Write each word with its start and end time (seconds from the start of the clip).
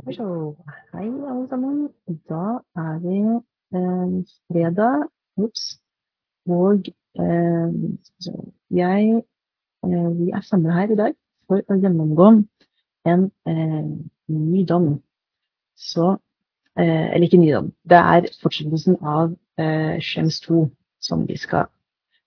Skal. 0.00 0.56
Hei, 0.92 1.08
alle 1.28 1.48
sammen. 1.48 1.88
Da 2.28 2.60
er 2.76 2.98
vi 3.02 3.16
eh, 3.76 4.14
fredag. 4.48 5.08
Ops. 5.36 5.64
Og 6.48 6.88
eh, 7.20 7.68
jeg 8.70 9.22
eh, 9.84 10.10
Vi 10.18 10.30
er 10.30 10.40
samla 10.40 10.78
her 10.78 10.94
i 10.94 10.98
dag 11.02 11.16
for 11.48 11.60
å 11.60 11.78
gjennomgå 11.82 12.30
en 13.12 13.28
ny 14.28 14.64
dom. 14.64 14.88
Så 15.76 16.16
Eller 16.80 17.26
ikke 17.26 17.40
ny 17.40 17.50
dom. 17.52 17.72
Det 17.84 17.98
er 17.98 18.28
fortsettelsen 18.40 18.96
av 19.02 19.34
Shems 20.00 20.40
2 20.46 20.62
som 21.02 21.26
vi 21.28 21.36
skal 21.36 21.66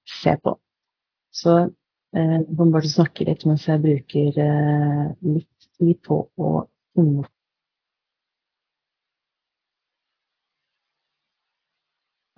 se 0.05 0.35
på. 0.43 0.57
Så 1.33 1.55
eh, 2.13 2.35
jeg 2.37 2.57
må 2.57 2.69
bare 2.75 2.91
snakke 2.91 3.25
litt 3.25 3.47
mens 3.49 3.65
jeg 3.67 3.81
bruker 3.81 4.43
litt 5.23 5.71
tid 5.79 6.03
på 6.05 6.25
å 6.37 6.51
finne 6.93 7.23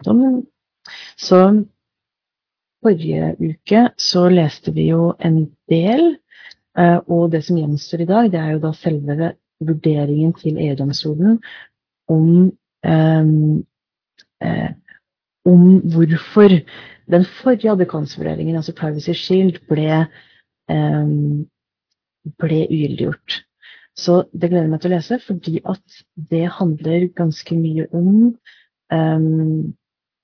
Så 0.03 1.39
forrige 2.83 3.31
uke 3.39 3.88
så 3.97 4.27
leste 4.30 4.74
vi 4.75 4.89
jo 4.92 5.13
en 5.19 5.45
del, 5.71 6.18
eh, 6.77 7.00
og 7.07 7.31
det 7.31 7.45
som 7.47 7.57
gjenstår 7.57 8.03
i 8.03 8.09
dag, 8.09 8.31
det 8.31 8.42
er 8.42 8.51
jo 8.56 8.63
da 8.68 8.74
selve 8.77 9.31
vurderingen 9.63 10.33
til 10.36 10.59
EU-domstolen 10.59 11.39
om, 12.12 12.51
um, 12.86 13.65
om 15.45 15.63
hvorfor 15.94 16.57
den 17.12 17.25
forrige 17.42 17.71
advokansvurderingen, 17.71 18.56
altså 18.56 18.74
Privacy 18.75 19.13
Shield, 19.13 19.59
ble, 19.69 20.06
um, 20.69 21.45
ble 22.42 22.65
ugyldiggjort. 22.68 23.39
Så 23.95 24.25
det 24.33 24.50
gleder 24.50 24.65
jeg 24.65 24.74
meg 24.74 24.83
til 24.83 24.92
å 24.92 24.95
lese, 24.97 25.19
fordi 25.24 25.59
at 25.63 26.00
det 26.31 26.45
handler 26.57 27.07
ganske 27.15 27.56
mye 27.56 27.88
om 27.95 28.36
um, 28.92 29.75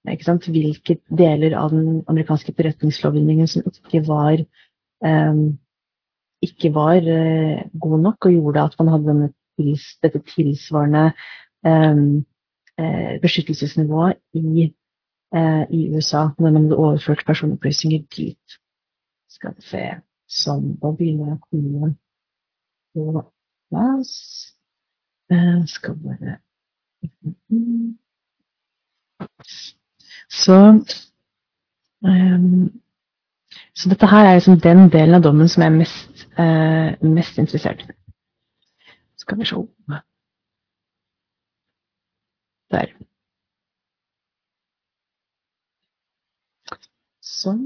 hvilke 0.05 0.97
deler 1.09 1.55
av 1.57 1.71
den 1.71 2.03
amerikanske 2.09 2.51
etterretningslovgivningen 2.51 3.47
som 3.47 3.63
ikke 3.67 4.01
var, 4.07 4.41
um, 5.05 5.59
ikke 6.41 6.73
var 6.73 7.01
uh, 7.05 7.61
god 7.79 7.99
nok, 8.01 8.25
og 8.25 8.31
gjorde 8.33 8.63
at 8.63 8.75
man 8.79 8.87
hadde 8.87 9.07
denne, 9.07 9.29
dette 10.03 10.21
tilsvarende 10.33 11.11
um, 11.65 12.25
uh, 12.81 13.13
beskyttelsesnivået 13.21 14.17
i, 14.33 14.71
uh, 15.35 15.65
i, 15.69 15.89
USA 15.95 16.29
når 16.37 16.49
man 16.49 16.63
hadde 16.63 16.77
overført 16.77 17.23
personopplysninger 17.25 18.05
dit. 18.17 18.57
Skal 19.29 19.53
vi 19.57 19.61
se 19.61 19.85
Sånn, 20.31 20.77
da 20.79 20.93
begynner 20.95 21.27
jeg 21.27 21.35
å 21.35 21.43
komme 21.43 21.89
på 22.95 23.23
plass. 23.67 24.13
Skal 25.73 25.97
bare 25.99 26.37
så, 30.31 30.57
um, 32.07 32.81
så 33.75 33.89
dette 33.89 34.07
her 34.07 34.27
er 34.27 34.37
liksom 34.37 34.59
den 34.63 34.89
delen 34.93 35.17
av 35.17 35.23
dommen 35.25 35.49
som 35.51 35.63
jeg 35.63 35.71
er 35.71 35.77
mest, 35.77 36.25
uh, 36.39 37.09
mest 37.15 37.39
interessert 37.41 37.83
i. 37.83 37.91
Skal 39.19 39.37
vi 39.39 39.45
se 39.45 39.55
Der. 42.71 42.93
Sånn. 47.19 47.63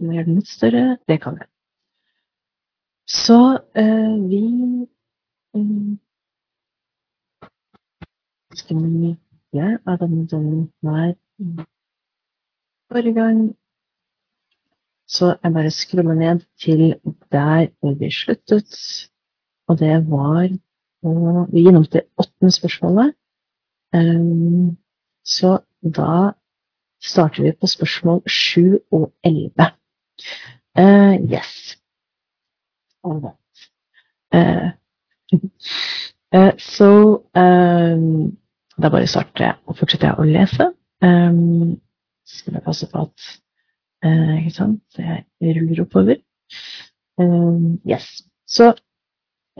Må 0.00 0.14
gjøre 0.14 0.28
den 0.28 0.38
litt 0.38 0.48
større. 0.48 0.84
Det 1.10 1.18
kan 1.24 1.40
jeg. 1.40 1.48
Så 3.10 3.40
uh, 3.58 4.14
vi 4.30 4.44
um, 5.58 5.98
Ganske 8.50 8.74
mye 8.74 9.66
av 9.86 9.98
denne 9.98 10.24
dommen 10.30 10.70
her 10.86 11.12
Forrige 12.90 13.14
gang 13.14 13.56
så 15.10 15.36
jeg 15.42 15.52
bare 15.52 15.70
scroller 15.70 16.14
ned 16.14 16.40
til 16.62 16.94
der 17.32 17.66
hvor 17.80 17.94
vi 17.98 18.10
sluttet. 18.10 18.74
Og 19.68 19.78
det 19.78 20.10
var 20.10 20.48
og 21.02 21.48
Vi 21.52 21.62
gjennom 21.62 21.84
det 21.84 22.02
åttende 22.18 22.52
spørsmålet. 22.52 23.14
Um, 23.96 24.76
så 25.24 25.58
da 25.82 26.32
starter 27.02 27.42
vi 27.42 27.52
på 27.60 27.66
spørsmål 27.66 28.22
sju 28.28 28.78
og 28.92 29.12
elleve. 29.24 29.66
Uh, 30.78 31.16
yes. 31.32 31.78
All 33.04 33.20
right. 33.24 33.58
Uh, 34.34 34.70
uh, 36.34 36.52
so 36.58 37.24
um, 37.34 38.38
da 38.82 38.88
bare 38.88 39.06
starter 39.06 39.44
jeg 39.44 39.56
og 39.66 39.76
fortsetter 39.76 40.08
jeg 40.08 40.18
å 40.18 40.28
lese. 40.28 40.70
Um, 41.02 41.80
skal 42.26 42.52
jeg 42.52 42.62
passe 42.62 42.86
på 42.92 42.98
at 42.98 43.40
uh, 44.04 44.36
Ikke 44.38 44.50
sant? 44.50 44.82
Så 44.94 45.02
jeg 45.02 45.24
ruller 45.40 45.82
oppover. 45.82 46.16
Um, 47.18 47.80
yes. 47.84 48.22
So, 48.46 48.74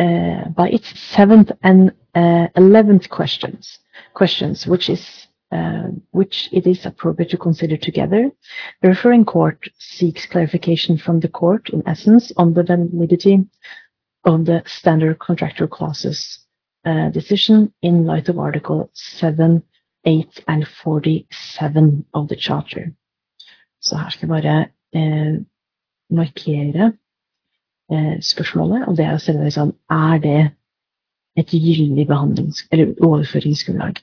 uh, 0.01 0.49
by 0.57 0.69
its 0.73 0.99
seventh 0.99 1.53
and 1.63 1.93
uh, 2.15 2.49
eleventh 2.57 3.09
questions, 3.11 3.79
questions, 4.15 4.67
which 4.67 4.89
is 4.89 5.29
uh, 5.53 5.89
which 6.13 6.49
it 6.53 6.67
is 6.67 6.87
appropriate 6.87 7.31
to 7.31 7.37
consider 7.37 7.77
together. 7.77 8.31
The 8.83 8.89
referring 8.89 9.25
court 9.25 9.69
seeks 9.79 10.27
clarification 10.27 10.97
from 10.97 11.21
the 11.21 11.29
court, 11.29 11.71
in 11.71 11.83
essence, 11.87 12.33
on 12.37 12.55
the 12.55 12.63
validity 12.63 13.45
of 14.25 14.45
the 14.45 14.63
standard 14.67 15.19
contractual 15.19 15.69
clauses 15.69 16.41
uh, 16.85 17.09
decision 17.11 17.73
in 17.83 18.07
light 18.07 18.29
of 18.29 18.39
Article 18.39 18.91
7 18.95 19.63
8 20.05 20.45
and 20.49 20.67
47 20.67 22.05
of 22.15 22.29
the 22.29 22.37
charter. 22.37 22.93
Så 23.81 23.97
her 23.97 24.11
skal 24.11 24.29
jeg 24.29 24.43
bare 24.43 24.67
eh, 24.95 25.41
markere 26.11 26.93
eh, 27.93 28.23
spørsmålet, 28.23 28.87
og 28.89 28.97
det 28.97 29.05
er 29.05 29.15
å 29.15 29.19
stille 29.23 29.45
deg 29.45 29.55
sånn 29.55 29.75
Er 29.91 30.19
det 30.19 30.51
et 31.37 31.53
gyldig 31.53 32.07
behandlings- 32.09 32.67
eller 32.73 32.95
overføringsgrunnlag? 33.01 34.03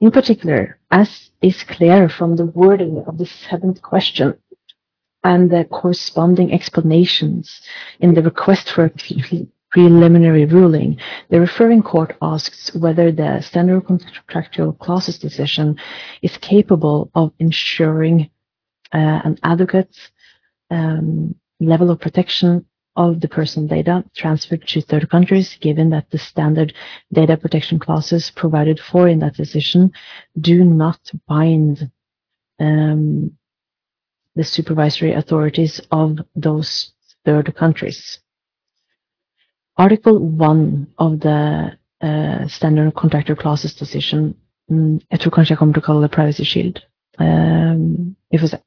In 0.00 0.12
particular, 0.12 0.78
as 0.90 1.30
is 1.42 1.64
clear 1.64 2.08
from 2.08 2.36
the 2.36 2.46
wording 2.46 2.98
of 3.06 3.18
the 3.18 3.26
seventh 3.26 3.82
question 3.82 4.34
and 5.24 5.50
the 5.50 5.64
corresponding 5.64 6.52
explanations 6.52 7.60
in 8.00 8.14
the 8.14 8.22
request 8.22 8.70
for 8.70 8.84
a 8.84 8.90
preliminary 9.78 10.44
ruling, 10.44 10.98
the 11.30 11.38
referring 11.38 11.84
court 11.84 12.16
asks 12.20 12.74
whether 12.74 13.12
the 13.12 13.40
standard 13.40 13.86
contractual 13.86 14.72
clauses 14.72 15.20
decision 15.20 15.78
is 16.20 16.36
capable 16.38 17.12
of 17.14 17.32
ensuring 17.38 18.28
uh, 18.92 19.20
an 19.24 19.38
adequate 19.44 19.96
um, 20.72 21.32
level 21.60 21.92
of 21.92 22.00
protection 22.00 22.66
of 22.96 23.20
the 23.20 23.28
personal 23.28 23.68
data 23.68 24.04
transferred 24.16 24.66
to 24.66 24.80
third 24.80 25.08
countries, 25.10 25.56
given 25.60 25.90
that 25.90 26.10
the 26.10 26.18
standard 26.18 26.74
data 27.12 27.36
protection 27.36 27.78
clauses 27.78 28.32
provided 28.34 28.80
for 28.80 29.06
in 29.06 29.20
that 29.20 29.36
decision 29.36 29.92
do 30.40 30.64
not 30.64 30.98
bind 31.28 31.88
um, 32.58 33.30
the 34.34 34.42
supervisory 34.42 35.12
authorities 35.12 35.80
of 35.92 36.18
those 36.34 36.92
third 37.24 37.54
countries. 37.54 38.18
Article 39.78 40.18
1 40.18 40.86
of 40.98 41.20
the 41.20 41.78
uh, 42.00 42.48
Standard 42.48 42.94
Contractor 42.94 43.36
Clauses 43.36 43.74
Decision 43.74 44.34
mm, 44.70 45.00
Jeg 45.10 45.20
tror 45.20 45.30
kanskje 45.30 45.52
jeg 45.52 45.58
kommer 45.58 45.74
til 45.74 45.82
å 45.82 45.86
kalle 45.86 46.02
det 46.02 46.10
Privacy 46.10 46.44
Shield. 46.44 46.80
Vi 48.30 48.38
får 48.38 48.46
se. 48.46 48.58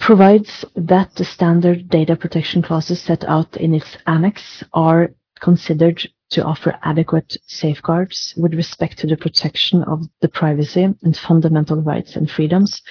Provides 0.00 0.64
that 0.74 1.10
the 1.16 1.24
standard 1.24 1.88
data 1.90 2.16
protection 2.16 2.62
clauses 2.62 2.98
set 2.98 3.24
out 3.28 3.56
in 3.56 3.74
its 3.74 3.98
annex 4.06 4.64
are 4.72 5.08
considered 5.40 6.08
to 6.30 6.44
offer 6.44 6.78
adequate 6.82 7.36
safeguards 7.46 8.34
with 8.36 8.54
respect 8.54 8.98
to 8.98 9.06
the 9.06 9.16
protection 9.16 9.82
of 9.82 10.06
the 10.20 10.28
privacy 10.28 10.84
and 10.84 11.16
fundamental 11.16 11.82
rights 11.82 12.16
and 12.16 12.30
freedoms 12.30 12.82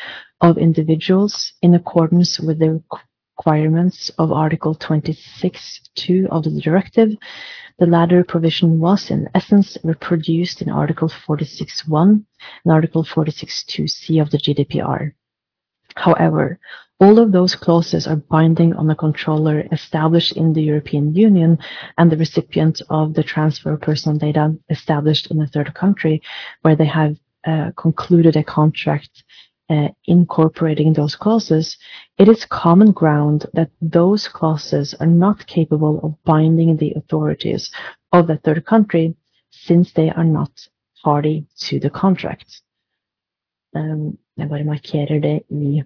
of 0.42 0.58
individuals 0.58 1.54
in 1.62 1.74
accordance 1.76 2.40
with 2.40 2.60
the 2.60 2.82
requirements 3.40 4.12
of 4.18 4.34
Article 4.34 4.76
26.2 4.76 6.28
of 6.28 6.44
the 6.44 6.62
directive. 6.62 7.12
The 7.78 7.86
latter 7.86 8.26
provision 8.26 8.80
was, 8.80 9.10
in 9.10 9.30
essence, 9.34 9.78
reproduced 9.82 10.62
in 10.62 10.70
Article 10.70 11.08
46.1 11.08 12.26
and 12.66 12.74
Article 12.74 13.06
46.2c 13.06 14.22
of 14.22 14.30
the 14.32 14.40
GDPR. 14.40 15.14
However, 15.96 16.60
all 17.00 17.18
of 17.18 17.32
those 17.32 17.56
clauses 17.56 18.08
are 18.08 18.18
binding 18.18 18.74
on 18.74 18.88
the 18.88 18.96
controller 18.96 19.64
established 19.72 20.34
in 20.34 20.52
the 20.52 20.64
European 20.64 21.16
Union 21.16 21.58
and 21.98 22.12
the 22.12 22.18
recipient 22.18 22.82
of 22.90 23.14
the 23.14 23.24
transfer 23.24 23.72
of 23.72 23.82
personal 23.82 24.18
data 24.18 24.54
established 24.70 25.32
in 25.32 25.42
a 25.42 25.48
third 25.48 25.74
country 25.74 26.22
where 26.64 26.76
they 26.76 26.90
have 27.00 27.16
uh, 27.48 27.72
concluded 27.78 28.36
a 28.36 28.44
contract 28.44 29.24
uh, 29.70 29.90
incorporating 30.06 30.94
those 30.94 31.16
clauses, 31.16 31.78
it 32.18 32.28
is 32.28 32.46
common 32.46 32.92
ground 32.92 33.46
that 33.54 33.70
those 33.82 34.28
clauses 34.28 34.96
are 35.00 35.08
not 35.08 35.46
capable 35.46 36.00
of 36.04 36.24
binding 36.24 36.78
the 36.78 36.94
authorities 36.96 37.72
of 38.12 38.28
the 38.28 38.38
third 38.38 38.66
country 38.66 39.16
since 39.52 39.94
they 39.94 40.10
are 40.10 40.24
not 40.24 40.52
party 41.04 41.46
to 41.58 41.80
the 41.80 41.90
contract. 41.90 42.62
Um, 43.76 44.18
jeg 44.38 44.50
bare 44.50 44.64
markerer 44.64 45.20
det 45.22 45.42
i 45.50 45.84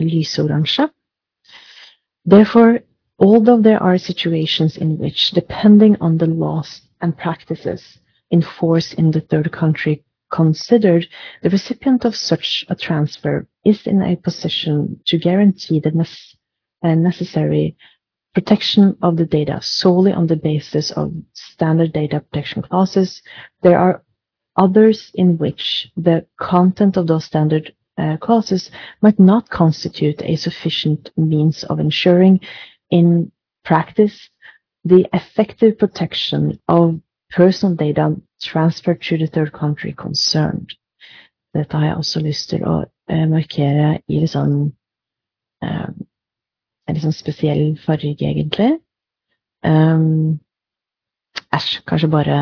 lysoransje. 0.00 0.88
Therefore, 2.24 2.80
although 3.18 3.62
there 3.62 3.82
are 3.82 3.98
situations 3.98 4.76
in 4.76 4.98
which, 4.98 5.30
depending 5.30 5.96
on 6.00 6.18
the 6.18 6.26
laws 6.26 6.82
and 7.00 7.16
practices 7.16 7.98
in 8.30 8.42
force 8.42 8.94
in 8.94 9.10
the 9.12 9.20
third 9.20 9.52
country 9.52 10.02
considered, 10.32 11.06
the 11.42 11.50
recipient 11.50 12.04
of 12.04 12.16
such 12.16 12.64
a 12.68 12.74
transfer 12.74 13.46
is 13.64 13.86
in 13.86 14.02
a 14.02 14.16
position 14.16 15.00
to 15.06 15.18
guarantee 15.18 15.78
the 15.78 16.08
uh, 16.82 16.94
necessary 16.94 17.76
protection 18.34 18.96
of 19.02 19.16
the 19.16 19.26
data 19.26 19.60
solely 19.62 20.12
on 20.12 20.26
the 20.26 20.36
basis 20.36 20.90
of 20.92 21.12
standard 21.34 21.92
data 21.92 22.20
protection 22.20 22.62
clauses. 22.62 23.22
There 23.62 23.78
are 23.78 24.02
others 24.56 25.10
in 25.14 25.38
which 25.38 25.90
the 25.96 26.26
content 26.40 26.96
of 26.96 27.06
those 27.06 27.26
standard 27.26 27.74
uh, 27.98 28.16
clauses 28.16 28.70
might 29.02 29.20
not 29.20 29.50
constitute 29.50 30.22
a 30.22 30.36
sufficient 30.36 31.10
means 31.16 31.62
of 31.64 31.78
ensuring 31.78 32.40
in 32.90 33.30
practice 33.64 34.30
the 34.84 35.06
effective 35.12 35.78
protection 35.78 36.58
of 36.68 37.00
personal 37.32 37.76
data 37.76 38.14
transferred 38.40 39.00
to 39.02 39.18
the 39.18 39.26
third 39.26 39.52
country 39.52 39.92
concerned. 39.92 40.72
Dette 41.54 41.76
har 41.76 41.86
jeg 41.86 41.96
også 41.96 42.20
lyst 42.20 42.50
til 42.50 42.64
å 42.64 42.78
uh, 42.84 43.26
markere 43.28 43.98
i 44.08 44.20
litt 44.20 44.36
uh, 44.36 45.90
en 46.86 46.96
litt 46.96 47.04
sånn 47.04 47.14
spesiell 47.14 47.76
farge, 47.80 48.14
egentlig. 48.18 48.78
Um, 49.62 50.40
kanskje 51.88 52.10
bare 52.10 52.38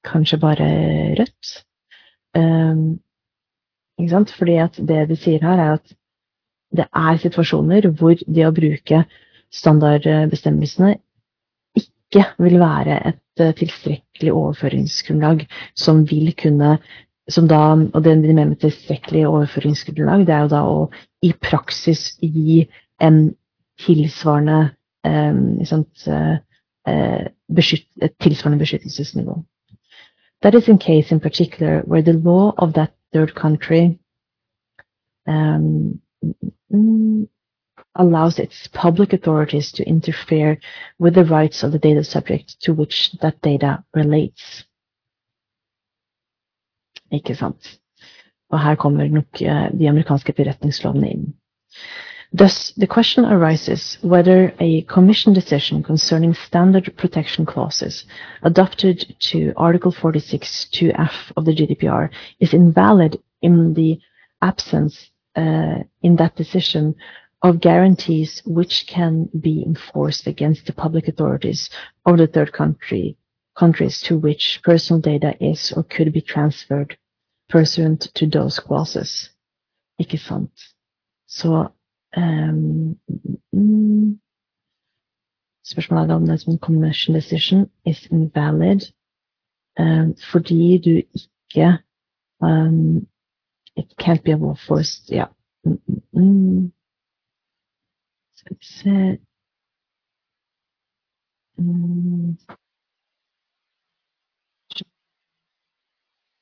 Kanskje 0.00 0.38
bare 0.40 0.66
rødt. 1.18 1.48
Um, 2.32 3.00
ikke 4.00 4.14
sant? 4.14 4.30
Fordi 4.32 4.54
at 4.56 4.78
det 4.88 5.02
de 5.10 5.16
sier 5.20 5.42
her, 5.44 5.60
er 5.60 5.74
at 5.76 5.92
det 6.72 6.86
er 6.88 7.18
situasjoner 7.20 7.90
hvor 7.98 8.16
det 8.16 8.46
å 8.46 8.54
bruke 8.54 9.02
standardbestemmelsene 9.52 10.94
ikke 11.76 12.24
vil 12.38 12.56
være 12.62 12.96
et 13.10 13.20
uh, 13.40 13.52
tilstrekkelig 13.56 14.32
overføringsgrunnlag 14.32 15.46
som 15.78 16.04
vil 16.08 16.32
kunne 16.38 16.78
som 17.30 17.46
da, 17.48 17.60
og 17.94 18.04
det 18.04 18.16
de 18.24 18.34
mener 18.34 18.48
med 18.48 18.60
tilstrekkelig 18.62 19.26
overføringsgrunnlag, 19.28 20.26
det 20.26 20.34
er 20.34 20.40
jo 20.44 20.50
da 20.50 20.62
å 20.66 20.78
i 21.22 21.32
praksis 21.38 22.16
gi 22.18 22.64
en 23.00 23.20
tilsvarende 23.80 24.72
um, 25.06 25.60
sant, 25.68 26.08
uh, 26.10 26.40
beskytt, 27.54 27.86
et 28.02 28.16
tilsvarende 28.18 28.60
beskyttelsesnivå. 28.64 29.36
That 30.42 30.54
is 30.54 30.68
in 30.68 30.78
case 30.78 31.12
in 31.12 31.20
particular 31.20 31.82
where 31.86 32.02
the 32.02 32.12
law 32.12 32.52
of 32.58 32.72
that 32.74 32.92
third 33.12 33.34
country 33.34 33.98
um, 35.26 36.00
allows 37.94 38.38
its 38.38 38.68
public 38.68 39.12
authorities 39.12 39.72
to 39.72 39.84
interfere 39.84 40.58
with 40.98 41.14
the 41.14 41.24
rights 41.24 41.62
of 41.62 41.72
the 41.72 41.78
data 41.78 42.04
subject 42.04 42.60
to 42.60 42.72
which 42.72 43.12
that 43.20 43.40
data 43.42 43.84
relates. 43.94 44.64
Ikke 47.12 47.34
sant? 47.34 47.80
Og 48.50 48.60
her 48.60 48.74
kommer 48.74 49.08
nok 49.08 49.42
uh, 49.42 49.78
de 49.78 49.88
amerikanske 49.88 50.32
forretningslovene 50.36 51.10
inn. 51.10 51.34
Thus, 52.32 52.72
the 52.76 52.86
question 52.86 53.24
arises 53.24 53.98
whether 54.02 54.54
a 54.60 54.82
Commission 54.82 55.34
decision 55.34 55.82
concerning 55.82 56.34
standard 56.34 56.96
protection 56.96 57.44
clauses 57.44 58.04
adopted 58.42 59.16
to 59.18 59.52
Article 59.56 59.90
46 59.90 60.68
2F 60.72 61.32
of 61.36 61.44
the 61.44 61.52
GDPR 61.52 62.08
is 62.38 62.54
invalid 62.54 63.20
in 63.42 63.74
the 63.74 63.98
absence 64.42 65.10
uh, 65.36 65.82
in 66.02 66.16
that 66.16 66.36
decision 66.36 66.94
of 67.42 67.60
guarantees 67.60 68.42
which 68.44 68.86
can 68.86 69.28
be 69.40 69.62
enforced 69.62 70.26
against 70.26 70.66
the 70.66 70.72
public 70.72 71.08
authorities 71.08 71.70
of 72.04 72.18
the 72.18 72.26
third 72.26 72.52
country 72.52 73.16
countries 73.58 74.00
to 74.00 74.16
which 74.18 74.60
personal 74.62 75.00
data 75.00 75.34
is 75.40 75.72
or 75.76 75.82
could 75.82 76.12
be 76.12 76.20
transferred 76.20 76.96
pursuant 77.48 78.08
to 78.14 78.26
those 78.26 78.58
clauses. 78.58 79.30
Ikke 79.98 80.18
sant? 80.18 80.52
Så 81.26 81.68
Um, 82.16 82.98
mm, 83.52 84.20
spørsmålet 85.64 86.10
er 86.10 86.14
om 86.14 86.26
det 86.26 86.46
er 86.46 86.50
en 86.50 86.58
commercial 86.58 87.14
decision 87.14 87.70
is 87.86 88.06
invalid 88.06 88.80
um, 89.78 90.16
fordi 90.32 90.78
du 90.78 90.90
ikke 90.90 91.78
um, 92.42 93.06
It 93.76 93.94
can't 93.98 94.22
be 94.24 94.32
enforced. 94.32 95.10
Ja. 95.10 95.26
Mm, 95.64 95.80
mm, 95.86 96.02
mm. 96.12 96.72
Skal 98.40 98.56
vi 98.56 98.64
se. 98.64 99.18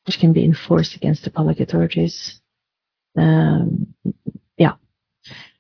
Which 0.07 0.21
can 0.21 0.33
be 0.33 0.45
enforced 0.45 0.97
against 0.97 1.25
the 1.25 1.31
public 1.31 1.61
authorities. 1.61 2.41
Um, 3.17 3.95
ja. 4.59 4.71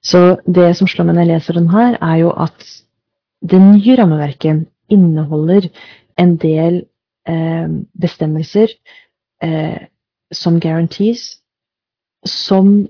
Så 0.02 0.36
det 0.46 0.76
som 0.76 0.86
slår 0.86 1.08
meg 1.08 1.16
når 1.16 1.24
jeg 1.24 1.32
leser 1.32 1.58
den 1.58 1.70
her, 1.72 1.98
er 2.00 2.16
jo 2.22 2.30
at 2.30 2.62
det 3.50 3.60
nye 3.60 3.96
rammeverket 3.98 4.68
inneholder 4.88 5.68
en 6.18 6.36
del 6.36 6.84
eh, 7.28 7.68
bestemmelser 8.00 8.72
eh, 9.42 9.86
som 10.32 10.60
guarantees 10.60 11.42
som 12.26 12.88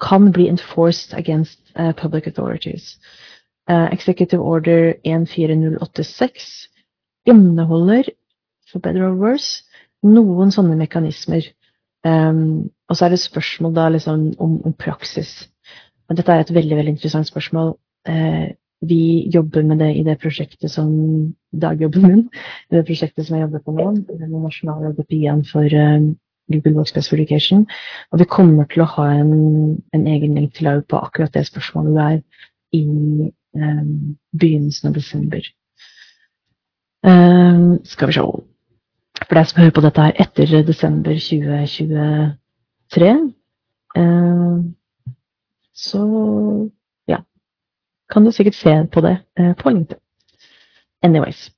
kan 0.00 0.32
bli 0.32 0.48
enforced 0.48 1.12
against 1.14 1.58
uh, 1.76 1.92
public 1.92 2.26
authorities. 2.26 2.98
Uh, 3.68 3.88
Executive 3.92 4.40
Order 4.40 4.94
14086 5.04 6.68
inneholder, 7.26 8.04
for 8.70 8.78
better 8.78 9.06
or 9.06 9.14
worse, 9.14 9.62
noen 10.02 10.50
sånne 10.50 10.76
mekanismer. 10.78 11.46
Um, 12.02 12.70
og 12.90 12.98
så 12.98 13.06
er 13.06 13.14
det 13.14 13.22
spørsmål 13.22 13.74
da 13.76 13.88
liksom 13.94 14.32
om, 14.42 14.56
om 14.66 14.74
praksis. 14.74 15.46
Og 16.10 16.18
dette 16.18 16.32
er 16.34 16.42
et 16.42 16.54
veldig 16.54 16.76
veldig 16.76 16.96
interessant 16.96 17.30
spørsmål. 17.30 17.76
Uh, 18.08 18.50
vi 18.82 19.28
jobber 19.30 19.62
med 19.62 19.78
det 19.78 19.92
i 19.94 20.02
det 20.02 20.18
prosjektet 20.18 20.70
som 20.70 20.88
dagjobben 21.54 22.02
min, 22.02 22.24
i 22.70 22.74
det 22.74 22.82
prosjektet 22.88 23.26
som 23.26 23.36
jeg 23.36 23.46
jobber 23.46 23.62
på 23.62 23.76
nå, 23.76 23.92
den 24.10 24.34
nasjonale 24.42 24.90
DPI-en 24.96 25.44
for 25.46 25.62
uh, 25.70 26.10
Google 26.50 26.74
Workspace 26.76 27.08
for 27.08 27.16
Education. 27.16 27.66
Og 28.10 28.18
vi 28.18 28.24
kommer 28.24 28.64
til 28.70 28.82
å 28.82 28.90
ha 28.96 29.06
en, 29.20 29.32
en 29.94 30.06
egen 30.06 30.34
link 30.38 30.54
til 30.54 30.82
på 30.88 30.96
akkurat 30.98 31.34
det 31.34 31.46
spørsmålet 31.46 31.94
der 31.98 32.18
i 32.72 32.84
um, 33.54 34.16
begynnelsen 34.38 34.88
av 34.88 34.94
desember. 34.96 35.40
Um, 37.02 37.84
skal 37.84 38.08
vi 38.08 38.12
se 38.16 38.20
For 39.22 39.34
deg 39.38 39.46
som 39.48 39.60
hører 39.62 39.74
på 39.74 39.82
dette 39.84 40.02
her 40.02 40.12
etter 40.22 40.62
desember 40.66 41.14
2023 41.18 43.10
um, 43.96 44.74
så 45.72 46.02
ja, 47.08 47.18
kan 48.10 48.24
du 48.24 48.30
sikkert 48.32 48.54
se 48.54 48.74
på 48.92 49.00
det 49.00 49.16
uh, 49.40 49.54
på 49.58 49.70
LinkedIn. 49.70 49.98
Anyways, 51.02 51.50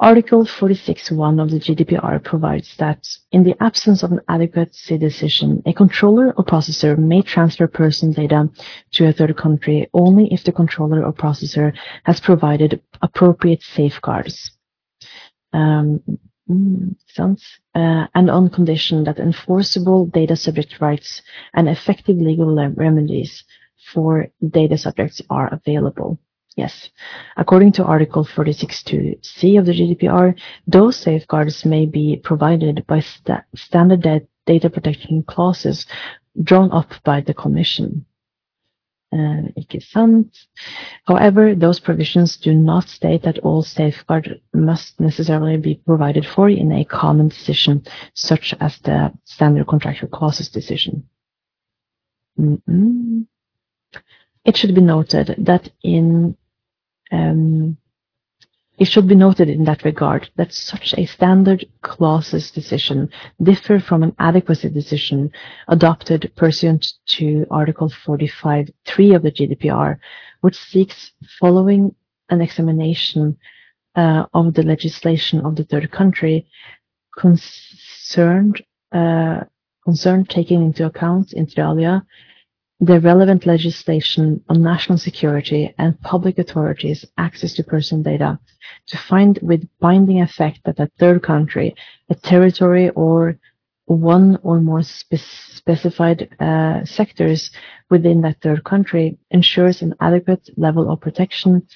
Article 0.00 0.44
46.1 0.44 1.42
of 1.42 1.50
the 1.50 1.60
GDPR 1.60 2.22
provides 2.22 2.76
that 2.78 3.06
in 3.32 3.44
the 3.44 3.54
absence 3.62 4.02
of 4.02 4.12
an 4.12 4.20
adequate 4.28 4.76
decision, 4.86 5.62
a 5.66 5.72
controller 5.72 6.32
or 6.36 6.44
processor 6.44 6.96
may 6.96 7.22
transfer 7.22 7.66
personal 7.66 8.14
data 8.14 8.48
to 8.92 9.08
a 9.08 9.12
third 9.12 9.36
country 9.36 9.88
only 9.94 10.32
if 10.32 10.44
the 10.44 10.52
controller 10.52 11.04
or 11.04 11.12
processor 11.12 11.72
has 12.04 12.20
provided 12.20 12.82
appropriate 13.02 13.62
safeguards. 13.62 14.52
Um, 15.52 16.02
Mm, 16.50 16.96
sounds 17.08 17.44
uh, 17.74 18.06
and 18.14 18.30
on 18.30 18.48
condition 18.48 19.04
that 19.04 19.18
enforceable 19.18 20.06
data 20.06 20.34
subject 20.34 20.80
rights 20.80 21.20
and 21.52 21.68
effective 21.68 22.16
legal 22.16 22.54
remedies 22.74 23.44
for 23.92 24.28
data 24.48 24.78
subjects 24.78 25.20
are 25.28 25.52
available. 25.52 26.18
Yes. 26.58 26.90
According 27.36 27.70
to 27.74 27.84
Article 27.84 28.24
46.2c 28.24 29.60
of 29.60 29.66
the 29.66 29.72
GDPR, 29.72 30.36
those 30.66 30.96
safeguards 30.96 31.64
may 31.64 31.86
be 31.86 32.16
provided 32.16 32.84
by 32.88 32.98
sta 32.98 33.44
standard 33.54 34.26
data 34.44 34.68
protection 34.68 35.22
clauses 35.22 35.86
drawn 36.42 36.72
up 36.72 36.90
by 37.04 37.20
the 37.20 37.32
Commission. 37.32 38.04
Uh. 39.12 39.42
However, 41.04 41.54
those 41.54 41.78
provisions 41.78 42.36
do 42.36 42.52
not 42.52 42.88
state 42.88 43.22
that 43.22 43.38
all 43.38 43.62
safeguards 43.62 44.30
must 44.52 44.98
necessarily 44.98 45.58
be 45.58 45.76
provided 45.86 46.26
for 46.26 46.48
in 46.50 46.72
a 46.72 46.84
common 46.84 47.28
decision, 47.28 47.84
such 48.14 48.52
as 48.58 48.78
the 48.80 49.12
standard 49.24 49.68
contractual 49.68 50.10
clauses 50.10 50.48
decision. 50.48 51.04
Mm 52.36 52.60
-mm. 52.66 53.26
It 54.48 54.56
should 54.56 54.74
be 54.74 54.80
noted 54.80 55.34
that 55.38 55.70
in 55.82 56.37
um, 57.12 57.76
It 58.78 58.86
should 58.86 59.08
be 59.08 59.16
noted 59.16 59.48
in 59.48 59.64
that 59.64 59.84
regard 59.84 60.30
that 60.36 60.52
such 60.52 60.94
a 60.96 61.04
standard 61.04 61.66
clauses 61.82 62.52
decision 62.52 63.10
differ 63.42 63.80
from 63.80 64.04
an 64.04 64.14
adequacy 64.20 64.68
decision 64.68 65.32
adopted 65.66 66.30
pursuant 66.36 66.92
to 67.16 67.44
Article 67.50 67.90
45.3 68.06 69.16
of 69.16 69.22
the 69.22 69.32
GDPR, 69.32 69.98
which 70.42 70.56
seeks, 70.56 71.10
following 71.40 71.92
an 72.30 72.40
examination 72.40 73.36
uh, 73.96 74.26
of 74.32 74.54
the 74.54 74.62
legislation 74.62 75.44
of 75.44 75.56
the 75.56 75.64
third 75.64 75.90
country, 75.90 76.46
concerned 77.18 78.62
uh, 78.92 79.40
concern 79.84 80.24
taking 80.24 80.62
into 80.62 80.86
account, 80.86 81.32
inter 81.32 81.62
alia, 81.62 82.06
the 82.80 83.00
relevant 83.00 83.44
legislation 83.44 84.42
on 84.48 84.62
national 84.62 84.98
security 84.98 85.74
and 85.78 86.00
public 86.02 86.38
authorities' 86.38 87.04
access 87.18 87.54
to 87.54 87.64
personal 87.64 88.04
data 88.04 88.38
to 88.86 88.96
find 88.96 89.38
with 89.42 89.68
binding 89.80 90.20
effect 90.20 90.60
that 90.64 90.78
a 90.78 90.90
third 90.98 91.22
country, 91.22 91.74
a 92.08 92.14
territory, 92.14 92.90
or 92.90 93.36
one 93.86 94.38
or 94.42 94.60
more 94.60 94.82
spe 94.82 95.16
specified 95.16 96.28
uh, 96.40 96.84
sectors 96.84 97.50
within 97.90 98.20
that 98.20 98.40
third 98.42 98.62
country 98.64 99.18
ensures 99.30 99.82
an 99.82 99.94
adequate 100.00 100.48
level 100.56 100.90
of 100.90 101.00
protection 101.00 101.66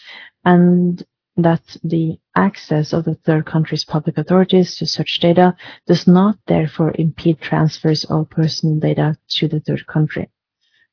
and 0.45 1.05
that 1.37 1.77
the 1.83 2.19
access 2.37 2.93
of 2.93 3.05
the 3.05 3.15
third 3.15 3.45
country's 3.47 3.85
public 3.85 4.19
authorities 4.19 4.77
to 4.77 4.87
such 4.87 5.21
data 5.21 5.55
does 5.87 6.07
not 6.07 6.37
therefore 6.47 6.93
impede 6.97 7.41
transfers 7.41 8.05
of 8.05 8.31
personal 8.31 8.79
data 8.79 9.17
to 9.29 9.49
the 9.49 9.61
third 9.61 9.87
country. 9.87 10.29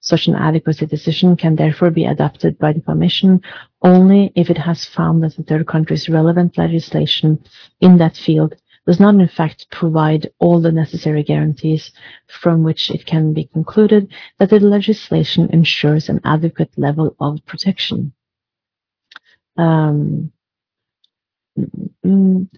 Such 0.09 0.27
an 0.27 0.33
adequacy 0.33 0.87
decision 0.87 1.35
can 1.35 1.55
therefore 1.55 1.91
be 1.91 2.05
adopted 2.05 2.57
by 2.57 2.73
the 2.73 2.81
Commission 2.81 3.41
only 3.83 4.31
if 4.35 4.49
it 4.49 4.57
has 4.57 4.83
found 4.83 5.21
that 5.21 5.35
the 5.35 5.43
third 5.43 5.67
country's 5.67 6.09
relevant 6.09 6.57
legislation 6.57 7.43
in 7.79 7.99
that 7.99 8.17
field 8.17 8.55
does 8.87 8.99
not 8.99 9.13
in 9.13 9.27
fact 9.27 9.67
provide 9.69 10.31
all 10.39 10.59
the 10.59 10.71
necessary 10.71 11.21
guarantees 11.21 11.91
from 12.41 12.63
which 12.63 12.89
it 12.89 13.05
can 13.05 13.33
be 13.33 13.45
concluded 13.53 14.11
that 14.39 14.49
the 14.49 14.59
legislation 14.59 15.47
ensures 15.51 16.09
an 16.09 16.19
adequate 16.23 16.71
level 16.75 17.15
of 17.19 17.45
protection. 17.45 18.11
Um, 19.57 20.31
mm, 22.03 22.49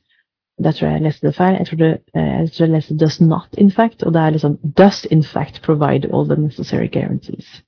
Der 0.64 0.72
tror 0.72 0.88
jeg 0.88 0.94
jeg 0.94 1.02
leste 1.02 1.28
det 1.28 1.36
feil. 1.36 1.56
Jeg 1.58 1.68
tror, 1.68 1.78
det, 1.78 1.98
eh, 2.16 2.40
jeg 2.40 2.52
tror 2.52 2.66
jeg 2.66 2.74
leste 2.74 2.98
'does 2.98 3.22
not 3.22 3.50
in 3.58 3.72
fact', 3.72 4.04
og 4.06 4.14
det 4.14 4.22
er 4.22 4.30
liksom 4.30 4.60
'does 4.80 5.06
in 5.12 5.24
fact 5.24 5.62
provide 5.62 6.10
all 6.14 6.26
the 6.26 6.42
necessary 6.42 6.90
guarantees'. 6.98 7.62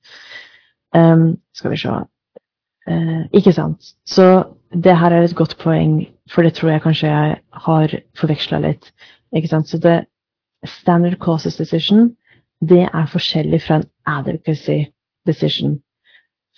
Um, 0.96 1.38
skal 1.54 1.72
vi 1.72 1.78
se 1.78 1.90
uh, 1.90 3.26
Ikke 3.34 3.52
sant. 3.52 3.84
Så 4.06 4.44
det 4.74 4.98
her 4.98 5.10
er 5.10 5.24
et 5.24 5.36
godt 5.36 5.58
poeng, 5.64 6.08
for 6.32 6.42
det 6.42 6.54
tror 6.54 6.70
jeg 6.70 6.82
kanskje 6.82 7.08
jeg 7.08 7.38
har 7.54 7.96
forveksla 8.18 8.60
litt. 8.60 8.92
Ikke 9.36 9.48
sant. 9.48 9.70
Så 9.70 9.78
det 9.78 10.06
standard 10.66 11.18
causes 11.20 11.58
decision, 11.58 12.16
det 12.62 12.90
er 12.94 13.06
forskjellig 13.06 13.62
fra 13.62 13.76
en 13.76 13.84
adequacy 14.06 14.92
decision. 15.28 15.80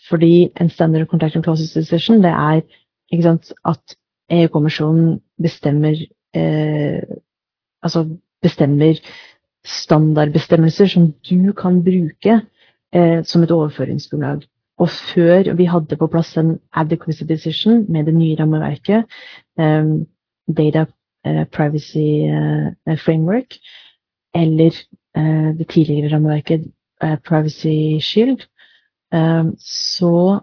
Fordi 0.09 0.49
en 0.61 0.69
standard 0.69 1.07
contractual 1.07 1.43
causes 1.43 1.73
decision, 1.73 2.23
det 2.23 2.31
er 2.31 2.61
sant, 3.21 3.53
at 3.65 3.95
EU-kommisjonen 4.31 5.19
bestemmer 5.41 5.95
eh, 6.35 7.01
altså 7.83 8.05
bestemmer 8.41 8.99
standardbestemmelser 9.65 10.87
som 10.87 11.11
du 11.29 11.53
kan 11.53 11.81
bruke 11.83 12.41
eh, 12.93 13.23
som 13.23 13.43
et 13.43 13.51
overføringsgrunnlag. 13.51 14.43
Og 14.77 14.89
før 14.89 15.53
vi 15.55 15.65
hadde 15.65 15.97
på 15.97 16.07
plass 16.11 16.37
en 16.37 16.59
adequacy 16.73 17.23
decision 17.23 17.85
med 17.91 18.05
det 18.05 18.13
nye 18.13 18.35
rammeverket, 18.39 19.05
eh, 19.59 19.83
Data 20.57 20.85
eh, 21.25 21.45
Privacy 21.45 22.27
eh, 22.29 22.97
Framework, 22.97 23.57
eller 24.35 24.71
eh, 25.17 25.57
det 25.57 25.67
tidligere 25.67 26.15
rammeverket 26.15 26.71
Privacy 27.27 27.99
Shield, 27.99 28.39
så 29.59 30.39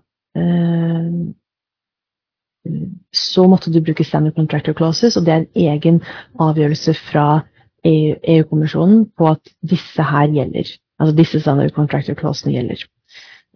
så 3.13 3.47
måtte 3.51 3.73
du 3.73 3.81
bruke 3.83 4.05
standard 4.05 4.35
contractor 4.37 4.75
clauses, 4.79 5.17
og 5.17 5.27
det 5.27 5.33
er 5.35 5.41
en 5.43 5.73
egen 5.75 6.01
avgjørelse 6.41 6.95
fra 7.11 7.43
EU-kommisjonen 7.85 9.05
EU 9.05 9.11
på 9.19 9.29
at 9.33 9.55
disse 9.71 10.03
her 10.03 10.31
gjelder. 10.31 10.71
Altså 11.01 11.17
disse 11.17 11.41
standard 11.41 11.75
contractor 11.75 12.15
clausene 12.15 12.55
gjelder. 12.55 12.85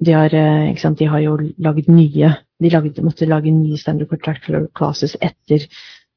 De 0.06 0.12
har, 0.12 0.34
eh, 0.34 0.76
sant, 0.76 0.98
de 0.98 1.06
har 1.08 1.20
jo 1.20 1.38
laget 1.58 1.88
nye 1.88 2.34
De 2.60 2.70
laget, 2.70 3.02
måtte 3.04 3.26
lage 3.26 3.50
nye 3.50 3.76
standard 3.76 4.08
contractor 4.08 4.66
clauses 4.74 5.16
etter 5.20 5.66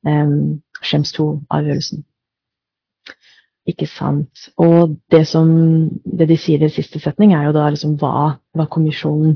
um, 0.08 0.62
Schems 0.82 1.12
2-avgjørelsen. 1.12 2.06
Ikke 3.68 3.88
sant. 3.88 4.50
Og 4.58 4.96
det 5.12 5.28
som 5.28 5.50
det 6.06 6.30
de 6.30 6.38
sier 6.38 6.64
i 6.64 6.70
siste 6.70 7.00
setning, 7.00 7.34
er 7.34 7.50
jo 7.50 7.52
da 7.52 7.68
liksom 7.70 7.98
hva, 8.00 8.40
hva 8.56 8.68
kommisjonen 8.72 9.36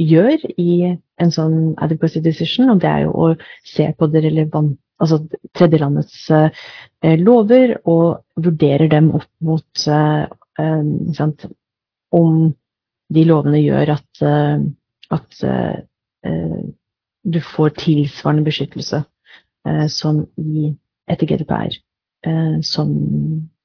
gjør 0.00 0.46
i 0.58 0.94
en 1.20 1.32
sånn 1.34 1.74
adequacy 1.82 2.22
decision, 2.24 2.70
og 2.72 2.80
det 2.82 2.88
er 2.90 3.04
jo 3.06 3.12
å 3.12 3.28
se 3.68 3.90
på 3.98 4.08
det 4.12 4.24
relevante 4.24 4.80
altså 5.02 5.18
tredjelandets 5.56 6.18
eh, 6.30 7.16
lover 7.18 7.74
og 7.90 8.44
vurdere 8.44 8.88
dem 8.92 9.10
opp 9.18 9.30
mot 9.42 9.86
eh, 9.90 10.82
sant, 11.16 11.46
om 12.14 12.36
de 13.12 13.24
lovene 13.28 13.62
gjør 13.62 13.96
at, 13.96 14.22
eh, 14.22 14.62
at 15.16 15.42
eh, 15.48 16.60
du 17.22 17.40
får 17.54 17.76
tilsvarende 17.82 18.46
beskyttelse 18.46 19.02
eh, 19.02 19.86
som 19.90 20.24
i 20.38 20.70
etter 21.10 21.28
GDPR 21.28 21.74
eh, 22.26 22.58
som, 22.66 22.92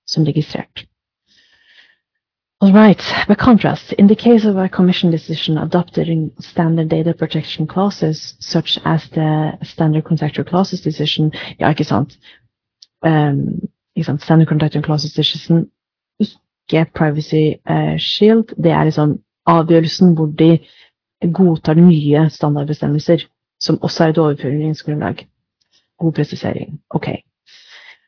som 0.10 0.28
registrert. 0.28 0.88
All 2.60 2.74
right. 2.74 3.00
By 3.28 3.36
contrast, 3.36 3.94
in 3.94 4.08
the 4.08 4.16
case 4.16 4.44
of 4.44 4.58
a 4.58 4.68
Commission 4.68 5.12
decision 5.12 5.60
adopting 5.60 6.32
standard 6.40 6.90
data 6.90 7.14
protection 7.14 7.68
clauses, 7.68 8.34
such 8.40 8.80
as 8.84 9.08
the 9.10 9.58
standard 9.62 10.06
contractor 10.06 10.44
clauses 10.44 10.82
decision, 10.82 11.32
ja, 11.60 11.70
ikke 11.70 11.84
sant, 11.84 12.18
um, 13.06 13.62
ikke 13.96 14.06
sant 14.06 14.22
standard 14.22 14.48
contractor 14.48 14.82
clauses 14.82 15.14
decision, 15.14 15.70
ikke 16.20 16.86
privacy 16.96 17.54
uh, 17.70 17.98
shield, 18.00 18.56
det 18.58 18.72
er 18.72 18.84
liksom 18.84 19.20
avgjørelsen 19.46 20.16
hvor 20.16 20.26
de 20.26 20.60
godtar 21.34 21.74
nye 21.74 22.30
standardbestemmelser, 22.30 23.28
som 23.60 23.78
også 23.82 24.04
er 24.04 24.10
et 24.10 24.18
overføringsgrunnlag. 24.18 25.28
God 26.00 26.12
presisering. 26.12 26.82
Ok. 26.90 27.08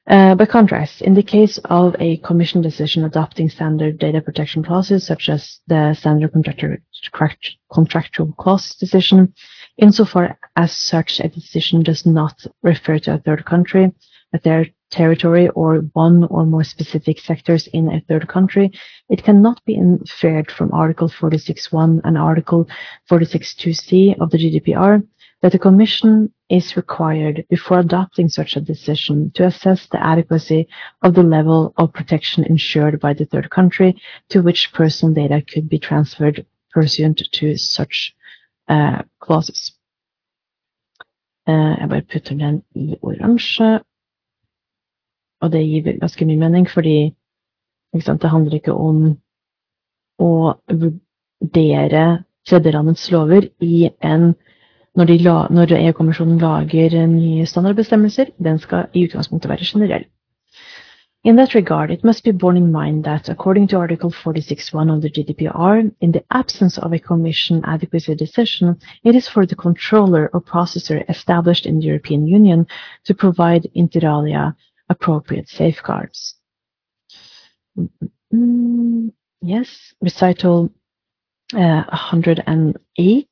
Uh, 0.09 0.33
by 0.33 0.43
contrast, 0.43 1.03
in 1.03 1.13
the 1.13 1.21
case 1.21 1.59
of 1.65 1.95
a 1.99 2.17
Commission 2.17 2.63
decision 2.63 3.05
adopting 3.05 3.47
standard 3.47 3.99
data 3.99 4.19
protection 4.19 4.63
clauses, 4.63 5.05
such 5.05 5.29
as 5.29 5.59
the 5.67 5.93
standard 5.93 6.31
contractual 7.71 8.33
clause 8.39 8.73
decision, 8.73 9.31
insofar 9.77 10.39
as 10.55 10.75
such 10.75 11.19
a 11.19 11.27
decision 11.27 11.83
does 11.83 12.07
not 12.07 12.43
refer 12.63 12.97
to 12.97 13.13
a 13.13 13.19
third 13.19 13.45
country, 13.45 13.91
a 14.33 14.39
third 14.39 14.73
territory, 14.89 15.47
or 15.49 15.81
one 15.93 16.23
or 16.31 16.43
more 16.43 16.63
specific 16.63 17.19
sectors 17.19 17.67
in 17.67 17.87
a 17.89 18.01
third 18.07 18.27
country, 18.27 18.71
it 19.09 19.23
cannot 19.23 19.63
be 19.65 19.75
inferred 19.75 20.49
from 20.49 20.73
Article 20.73 21.07
46.1 21.07 22.01
and 22.03 22.17
Article 22.17 22.67
46.2c 23.11 24.19
of 24.19 24.31
the 24.31 24.39
GDPR 24.39 25.03
that 25.41 25.51
the 25.51 25.59
Commission 25.59 26.33
is 26.49 26.75
required 26.75 27.45
before 27.49 27.79
adopting 27.79 28.27
such 28.27 28.55
a 28.55 28.61
decision 28.61 29.31
to 29.35 29.45
assess 29.45 29.87
the 29.87 30.03
adequacy 30.03 30.67
of 31.01 31.13
the 31.13 31.23
level 31.23 31.73
of 31.77 31.93
protection 31.93 32.43
ensured 32.43 32.99
by 32.99 33.13
the 33.13 33.25
third 33.25 33.49
country 33.49 34.01
to 34.29 34.41
which 34.41 34.73
personal 34.73 35.13
data 35.13 35.41
could 35.41 35.69
be 35.69 35.79
transferred 35.79 36.45
pursuant 36.71 37.21
to 37.31 37.57
such 37.57 38.13
uh, 38.67 39.01
clauses. 39.19 39.71
Uh, 41.47 41.75
jeg 41.79 41.89
bare 41.89 42.01
putter 42.01 42.35
den 42.35 42.63
i 42.75 42.95
oransje. 43.01 43.79
Og 45.41 45.51
det 45.51 45.63
gir 45.63 45.97
ganske 46.01 46.25
mye 46.25 46.37
mening, 46.37 46.67
fordi 46.67 47.15
sant, 48.01 48.21
det 48.21 48.29
handler 48.29 48.59
ikke 48.59 48.73
om 48.75 49.15
å 50.19 50.31
vurdere 50.67 52.03
tredjelandets 52.45 53.07
lover 53.11 53.47
i 53.63 53.89
en 54.03 54.33
når, 54.95 55.51
når 55.53 55.75
EU-kommisjonen 55.87 56.37
lager 56.39 57.07
nye 57.07 57.45
standardbestemmelser, 57.45 58.25
den 58.43 58.59
skal 58.59 58.85
i 58.93 59.05
utgangspunktet 59.05 59.49
være 59.49 59.65
generell. 59.71 60.05
In 61.25 61.35
that 61.35 61.53
regard, 61.53 61.91
it 61.91 62.03
must 62.03 62.23
be 62.23 62.31
borne 62.31 62.55
in 62.57 62.71
mind 62.71 63.03
that, 63.03 63.27
according 63.27 63.67
to 63.67 63.77
Article 63.77 64.09
46.1 64.09 64.89
of 64.89 65.01
the 65.01 65.09
GDPR, 65.09 65.91
in 65.99 66.11
the 66.13 66.23
absence 66.31 66.77
of 66.77 66.93
a 66.93 66.99
Commission 66.99 67.61
adequacy 67.65 68.15
decision, 68.15 68.77
it 69.03 69.15
is 69.15 69.27
for 69.27 69.45
the 69.45 69.55
controller 69.55 70.29
or 70.33 70.39
processor 70.39 71.03
established 71.09 71.65
in 71.65 71.79
the 71.79 71.85
European 71.85 72.25
Union 72.25 72.65
to 73.03 73.13
provide 73.13 73.69
inter 73.75 74.07
alia 74.07 74.55
appropriate 74.89 75.49
safeguards. 75.49 76.35
Mm, 78.33 79.11
yes, 79.41 79.93
recital 80.01 80.69
uh, 81.53 81.83
108 81.89 83.27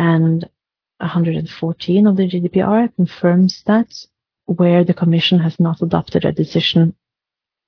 and 0.00 0.48
114 0.96 2.06
of 2.06 2.16
the 2.16 2.26
GDPR 2.26 2.94
confirms 2.96 3.62
that 3.66 3.92
where 4.46 4.82
the 4.82 4.94
Commission 4.94 5.38
has 5.38 5.60
not 5.60 5.82
adopted 5.82 6.24
a 6.24 6.32
decision 6.32 6.94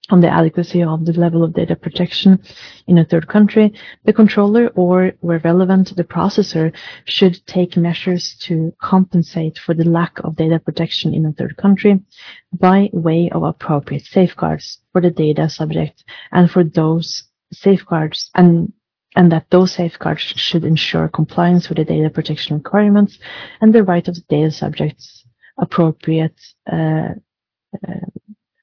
on 0.08 0.20
the 0.20 0.30
adequacy 0.30 0.82
of 0.82 1.04
the 1.04 1.12
level 1.12 1.44
of 1.44 1.52
data 1.52 1.76
protection 1.76 2.42
in 2.86 2.96
a 2.96 3.04
third 3.04 3.28
country, 3.28 3.72
the 4.04 4.14
controller 4.14 4.68
or, 4.68 5.12
where 5.20 5.40
relevant, 5.44 5.94
the 5.94 6.04
processor 6.04 6.72
should 7.04 7.46
take 7.46 7.76
measures 7.76 8.34
to 8.40 8.74
compensate 8.80 9.58
for 9.58 9.74
the 9.74 9.84
lack 9.84 10.18
of 10.24 10.34
data 10.36 10.58
protection 10.58 11.12
in 11.14 11.26
a 11.26 11.32
third 11.32 11.56
country 11.58 12.00
by 12.58 12.88
way 12.94 13.28
of 13.30 13.42
appropriate 13.42 14.06
safeguards 14.06 14.78
for 14.92 15.02
the 15.02 15.10
data 15.10 15.50
subject 15.50 16.02
and 16.32 16.50
for 16.50 16.64
those 16.64 17.24
safeguards 17.52 18.30
and 18.34 18.72
and 19.16 19.30
that 19.30 19.46
those 19.50 19.72
safeguards 19.72 20.22
should 20.22 20.64
ensure 20.64 21.08
compliance 21.08 21.68
with 21.68 21.78
the 21.78 21.84
data 21.84 22.10
protection 22.10 22.56
requirements 22.56 23.18
and 23.60 23.74
the 23.74 23.84
right 23.84 24.06
of 24.08 24.14
the 24.14 24.24
data 24.28 24.50
subjects 24.50 25.24
appropriate 25.58 26.40
uh, 26.72 27.10
uh, 27.86 28.06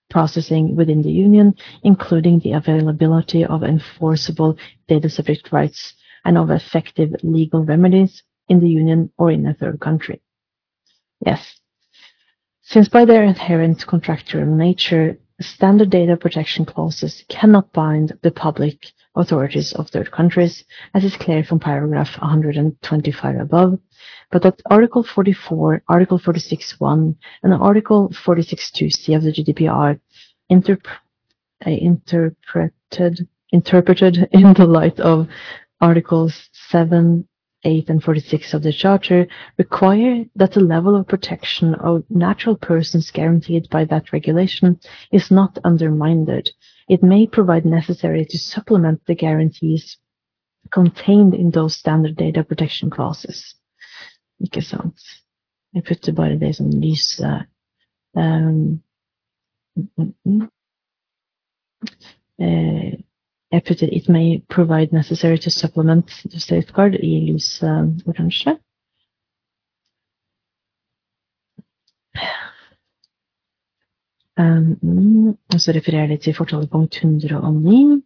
processing 0.09 0.75
within 0.75 1.01
the 1.03 1.12
Union, 1.12 1.53
including 1.83 2.39
the 2.39 2.53
availability 2.53 3.45
of 3.45 3.63
enforceable 3.63 4.57
data 4.88 5.09
subject 5.09 5.51
rights 5.51 5.93
and 6.25 6.38
of 6.38 6.49
effective 6.49 7.12
legal 7.21 7.63
remedies 7.63 8.23
in 8.47 8.59
the 8.59 8.69
Union 8.69 9.12
or 9.17 9.31
in 9.31 9.45
a 9.45 9.53
third 9.53 9.79
country. 9.79 10.21
Yes. 11.25 11.59
Since 12.63 12.89
by 12.89 13.05
their 13.05 13.23
inherent 13.23 13.85
contractual 13.88 14.45
nature, 14.45 15.17
standard 15.43 15.89
data 15.89 16.17
protection 16.17 16.65
clauses 16.65 17.23
cannot 17.30 17.71
bind 17.73 18.17
the 18.21 18.32
public 18.32 18.88
authorities 19.15 19.73
of 19.73 19.89
third 19.89 20.12
countries, 20.12 20.63
as 20.93 21.04
is 21.04 21.15
clear 21.15 21.43
from 21.43 21.60
paragraph 21.60 22.17
125 22.19 23.39
above, 23.39 23.80
but 24.32 24.43
that 24.43 24.62
Article 24.69 25.04
44, 25.04 25.84
Article 25.88 26.19
46.1, 26.19 27.15
and 27.43 27.54
Article 27.54 28.10
46.2c 28.10 29.15
of 29.15 29.23
the 29.23 29.32
GDPR 29.32 29.99
interp 30.52 30.86
uh, 31.65 31.69
interpreted 31.69 33.28
interpreted 33.52 34.30
in 34.32 34.54
the 34.54 34.65
light 34.65 34.99
of 34.99 35.28
Articles 35.82 36.49
7, 36.69 37.28
8, 37.63 37.89
and 37.89 38.04
46 38.04 38.54
of 38.54 38.63
the 38.63 38.72
Charter 38.72 39.28
require 39.58 40.26
that 40.36 40.54
the 40.54 40.62
level 40.62 40.95
of 40.95 41.08
protection 41.08 41.76
of 41.76 42.04
natural 42.10 42.56
persons 42.56 43.12
guaranteed 43.12 43.69
by 43.69 43.86
that 43.86 44.13
regulation 44.13 44.80
is 45.12 45.30
not 45.30 45.58
undermined. 45.63 46.30
It 46.88 47.04
may 47.04 47.28
provide 47.28 47.65
necessary 47.65 48.26
to 48.30 48.38
supplement 48.38 49.06
the 49.06 49.15
guarantees 49.15 49.98
contained 50.72 51.34
in 51.34 51.52
those 51.52 51.76
standard 51.76 52.15
data 52.15 52.43
protection 52.43 52.89
clauses. 52.89 53.56
Ikke 54.41 54.62
sant? 54.62 55.00
Jeg 55.74 55.84
putter 55.84 56.13
bare 56.13 56.39
det 56.39 56.56
som 56.56 56.69
lyse 56.69 57.45
um, 58.15 58.82
mm, 59.78 60.13
mm. 60.26 60.48
Uh, 62.39 62.95
putter 63.51 63.88
'it 63.91 64.09
may 64.09 64.43
provide 64.49 64.93
necessary 64.93 65.38
to 65.39 65.49
supplement 65.49 66.05
the 66.31 66.39
safeguard' 66.39 66.95
i 66.95 67.31
lys 67.31 67.63
uh, 67.63 67.85
oransje. 68.05 68.57
Um, 74.38 75.38
og 75.53 75.62
så 75.62 75.71
refererer 75.71 76.07
de 76.07 76.17
til 76.17 76.33
fortalepunkt 76.33 76.95
109. 76.95 78.03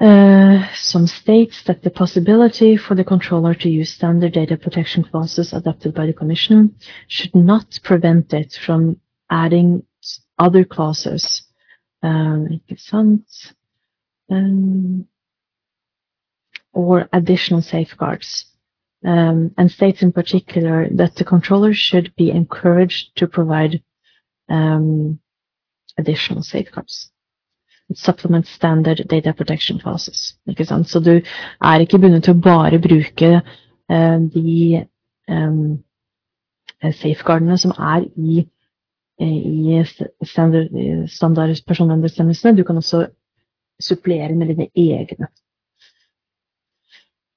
Uh, 0.00 0.74
some 0.74 1.06
states 1.06 1.62
that 1.64 1.82
the 1.82 1.90
possibility 1.90 2.76
for 2.76 2.94
the 2.94 3.04
controller 3.04 3.54
to 3.54 3.68
use 3.68 3.90
standard 3.90 4.32
data 4.32 4.56
protection 4.56 5.04
clauses 5.04 5.52
adopted 5.52 5.94
by 5.94 6.06
the 6.06 6.12
Commission 6.12 6.74
should 7.08 7.34
not 7.34 7.80
prevent 7.84 8.32
it 8.32 8.58
from 8.66 8.96
adding 9.30 9.82
other 10.38 10.64
clauses. 10.64 11.42
Um, 12.02 12.60
um, 14.30 15.06
or 16.72 17.08
additional 17.12 17.62
safeguards. 17.62 18.46
Um, 19.06 19.52
and 19.58 19.70
states 19.70 20.02
in 20.02 20.12
particular 20.12 20.88
that 20.92 21.16
the 21.16 21.24
controller 21.24 21.74
should 21.74 22.14
be 22.16 22.30
encouraged 22.30 23.14
to 23.16 23.26
provide 23.26 23.82
um, 24.48 25.20
additional 25.98 26.42
safeguards. 26.42 27.10
supplement 27.92 28.46
standard 28.46 29.06
data 29.08 29.32
protection 29.32 29.78
classes. 29.78 30.34
Ikke 30.48 30.64
sant? 30.64 30.88
Så 30.88 31.00
du 31.00 31.20
er 31.60 31.80
ikke 31.80 31.98
bundet 31.98 32.24
til 32.24 32.34
å 32.34 32.40
bare 32.40 32.80
bruke 32.80 33.30
uh, 33.40 34.18
de 34.34 34.84
um, 35.28 35.84
safeguardene 36.82 37.58
som 37.60 37.74
er 37.76 38.06
i, 38.16 38.46
i 39.20 39.82
standard, 40.24 40.72
standard 41.08 41.60
personvernbestemmelsene. 41.66 42.56
Du 42.56 42.64
kan 42.64 42.76
også 42.76 43.06
med 43.80 44.48
dine 44.48 44.68
egne. 44.76 45.26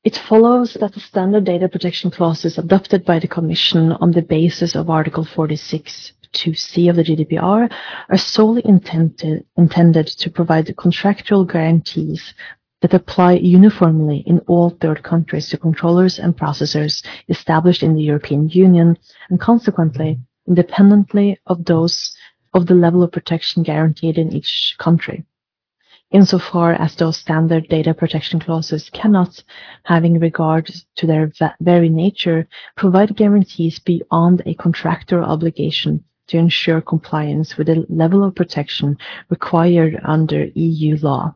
It 0.04 0.18
follows 0.18 0.78
that 0.80 0.94
the 0.94 1.00
standard 1.00 1.44
data 1.44 1.68
protection 1.68 2.12
clauses 2.12 2.58
adopted 2.58 3.04
by 3.04 3.20
the 3.20 3.28
Commission 3.28 3.92
on 3.92 4.12
the 4.12 4.22
basis 4.22 4.76
of 4.76 4.90
Article 4.90 5.26
46 5.26 6.14
2C 6.34 6.90
of 6.90 6.96
the 6.96 7.04
GDPR 7.04 7.70
are 8.10 8.18
solely 8.18 8.62
intended, 8.66 9.46
intended 9.58 10.08
to 10.08 10.30
provide 10.30 10.76
contractual 10.78 11.46
guarantees 11.46 12.34
that 12.82 12.94
apply 12.94 13.34
uniformly 13.34 14.24
in 14.28 14.40
all 14.48 14.70
third 14.70 15.02
countries 15.04 15.50
to 15.50 15.58
controllers 15.58 16.20
and 16.20 16.38
processors 16.38 17.04
established 17.28 17.82
in 17.82 17.96
the 17.96 18.04
European 18.04 18.50
Union 18.50 18.98
and 19.30 19.40
consequently 19.40 20.20
independently 20.48 21.40
of 21.48 21.66
those 21.66 22.16
of 22.54 22.68
the 22.68 22.76
level 22.76 23.04
of 23.04 23.12
protection 23.12 23.64
guaranteed 23.64 24.18
in 24.18 24.32
each 24.32 24.76
country. 24.78 25.26
Insofar 26.12 26.74
as 26.74 26.96
those 26.96 27.18
standard 27.18 27.68
data 27.68 27.94
protection 27.94 28.40
clauses 28.40 28.90
cannot, 28.92 29.44
having 29.84 30.20
regard 30.20 30.72
to 30.96 31.06
their 31.06 31.32
very 31.60 31.90
nature, 31.90 32.48
provide 32.78 33.18
guarantees 33.18 33.80
beyond 33.80 34.42
a 34.46 34.54
contractual 34.54 35.24
obligation 35.24 36.04
to 36.28 36.38
ensure 36.38 36.80
compliance 36.80 37.58
with 37.58 37.68
the 37.68 37.86
level 37.90 38.24
of 38.24 38.36
protection 38.36 38.98
required 39.30 40.00
under 40.04 40.46
EU 40.56 40.98
law. 41.02 41.36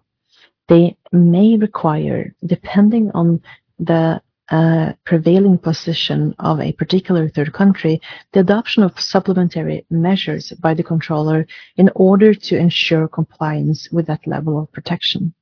They 0.70 0.96
may 1.12 1.58
require, 1.58 2.34
depending 2.46 3.12
on 3.12 3.42
the 3.78 4.22
uh, 4.52 4.94
prevailing 5.06 5.58
position 5.58 6.36
of 6.40 6.60
a 6.60 6.74
particular 6.74 7.30
third 7.30 7.54
country, 7.54 8.02
the 8.34 8.42
adoption 8.42 8.84
of 8.84 9.00
supplementary 9.00 9.86
measures 9.90 10.52
by 10.62 10.74
the 10.74 10.84
controller 10.84 11.48
in 11.78 11.90
order 11.96 12.34
to 12.34 12.58
ensure 12.58 13.08
compliance 13.08 13.90
with 13.92 14.08
that 14.08 14.28
level 14.28 14.60
of 14.60 14.72
protection. 14.72 15.34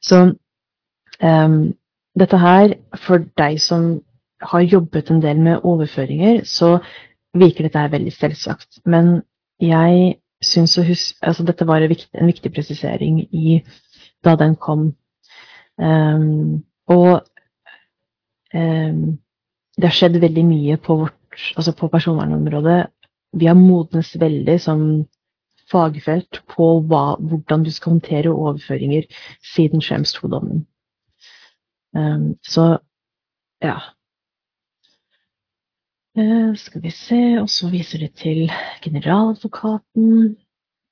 Så 0.00 0.34
um, 1.20 1.74
dette 2.18 2.38
her, 2.38 2.74
for 2.96 3.18
deg 3.38 3.60
som 3.60 4.02
har 4.42 4.60
jobbet 4.60 5.10
en 5.10 5.22
del 5.22 5.38
med 5.38 5.60
overføringer, 5.62 6.44
så 6.44 6.78
virker 7.34 7.62
dette 7.62 7.78
her 7.78 7.92
veldig 7.92 8.12
selvsagt. 8.12 8.82
Men 8.84 9.22
jeg 9.60 10.16
syns 10.42 10.74
å 10.78 10.82
huske 10.82 11.16
Altså, 11.22 11.44
dette 11.46 11.66
var 11.66 11.80
en 11.80 11.92
viktig, 11.92 12.10
en 12.18 12.26
viktig 12.26 12.50
presisering 12.52 13.22
i 13.30 13.62
da 14.24 14.34
den 14.36 14.56
kom. 14.56 14.90
Um, 15.78 16.64
og 16.90 17.22
det 18.52 19.86
har 19.86 19.96
skjedd 19.96 20.20
veldig 20.20 20.46
mye 20.46 20.78
på 20.82 21.04
Altså 21.56 21.72
på 21.72 21.88
personvernområdet. 21.88 22.90
Vi 23.40 23.46
har 23.48 23.56
modnes 23.56 24.10
veldig 24.20 24.58
som 24.60 24.82
fagfelt 25.72 26.42
på 26.52 26.66
hva, 26.84 27.16
hvordan 27.16 27.64
du 27.64 27.70
skal 27.72 27.94
håndtere 27.94 28.34
overføringer 28.34 29.06
siden 29.54 29.80
Schrems 29.80 30.12
2-dommen. 30.18 30.66
Um, 31.96 32.34
så 32.44 32.66
ja, 33.64 33.78
Eh, 36.16 36.56
skal 36.56 36.82
vi 36.82 36.90
se, 36.90 37.40
og 37.40 37.48
så 37.48 37.70
viser 37.72 37.98
det 37.98 38.12
til 38.20 38.50
generaladvokaten. 38.84 40.36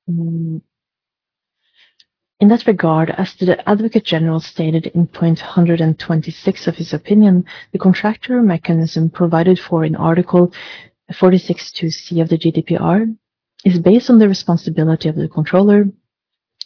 Mm. 0.08 0.62
In 2.40 2.48
that 2.48 2.66
regard, 2.66 3.10
as 3.10 3.34
the 3.34 3.68
Advocate 3.68 4.04
General 4.04 4.40
stated 4.40 4.86
in 4.86 5.06
point 5.06 5.40
126 5.40 6.66
of 6.66 6.76
his 6.76 6.94
opinion, 6.94 7.44
the 7.72 7.78
contractor 7.78 8.40
mechanism 8.40 9.10
provided 9.10 9.58
for 9.58 9.84
in 9.84 9.94
Article 9.94 10.50
46.2c 11.12 12.22
of 12.22 12.30
the 12.30 12.38
GDPR 12.38 13.14
is 13.66 13.78
based 13.78 14.08
on 14.08 14.18
the 14.18 14.26
responsibility 14.26 15.10
of 15.10 15.16
the 15.16 15.28
controller 15.28 15.84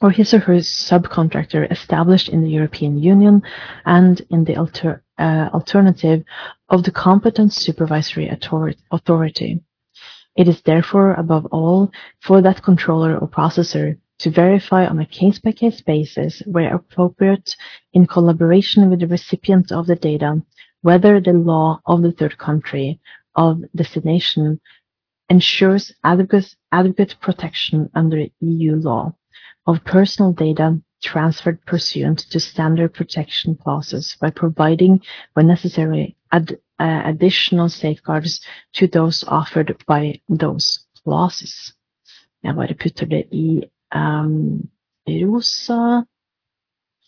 or 0.00 0.12
his 0.12 0.32
or 0.32 0.38
her 0.38 0.58
subcontractor 0.58 1.68
established 1.72 2.28
in 2.28 2.42
the 2.42 2.50
European 2.50 2.96
Union 2.96 3.42
and 3.84 4.22
in 4.30 4.44
the 4.44 4.56
alter 4.56 5.02
uh, 5.18 5.48
alternative 5.52 6.22
of 6.68 6.84
the 6.84 6.92
competent 6.92 7.52
supervisory 7.52 8.28
authority. 8.92 9.60
It 10.36 10.46
is 10.46 10.62
therefore, 10.62 11.14
above 11.14 11.46
all, 11.46 11.90
for 12.20 12.42
that 12.42 12.62
controller 12.62 13.18
or 13.18 13.26
processor 13.26 13.98
to 14.18 14.30
verify 14.30 14.86
on 14.86 15.00
a 15.00 15.06
case-by-case 15.06 15.80
basis 15.82 16.42
where 16.46 16.74
appropriate 16.74 17.56
in 17.92 18.06
collaboration 18.06 18.90
with 18.90 19.00
the 19.00 19.06
recipient 19.06 19.72
of 19.72 19.86
the 19.86 19.96
data 19.96 20.42
whether 20.84 21.18
the 21.18 21.32
law 21.32 21.80
of 21.86 22.02
the 22.02 22.12
third 22.12 22.36
country 22.36 23.00
of 23.36 23.62
destination 23.74 24.60
ensures 25.30 25.92
adequate, 26.04 27.16
protection 27.22 27.88
under 27.94 28.26
EU 28.40 28.76
law 28.76 29.14
of 29.66 29.82
personal 29.84 30.32
data 30.34 30.78
transferred 31.02 31.64
pursuant 31.64 32.18
to 32.18 32.38
standard 32.38 32.92
protection 32.92 33.54
clauses 33.54 34.14
by 34.20 34.28
providing, 34.28 35.00
when 35.32 35.46
necessary, 35.46 36.16
uh, 36.30 36.42
additional 36.78 37.70
safeguards 37.70 38.42
to 38.74 38.86
those 38.86 39.24
offered 39.26 39.82
by 39.86 40.20
those 40.28 40.84
clauses. 41.02 41.72
Jeg 42.42 42.54
bare 42.56 42.74
putter 42.74 43.06
det 43.06 43.24
i 43.32 43.62
um, 43.94 44.68
rosa, 45.08 46.04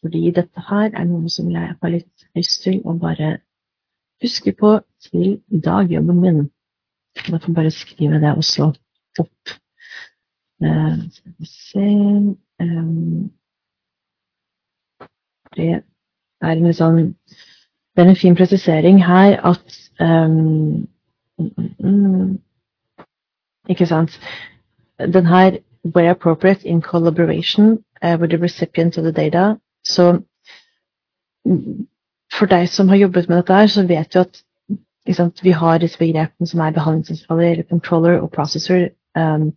fordi 0.00 0.30
dette 0.30 0.64
her 0.68 0.90
er 0.92 1.04
noe 1.08 1.30
som 1.32 1.50
jeg 1.50 1.74
har 1.82 1.92
litt 1.92 2.28
lyst 2.36 2.62
til 2.62 2.82
å 2.84 2.94
bare 3.00 3.38
huske 4.22 4.52
på 4.52 4.78
til 5.08 5.40
dagjobben 5.50 6.20
min. 6.20 6.42
Jeg 7.16 7.40
får 7.42 7.52
bare 7.56 7.70
skrive 7.70 8.20
det 8.20 8.36
også 8.36 8.72
opp. 9.18 9.56
Uh, 10.64 11.10
skal 11.12 11.32
vi 11.38 11.46
se 11.46 11.86
um, 12.60 13.30
Det 15.56 15.82
er 16.40 16.52
en 16.52 16.72
sånn 16.72 17.00
Det 17.92 18.04
er 18.04 18.08
en 18.08 18.16
fin 18.16 18.36
presisering 18.36 19.02
her 19.04 19.36
at 19.50 19.76
um, 20.00 20.88
Ikke 23.68 23.88
sant? 23.88 24.16
Den 24.98 25.28
her 25.28 25.58
where 25.92 26.10
appropriate 26.10 26.64
in 26.64 26.82
collaboration 26.82 27.84
uh, 28.02 28.16
with 28.20 28.30
the 28.30 28.38
recipient 28.38 28.98
of 28.98 29.04
the 29.04 29.12
data. 29.12 29.56
Så 29.84 30.22
for 32.38 32.46
deg 32.50 32.68
som 32.68 32.88
har 32.88 32.96
jobbet 32.96 33.28
med 33.28 33.36
dette 33.36 33.54
her, 33.54 33.66
så 33.66 33.86
vet 33.86 34.12
du 34.12 34.20
at 34.20 34.42
sant, 35.14 35.42
vi 35.44 35.54
har 35.54 35.78
disse 35.78 35.98
begrepene 35.98 36.48
som 36.50 36.60
er 36.60 36.74
behandlingsansvarlig, 36.74 37.50
eller 37.50 37.68
controller 37.70 38.18
og 38.20 38.32
processor, 38.34 38.88
um, 39.18 39.52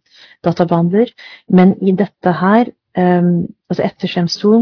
databehandler. 0.46 1.10
Men 1.50 1.76
i 1.82 1.96
dette 1.98 2.34
her, 2.42 2.70
um, 2.98 3.48
altså 3.70 3.86
etter 3.86 4.08
Schrems 4.08 4.38
2, 4.38 4.54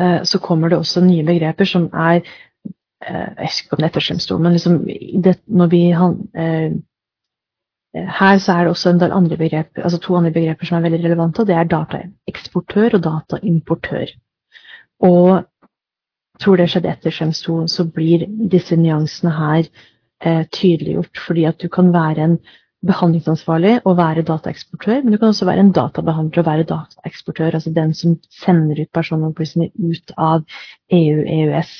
uh, 0.00 0.22
så 0.24 0.38
kommer 0.42 0.68
det 0.68 0.78
også 0.78 1.04
nye 1.04 1.26
begreper 1.26 1.64
som 1.64 1.90
er 1.92 2.22
uh, 2.22 3.30
Jeg 3.38 3.48
husker 3.48 3.64
ikke 3.64 3.76
om 3.76 3.82
det 3.82 3.84
er 3.84 3.92
etter 3.92 4.06
Schrems 4.06 4.26
2, 4.26 4.38
men 4.38 4.52
liksom 4.52 4.80
det, 5.24 5.38
når 5.46 5.66
vi 5.66 5.82
uh, 5.94 6.72
her 7.92 8.38
så 8.40 8.54
er 8.54 8.64
det 8.64 8.72
også 8.72 8.90
en 8.90 9.00
del 9.00 9.12
andre 9.12 9.36
begrep, 9.36 9.76
altså 9.76 9.98
to 10.00 10.16
andre 10.16 10.32
begreper 10.32 10.66
som 10.66 10.78
er 10.78 10.86
veldig 10.86 11.02
relevante, 11.04 11.42
og 11.42 11.48
det 11.48 11.56
er 11.56 11.68
dataeksportør 11.68 12.96
og 12.96 13.02
dataimportør. 13.04 14.14
Og 15.04 15.42
tror 16.40 16.58
det 16.58 16.70
skjedde 16.72 16.90
etter 16.92 17.14
Schems 17.14 17.42
2, 17.44 17.58
så 17.68 17.84
blir 17.84 18.24
disse 18.50 18.76
nyansene 18.78 19.32
her 19.36 19.68
eh, 20.24 20.44
tydeliggjort. 20.48 21.20
Fordi 21.26 21.46
at 21.50 21.60
du 21.62 21.68
kan 21.72 21.92
være 21.94 22.24
en 22.24 22.38
behandlingsansvarlig 22.86 23.76
og 23.86 23.96
være 24.00 24.24
dataeksportør, 24.26 25.02
men 25.02 25.12
du 25.12 25.18
kan 25.18 25.30
også 25.30 25.46
være 25.46 25.62
en 25.62 25.72
databehandler 25.76 26.42
og 26.42 26.46
være 26.48 26.68
dataeksportør, 26.70 27.54
altså 27.54 27.70
den 27.76 27.94
som 27.94 28.16
sender 28.42 28.82
ut 28.82 28.90
personopplysninger 28.94 29.92
ut 29.92 30.14
av 30.18 30.42
EU-EØS. 30.90 31.74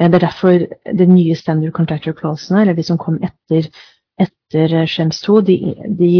Eh, 0.00 0.08
det 0.08 0.14
er 0.14 0.26
derfor 0.26 0.66
de 1.02 1.06
nye 1.12 1.36
standard 1.36 1.76
contractor 1.76 2.16
clausene, 2.16 2.64
eller 2.64 2.74
de 2.74 2.86
som 2.86 2.98
kom 2.98 3.20
etter 3.22 3.70
etter 4.46 4.86
Schems 4.86 5.20
2, 5.20 5.40
de, 5.40 5.74
de 5.98 6.12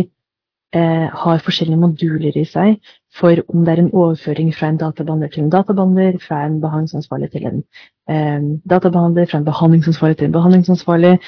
eh, 0.74 1.08
har 1.12 1.42
forskjellige 1.44 1.80
moduler 1.80 2.36
i 2.36 2.44
seg 2.44 2.78
for 3.16 3.40
om 3.48 3.64
det 3.64 3.72
er 3.72 3.82
en 3.82 3.92
overføring 3.92 4.54
fra 4.54 4.68
en 4.68 4.76
databehandler 4.76 5.28
til 5.28 5.44
en 5.44 5.50
databehandler, 5.50 6.18
fra 6.20 6.44
en 6.46 6.60
behandlingsansvarlig 6.60 7.30
til 7.30 7.46
en 7.46 7.62
eh, 8.10 8.42
databehandler, 8.70 9.26
fra 9.30 9.38
en 9.38 9.44
behandlingsansvarlig 9.44 10.16
til 10.16 10.26
en 10.26 10.32
behandlingsansvarlig. 10.32 11.18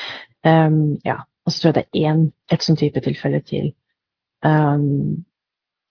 Um, 0.46 0.98
ja, 1.04 1.16
og 1.46 1.52
så 1.52 1.61
tror 1.61 1.68
jeg 1.68 1.74
det 1.74 1.87
er 1.87 2.11
én, 2.11 2.26
et 2.52 2.62
sånn 2.62 2.76
type 2.78 3.00
tilfelle 3.00 3.40
til. 3.40 3.72
Um, 4.44 5.24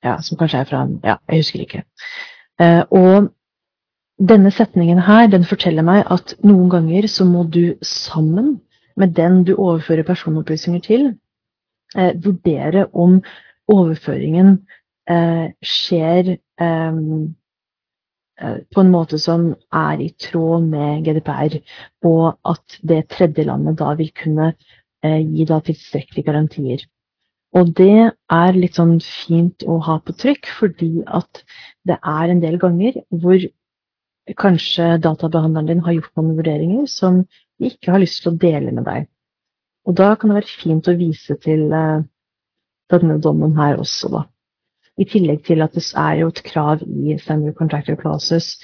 ja, 0.05 0.19
som 0.21 0.37
kanskje 0.37 0.61
er 0.61 0.69
fra 0.69 0.83
en 0.85 0.99
Ja, 1.03 1.17
jeg 1.29 1.43
husker 1.43 1.65
ikke. 1.65 1.83
Uh, 2.61 2.83
og 2.91 3.33
denne 4.29 4.51
setningen 4.51 4.99
her, 4.99 5.27
den 5.27 5.45
forteller 5.45 5.85
meg 5.85 6.05
at 6.11 6.35
noen 6.43 6.69
ganger 6.69 7.07
så 7.07 7.25
må 7.25 7.43
du 7.43 7.75
sammen 7.81 8.59
med 8.97 9.15
den 9.17 9.43
du 9.47 9.55
overfører 9.55 10.07
personopplysninger 10.07 10.81
til, 10.85 11.07
eh, 11.97 12.13
vurdere 12.23 12.87
om 12.93 13.21
overføringen 13.67 14.55
eh, 15.09 15.51
skjer 15.63 16.33
eh, 16.35 17.01
eh 18.37 18.57
på 18.75 18.81
en 18.81 18.91
måte 18.93 19.17
som 19.17 19.55
er 19.73 20.01
i 20.01 20.11
tråd 20.21 20.67
med 20.69 21.05
GDPR, 21.05 21.57
og 22.05 22.37
at 22.45 22.79
det 22.81 23.07
tredje 23.09 23.43
landet 23.43 23.79
da 23.79 23.93
vil 23.97 24.11
kunne 24.13 24.53
eh, 25.03 25.21
gi 25.21 25.45
da 25.45 25.59
tilstrekkelige 25.59 26.27
garantier. 26.27 26.85
Og 27.55 27.71
det 27.77 28.11
er 28.29 28.59
litt 28.59 28.77
sånn 28.77 28.99
fint 29.01 29.63
å 29.65 29.79
ha 29.87 29.97
på 30.03 30.13
trykk, 30.13 30.49
fordi 30.59 30.91
at 31.07 31.43
det 31.87 31.97
er 31.97 32.29
en 32.29 32.43
del 32.43 32.59
ganger 32.61 32.99
hvor 33.09 33.39
kanskje 34.37 34.97
databehandleren 35.01 35.69
din 35.71 35.83
har 35.85 35.95
gjort 35.95 36.19
noen 36.19 36.35
vurderinger 36.37 36.87
som 36.91 37.23
ikke 37.63 37.93
har 37.93 38.03
lyst 38.03 38.21
til 38.23 38.33
å 38.33 38.39
dele 38.41 38.73
med 38.73 38.85
deg. 38.87 39.07
Og 39.87 39.95
da 39.97 40.13
kan 40.15 40.29
det 40.29 40.41
være 40.41 40.59
fint 40.61 40.87
å 40.89 40.97
vise 40.99 41.37
til 41.41 41.69
uh, 41.71 42.03
denne 42.91 43.19
dommen 43.23 43.55
her 43.57 43.79
også, 43.81 44.11
da. 44.13 44.23
I 44.97 45.05
tillegg 45.05 45.43
til 45.45 45.61
at 45.61 45.75
det 45.77 45.83
er 45.99 46.21
jo 46.21 46.31
et 46.31 46.41
krav 46.45 46.81
i 46.81 47.17
Standard 47.21 47.53
Contractor 47.59 47.97
Clauses 47.99 48.55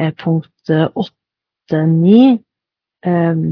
eh, 0.00 0.12
punkt 0.16 0.70
8.9 0.70 2.38
um, 3.04 3.42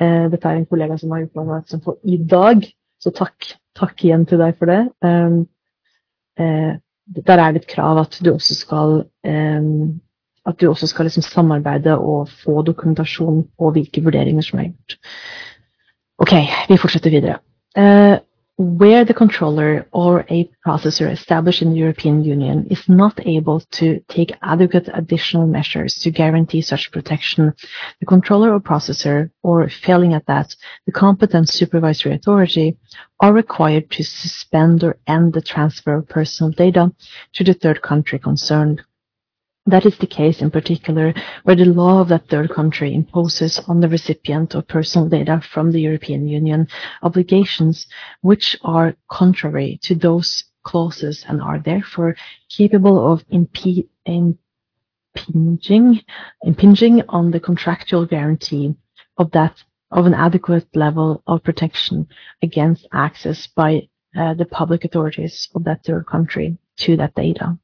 eh, 0.00 0.24
Dette 0.32 0.48
er 0.48 0.62
en 0.62 0.70
kollega 0.70 0.96
som 1.00 1.12
har 1.12 1.24
gjort 1.24 1.36
meg 1.36 1.44
oppmerksom 1.44 1.82
på 1.84 1.96
i 2.08 2.16
dag, 2.30 2.64
så 3.02 3.12
takk, 3.12 3.50
takk 3.76 4.06
igjen 4.06 4.24
til 4.30 4.40
deg 4.40 4.56
for 4.56 4.72
det. 4.72 4.80
Eh, 5.04 6.72
der 7.28 7.36
er 7.36 7.52
det 7.52 7.62
et 7.62 7.72
krav 7.74 8.00
at 8.00 8.16
du 8.24 8.32
også 8.32 8.56
skal 8.56 8.94
at 10.46 10.60
du 10.60 10.68
også 10.68 10.86
skal 10.86 11.08
liksom 11.08 11.22
samarbeide 11.22 11.96
og 11.98 12.28
få 12.44 12.62
dokumentasjon 12.62 13.44
på 13.58 13.70
hvilke 13.76 14.02
vurderinger 14.04 14.42
som 14.42 14.58
er 14.60 14.70
gjort. 14.70 14.98
Ok, 16.18 16.34
vi 16.68 16.78
fortsetter 16.78 17.10
videre. 17.10 17.38
Uh, 17.78 18.18
where 18.56 19.04
the 19.04 19.14
controller 19.14 19.86
or 19.90 20.24
a 20.30 20.48
processor 20.64 21.10
established 21.10 21.60
in 21.60 21.70
the 21.72 21.78
European 21.78 22.22
Union 22.22 22.66
is 22.70 22.88
not 22.88 23.18
able 23.26 23.60
to 23.72 23.98
take 24.08 24.32
adequate 24.42 24.88
additional 24.94 25.46
measures 25.46 25.96
to 25.96 26.10
guarantee 26.10 26.62
such 26.62 26.92
protection, 26.92 27.52
the 27.98 28.06
controller 28.06 28.54
or 28.54 28.60
processor, 28.60 29.30
or 29.42 29.68
failing 29.68 30.14
at 30.14 30.26
that, 30.26 30.54
the 30.86 30.92
competent 30.92 31.48
supervisory 31.48 32.14
authority, 32.14 32.76
are 33.20 33.32
required 33.32 33.90
to 33.90 34.04
suspend 34.04 34.84
or 34.84 34.98
end 35.08 35.32
the 35.32 35.42
transfer 35.42 35.96
of 35.96 36.08
personal 36.08 36.52
data 36.52 36.92
to 37.32 37.42
the 37.42 37.54
third 37.54 37.82
country 37.82 38.20
concerned. 38.20 38.82
That 39.66 39.86
is 39.86 39.96
the 39.96 40.06
case 40.06 40.42
in 40.42 40.50
particular 40.50 41.14
where 41.44 41.56
the 41.56 41.64
law 41.64 42.00
of 42.02 42.08
that 42.08 42.28
third 42.28 42.50
country 42.50 42.94
imposes 42.94 43.58
on 43.60 43.80
the 43.80 43.88
recipient 43.88 44.54
of 44.54 44.68
personal 44.68 45.08
data 45.08 45.40
from 45.40 45.72
the 45.72 45.80
European 45.80 46.28
Union 46.28 46.68
obligations 47.02 47.86
which 48.20 48.58
are 48.62 48.94
contrary 49.08 49.78
to 49.84 49.94
those 49.94 50.44
clauses 50.64 51.24
and 51.28 51.40
are 51.40 51.58
therefore 51.58 52.14
capable 52.50 53.10
of 53.10 53.24
impinging, 53.30 54.38
impinging 56.42 57.02
on 57.08 57.30
the 57.30 57.40
contractual 57.40 58.04
guarantee 58.04 58.74
of 59.16 59.30
that 59.30 59.62
of 59.90 60.04
an 60.06 60.14
adequate 60.14 60.66
level 60.74 61.22
of 61.26 61.42
protection 61.42 62.06
against 62.42 62.86
access 62.92 63.46
by 63.46 63.88
uh, 64.16 64.34
the 64.34 64.44
public 64.44 64.84
authorities 64.84 65.48
of 65.54 65.64
that 65.64 65.84
third 65.84 66.06
country 66.06 66.58
to 66.76 66.96
that 66.96 67.14
data. 67.14 67.56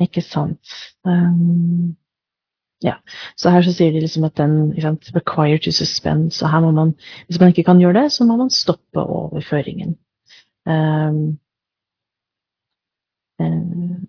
Ikke 0.00 0.20
sant. 0.20 0.74
Um, 1.04 1.96
ja. 2.82 2.94
Så 3.36 3.50
her 3.50 3.62
så 3.62 3.72
sier 3.72 3.92
de 3.94 4.02
liksom 4.02 4.26
at 4.26 4.36
den 4.38 4.74
sant, 4.80 5.10
required 5.14 5.62
to 5.64 5.72
suspend. 5.72 6.32
Så 6.32 6.50
her 6.50 6.60
må 6.60 6.70
man, 6.70 6.94
hvis 7.26 7.40
man 7.40 7.48
ikke 7.48 7.64
kan 7.64 7.78
gjøre 7.78 8.02
det, 8.02 8.12
så 8.12 8.24
må 8.24 8.36
man 8.36 8.50
stoppe 8.50 9.00
overføringen. 9.00 9.96
Um, 10.66 11.38
uh, 13.38 14.02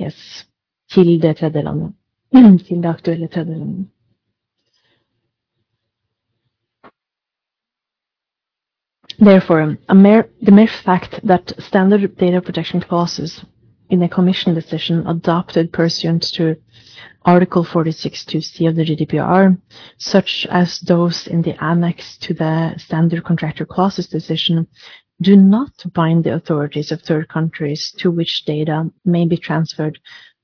yes. 0.00 0.48
Til 0.90 1.22
det 1.22 1.36
tredje 1.36 1.62
landet. 1.62 1.94
Til 2.66 2.82
det 2.82 2.88
aktuelle 2.88 3.28
tredje 3.28 3.58
landet. 3.58 3.88
Therefore, 9.20 9.76
mere, 9.94 10.24
the 10.40 10.52
mere 10.52 10.68
fact 10.68 11.20
that 11.24 11.52
standard 11.58 12.16
data 12.16 12.40
protection 12.40 12.80
clauses 12.80 13.44
in 13.90 14.02
a 14.02 14.08
Commission 14.08 14.54
decision 14.54 15.06
adopted 15.06 15.72
pursuant 15.72 16.22
to 16.34 16.56
Article 17.24 17.64
46.2c 17.64 18.68
of 18.68 18.76
the 18.76 18.84
GDPR, 18.84 19.60
such 19.98 20.46
as 20.50 20.80
those 20.80 21.26
in 21.26 21.42
the 21.42 21.62
annex 21.62 22.16
to 22.18 22.34
the 22.34 22.76
Standard 22.78 23.24
Contractor 23.24 23.66
Clauses 23.66 24.08
decision, 24.08 24.66
do 25.20 25.36
not 25.36 25.72
bind 25.92 26.24
the 26.24 26.34
authorities 26.34 26.92
of 26.92 27.02
third 27.02 27.28
countries 27.28 27.92
to 27.98 28.10
which 28.10 28.44
data 28.44 28.90
may 29.04 29.26
be 29.26 29.36
transferred, 29.36 29.98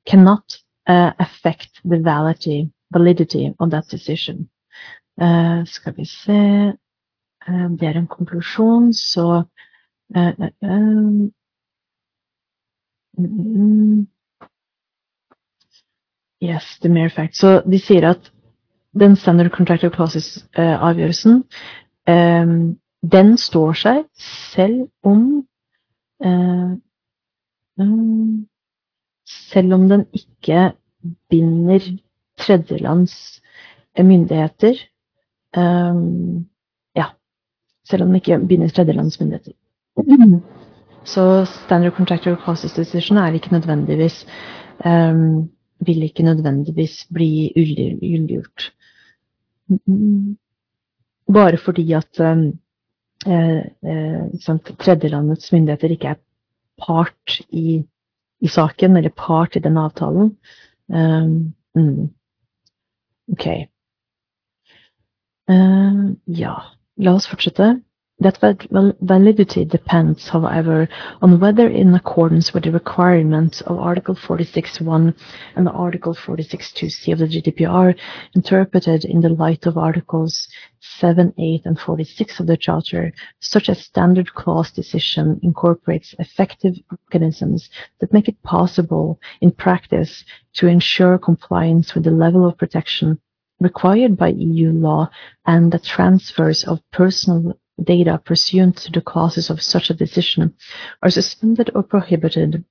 cannot 0.07 0.59
uh, 0.87 1.13
affect 1.19 1.81
the 1.85 1.99
validity, 1.99 2.71
validity 2.93 3.55
of 3.61 3.71
that 3.71 3.89
decision. 3.89 4.49
Eh, 5.21 5.65
skal 5.65 5.95
vi 5.97 6.05
se 6.05 6.33
eh, 7.49 7.69
Det 7.71 7.89
er 7.89 7.99
en 7.99 8.07
konklusjon, 8.07 8.93
så 8.93 9.45
eh, 10.17 10.35
mm, 10.63 11.31
Yes, 16.43 16.79
the 16.83 16.89
mere 16.89 17.11
fact. 17.11 17.37
Så 17.37 17.63
de 17.67 17.79
sier 17.79 18.09
at 18.11 18.31
den 18.99 19.17
standard 19.17 19.51
contractor 19.51 19.91
clauses-avgjørelsen, 19.95 21.45
den 23.13 23.37
står 23.39 23.73
seg 23.81 24.05
selv 24.19 24.89
om 25.05 25.47
mm, 27.79 28.47
selv 29.27 29.75
om 29.75 29.89
den 29.89 30.07
ikke 30.13 30.73
binder 31.31 31.89
tredjelands 32.39 33.43
myndigheter. 33.99 34.75
Um, 35.57 36.47
ja. 36.97 37.05
Selv 37.89 38.03
om 38.03 38.09
den 38.09 38.17
ikke 38.17 38.39
binder 38.49 38.69
tredjelands 38.69 39.21
myndigheter. 39.21 39.53
Så 41.05 41.45
standard 41.45 41.93
contractor 41.97 42.37
causes 42.45 42.73
decision 42.73 43.19
er 43.19 43.33
ikke 43.33 43.53
nødvendigvis 43.53 44.27
um, 44.85 45.51
vil 45.87 46.03
ikke 46.03 46.23
nødvendigvis 46.23 47.07
bli 47.15 47.53
gyldiggjort. 47.57 48.73
Bare 51.33 51.57
fordi 51.57 51.93
at 51.93 52.21
um, 52.21 52.59
eh, 53.27 53.65
eh, 53.85 54.59
tredjelandets 54.79 55.53
myndigheter 55.53 55.89
ikke 55.89 56.09
er 56.09 56.23
part 56.87 57.41
i 57.51 57.85
i 58.45 58.49
saken, 58.49 58.97
eller 58.97 59.13
part 59.17 59.57
i 59.57 59.63
den 59.65 59.77
avtalen. 59.81 60.37
Um, 60.89 61.55
mm. 61.75 62.11
Ok. 63.33 63.47
Uh, 65.49 66.13
ja, 66.27 66.55
la 66.97 67.15
oss 67.15 67.29
fortsette. 67.29 67.71
That 68.21 68.39
validity 69.01 69.65
depends, 69.65 70.29
however, 70.29 70.89
on 71.21 71.41
whether 71.41 71.67
in 71.67 71.93
accordance 71.95 72.55
with 72.55 72.63
the 72.63 72.71
requirements 72.71 73.61
of 73.63 73.77
Article 73.77 74.15
46.1 74.15 75.15
and 75.57 75.69
Article 75.69 76.15
46.2c 76.15 77.13
of 77.13 77.19
the 77.19 77.27
GDPR, 77.27 77.99
interpreted 78.37 79.05
in 79.05 79.21
the 79.21 79.31
light 79.31 79.67
of 79.67 79.77
Articles 79.77 80.47
7, 80.79 81.35
8, 81.37 81.63
and 81.65 81.79
46 81.79 82.39
of 82.39 82.47
the 82.47 82.57
Charter, 82.57 83.13
such 83.41 83.69
a 83.69 83.75
standard 83.75 84.33
clause 84.33 84.71
decision 84.71 85.41
incorporates 85.43 86.15
effective 86.21 86.77
mechanisms 86.93 87.69
that 87.99 88.13
make 88.13 88.29
it 88.29 88.41
possible 88.45 89.19
in 89.41 89.51
practice 89.51 90.25
to 90.55 90.69
ensure 90.69 91.19
compliance 91.19 91.95
with 91.95 92.05
the 92.05 92.13
level 92.13 92.47
of 92.47 92.57
protection 92.57 93.19
required 93.59 94.17
by 94.17 94.29
EU 94.29 94.71
law 94.71 95.11
and 95.47 95.73
the 95.73 95.79
transfers 95.81 96.65
of 96.65 96.81
personal 96.93 97.59
data 97.83 98.21
pursuant 98.25 98.77
to 98.77 98.93
the 98.93 99.01
clauses 99.01 99.51
of 99.51 99.63
such 99.63 99.91
a 99.91 99.95
decision 99.95 100.55
are 101.03 101.11
suspended 101.11 101.71
or 101.75 101.83
prohibited 101.83 102.65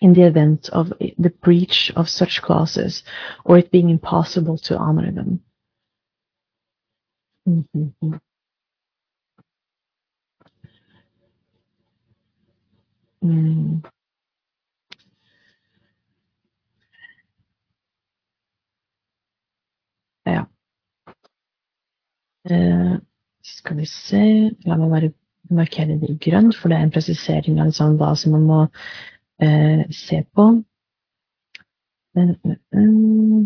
in 0.00 0.12
the 0.12 0.22
event 0.22 0.68
of 0.70 0.92
the 1.18 1.30
breach 1.42 1.92
of 1.96 2.08
such 2.08 2.42
clauses 2.42 3.02
or 3.44 3.58
it 3.58 3.70
being 3.70 3.90
impossible 3.90 4.58
to 4.58 4.76
honor 4.76 5.10
them. 5.10 5.40
Mm-hmm. 7.48 8.16
Mm. 13.22 13.82
Ja. 20.24 20.48
Uh, 22.48 23.00
Skal 23.46 23.78
vi 23.78 23.86
se 23.86 24.22
La 24.66 24.78
meg 24.78 24.90
bare 24.90 25.12
markere 25.54 25.98
det 26.00 26.10
i 26.10 26.18
grønt, 26.18 26.56
for 26.58 26.68
det 26.68 26.78
er 26.78 26.86
en 26.86 26.94
presisering 26.94 27.60
av 27.60 27.70
liksom 27.70 27.98
hva 28.00 28.14
som 28.18 28.34
man 28.34 28.46
må 28.48 28.62
eh, 29.42 29.84
se 29.94 30.24
på. 30.34 30.46
Men, 32.16 32.32
uh, 32.74 33.44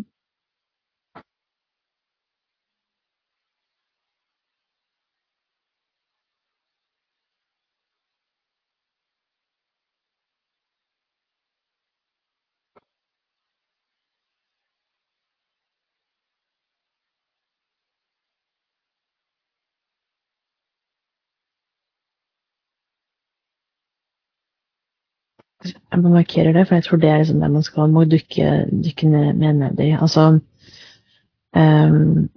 Jeg 25.93 26.01
markerer 26.01 26.53
det, 26.53 26.67
for 26.69 26.75
jeg 26.75 26.85
tror 26.85 26.97
det 26.97 27.09
er 27.09 27.19
liksom 27.19 27.41
det 27.41 27.51
man 27.51 27.63
skal 27.63 27.89
må 27.91 28.05
dykke, 28.05 28.67
dykke 28.85 29.09
ned, 29.09 29.33
mer 29.35 29.53
ned 29.53 29.81
i. 29.81 29.91
Altså 29.91 30.39
um, 31.57 32.31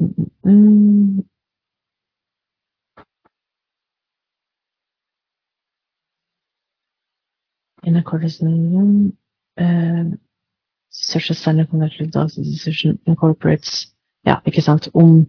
Ja, 14.25 14.35
ikke 14.45 14.61
sant. 14.61 14.89
Om 14.93 15.27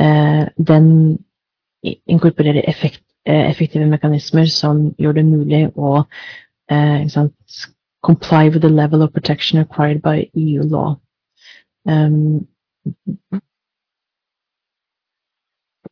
eh, 0.00 0.46
den 0.66 1.18
inkorporerer 2.06 2.62
effekt, 2.68 3.02
uh, 3.28 3.50
effektive 3.50 3.86
mekanismer 3.86 4.46
som 4.46 4.94
gjør 4.98 5.12
det 5.12 5.24
mulig 5.26 5.64
å 5.74 6.04
comply 8.02 8.48
with 8.48 8.62
the 8.62 8.68
level 8.68 9.02
of 9.02 9.12
protection 9.12 9.58
required 9.58 10.02
by 10.02 10.30
EU 10.34 10.62
law. 10.62 11.00
Um, 11.86 12.46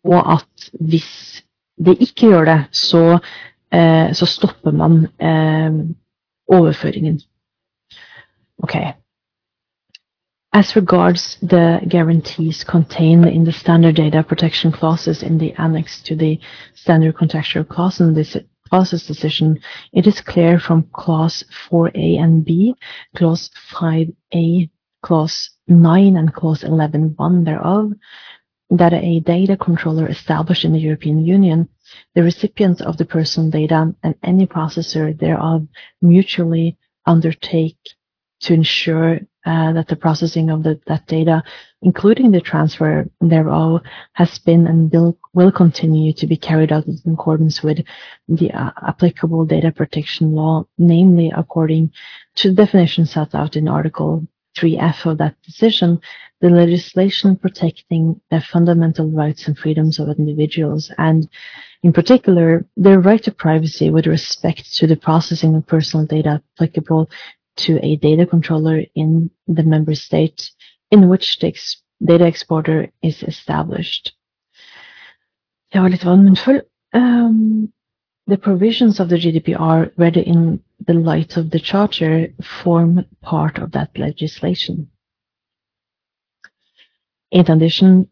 og 0.05 0.33
at 0.33 0.71
hvis 0.81 1.45
det 1.85 1.97
ikke 2.01 2.15
gjør 2.15 2.45
det, 2.45 2.65
så, 2.73 3.19
uh, 3.75 4.15
så 4.15 4.27
stopper 4.27 4.71
man 4.71 4.93
uh, 5.21 5.91
overføringen. 6.49 7.21
Okay. 8.63 8.93
As 10.53 10.77
regards 10.77 11.37
the 11.37 11.81
guarantees 11.91 12.65
contained 12.65 13.27
in 13.27 13.45
the 13.45 13.53
standard 13.53 13.97
data 13.97 14.23
protection 14.23 14.73
clauses 14.73 15.23
in 15.23 15.39
the 15.39 15.53
annex 15.59 16.03
to 16.03 16.17
the 16.17 16.41
standard 16.75 17.15
contractual 17.15 17.65
clause 17.65 18.01
in 18.01 18.15
this 18.15 18.37
clauses 18.69 19.07
decision, 19.07 19.61
it 19.93 20.07
is 20.07 20.21
clear 20.21 20.59
from 20.59 20.89
clause 20.93 21.45
4a 21.71 22.19
and 22.19 22.45
b, 22.45 22.75
clause 23.17 23.51
5a, 23.73 24.71
clause 25.03 25.51
9 25.67 26.17
and 26.17 26.35
clause 26.35 26.63
11.1 26.63 27.45
thereof, 27.45 27.93
that 28.71 28.93
a 28.93 29.21
data 29.21 29.57
controller 29.57 30.09
established 30.09 30.65
in 30.65 30.73
the 30.73 30.81
European 30.81 31.25
Union, 31.25 31.69
the 32.15 32.23
recipients 32.23 32.81
of 32.81 32.97
the 32.97 33.05
personal 33.05 33.51
data 33.51 33.95
and 34.03 34.15
any 34.23 34.47
processor 34.47 35.19
thereof 35.19 35.67
mutually 36.03 36.77
undertake 37.07 37.79
to 38.41 38.55
ensure 38.55 39.21
uh, 39.47 39.73
that 39.73 39.89
the 39.89 39.97
processing 39.97 40.51
of 40.51 40.63
the, 40.63 40.81
that 40.87 41.07
data, 41.07 41.43
including 41.83 42.31
the 42.33 42.41
transfer 42.41 43.09
thereof, 43.21 43.81
has 44.15 44.39
been 44.39 44.67
and 44.67 44.93
will, 44.93 45.53
continue 45.53 46.13
to 46.13 46.27
be 46.27 46.37
carried 46.37 46.73
out 46.73 46.87
in 46.87 47.13
accordance 47.13 47.63
with 47.63 47.79
the 48.29 48.51
uh, 48.51 48.71
applicable 48.87 49.45
data 49.45 49.71
protection 49.71 50.33
law, 50.33 50.65
namely 50.79 51.33
according 51.37 51.91
to 52.35 52.49
the 52.49 52.55
definition 52.55 53.07
set 53.07 53.35
out 53.35 53.57
in 53.57 53.69
Article 53.69 54.27
3F 54.57 55.07
of 55.07 55.19
that 55.19 55.41
decision, 55.43 56.01
the 56.41 56.51
legislation 56.51 57.37
protecting 57.37 58.21
the 58.31 58.41
fundamental 58.41 59.11
rights 59.11 59.47
and 59.47 59.57
freedoms 59.57 59.99
of 59.99 60.09
individuals, 60.19 60.91
and 60.99 61.29
in 61.83 61.93
particular, 61.93 62.67
their 62.77 62.99
right 62.99 63.23
to 63.23 63.31
privacy 63.31 63.91
with 63.91 64.07
respect 64.07 64.75
to 64.75 64.87
the 64.87 64.97
processing 64.97 65.55
of 65.55 65.67
personal 65.67 66.07
data 66.07 66.43
applicable 66.57 67.09
to 67.57 67.79
a 67.85 67.97
data 67.97 68.27
controller 68.27 68.83
in 68.95 69.31
the 69.47 69.63
member 69.63 69.95
state 69.95 70.51
in 70.91 71.09
which 71.09 71.39
the 71.39 71.55
data 72.05 72.27
exporter 72.27 72.91
is 73.03 73.23
established. 73.23 74.13
Um, 75.75 77.73
the 78.27 78.39
provisions 78.39 79.01
of 79.01 79.09
the 79.09 79.17
GDPR 79.17 79.93
read 79.97 80.17
in 80.17 80.63
the 80.87 80.95
light 80.95 81.37
of 81.37 81.51
the 81.51 81.61
Charter 81.61 82.29
form 82.63 83.05
part 83.21 83.59
of 83.59 83.73
that 83.73 83.99
legislation. 83.99 84.91
In 87.31 87.51
addition, 87.51 88.09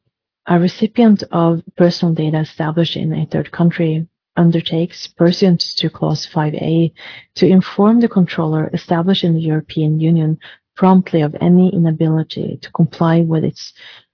a 0.47 0.61
recipient 0.61 1.23
of 1.33 1.63
personal 1.77 2.15
data 2.15 2.39
established 2.39 2.97
in 2.97 3.13
a 3.13 3.27
third 3.27 3.51
country 3.51 4.07
undertakes, 4.37 5.07
pursuant 5.07 5.61
to 5.61 5.89
Clause 5.89 6.27
5a, 6.27 6.93
to 7.37 7.47
inform 7.47 8.01
the 8.01 8.09
controller 8.09 8.71
established 8.73 9.25
in 9.25 9.35
the 9.35 9.41
European 9.41 9.99
Union 9.99 10.39
promptly 10.77 11.23
of 11.23 11.35
any 11.41 11.73
inability 11.73 12.59
to 12.63 12.71
comply 12.73 13.21
with 13.21 13.45
its 13.45 13.73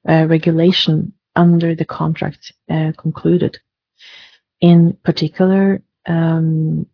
uh, 0.08 0.26
regulation 0.28 1.12
under 1.36 1.74
the 1.74 1.84
contract 1.84 2.52
uh, 2.70 2.92
concluded. 2.96 3.58
In 4.60 4.96
particular, 5.04 5.82
um, 6.06 6.86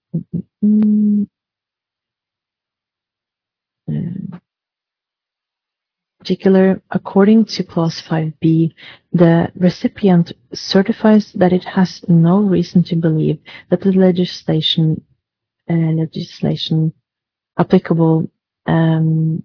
uh, 3.88 4.38
particular, 6.18 6.82
according 6.90 7.44
to 7.44 7.64
clause 7.64 8.02
5b, 8.02 8.72
the 9.12 9.52
recipient 9.54 10.32
certifies 10.52 11.32
that 11.32 11.52
it 11.52 11.64
has 11.64 12.04
no 12.08 12.40
reason 12.40 12.82
to 12.84 12.96
believe 12.96 13.38
that 13.70 13.80
the 13.80 13.92
legislation 13.92 15.02
uh, 15.70 15.74
legislation 15.74 16.92
applicable 17.58 18.30
um, 18.66 19.42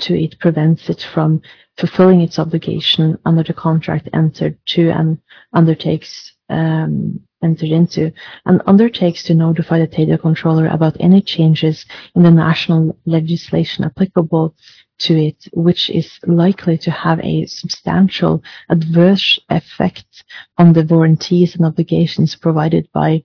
to 0.00 0.18
it 0.18 0.38
prevents 0.38 0.88
it 0.88 1.02
from 1.02 1.40
fulfilling 1.78 2.20
its 2.20 2.38
obligation 2.38 3.18
under 3.24 3.42
the 3.42 3.52
contract 3.52 4.08
entered 4.12 4.58
to 4.66 4.90
and 4.90 5.18
undertakes 5.52 6.32
um, 6.48 7.20
entered 7.42 7.70
into 7.70 8.12
and 8.46 8.62
undertakes 8.66 9.22
to 9.22 9.34
notify 9.34 9.78
the 9.78 9.86
data 9.86 10.16
controller 10.16 10.66
about 10.66 10.96
any 11.00 11.20
changes 11.20 11.84
in 12.14 12.22
the 12.22 12.30
national 12.30 12.96
legislation 13.04 13.84
applicable 13.84 14.54
to 14.98 15.16
it, 15.16 15.48
which 15.52 15.90
is 15.90 16.18
likely 16.26 16.78
to 16.78 16.90
have 16.90 17.20
a 17.20 17.44
substantial 17.46 18.42
adverse 18.70 19.38
effect 19.50 20.24
on 20.58 20.72
the 20.72 20.84
warranties 20.84 21.56
and 21.56 21.66
obligations 21.66 22.36
provided 22.36 22.88
by 22.92 23.22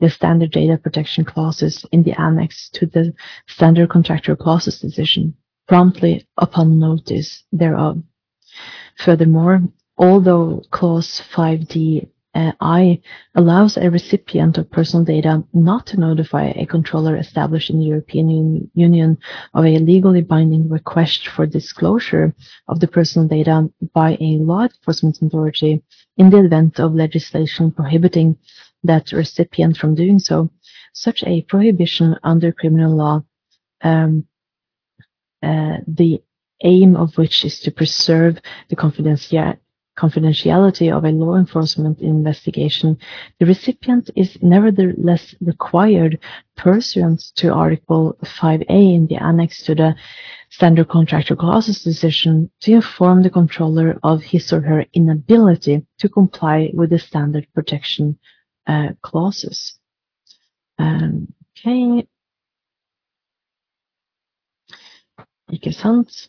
the 0.00 0.08
standard 0.08 0.52
data 0.52 0.78
protection 0.78 1.24
clauses 1.24 1.84
in 1.90 2.04
the 2.04 2.18
annex 2.20 2.70
to 2.70 2.86
the 2.86 3.12
standard 3.48 3.90
contractual 3.90 4.36
clauses 4.36 4.80
decision 4.80 5.34
promptly 5.68 6.26
upon 6.38 6.78
notice 6.78 7.44
thereof. 7.52 8.02
Furthermore, 8.96 9.62
although 9.96 10.62
clause 10.70 11.22
5d 11.32 12.08
uh, 12.34 12.52
I 12.60 13.00
allows 13.34 13.76
a 13.76 13.90
recipient 13.90 14.58
of 14.58 14.70
personal 14.70 15.04
data 15.04 15.42
not 15.52 15.86
to 15.86 15.98
notify 15.98 16.52
a 16.54 16.66
controller 16.66 17.16
established 17.16 17.70
in 17.70 17.78
the 17.78 17.86
European 17.86 18.28
Un 18.28 18.70
Union 18.74 19.18
of 19.54 19.64
a 19.64 19.78
legally 19.78 20.22
binding 20.22 20.68
request 20.68 21.26
for 21.28 21.46
disclosure 21.46 22.34
of 22.68 22.80
the 22.80 22.86
personal 22.86 23.26
data 23.26 23.68
by 23.94 24.16
a 24.20 24.38
law 24.38 24.62
enforcement 24.62 25.18
authority 25.22 25.82
in 26.16 26.30
the 26.30 26.44
event 26.44 26.78
of 26.78 26.94
legislation 26.94 27.72
prohibiting 27.72 28.36
that 28.84 29.10
recipient 29.10 29.76
from 29.76 29.94
doing 29.94 30.18
so. 30.18 30.50
Such 30.92 31.24
a 31.24 31.42
prohibition 31.42 32.16
under 32.22 32.52
criminal 32.52 32.94
law, 32.94 33.24
um, 33.82 34.26
the 35.42 36.22
aim 36.62 36.96
of 36.96 37.16
which 37.16 37.44
is 37.44 37.60
to 37.60 37.70
preserve 37.70 38.38
the 38.68 38.76
confidentiality 38.76 40.96
of 40.96 41.04
a 41.04 41.10
law 41.10 41.36
enforcement 41.36 42.00
investigation, 42.00 42.98
the 43.38 43.46
recipient 43.46 44.10
is 44.16 44.36
nevertheless 44.42 45.34
required, 45.40 46.18
pursuant 46.56 47.22
to 47.36 47.52
Article 47.52 48.16
5A 48.22 48.68
in 48.68 49.06
the 49.08 49.16
annex 49.16 49.62
to 49.64 49.74
the 49.74 49.94
standard 50.50 50.88
contractual 50.88 51.36
clauses 51.36 51.82
decision, 51.82 52.50
to 52.60 52.72
inform 52.72 53.22
the 53.22 53.30
controller 53.30 53.98
of 54.02 54.22
his 54.22 54.52
or 54.52 54.60
her 54.60 54.84
inability 54.94 55.86
to 55.98 56.08
comply 56.08 56.70
with 56.74 56.90
the 56.90 56.98
standard 56.98 57.46
protection 57.54 58.18
uh, 58.66 58.88
clauses. 59.02 59.78
Um, 60.78 61.32
okay. 61.58 62.06
Ikke 65.52 65.72
sant? 65.72 66.28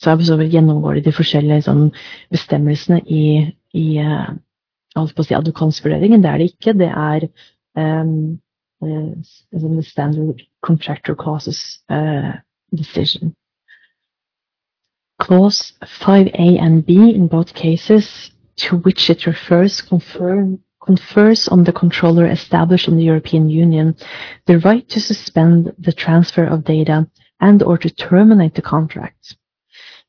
så 0.00 0.12
gjennomgår 0.12 0.94
de 0.94 1.06
de 1.06 1.12
forskjellige 1.12 1.62
sånn, 1.66 1.86
bestemmelsene 2.30 3.00
i, 3.08 3.52
i 3.72 3.86
alt 4.96 5.14
på 5.14 5.22
å 5.22 5.26
si 5.26 5.36
adekvansvurderingen. 5.36 6.22
Det 6.22 6.30
er 6.30 6.38
det 6.38 6.50
ikke. 6.52 6.74
Det 6.76 6.90
er 6.90 7.28
um, 7.80 8.38
standard 9.82 10.42
contractor 10.62 11.14
clauses 11.14 11.80
uh, 11.88 12.36
decision. 12.72 13.34
Clause 15.18 15.72
5A 15.82 16.60
and 16.60 16.84
B 16.84 16.92
in 17.14 17.26
both 17.26 17.54
cases 17.54 18.32
to 18.56 18.76
which 18.76 19.08
it 19.08 19.26
refers 19.26 19.80
confirm, 19.80 20.60
confers 20.80 21.48
on 21.48 21.64
the 21.64 21.72
controller 21.72 22.26
established 22.26 22.88
in 22.88 22.96
the 22.96 23.04
European 23.04 23.48
Union 23.48 23.94
the 24.46 24.58
right 24.58 24.86
to 24.90 25.00
suspend 25.00 25.72
the 25.78 25.92
transfer 25.92 26.44
of 26.44 26.64
data 26.64 27.06
and 27.40 27.62
or 27.62 27.78
to 27.78 27.90
terminate 27.90 28.54
the 28.54 28.62
contract 28.62 29.36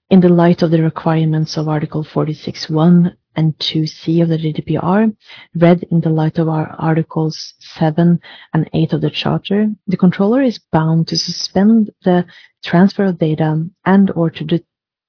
in 0.10 0.22
the 0.22 0.30
light 0.30 0.62
of 0.62 0.72
the 0.72 0.82
requirements 0.82 1.58
of 1.58 1.68
Article 1.68 2.04
46.1 2.04 3.14
and 3.36 3.58
2c 3.60 4.24
of 4.24 4.30
the 4.30 4.38
GDPR, 4.38 5.16
read 5.56 5.84
in 5.92 6.00
the 6.02 6.10
light 6.10 6.40
of 6.40 6.48
our 6.48 6.74
Articles 6.80 7.54
7 7.60 8.20
and 8.54 8.70
8 8.74 8.94
of 8.94 9.02
the 9.02 9.10
Charter, 9.10 9.70
the 9.86 9.98
controller 9.98 10.42
is 10.42 10.60
bound 10.72 11.08
to 11.10 11.18
suspend 11.18 11.92
the 12.04 12.26
transfer 12.64 13.06
of 13.06 13.20
data 13.20 13.64
and 13.86 14.12
or 14.12 14.30
to, 14.30 14.44
de- 14.44 14.64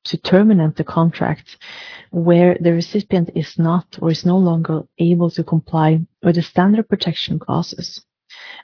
to 0.04 0.18
terminate 0.18 0.76
the 0.76 0.84
contract 0.84 1.56
where 2.10 2.56
the 2.60 2.72
recipient 2.72 3.30
is 3.34 3.58
not 3.58 3.86
or 4.02 4.10
is 4.10 4.26
no 4.26 4.36
longer 4.36 4.82
able 4.98 5.30
to 5.30 5.44
comply 5.44 6.00
with 6.22 6.34
the 6.34 6.42
standard 6.42 6.88
protection 6.88 7.38
clauses. 7.38 8.04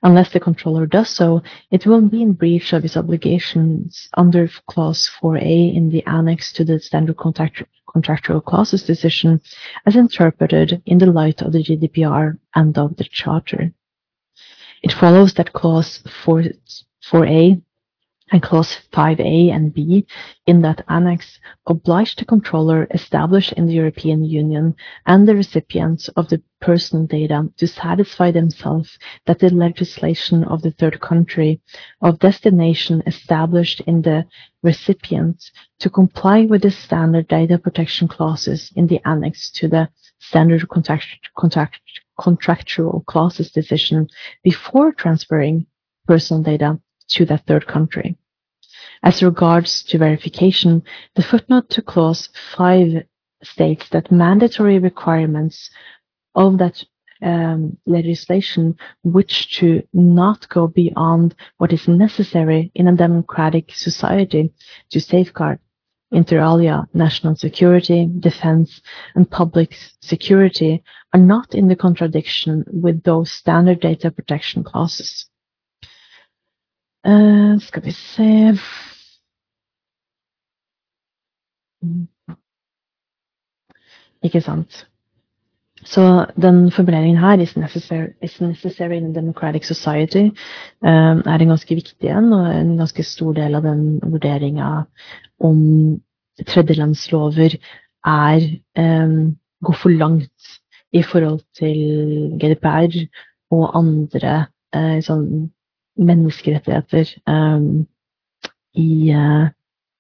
Unless 0.03 0.33
the 0.33 0.41
controller 0.41 0.87
does 0.87 1.09
so, 1.09 1.43
it 1.71 1.87
will 1.87 2.03
be 2.03 2.23
in 2.23 2.33
breach 2.33 2.73
of 2.73 2.85
its 2.85 2.97
obligations 2.97 4.09
under 4.17 4.49
Clause 4.69 5.11
4a 5.21 5.75
in 5.75 5.91
the 5.91 6.05
annex 6.07 6.53
to 6.55 6.65
the 6.65 6.79
Standard 6.81 7.17
Contract- 7.17 7.65
Contractual 7.91 8.41
Clauses 8.41 8.83
decision 8.83 9.41
as 9.87 9.97
interpreted 9.97 10.83
in 10.85 10.99
the 10.99 11.07
light 11.07 11.43
of 11.43 11.53
the 11.53 11.63
GDPR 11.63 12.39
and 12.55 12.77
of 12.77 12.97
the 12.97 13.05
Charter. 13.05 13.73
It 14.83 14.93
follows 14.93 15.35
that 15.35 15.53
Clause 15.53 16.03
4, 16.25 16.45
4a 17.11 17.63
and 18.33 18.43
clause 18.43 18.79
5a 18.93 19.53
and 19.53 19.75
b 19.75 20.07
in 20.47 20.63
that 20.63 20.83
annex 20.89 21.39
oblige 21.67 22.17
the 22.17 22.25
controller 22.25 22.87
established 22.91 23.53
in 23.53 23.67
the 23.67 23.75
European 23.75 24.25
Union 24.25 24.75
and 25.07 25.29
the 25.29 25.35
recipients 25.35 26.09
of 26.17 26.29
the 26.29 26.43
personal 26.61 27.07
data 27.07 27.47
to 27.59 27.67
satisfy 27.67 28.31
themselves 28.31 28.99
that 29.27 29.39
the 29.41 29.51
legislation 29.51 30.43
of 30.45 30.63
the 30.63 30.71
third 30.71 30.99
country 31.01 31.61
of 32.01 32.19
destination 32.19 33.03
established 33.07 33.81
in 33.83 34.01
the 34.01 34.25
recipient 34.63 35.51
to 35.79 35.91
comply 35.91 36.47
with 36.47 36.63
the 36.63 36.71
standard 36.71 37.29
data 37.29 37.59
protection 37.59 38.09
clauses 38.09 38.73
in 38.75 38.87
the 38.87 39.01
annex 39.07 39.51
to 39.51 39.69
the 39.69 39.87
standard 40.19 40.67
contract, 40.71 41.07
contract, 41.37 41.81
contractual 42.19 43.05
clauses 43.07 43.51
decision 43.51 44.09
before 44.43 44.93
transferring 44.93 45.67
personal 46.07 46.43
data 46.43 46.81
to 47.09 47.25
that 47.27 47.47
third 47.47 47.67
country. 47.67 48.17
As 49.03 49.23
regards 49.23 49.83
to 49.85 49.99
verification, 49.99 50.83
the 51.15 51.23
footnote 51.23 51.69
to 51.71 51.83
clause 51.83 52.31
5 52.57 53.05
states 53.43 53.89
that 53.91 54.11
mandatory 54.11 54.79
requirements 54.79 55.71
of 56.35 56.59
that 56.59 56.83
um, 57.23 57.77
legislation 57.87 58.77
which 59.03 59.59
to 59.59 59.83
not 59.93 60.49
go 60.49 60.67
beyond 60.67 61.35
what 61.59 61.73
is 61.73 61.87
necessary 61.87 62.71
in 62.75 62.89
a 62.89 62.97
democratic 62.97 63.73
society 63.75 64.53
to 64.91 65.01
safeguard 65.01 65.59
inter 66.15 66.41
alia 66.41 66.87
national 66.95 67.35
security, 67.35 68.09
defense, 68.21 68.81
and 69.15 69.31
public 69.31 69.77
security 70.01 70.83
are 71.13 71.21
not 71.21 71.55
in 71.55 71.69
the 71.69 71.77
contradiction 71.77 72.65
with 72.69 73.03
those 73.03 73.31
standard 73.31 73.81
data 73.81 74.11
protection 74.11 74.63
clauses. 74.63 75.27
Uh, 77.05 77.61
skal 77.61 77.85
vi 77.85 77.91
se 77.91 78.59
Ikke 84.23 84.41
sant. 84.41 84.87
Så 85.85 86.27
den 86.43 86.71
formuleringen 86.73 87.19
her, 87.19 87.41
is 87.41 87.57
necessary, 87.57 88.07
is 88.23 88.41
necessary 88.41 88.97
in 88.97 89.11
a 89.11 89.21
democratic 89.21 89.65
society, 89.65 90.31
um, 90.81 91.21
er 91.27 91.39
en 91.39 91.49
ganske 91.49 91.75
viktig 91.75 92.09
en, 92.09 92.33
og 92.33 92.47
en 92.55 92.77
ganske 92.79 93.03
stor 93.03 93.33
del 93.33 93.55
av 93.55 93.63
den 93.63 94.01
vurderinga 94.03 94.71
om 95.41 95.61
tredjelandslover 96.47 97.59
er 98.05 98.47
um, 98.79 99.37
går 99.65 99.77
for 99.83 99.89
langt 99.89 100.57
i 100.93 101.03
forhold 101.03 101.43
til 101.59 102.39
GDPR 102.41 102.97
og 103.51 103.77
andre 103.77 104.47
sånn 105.05 105.51
menneskerettigheter 105.97 107.07
um, 107.27 107.87
i, 108.75 109.13
uh, 109.13 109.49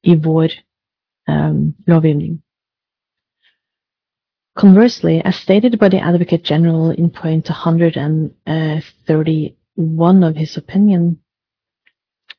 i, 0.03 0.16
vår 0.16 0.51
um, 1.28 1.74
lovgivning. 1.86 2.42
Conversely, 4.57 5.20
as 5.24 5.36
stated 5.36 5.78
by 5.78 5.88
the 5.88 5.99
Advocate 5.99 6.45
General 6.45 6.90
in 6.90 7.09
point 7.11 7.49
131 7.49 10.22
of 10.22 10.36
his 10.36 10.57
opinion, 10.57 11.18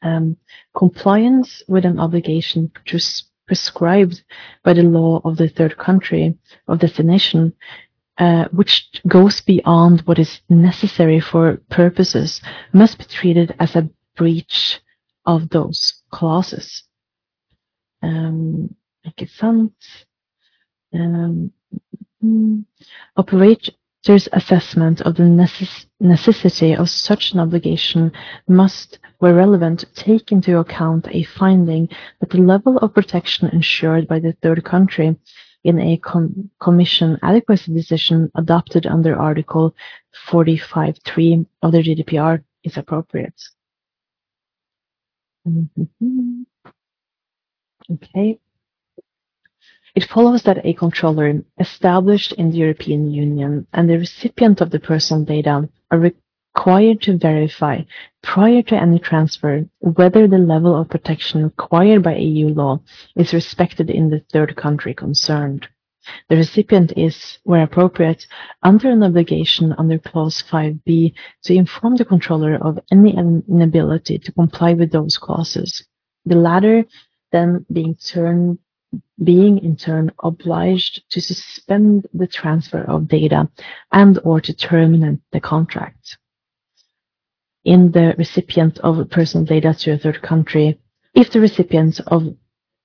um, 0.01 0.37
compliance 0.73 1.61
with 1.67 1.83
an 1.85 1.99
obligation 1.99 2.71
prescribed 3.47 4.23
by 4.63 4.73
the 4.73 4.83
law 4.83 5.21
of 5.25 5.35
the 5.37 5.49
third 5.49 5.77
country 5.77 6.37
of 6.67 6.79
destination, 6.79 7.53
uh, 8.17 8.45
which 8.51 8.89
goes 9.07 9.41
beyond 9.41 10.01
what 10.01 10.19
is 10.19 10.41
necessary 10.49 11.19
for 11.19 11.57
purposes, 11.69 12.41
must 12.73 12.97
be 12.97 13.05
treated 13.05 13.53
as 13.59 13.75
a 13.75 13.89
breach 14.15 14.79
of 15.25 15.49
those 15.49 16.01
clauses. 16.11 16.83
Um, 18.01 18.75
ikke 19.05 19.27
sant? 19.27 19.73
Um, 20.93 21.51
Operators' 23.17 24.29
assessment 24.33 25.01
of 25.01 25.15
the 25.15 25.23
necess 25.23 25.85
necessity 25.99 26.75
of 26.75 26.89
such 26.89 27.33
an 27.33 27.39
obligation 27.39 28.11
must, 28.47 28.99
where 29.19 29.33
relevant, 29.35 29.85
take 29.95 30.31
into 30.31 30.57
account 30.57 31.07
a 31.11 31.23
finding 31.23 31.87
that 32.19 32.29
the 32.29 32.37
level 32.37 32.77
of 32.77 32.93
protection 32.93 33.47
ensured 33.49 34.07
by 34.07 34.19
the 34.19 34.33
third 34.41 34.63
country 34.63 35.15
in 35.65 35.79
a 35.79 35.97
com 35.97 36.49
Commission 36.59 37.17
adequacy 37.23 37.73
decision 37.73 38.31
adopted 38.35 38.85
under 38.85 39.19
Article 39.19 39.75
45.3 40.29 41.45
of 41.63 41.71
the 41.71 41.79
GDPR 41.79 42.43
is 42.63 42.77
appropriate. 42.77 43.39
Mm 45.47 45.69
-hmm. 45.75 46.45
Okay. 47.89 48.39
It 49.95 50.03
follows 50.13 50.43
that 50.43 50.65
a 50.65 50.73
controller 50.73 51.41
established 51.57 52.31
in 52.33 52.51
the 52.51 52.57
European 52.57 53.11
Union 53.11 53.67
and 53.71 53.89
the 53.89 53.97
recipient 53.97 54.61
of 54.61 54.69
the 54.69 54.79
personal 54.79 55.23
data 55.23 55.69
are 55.89 56.11
required 56.55 57.01
to 57.01 57.17
verify 57.17 57.81
prior 58.23 58.61
to 58.61 58.75
any 58.75 58.97
transfer 58.97 59.65
whether 59.79 60.25
the 60.25 60.37
level 60.37 60.73
of 60.73 60.89
protection 60.89 61.43
required 61.43 62.01
by 62.01 62.15
EU 62.15 62.47
law 62.47 62.79
is 63.17 63.33
respected 63.33 63.89
in 63.89 64.09
the 64.09 64.21
third 64.31 64.55
country 64.55 64.93
concerned. 64.93 65.67
The 66.29 66.37
recipient 66.37 66.93
is, 66.95 67.39
where 67.43 67.63
appropriate, 67.63 68.25
under 68.63 68.89
an 68.89 69.03
obligation 69.03 69.73
under 69.77 69.99
Clause 69.99 70.43
5b 70.49 71.13
to 71.43 71.53
inform 71.53 71.97
the 71.97 72.05
controller 72.05 72.55
of 72.55 72.79
any 72.89 73.17
inability 73.17 74.19
to 74.19 74.31
comply 74.31 74.73
with 74.73 74.91
those 74.91 75.17
clauses. 75.17 75.85
The 76.25 76.35
latter 76.35 76.85
then 77.31 77.65
being 77.71 77.97
being 79.21 79.57
in 79.57 79.75
turn 79.75 80.11
obliged 80.23 81.03
to 81.09 81.19
suspend 81.19 82.07
the 82.13 82.27
transfer 82.27 82.83
of 82.83 83.09
data 83.09 83.49
and 83.91 84.19
or 84.23 84.39
to 84.39 84.53
terminate 84.53 85.19
the 85.31 85.41
contract. 85.41 86.17
In 87.65 87.91
the 87.91 88.13
recipient 88.15 88.77
of 88.79 89.09
personal 89.09 89.43
data 89.43 89.73
to 89.73 89.93
a 89.93 89.97
third 89.97 90.21
country, 90.21 90.79
if 91.15 91.31
the 91.31 91.39
recipient 91.39 91.99
of 92.05 92.35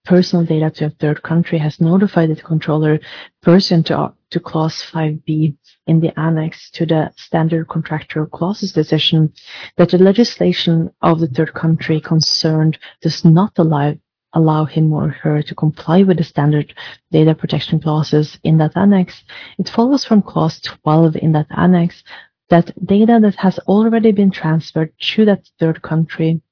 personal 0.06 0.46
data 0.46 0.70
to 0.70 0.86
a 0.86 0.90
third 0.90 1.22
country 1.22 1.58
has 1.58 1.82
notified 1.82 2.30
the 2.30 2.40
controller 2.40 2.98
pursuant 3.42 3.88
to, 3.88 4.14
to 4.30 4.40
clause 4.40 4.82
5b 4.90 5.54
in 5.86 6.00
the 6.00 6.18
annex 6.18 6.70
to 6.70 6.86
the 6.86 7.12
standard 7.18 7.68
contractual 7.68 8.24
clauses 8.24 8.72
decision 8.72 9.30
that 9.76 9.90
the 9.90 9.98
legislation 9.98 10.90
of 11.02 11.20
the 11.20 11.28
third 11.28 11.52
country 11.52 12.00
concerned 12.00 12.78
does 13.02 13.22
not 13.22 13.52
allow 13.58 13.94
allow 14.32 14.64
him 14.64 14.92
or 14.92 15.08
her 15.08 15.42
to 15.42 15.54
comply 15.56 16.04
with 16.04 16.16
the 16.16 16.24
standard 16.24 16.72
data 17.10 17.34
protection 17.34 17.80
clauses 17.80 18.38
in 18.44 18.58
that 18.58 18.76
annex, 18.76 19.24
it 19.58 19.68
follows 19.68 20.04
from 20.04 20.22
clause 20.22 20.60
12 20.60 21.16
in 21.16 21.32
that 21.32 21.48
annex 21.50 22.02
that 22.50 22.72
data 22.84 23.18
that 23.22 23.36
has 23.36 23.58
already 23.60 24.12
been 24.12 24.30
transferred 24.30 24.92
to 24.98 25.24
that 25.24 25.48
third 25.58 25.82
country 25.82 26.42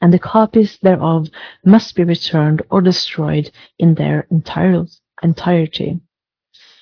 and 0.00 0.12
the 0.12 0.18
copies 0.18 0.78
thereof 0.82 1.28
must 1.64 1.94
be 1.94 2.04
returned 2.04 2.62
or 2.70 2.80
destroyed 2.80 3.50
in 3.78 3.94
their 3.94 4.26
entire, 4.30 4.84
entirety. 5.22 6.00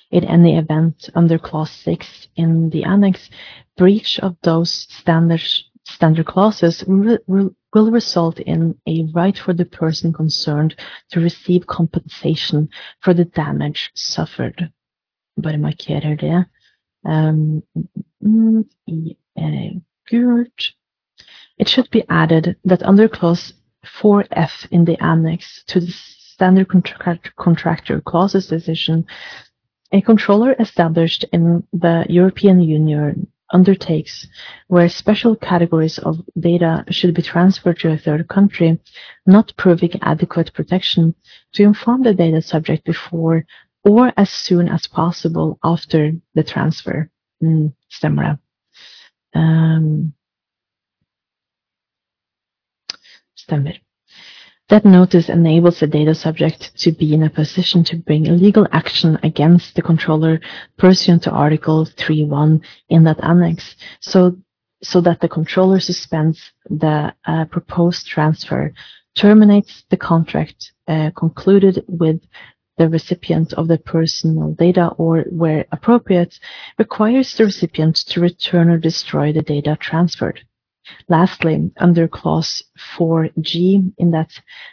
In 0.09 0.23
any 0.25 0.57
event, 0.57 1.09
under 1.15 1.37
clause 1.37 1.71
6 1.71 2.27
in 2.35 2.69
the 2.71 2.83
annex, 2.83 3.29
breach 3.77 4.19
of 4.19 4.35
those 4.43 4.71
standard, 4.89 5.41
standard 5.85 6.25
clauses 6.25 6.83
will, 6.85 7.19
will 7.27 7.91
result 7.91 8.39
in 8.39 8.75
a 8.87 9.07
right 9.13 9.37
for 9.37 9.53
the 9.53 9.65
person 9.65 10.11
concerned 10.11 10.75
to 11.11 11.21
receive 11.21 11.67
compensation 11.67 12.69
for 13.01 13.13
the 13.13 13.25
damage 13.25 13.91
suffered. 13.95 14.71
Bare 15.37 15.57
markerer 15.57 16.17
det. 16.19 16.45
Um, 18.23 18.69
I. 19.37 19.81
It 21.57 21.67
should 21.67 21.89
be 21.91 22.03
added 22.09 22.57
that 22.65 22.83
under 22.83 23.07
clause 23.07 23.53
4F 23.85 24.67
in 24.71 24.85
the 24.85 25.01
annex 25.03 25.63
to 25.67 25.79
the 25.79 25.91
standard 25.91 26.69
contract 26.69 27.35
contractor 27.35 28.01
clauses 28.01 28.47
decision, 28.47 29.05
a 29.91 30.01
controller 30.01 30.55
established 30.59 31.23
in 31.31 31.63
the 31.71 32.05
European 32.09 32.61
Union 32.61 33.27
undertakes 33.53 34.27
where 34.67 34.89
special 34.89 35.35
categories 35.35 35.99
of 35.99 36.19
data 36.39 36.83
should 36.89 37.13
be 37.13 37.21
transferred 37.21 37.77
to 37.79 37.91
a 37.91 37.97
third 37.97 38.27
country, 38.27 38.79
not 39.27 39.53
proving 39.55 39.91
adequate 40.01 40.51
protection, 40.53 41.13
to 41.53 41.61
inform 41.63 42.01
the 42.01 42.13
data 42.13 42.41
subject 42.41 42.85
before 42.85 43.45
or 43.83 44.11
as 44.17 44.31
soon 44.31 44.67
as 44.67 44.87
possible 44.87 45.59
after 45.63 46.13
the 46.33 46.43
transfer. 46.43 47.10
Mm, 47.41 47.71
stämmer 47.89 48.23
det? 48.23 48.37
Um, 49.39 50.13
stämmer. 53.35 53.81
That 54.69 54.85
notice 54.85 55.29
enables 55.29 55.79
the 55.79 55.87
data 55.87 56.15
subject 56.15 56.77
to 56.77 56.91
be 56.91 57.13
in 57.13 57.23
a 57.23 57.29
position 57.29 57.83
to 57.83 57.97
bring 57.97 58.29
a 58.29 58.31
legal 58.31 58.67
action 58.71 59.19
against 59.21 59.75
the 59.75 59.81
controller 59.81 60.39
pursuant 60.77 61.23
to 61.23 61.31
Article 61.31 61.85
3.1 61.85 62.61
in 62.87 63.03
that 63.03 63.21
annex, 63.21 63.75
so, 63.99 64.37
so 64.81 65.01
that 65.01 65.19
the 65.19 65.27
controller 65.27 65.81
suspends 65.81 66.39
the 66.69 67.13
uh, 67.25 67.45
proposed 67.45 68.07
transfer, 68.07 68.73
terminates 69.13 69.83
the 69.89 69.97
contract 69.97 70.71
uh, 70.87 71.11
concluded 71.17 71.83
with 71.89 72.21
the 72.81 72.89
recipient 72.89 73.53
of 73.53 73.67
the 73.67 73.77
personal 73.77 74.53
data 74.53 74.87
or, 74.97 75.21
where 75.29 75.65
appropriate, 75.71 76.39
requires 76.79 77.35
the 77.35 77.45
recipient 77.45 77.95
to 77.95 78.19
return 78.19 78.71
or 78.71 78.79
destroy 78.79 79.31
the 79.31 79.43
data 79.43 79.77
transferred. 79.79 80.41
Lastly, 81.07 81.71
under 81.77 82.07
clause 82.07 82.63
4G 82.97 83.93
in 83.99 84.09
that 84.11 84.31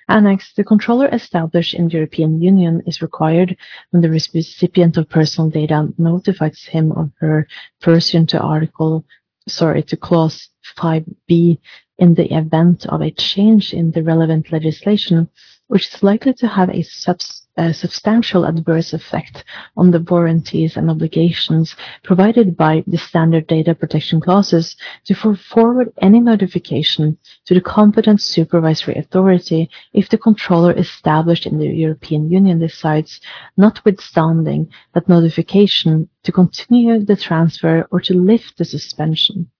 annex, 0.09 0.54
the 0.54 0.64
controller 0.64 1.09
established 1.12 1.74
in 1.74 1.88
the 1.88 1.96
European 1.98 2.40
Union 2.40 2.82
is 2.86 3.02
required 3.02 3.54
when 3.90 4.00
the 4.00 4.11
recipient 4.11 4.96
of 4.96 5.11
personal 5.11 5.50
data 5.50 5.88
notifies 5.98 6.64
him 6.64 6.90
or 6.92 7.12
her 7.20 7.46
pursuant 7.82 8.30
to 8.30 8.40
article, 8.40 9.04
sorry, 9.46 9.82
to 9.82 9.98
clause 9.98 10.48
5B 10.78 11.59
in 11.98 12.14
the 12.14 12.34
event 12.34 12.86
of 12.86 13.02
a 13.02 13.11
change 13.11 13.74
in 13.74 13.90
the 13.90 14.02
relevant 14.02 14.50
legislation, 14.50 15.28
which 15.68 15.94
is 15.94 16.02
likely 16.02 16.34
to 16.34 16.48
have 16.48 16.70
a 16.70 16.82
subs 16.82 17.48
a 17.58 17.74
substantial 17.74 18.46
adverse 18.46 18.92
effect 18.92 19.44
on 19.76 19.90
the 19.90 19.98
warranties 19.98 20.76
and 20.76 20.88
obligations 20.88 21.74
provided 22.04 22.56
by 22.56 22.84
the 22.86 22.96
standard 22.96 23.48
data 23.48 23.74
protection 23.74 24.20
clauses 24.20 24.76
to 25.04 25.14
forward 25.14 25.92
any 26.00 26.20
notification 26.20 27.18
to 27.44 27.54
the 27.54 27.60
competent 27.60 28.20
supervisory 28.20 28.94
authority 28.94 29.68
if 29.92 30.08
the 30.08 30.18
controller 30.18 30.72
established 30.72 31.46
in 31.46 31.58
the 31.58 31.66
European 31.66 32.30
Union 32.30 32.60
decides, 32.60 33.20
notwithstanding 33.56 34.70
that 34.94 35.08
notification, 35.08 36.08
to 36.22 36.30
continue 36.30 37.04
the 37.04 37.16
transfer 37.16 37.88
or 37.90 38.00
to 38.00 38.14
lift 38.14 38.56
the 38.56 38.64
suspension. 38.64 39.50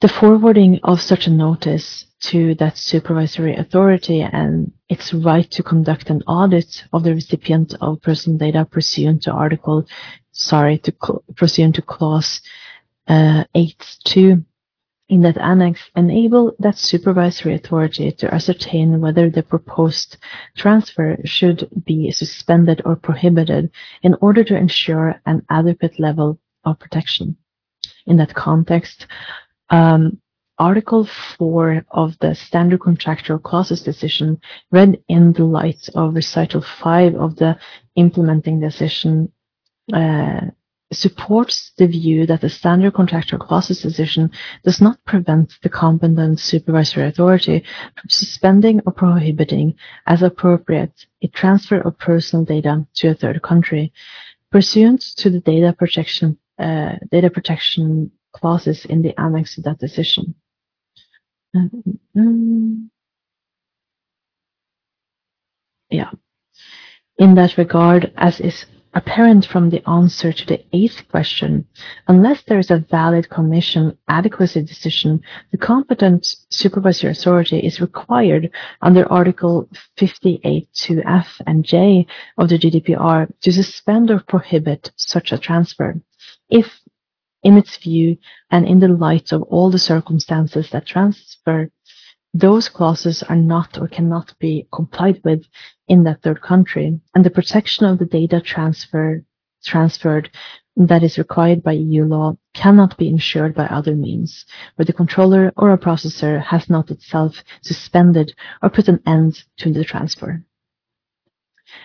The 0.00 0.08
forwarding 0.08 0.78
of 0.84 1.00
such 1.00 1.26
a 1.26 1.30
notice 1.30 2.06
to 2.20 2.54
that 2.56 2.78
supervisory 2.78 3.56
authority 3.56 4.20
and 4.20 4.70
its 4.88 5.12
right 5.12 5.50
to 5.50 5.62
conduct 5.64 6.08
an 6.08 6.22
audit 6.22 6.84
of 6.92 7.02
the 7.02 7.14
recipient 7.14 7.74
of 7.80 8.00
personal 8.00 8.38
data 8.38 8.64
pursuant 8.64 9.22
to 9.22 9.32
article, 9.32 9.86
sorry, 10.30 10.78
to 10.78 10.92
pursuant 11.34 11.74
to 11.74 11.82
clause 11.82 12.40
uh, 13.08 13.42
8.2 13.56 14.44
in 15.08 15.22
that 15.22 15.38
annex 15.38 15.80
enable 15.96 16.54
that 16.60 16.78
supervisory 16.78 17.54
authority 17.54 18.12
to 18.12 18.32
ascertain 18.32 19.00
whether 19.00 19.28
the 19.28 19.42
proposed 19.42 20.18
transfer 20.56 21.16
should 21.24 21.68
be 21.84 22.12
suspended 22.12 22.82
or 22.84 22.94
prohibited 22.94 23.68
in 24.02 24.14
order 24.20 24.44
to 24.44 24.56
ensure 24.56 25.20
an 25.26 25.44
adequate 25.50 25.98
level 25.98 26.38
of 26.64 26.78
protection. 26.78 27.36
In 28.06 28.16
that 28.18 28.34
context, 28.34 29.06
um, 29.70 30.20
Article 30.58 31.08
4 31.38 31.84
of 31.90 32.18
the 32.20 32.34
Standard 32.34 32.80
Contractual 32.80 33.38
Clauses 33.38 33.82
decision, 33.82 34.40
read 34.72 35.00
in 35.08 35.32
the 35.32 35.44
light 35.44 35.88
of 35.94 36.14
Recital 36.14 36.64
5 36.82 37.14
of 37.14 37.36
the 37.36 37.56
Implementing 37.94 38.60
Decision, 38.60 39.30
uh, 39.92 40.40
supports 40.92 41.72
the 41.76 41.86
view 41.86 42.26
that 42.26 42.40
the 42.40 42.48
standard 42.48 42.94
contractual 42.94 43.38
clauses 43.38 43.82
decision 43.82 44.30
does 44.64 44.80
not 44.80 45.02
prevent 45.04 45.52
the 45.62 45.68
competent 45.68 46.40
supervisory 46.40 47.06
authority 47.06 47.62
from 47.94 48.08
suspending 48.08 48.80
or 48.86 48.92
prohibiting, 48.92 49.74
as 50.06 50.22
appropriate, 50.22 51.06
a 51.22 51.28
transfer 51.28 51.80
of 51.80 51.98
personal 51.98 52.44
data 52.44 52.86
to 52.94 53.08
a 53.08 53.14
third 53.14 53.42
country, 53.42 53.92
pursuant 54.50 55.02
to 55.16 55.30
the 55.30 55.40
data 55.40 55.74
protection 55.78 56.38
uh, 56.58 56.96
data 57.12 57.30
protection 57.30 58.10
clauses 58.32 58.84
in 58.84 59.02
the 59.02 59.18
annex 59.20 59.54
to 59.54 59.62
that 59.62 59.78
decision. 59.78 60.34
Mm-hmm. 61.56 62.86
Yeah. 65.90 66.10
In 67.18 67.34
that 67.34 67.56
regard, 67.56 68.12
as 68.16 68.40
is 68.40 68.66
apparent 68.94 69.44
from 69.46 69.70
the 69.70 69.86
answer 69.88 70.32
to 70.32 70.46
the 70.46 70.64
eighth 70.72 71.08
question, 71.10 71.66
unless 72.08 72.42
there 72.42 72.58
is 72.58 72.70
a 72.70 72.84
valid 72.90 73.28
commission 73.28 73.96
adequacy 74.08 74.62
decision, 74.62 75.20
the 75.52 75.58
competent 75.58 76.26
supervisory 76.50 77.10
authority 77.10 77.58
is 77.58 77.80
required 77.80 78.50
under 78.82 79.10
Article 79.10 79.68
58.2f 79.98 81.40
and 81.46 81.64
j 81.64 82.06
of 82.38 82.48
the 82.48 82.58
GDPR 82.58 83.30
to 83.42 83.52
suspend 83.52 84.10
or 84.10 84.20
prohibit 84.20 84.90
such 84.96 85.32
a 85.32 85.38
transfer. 85.38 86.00
If, 86.50 86.80
in 87.42 87.56
its 87.56 87.76
view, 87.76 88.16
and 88.50 88.66
in 88.66 88.80
the 88.80 88.88
light 88.88 89.32
of 89.32 89.42
all 89.42 89.70
the 89.70 89.78
circumstances 89.78 90.70
that 90.70 90.86
transfer 90.86 91.70
those 92.34 92.68
clauses 92.68 93.22
are 93.22 93.36
not 93.36 93.78
or 93.78 93.88
cannot 93.88 94.34
be 94.38 94.66
complied 94.72 95.20
with 95.24 95.44
in 95.88 96.04
that 96.04 96.22
third 96.22 96.42
country, 96.42 97.00
and 97.14 97.24
the 97.24 97.30
protection 97.30 97.86
of 97.86 97.98
the 97.98 98.04
data 98.04 98.40
transfer 98.40 99.24
transferred 99.64 100.30
that 100.76 101.02
is 101.02 101.18
required 101.18 101.62
by 101.62 101.72
EU 101.72 102.04
law 102.04 102.36
cannot 102.54 102.96
be 102.96 103.08
ensured 103.08 103.54
by 103.54 103.66
other 103.66 103.96
means, 103.96 104.44
where 104.76 104.86
the 104.86 104.92
controller 104.92 105.52
or 105.56 105.72
a 105.72 105.78
processor 105.78 106.40
has 106.40 106.70
not 106.70 106.90
itself 106.90 107.42
suspended 107.62 108.32
or 108.62 108.70
put 108.70 108.88
an 108.88 109.00
end 109.06 109.42
to 109.56 109.72
the 109.72 109.84
transfer. 109.84 110.44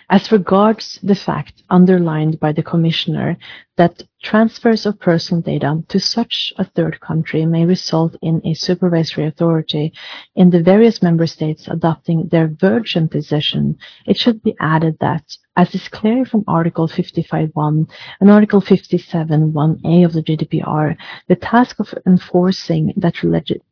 As 0.10 0.32
regards 0.32 0.98
the 1.04 1.14
fact 1.16 1.64
underlined 1.70 2.40
by 2.40 2.54
the 2.54 2.64
Commissioner 2.64 3.38
that 3.76 4.04
transfers 4.22 4.86
of 4.86 5.00
personal 5.00 5.42
data 5.42 5.84
to 5.90 6.00
such 6.00 6.54
a 6.58 6.64
third 6.64 7.02
country 7.02 7.46
may 7.46 7.66
result 7.66 8.16
in 8.22 8.42
a 8.46 8.54
supervisory 8.54 9.26
authority 9.26 9.92
in 10.36 10.52
the 10.52 10.64
various 10.64 11.02
member 11.02 11.28
states 11.28 11.68
adopting 11.68 12.30
their 12.30 12.48
virgin 12.48 13.10
position, 13.10 13.78
it 14.06 14.18
should 14.18 14.42
be 14.42 14.56
added 14.60 14.98
that 15.00 15.38
as 15.56 15.74
is 15.76 15.88
clear 15.88 16.26
from 16.26 16.44
Article 16.48 16.88
55.1 16.88 17.88
and 18.20 18.32
Article 18.32 18.62
57.1a 18.62 20.06
of 20.06 20.14
the 20.14 20.24
GDPR, 20.24 20.98
the 21.28 21.36
task 21.36 21.80
of 21.80 21.94
enforcing 22.08 22.94
that 22.98 23.22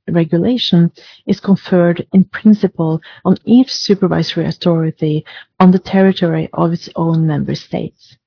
regulation 0.08 0.92
is 1.26 1.40
conferred 1.40 2.06
in 2.14 2.24
principle 2.26 3.02
on 3.26 3.38
each 3.46 3.74
supervisory 3.74 4.46
authority 4.46 5.26
on 5.60 5.72
the 5.72 5.80
territory 5.80 6.50
of 6.54 6.72
its 6.72 6.90
own 6.96 7.26
member 7.26 7.56
states. 7.56 8.18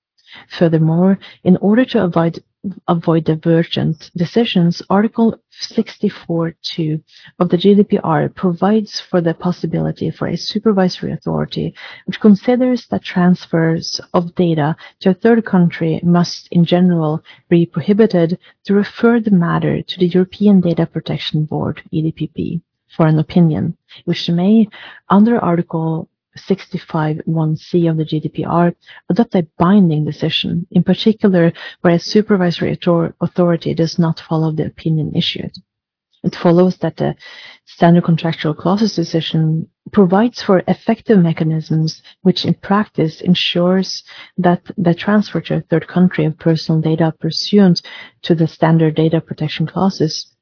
Furthermore, 0.48 1.18
in 1.44 1.56
order 1.58 1.84
to 1.84 2.02
avoid 2.02 2.42
avoid 2.88 3.24
divergent 3.24 4.10
decisions, 4.16 4.82
Article 4.88 5.38
64.2 5.60 7.02
of 7.38 7.48
the 7.48 7.56
GDPR 7.56 8.34
provides 8.34 9.00
for 9.00 9.20
the 9.20 9.34
possibility 9.34 10.10
for 10.10 10.28
a 10.28 10.36
supervisory 10.36 11.12
authority 11.12 11.74
which 12.06 12.20
considers 12.20 12.86
that 12.88 13.02
transfers 13.02 14.00
of 14.12 14.34
data 14.34 14.76
to 15.00 15.10
a 15.10 15.14
third 15.14 15.44
country 15.44 16.00
must 16.02 16.48
in 16.50 16.64
general 16.64 17.22
be 17.48 17.66
prohibited 17.66 18.38
to 18.64 18.74
refer 18.74 19.20
the 19.20 19.30
matter 19.30 19.82
to 19.82 19.98
the 19.98 20.06
European 20.06 20.60
Data 20.60 20.86
Protection 20.86 21.44
Board, 21.44 21.82
EDPB, 21.92 22.62
for 22.96 23.06
an 23.06 23.18
opinion, 23.18 23.76
which 24.04 24.28
may, 24.28 24.68
under 25.08 25.38
Article 25.38 26.08
65.1c 26.38 27.90
of 27.90 27.96
the 27.96 28.04
GDPR 28.04 28.74
adopt 29.08 29.34
a 29.34 29.46
binding 29.58 30.04
decision, 30.04 30.66
in 30.70 30.82
particular 30.82 31.52
where 31.80 31.94
a 31.94 31.98
supervisory 31.98 32.78
authority 33.20 33.74
does 33.74 33.98
not 33.98 34.20
follow 34.20 34.50
the 34.50 34.66
opinion 34.66 35.14
issued. 35.14 35.52
It 36.24 36.34
follows 36.34 36.78
that 36.78 36.96
the 36.96 37.14
standard 37.66 38.04
contractual 38.04 38.54
clauses 38.54 38.96
decision 38.96 39.68
provides 39.92 40.42
for 40.42 40.62
effective 40.66 41.18
mechanisms 41.18 42.02
which 42.22 42.46
in 42.46 42.54
practice 42.54 43.20
ensures 43.20 44.02
that 44.38 44.62
the 44.78 44.94
transfer 44.94 45.42
to 45.42 45.56
a 45.56 45.60
third 45.60 45.86
country 45.86 46.24
of 46.24 46.38
personal 46.38 46.80
data 46.80 47.12
pursuant 47.20 47.82
to 48.22 48.34
the 48.34 48.48
standard 48.48 48.94
data 48.94 49.20
protection 49.20 49.66
clauses 49.66 50.34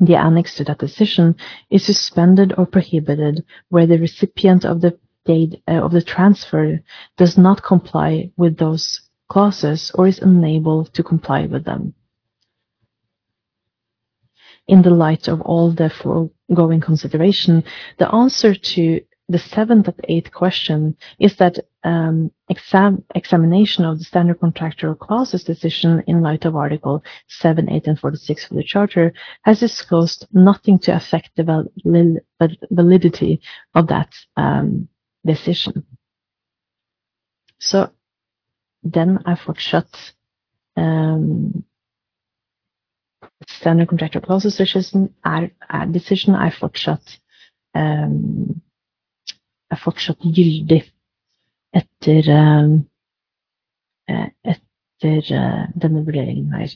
the 0.00 0.16
annex 0.16 0.56
to 0.56 0.64
that 0.64 0.78
decision 0.78 1.36
is 1.70 1.84
suspended 1.84 2.52
or 2.58 2.66
prohibited 2.66 3.44
where 3.68 3.86
the 3.86 3.98
recipient 3.98 4.64
of 4.64 4.80
the 4.80 4.98
date 5.24 5.62
uh, 5.68 5.82
of 5.82 5.92
the 5.92 6.02
transfer 6.02 6.80
does 7.16 7.38
not 7.38 7.62
comply 7.62 8.30
with 8.36 8.56
those 8.56 9.00
clauses 9.28 9.90
or 9.94 10.06
is 10.06 10.18
unable 10.18 10.84
to 10.84 11.02
comply 11.02 11.46
with 11.46 11.64
them. 11.64 11.94
In 14.68 14.82
the 14.82 14.90
light 14.90 15.28
of 15.28 15.40
all 15.40 15.72
the 15.72 15.90
foregoing 15.90 16.80
consideration, 16.80 17.64
the 17.98 18.12
answer 18.14 18.54
to 18.54 19.00
the 19.28 19.38
seventh 19.38 19.88
and 19.88 20.00
eighth 20.08 20.30
question 20.30 20.96
is 21.18 21.36
that 21.36 21.58
um, 21.84 22.30
exam, 22.48 23.02
examination 23.14 23.84
of 23.84 23.98
the 23.98 24.04
standard 24.04 24.38
contractual 24.40 24.94
clauses 24.94 25.42
decision 25.44 26.02
in 26.06 26.20
light 26.20 26.44
of 26.44 26.54
Article 26.54 27.02
7, 27.28 27.70
8, 27.70 27.86
and 27.86 27.98
46 27.98 28.50
of 28.50 28.56
the 28.56 28.62
Charter 28.62 29.12
has 29.42 29.60
disclosed 29.60 30.26
nothing 30.32 30.78
to 30.80 30.94
affect 30.94 31.30
the 31.36 32.20
validity 32.70 33.40
of 33.74 33.86
that 33.88 34.12
um, 34.36 34.88
decision. 35.26 35.84
Så 37.60 37.88
den 38.94 39.18
er 39.26 39.36
fortsatt 39.44 40.14
um, 40.76 41.64
Standard 43.48 43.88
Contractual 43.88 44.24
Clauses 44.24 44.56
decision 44.56 45.14
er, 45.24 45.48
er, 45.70 45.84
decision 45.84 46.34
er 46.34 46.50
fortsatt 46.50 47.20
um, 47.74 48.62
er 49.70 49.80
fortsatt 49.84 50.18
gyldig 50.22 50.82
etter 51.72 52.28
um, 52.36 52.74
etter 54.08 55.30
uh, 55.32 55.68
denne 55.82 56.04
vurderingen 56.04 56.52
her. 56.52 56.74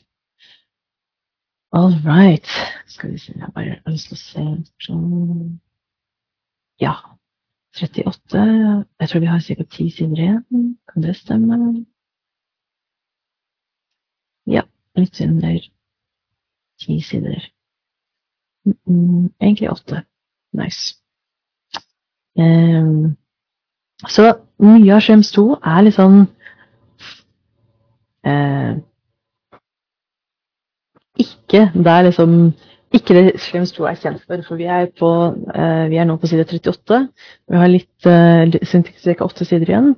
All 1.71 1.93
right. 2.05 2.47
Skal 2.87 3.11
vi 3.11 3.17
se, 3.17 3.33
jeg 3.37 3.51
bare 3.53 3.75
har 3.85 3.91
lyst 3.91 4.07
til 4.07 4.17
å 4.17 4.23
se 4.23 4.43
Ja. 6.79 7.16
38. 7.77 8.85
Jeg 8.99 9.09
tror 9.09 9.19
vi 9.19 9.25
har 9.25 9.39
ca. 9.39 9.63
ti 9.63 9.89
sider 9.89 10.17
igjen. 10.17 10.77
Kan 10.89 11.03
det 11.03 11.15
stemme? 11.15 11.85
Ja, 14.47 14.63
litt 14.95 15.21
under 15.21 15.59
ti 16.79 17.01
sider. 17.01 17.51
Mm, 18.65 19.33
egentlig 19.41 19.71
åtte. 19.71 20.03
Nice. 20.53 20.95
Um, 22.37 23.17
så 24.07 24.33
mye 24.61 24.93
av 24.93 25.01
Shrems 25.01 25.31
2 25.33 25.45
er 25.57 25.79
litt 25.81 25.95
sånn 25.97 26.19
uh, 28.29 28.77
Ikke 31.17 31.63
der 31.73 31.95
er 31.95 32.05
liksom 32.05 32.35
ikke 32.99 33.15
det 33.15 33.71
2 33.75 33.85
er 33.89 33.99
kjent 33.99 34.23
for, 34.25 34.41
for 34.47 34.59
vi 34.59 34.67
er, 34.69 34.87
på, 34.99 35.09
uh, 35.33 35.85
vi 35.91 35.99
er 35.99 36.07
nå 36.07 36.17
på 36.19 36.29
side 36.29 36.45
38. 36.45 36.99
Vi 37.49 37.61
har 37.61 37.71
litt 37.71 38.07
uh, 38.09 39.25
åtte 39.25 39.45
sider 39.45 39.69
igjen. 39.69 39.93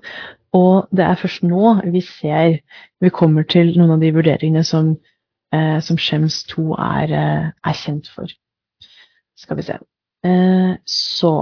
Og 0.55 0.89
det 0.95 1.05
er 1.05 1.19
først 1.21 1.43
nå 1.45 1.75
vi 1.93 2.01
ser 2.01 2.59
Vi 2.99 3.09
kommer 3.13 3.45
til 3.45 3.75
noen 3.77 3.93
av 3.95 4.01
de 4.01 4.09
vurderingene 4.15 4.63
som, 4.65 4.95
uh, 5.55 5.79
som 5.79 5.97
Shems 5.97 6.43
2 6.51 6.65
er, 6.73 7.13
uh, 7.13 7.47
er, 7.53 7.79
kjent 7.83 8.09
for. 8.15 8.31
Skal 9.39 9.57
vi 9.57 9.69
se. 9.69 9.79
så 10.85 11.33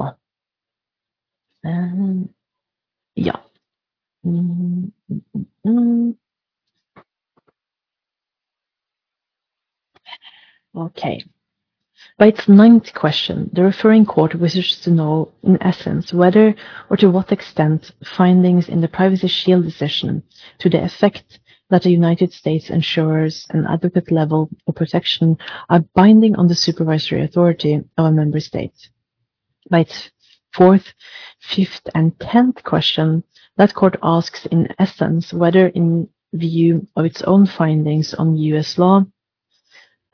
Ja. 3.17 3.33
Mm, 4.23 4.91
mm, 5.09 5.45
mm. 5.65 6.17
Okay. 10.77 11.36
By 12.17 12.27
its 12.27 12.49
ninth 12.49 12.95
question, 12.95 13.51
the 13.53 13.61
referring 13.61 14.07
court 14.07 14.33
wishes 14.33 14.79
to 14.81 14.89
know, 14.89 15.33
in 15.43 15.61
essence, 15.61 16.11
whether 16.11 16.55
or 16.89 16.97
to 16.97 17.11
what 17.11 17.31
extent 17.31 17.91
findings 18.03 18.67
in 18.67 18.81
the 18.81 18.87
Privacy 18.87 19.27
Shield 19.27 19.65
decision 19.65 20.23
to 20.57 20.67
the 20.69 20.83
effect 20.83 21.39
that 21.69 21.83
the 21.83 21.91
United 21.91 22.33
States 22.33 22.71
ensures 22.71 23.45
an 23.51 23.67
adequate 23.67 24.11
level 24.11 24.49
of 24.67 24.73
protection 24.73 25.37
are 25.69 25.85
binding 25.93 26.35
on 26.35 26.47
the 26.47 26.55
supervisory 26.55 27.21
authority 27.21 27.75
of 27.75 28.05
a 28.05 28.11
member 28.11 28.39
state. 28.39 28.89
By 29.69 29.81
its 29.81 30.09
fourth, 30.53 30.93
fifth, 31.39 31.87
and 31.93 32.19
tenth 32.19 32.63
question, 32.63 33.23
that 33.57 33.75
court 33.75 33.95
asks 34.01 34.47
in 34.47 34.73
essence 34.79 35.33
whether 35.33 35.67
in 35.67 36.09
view 36.33 36.87
of 36.95 37.05
its 37.05 37.21
own 37.21 37.45
findings 37.45 38.15
on 38.15 38.37
US 38.37 38.79
law, 38.79 39.05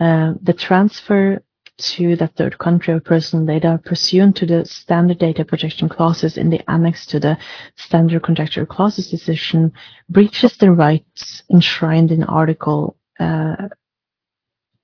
uh, 0.02 0.34
the 0.42 0.54
transfer 0.54 1.42
to 1.78 2.16
the 2.16 2.28
third 2.28 2.58
country 2.60 2.94
of 2.94 3.04
personal 3.04 3.46
data 3.46 3.80
pursuant 3.84 4.36
to 4.38 4.46
the 4.46 4.66
standard 4.66 5.18
data 5.18 5.44
protection 5.44 5.90
clauses 5.90 6.38
in 6.38 6.50
the 6.50 6.70
annex 6.70 7.06
to 7.08 7.20
the 7.20 7.38
standard 7.76 8.22
contractual 8.22 8.66
clauses 8.66 9.10
decision 9.10 9.72
breaches 10.10 10.56
the 10.58 10.72
rights 10.72 11.44
enshrined 11.52 12.12
in 12.12 12.24
article 12.24 12.96
uh, 13.20 13.56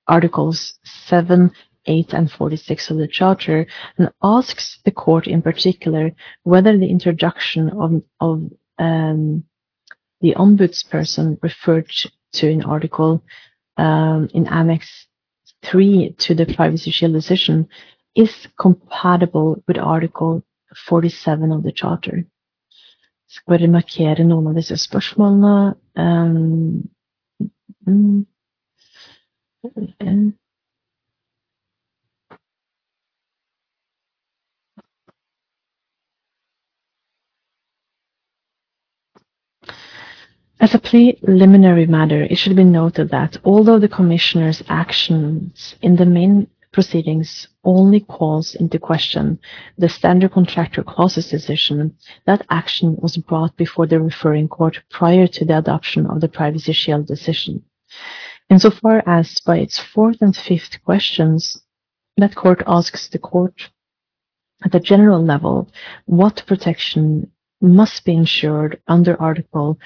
articles 0.08 0.74
7 0.84 1.52
8 1.86 2.12
and 2.12 2.30
46 2.30 2.90
of 2.90 2.98
the 2.98 3.08
Charter 3.08 3.66
and 3.96 4.10
asks 4.22 4.78
the 4.84 4.90
court 4.90 5.26
in 5.26 5.42
particular 5.42 6.12
whether 6.42 6.76
the 6.76 6.90
introduction 6.90 7.70
of, 7.70 8.02
of 8.20 8.50
um, 8.78 9.44
the 10.20 10.34
ombudsperson 10.34 11.38
referred 11.42 11.90
to 12.34 12.48
in 12.48 12.62
Article 12.62 13.22
um, 13.76 14.28
in 14.34 14.46
Annex 14.46 15.06
3 15.62 16.14
to 16.18 16.34
the 16.34 16.46
Privacy 16.46 16.90
Shield 16.90 17.12
decision 17.12 17.68
is 18.14 18.48
compatible 18.58 19.62
with 19.66 19.78
Article 19.78 20.42
47 20.86 21.52
of 21.52 21.62
the 21.62 21.72
Charter. 21.72 22.24
Skal 23.28 23.58
bare 23.58 23.68
markere 23.70 24.24
noen 24.26 24.48
av 24.50 24.56
disse 24.58 24.74
spørsmålene. 24.80 25.74
Um, 25.94 26.90
mm, 27.86 28.26
As 40.60 40.74
a 40.74 40.78
preliminary 40.78 41.86
matter, 41.86 42.24
it 42.24 42.36
should 42.36 42.54
be 42.54 42.64
noted 42.64 43.08
that 43.08 43.38
although 43.44 43.78
the 43.78 43.88
Commissioner's 43.88 44.62
actions 44.68 45.74
in 45.80 45.96
the 45.96 46.04
main 46.04 46.48
proceedings 46.70 47.48
only 47.64 48.00
calls 48.00 48.54
into 48.54 48.78
question 48.78 49.38
the 49.78 49.88
standard 49.88 50.32
contractor 50.32 50.82
clauses 50.82 51.30
decision, 51.30 51.96
that 52.26 52.44
action 52.50 52.96
was 53.00 53.16
brought 53.16 53.56
before 53.56 53.86
the 53.86 53.98
referring 53.98 54.48
court 54.48 54.82
prior 54.90 55.26
to 55.28 55.46
the 55.46 55.56
adoption 55.56 56.04
of 56.04 56.20
the 56.20 56.28
Privacy 56.28 56.74
Shield 56.74 57.06
decision. 57.06 57.64
Insofar 58.50 59.02
as 59.06 59.38
by 59.46 59.56
its 59.56 59.78
fourth 59.78 60.20
and 60.20 60.36
fifth 60.36 60.84
questions, 60.84 61.56
that 62.18 62.34
court 62.34 62.62
asks 62.66 63.08
the 63.08 63.18
court 63.18 63.70
at 64.62 64.72
the 64.72 64.80
general 64.80 65.24
level 65.24 65.70
what 66.04 66.44
protection 66.46 67.30
must 67.62 68.04
be 68.04 68.12
ensured 68.12 68.78
under 68.86 69.18
Article 69.18 69.78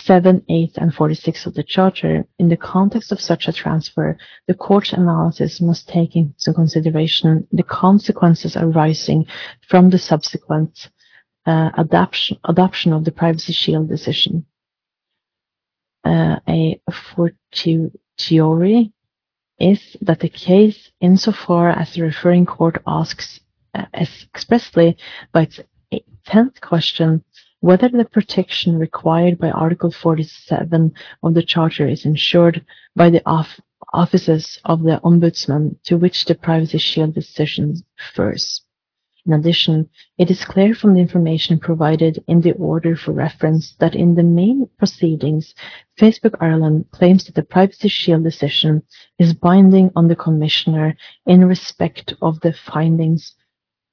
7, 0.00 0.44
8, 0.48 0.78
and 0.78 0.94
46 0.94 1.46
of 1.46 1.54
the 1.54 1.62
Charter, 1.62 2.24
in 2.38 2.48
the 2.48 2.56
context 2.56 3.12
of 3.12 3.20
such 3.20 3.46
a 3.46 3.52
transfer, 3.52 4.16
the 4.46 4.54
court's 4.54 4.92
analysis 4.92 5.60
must 5.60 5.88
take 5.88 6.16
into 6.16 6.52
consideration 6.54 7.46
the 7.52 7.62
consequences 7.62 8.56
arising 8.56 9.26
from 9.68 9.90
the 9.90 9.98
subsequent 9.98 10.88
uh, 11.46 11.70
adoption, 11.76 12.38
adoption 12.44 12.92
of 12.92 13.04
the 13.04 13.12
Privacy 13.12 13.52
Shield 13.52 13.88
decision. 13.88 14.46
Uh, 16.04 16.36
a 16.48 16.80
fortiori 16.90 18.92
is 19.58 19.96
that 20.00 20.20
the 20.20 20.28
case, 20.28 20.90
insofar 21.00 21.70
as 21.70 21.94
the 21.94 22.02
referring 22.02 22.46
court 22.46 22.82
asks 22.86 23.40
uh, 23.74 23.84
expressly 23.94 24.96
by 25.32 25.42
its 25.42 25.60
10th 26.26 26.60
question, 26.60 27.22
whether 27.62 27.88
the 27.88 28.04
protection 28.04 28.76
required 28.76 29.38
by 29.38 29.48
Article 29.48 29.92
47 29.92 30.92
of 31.22 31.34
the 31.34 31.44
Charter 31.44 31.86
is 31.86 32.04
ensured 32.04 32.64
by 32.96 33.08
the 33.08 33.22
off 33.24 33.60
offices 33.92 34.58
of 34.64 34.82
the 34.82 35.00
Ombudsman 35.04 35.76
to 35.84 35.96
which 35.96 36.24
the 36.24 36.34
Privacy 36.34 36.78
Shield 36.78 37.14
decision 37.14 37.76
refers. 38.00 38.62
In 39.24 39.32
addition, 39.32 39.88
it 40.18 40.28
is 40.28 40.44
clear 40.44 40.74
from 40.74 40.94
the 40.94 41.00
information 41.00 41.60
provided 41.60 42.24
in 42.26 42.40
the 42.40 42.50
order 42.54 42.96
for 42.96 43.12
reference 43.12 43.76
that 43.78 43.94
in 43.94 44.16
the 44.16 44.24
main 44.24 44.68
proceedings, 44.76 45.54
Facebook 45.96 46.34
Ireland 46.40 46.86
claims 46.90 47.26
that 47.26 47.36
the 47.36 47.44
Privacy 47.44 47.86
Shield 47.86 48.24
decision 48.24 48.82
is 49.20 49.34
binding 49.34 49.92
on 49.94 50.08
the 50.08 50.16
Commissioner 50.16 50.96
in 51.26 51.44
respect 51.44 52.12
of 52.20 52.40
the 52.40 52.52
findings 52.52 53.36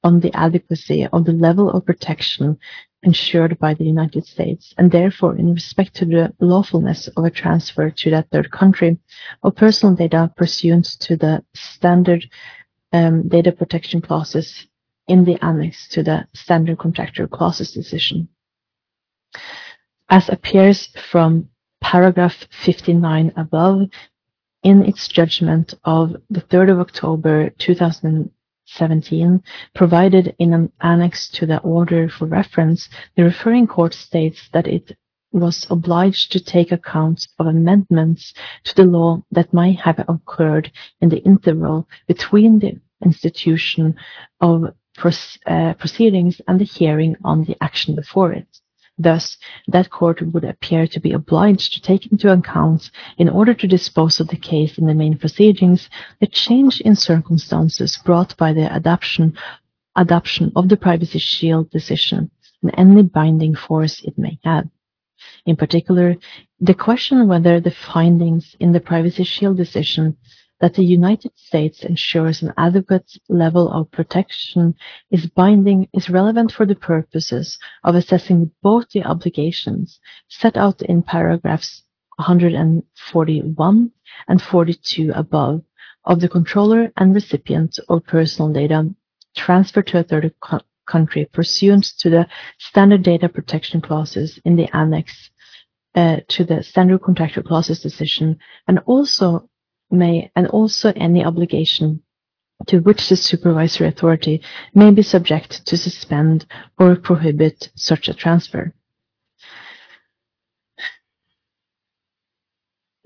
on 0.04 0.20
the 0.20 0.34
adequacy 0.34 1.08
of 1.08 1.26
the 1.26 1.34
level 1.34 1.70
of 1.70 1.86
protection 1.86 2.58
ensured 3.04 3.58
by 3.60 3.74
the 3.74 3.86
United 3.86 4.26
States, 4.26 4.74
and 4.78 4.92
therefore 4.92 5.36
in 5.36 5.54
respect 5.54 5.96
to 5.96 6.06
the 6.06 6.34
lawfulness 6.40 7.08
of 7.16 7.24
a 7.24 7.32
transfer 7.32 7.90
to 7.90 8.10
that 8.10 8.30
third 8.30 8.52
country 8.52 8.98
of 9.44 9.56
personal 9.56 9.96
data 9.96 10.32
pursuant 10.36 10.86
to 11.00 11.16
the 11.16 11.44
standard 11.54 12.30
um, 12.92 13.28
data 13.28 13.52
protection 13.52 14.02
clauses 14.02 14.68
in 15.08 15.24
the 15.26 15.44
annex 15.44 15.88
to 15.90 16.04
the 16.04 16.28
standard 16.34 16.78
contractual 16.78 17.28
clauses 17.28 17.72
decision. 17.72 18.28
As 20.10 20.30
appears 20.30 20.90
from 21.12 21.50
paragraph 21.82 22.36
59 22.64 23.34
above, 23.38 23.90
in 24.64 24.84
its 24.84 25.08
judgment 25.08 25.74
of 25.86 26.18
the 26.30 26.42
3rd 26.42 26.72
of 26.72 26.80
October 26.80 27.50
2000 27.60 28.30
17, 28.74 29.42
provided 29.74 30.36
in 30.40 30.54
an 30.54 30.72
annex 30.82 31.30
to 31.30 31.46
the 31.46 31.60
order 31.60 32.10
for 32.10 32.26
reference, 32.26 32.90
the 33.16 33.24
referring 33.24 33.68
court 33.68 33.94
states 33.94 34.50
that 34.54 34.68
it 34.68 34.96
was 35.32 35.68
obliged 35.70 36.32
to 36.32 36.40
take 36.40 36.72
account 36.72 37.28
of 37.38 37.48
amendments 37.48 38.34
to 38.64 38.76
the 38.76 38.84
law 38.84 39.22
that 39.32 39.54
might 39.54 39.80
have 39.80 40.04
occurred 40.08 40.72
in 41.02 41.10
the 41.10 41.24
interval 41.24 41.88
between 42.08 42.60
the 42.60 42.80
institution 43.04 43.96
of 44.42 44.74
uh, 45.46 45.74
proceedings 45.76 46.42
and 46.48 46.60
the 46.60 46.66
hearing 46.66 47.16
on 47.24 47.44
the 47.46 47.56
action 47.62 47.96
before 47.96 48.34
it. 48.34 48.48
Thus, 49.02 49.38
that 49.70 49.90
court 49.90 50.22
would 50.22 50.44
appear 50.44 50.86
to 50.88 51.00
be 51.00 51.14
obliged 51.14 51.72
to 51.74 51.82
take 51.82 52.12
into 52.12 52.32
account, 52.32 52.92
in 53.18 53.30
order 53.30 53.54
to 53.54 53.68
dispose 53.68 54.20
of 54.20 54.28
the 54.28 54.36
case 54.36 54.78
in 54.78 54.88
the 54.88 54.94
main 54.94 55.18
proceedings, 55.18 55.90
the 56.20 56.28
change 56.28 56.82
in 56.82 56.98
circumstances 56.98 57.98
brought 58.04 58.36
by 58.36 58.52
the 58.52 58.74
adoption, 58.76 59.38
adoption 59.96 60.52
of 60.54 60.68
the 60.68 60.76
Privacy 60.76 61.20
Shield 61.20 61.72
decision 61.72 62.30
and 62.62 62.74
any 62.78 63.04
binding 63.04 63.56
force 63.56 64.04
it 64.04 64.18
may 64.18 64.38
have. 64.44 64.68
In 65.46 65.56
particular, 65.56 66.18
the 66.60 66.74
question 66.74 67.28
whether 67.30 67.62
the 67.62 67.72
findings 67.72 68.56
in 68.60 68.74
the 68.74 68.82
Privacy 68.82 69.24
Shield 69.24 69.56
decision 69.56 70.18
that 70.60 70.74
the 70.74 70.84
United 70.84 71.32
States 71.36 71.84
ensures 71.84 72.42
an 72.42 72.54
adequate 72.58 73.12
level 73.30 73.72
of 73.72 73.92
protection 73.92 74.76
is 75.12 75.26
binding 75.28 75.88
is 75.94 76.10
relevant 76.10 76.52
for 76.52 76.66
the 76.66 76.76
purposes 76.76 77.58
of 77.84 77.96
assessing 77.96 78.52
both 78.62 78.90
the 78.90 79.04
obligations 79.04 80.00
set 80.28 80.58
out 80.58 80.82
in 80.82 81.02
paragraphs 81.02 81.84
141 82.18 83.92
and 84.28 84.42
42 84.42 85.12
above 85.16 85.62
of 86.06 86.20
the 86.20 86.30
controller 86.30 86.92
and 86.98 87.14
recipient 87.14 87.80
of 87.88 88.06
personal 88.06 88.52
data 88.52 88.90
transferred 89.36 89.88
to 89.88 90.00
a 90.00 90.04
third 90.04 90.34
co- 90.42 90.60
country 90.86 91.26
pursuant 91.32 91.86
to 92.00 92.10
the 92.10 92.28
standard 92.58 93.04
data 93.04 93.30
protection 93.30 93.80
clauses 93.80 94.40
in 94.44 94.56
the 94.56 94.76
annex 94.76 95.30
uh, 95.96 96.18
to 96.28 96.44
the 96.44 96.64
standard 96.64 97.02
contractual 97.02 97.44
clauses 97.44 97.80
decision 97.80 98.38
and 98.68 98.80
also 98.86 99.48
may, 99.92 100.32
and 100.36 100.48
also 100.48 100.94
any 100.96 101.24
obligation 101.24 102.02
to 102.68 102.80
which 102.80 103.10
the 103.10 103.16
supervisory 103.16 103.88
authority 103.88 104.42
may 104.74 104.92
be 104.92 105.02
subject 105.02 105.66
to 105.66 105.78
suspend 105.78 106.46
or 106.78 106.96
prohibit 106.96 107.70
such 107.76 108.10
a 108.10 108.14
transfer. 108.14 108.74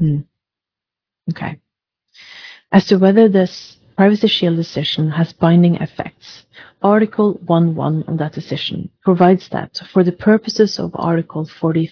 Mm. 0.02 0.26
Okay. 1.32 1.60
As 2.72 2.88
to 2.88 2.98
whether 2.98 3.30
this 3.30 3.78
Privacy 3.96 4.28
Shield 4.28 4.56
decision 4.56 5.12
has 5.12 5.34
binding 5.34 5.76
effects, 5.76 6.46
Article 6.82 7.40
1.1 7.46 8.08
of 8.10 8.18
that 8.18 8.34
decision 8.34 8.90
provides 9.04 9.48
that 9.50 9.80
for 9.94 10.04
the 10.04 10.12
purposes 10.12 10.80
of 10.80 10.92
Article 10.96 11.46
40 11.46 11.92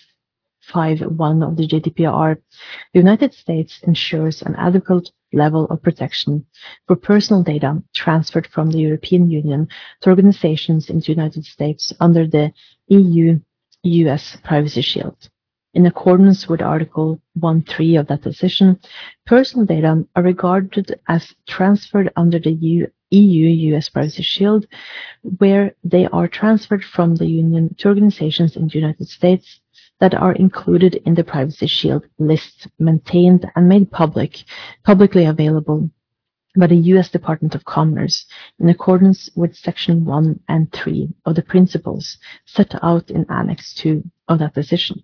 5.1 0.69 1.47
of 1.47 1.57
the 1.57 1.67
GDPR, 1.67 2.37
the 2.93 2.99
United 2.99 3.33
States 3.33 3.79
ensures 3.83 4.41
an 4.41 4.55
adequate 4.55 5.11
level 5.33 5.65
of 5.65 5.81
protection 5.81 6.45
for 6.87 6.95
personal 6.95 7.43
data 7.43 7.81
transferred 7.93 8.47
from 8.47 8.71
the 8.71 8.79
European 8.79 9.29
Union 9.29 9.67
to 10.01 10.09
organizations 10.09 10.89
in 10.89 10.99
the 10.99 11.07
United 11.07 11.45
States 11.45 11.93
under 11.99 12.27
the 12.27 12.51
EU-US 12.87 14.37
Privacy 14.43 14.81
Shield. 14.81 15.29
In 15.73 15.85
accordance 15.85 16.49
with 16.49 16.61
Article 16.61 17.21
1.3 17.39 17.99
of 17.99 18.07
that 18.07 18.23
decision, 18.23 18.77
personal 19.25 19.65
data 19.65 20.05
are 20.17 20.23
regarded 20.23 20.99
as 21.07 21.33
transferred 21.47 22.11
under 22.17 22.39
the 22.39 22.51
EU-US 23.11 23.87
Privacy 23.87 24.23
Shield, 24.23 24.67
where 25.37 25.73
they 25.85 26.07
are 26.07 26.27
transferred 26.27 26.83
from 26.83 27.15
the 27.15 27.25
Union 27.25 27.73
to 27.77 27.87
organizations 27.87 28.57
in 28.57 28.67
the 28.67 28.79
United 28.79 29.07
States 29.07 29.61
that 30.01 30.15
are 30.15 30.33
included 30.33 30.95
in 31.05 31.13
the 31.13 31.23
Privacy 31.23 31.67
Shield 31.67 32.05
list 32.17 32.67
maintained 32.79 33.49
and 33.55 33.69
made 33.69 33.91
public, 33.91 34.43
publicly 34.83 35.25
available 35.25 35.89
by 36.57 36.67
the 36.67 36.75
U.S. 36.75 37.09
Department 37.09 37.55
of 37.55 37.63
Commerce 37.63 38.25
in 38.59 38.67
accordance 38.67 39.29
with 39.35 39.55
Section 39.55 40.03
1 40.03 40.39
and 40.49 40.73
3 40.73 41.09
of 41.25 41.35
the 41.35 41.43
principles 41.43 42.17
set 42.45 42.73
out 42.83 43.09
in 43.11 43.25
Annex 43.29 43.73
2 43.75 44.03
of 44.27 44.39
that 44.39 44.55
decision. 44.55 45.03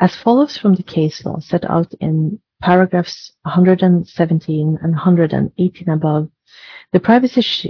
As 0.00 0.14
follows 0.14 0.56
from 0.56 0.76
the 0.76 0.84
case 0.84 1.24
law 1.26 1.40
set 1.40 1.68
out 1.68 1.92
in 2.00 2.40
paragraphs 2.62 3.32
117 3.42 4.78
and 4.80 4.92
118 4.92 5.88
above, 5.88 6.30
the 6.92 7.00
Privacy, 7.00 7.42
sh 7.42 7.66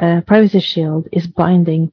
uh, 0.00 0.20
Privacy 0.26 0.60
Shield 0.60 1.08
is 1.10 1.26
binding 1.26 1.90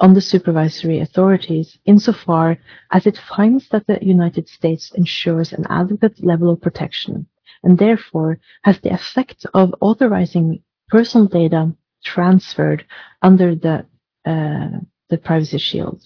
on 0.00 0.14
the 0.14 0.20
supervisory 0.20 0.98
authorities 1.00 1.78
insofar 1.84 2.58
as 2.90 3.06
it 3.06 3.18
finds 3.18 3.68
that 3.68 3.86
the 3.86 3.98
United 4.02 4.48
States 4.48 4.90
ensures 4.94 5.52
an 5.52 5.66
adequate 5.68 6.24
level 6.24 6.50
of 6.50 6.60
protection 6.60 7.26
and 7.62 7.78
therefore 7.78 8.38
has 8.62 8.80
the 8.80 8.92
effect 8.92 9.44
of 9.52 9.74
authorizing 9.80 10.62
personal 10.88 11.26
data 11.26 11.72
transferred 12.02 12.84
under 13.22 13.54
the, 13.54 13.86
uh, 14.24 14.78
the 15.10 15.18
Privacy 15.18 15.58
Shield. 15.58 16.02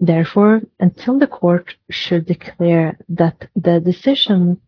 Therefore, 0.00 0.62
until 0.80 1.20
the 1.20 1.28
court 1.28 1.76
should 1.88 2.26
declare 2.26 2.98
that 3.08 3.48
the 3.54 3.78
decision 3.78 4.60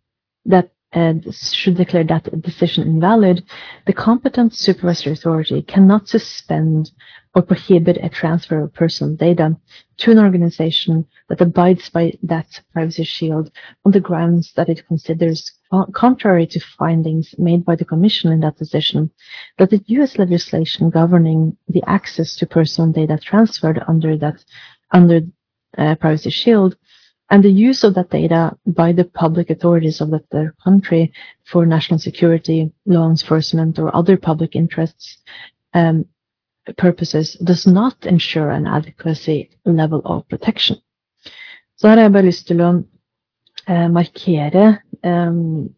that 0.44 0.70
uh, 0.94 1.14
should 1.30 1.76
declare 1.76 2.04
that 2.04 2.40
decision 2.40 2.86
invalid, 2.86 3.44
the 3.86 3.92
competent 3.92 4.54
supervisory 4.54 5.12
authority 5.12 5.62
cannot 5.62 6.08
suspend 6.08 6.90
or 7.34 7.42
prohibit 7.42 7.98
a 8.00 8.08
transfer 8.08 8.62
of 8.62 8.72
personal 8.74 9.14
data 9.16 9.56
to 9.96 10.12
an 10.12 10.18
organization 10.18 11.04
that 11.28 11.40
abides 11.40 11.88
by 11.90 12.12
that 12.22 12.60
privacy 12.72 13.02
shield 13.02 13.50
on 13.84 13.90
the 13.90 14.00
grounds 14.00 14.52
that 14.54 14.68
it 14.68 14.86
considers, 14.86 15.50
contrary 15.92 16.46
to 16.46 16.60
findings 16.60 17.34
made 17.38 17.64
by 17.64 17.74
the 17.74 17.84
Commission 17.84 18.30
in 18.30 18.40
that 18.40 18.56
decision, 18.56 19.10
that 19.58 19.70
the 19.70 19.82
U.S. 19.86 20.16
legislation 20.16 20.90
governing 20.90 21.56
the 21.68 21.82
access 21.88 22.36
to 22.36 22.46
personal 22.46 22.92
data 22.92 23.18
transferred 23.20 23.82
under 23.88 24.16
that 24.16 24.44
under 24.92 25.22
uh, 25.76 25.96
privacy 25.96 26.30
shield 26.30 26.76
and 27.34 27.42
the 27.42 27.50
use 27.50 27.82
of 27.82 27.94
that 27.94 28.10
data 28.10 28.56
by 28.64 28.92
the 28.92 29.04
public 29.04 29.50
authorities 29.50 30.00
of 30.00 30.10
that 30.10 30.52
country 30.62 31.12
for 31.44 31.66
national 31.66 31.98
security, 31.98 32.70
law 32.86 33.10
enforcement, 33.10 33.76
or 33.76 33.94
other 33.96 34.16
public 34.16 34.54
interests 34.54 35.18
um, 35.72 36.04
purposes 36.76 37.34
does 37.42 37.66
not 37.66 38.06
ensure 38.06 38.50
an 38.50 38.68
adequacy 38.68 39.50
level 39.64 40.00
of 40.04 40.28
protection. 40.28 40.76
Så 41.76 41.88
her 41.88 41.96
har 41.96 42.02
jeg 42.02 42.12
bare 42.12 42.22
lyst 42.22 42.46
til 42.46 42.60
å 42.60 42.70
eh, 43.66 43.88
markere 43.90 44.78
um, 45.02 45.68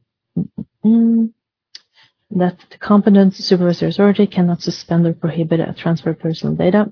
that 2.36 2.58
the 2.70 2.78
competent 2.78 3.34
supervisory 3.34 3.88
authority 3.88 4.26
cannot 4.26 4.62
suspend 4.62 5.06
or 5.06 5.14
prohibit 5.14 5.60
a 5.60 5.72
transfer 5.72 6.10
of 6.10 6.18
personal 6.18 6.54
data 6.54 6.84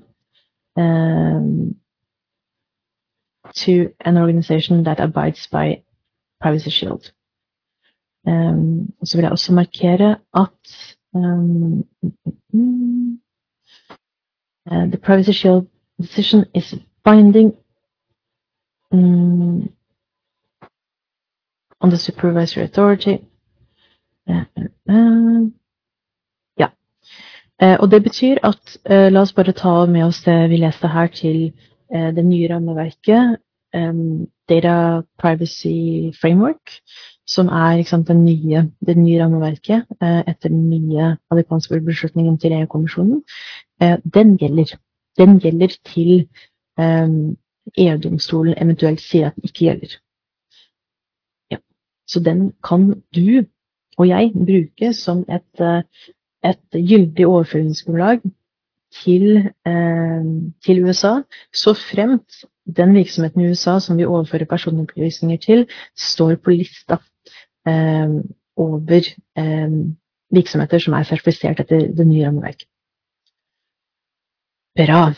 um, 0.77 1.77
to 3.53 3.93
an 4.01 4.19
organization 4.19 4.85
that 4.85 5.01
abides 5.01 5.47
by 5.47 5.83
Privacy 6.41 6.71
Shield. 6.71 7.13
Um, 8.27 8.93
så 9.05 9.17
vil 9.17 9.23
jeg 9.23 9.33
også 9.33 9.53
markere 9.53 10.17
at 10.35 10.95
um, 11.15 11.85
uh, 14.71 14.87
the 14.91 14.99
Privacy 15.03 15.33
Shield 15.33 15.67
decision 16.01 16.45
is 16.55 16.75
binding 17.05 17.55
um, 18.93 19.69
on 21.81 21.91
the 21.91 21.99
supervisory 21.99 22.65
authority. 22.65 23.19
Uh, 24.29 24.45
uh, 24.89 25.51
ja. 26.59 26.69
Uh, 27.63 27.77
og 27.81 27.91
det 27.91 28.03
betyr 28.03 28.37
at 28.43 28.79
uh, 28.91 29.13
La 29.13 29.21
oss 29.21 29.33
bare 29.33 29.53
ta 29.53 29.87
med 29.87 30.05
oss 30.05 30.23
det 30.25 30.51
vi 30.51 30.57
leste 30.57 30.89
her 30.89 31.07
til 31.07 31.53
uh, 31.53 31.74
det 31.95 32.25
nye 32.27 32.49
rammeverket 32.51 33.37
um, 33.77 34.27
Data 34.49 35.03
Privacy 35.19 36.11
Framework, 36.21 36.73
som 37.27 37.49
er 37.49 37.83
sant, 37.89 38.09
det, 38.09 38.17
nye, 38.17 38.65
det 38.87 38.97
nye 38.99 39.21
rammeverket 39.23 39.87
uh, 40.03 40.23
etter 40.27 40.49
den 40.53 40.69
nye 40.71 41.15
amerikanske 41.31 41.81
beslutningen 41.87 42.39
til 42.39 42.53
EU-kommisjonen, 42.59 43.23
den 44.15 44.37
gjelder. 44.39 44.77
Den 45.19 45.39
gjelder 45.43 45.73
til 45.87 46.29
EU-domstolen 46.79 48.55
eventuelt 48.59 49.03
sier 49.03 49.27
at 49.29 49.37
den 49.37 49.49
ikke 49.49 49.65
gjelder. 49.67 49.97
Ja. 51.51 51.59
Så 52.07 52.23
den 52.23 52.53
kan 52.65 53.03
du 53.15 53.45
og 53.99 54.09
jeg 54.09 54.33
bruke 54.35 54.93
som 54.93 55.25
et, 55.31 55.65
et 56.45 56.79
gyldig 56.89 57.27
overføringsgrunnlag 57.27 58.25
til, 59.03 59.51
til 60.65 60.85
USA, 60.85 61.15
så 61.53 61.75
fremt 61.75 62.45
den 62.77 62.95
virksomheten 62.95 63.41
i 63.41 63.51
USA 63.51 63.79
som 63.81 63.99
vi 63.99 64.05
overfører 64.05 64.45
personopplysninger 64.45 65.37
til, 65.37 65.67
står 65.97 66.37
på 66.37 66.51
lista 66.51 66.97
eh, 67.69 68.15
over 68.57 69.09
eh, 69.39 69.71
virksomheter 70.31 70.79
som 70.79 70.97
er 70.97 71.03
sertifisert 71.09 71.61
etter 71.61 71.91
det 71.97 72.07
nye 72.07 72.27
rammeverket. 72.27 72.69
Bra. 74.79 75.13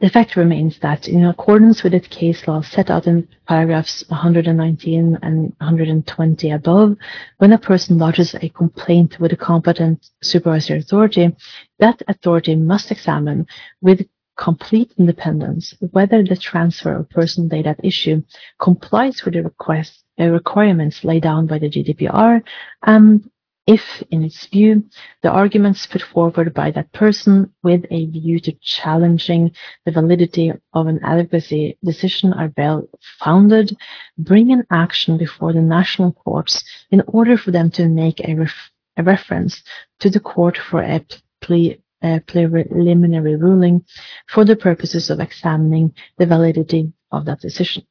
The 0.00 0.10
fact 0.10 0.36
remains 0.36 0.78
that, 0.78 1.08
in 1.08 1.24
accordance 1.24 1.82
with 1.82 1.92
its 1.92 2.06
case 2.06 2.46
law 2.46 2.60
set 2.60 2.88
out 2.88 3.08
in 3.08 3.26
paragraphs 3.48 4.04
119 4.08 5.18
and 5.22 5.52
120 5.58 6.50
above, 6.52 6.96
when 7.38 7.52
a 7.52 7.58
person 7.58 7.98
lodges 7.98 8.32
a 8.34 8.48
complaint 8.48 9.18
with 9.18 9.32
a 9.32 9.36
competent 9.36 10.08
supervisory 10.22 10.78
authority, 10.78 11.34
that 11.80 12.00
authority 12.06 12.54
must 12.54 12.92
examine 12.92 13.48
with 13.80 14.06
complete 14.36 14.92
independence 14.98 15.74
whether 15.90 16.22
the 16.22 16.36
transfer 16.36 16.94
of 16.94 17.10
personal 17.10 17.48
data 17.48 17.70
at 17.70 17.84
issue 17.84 18.22
complies 18.60 19.24
with 19.24 19.34
the 19.34 19.42
request, 19.42 20.04
uh, 20.20 20.28
requirements 20.28 21.02
laid 21.02 21.24
down 21.24 21.48
by 21.48 21.58
the 21.58 21.68
GDPR 21.68 22.40
and 22.84 23.28
if, 23.68 24.02
in 24.10 24.24
its 24.24 24.46
view, 24.46 24.82
the 25.22 25.28
arguments 25.28 25.86
put 25.86 26.00
forward 26.00 26.54
by 26.54 26.70
that 26.70 26.90
person 26.92 27.52
with 27.62 27.84
a 27.90 28.06
view 28.06 28.40
to 28.40 28.52
challenging 28.62 29.52
the 29.84 29.92
validity 29.92 30.50
of 30.72 30.86
an 30.86 30.98
adequacy 31.04 31.76
decision 31.84 32.32
are 32.32 32.50
well 32.56 32.88
founded, 33.22 33.76
bring 34.16 34.52
an 34.52 34.64
action 34.70 35.18
before 35.18 35.52
the 35.52 35.60
national 35.60 36.12
courts 36.12 36.64
in 36.90 37.02
order 37.06 37.36
for 37.36 37.50
them 37.50 37.70
to 37.70 37.86
make 37.88 38.20
a, 38.20 38.34
ref 38.34 38.70
a 38.96 39.02
reference 39.02 39.62
to 40.00 40.08
the 40.08 40.20
court 40.20 40.56
for 40.56 40.80
a 40.80 41.04
plea 41.42 41.78
uh, 42.02 42.20
preliminary 42.26 43.36
ruling 43.36 43.84
for 44.28 44.46
the 44.46 44.56
purposes 44.56 45.10
of 45.10 45.20
examining 45.20 45.92
the 46.16 46.24
validity 46.24 46.90
of 47.12 47.26
that 47.26 47.40
decision. 47.40 47.82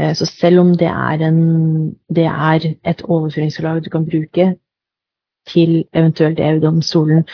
Uh, 0.00 0.14
så 0.14 0.26
selv 0.26 0.60
om 0.60 0.76
det 0.76 0.86
er, 0.86 1.18
en, 1.28 1.90
det 2.08 2.24
er 2.24 2.74
et 2.86 3.02
overføringsgrunnlag 3.02 3.84
du 3.84 3.90
kan 3.90 4.06
bruke 4.06 4.56
til 5.48 5.84
eventuelt 5.96 6.40
EU-domstolen 6.40 7.24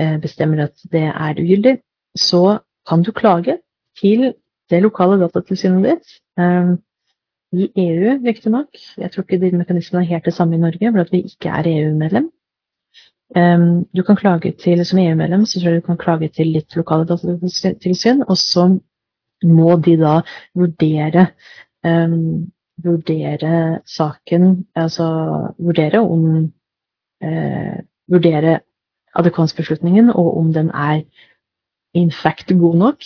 uh, 0.00 0.16
bestemmer 0.22 0.64
at 0.66 0.84
det 0.92 1.02
er 1.10 1.40
ugyldig, 1.42 1.78
så 2.16 2.58
kan 2.88 3.02
du 3.02 3.12
klage 3.12 3.58
til 4.00 4.32
det 4.70 4.82
lokale 4.82 5.18
datatilsynet 5.20 5.84
ditt. 5.88 6.12
Um, 6.38 6.76
I 7.52 7.66
EU, 7.82 8.12
riktignok. 8.26 8.68
Jeg 8.98 9.10
tror 9.10 9.24
ikke 9.26 9.40
de 9.42 9.56
mekanismene 9.58 10.04
er 10.04 10.08
helt 10.12 10.24
det 10.28 10.34
samme 10.36 10.54
i 10.54 10.58
Norge, 10.62 10.92
for 10.92 11.00
at 11.00 11.10
vi 11.12 11.22
ikke 11.26 11.48
er 11.50 11.66
EU-medlem. 11.66 12.28
Um, 13.36 13.84
du 13.96 14.02
kan 14.02 14.16
klage 14.16 14.52
til, 14.52 14.84
Som 14.86 14.98
EU-medlem 14.98 15.44
så 15.46 15.60
tror 15.60 15.70
jeg 15.70 15.82
du 15.82 15.86
kan 15.86 15.96
klage 15.98 16.28
til 16.28 16.54
ditt 16.54 16.76
lokale 16.76 17.06
datatilsyn, 17.06 18.22
og 18.28 18.36
så 18.36 18.78
må 19.44 19.76
de 19.76 19.96
da 19.96 20.20
vurdere 20.54 21.26
um, 21.84 22.46
vurdere 22.84 23.80
saken, 23.86 24.66
altså 24.76 25.06
vurdere 25.58 26.00
om 26.00 26.52
vurdere 27.20 28.60
adekvansbeslutningen, 29.18 30.10
og 30.10 30.38
om 30.38 30.52
den 30.54 30.70
er 30.70 31.02
in 31.94 32.12
fact 32.12 32.48
god 32.58 32.76
nok. 32.76 32.96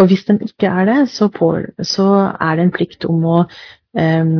Og 0.00 0.06
hvis 0.06 0.24
den 0.24 0.40
ikke 0.42 0.66
er 0.66 0.84
det, 0.84 1.08
så, 1.10 1.28
på, 1.28 1.56
så 1.82 2.06
er 2.40 2.56
det 2.56 2.64
en 2.64 2.72
plikt 2.72 3.04
om 3.04 3.24
å 3.28 3.38
um, 3.44 4.38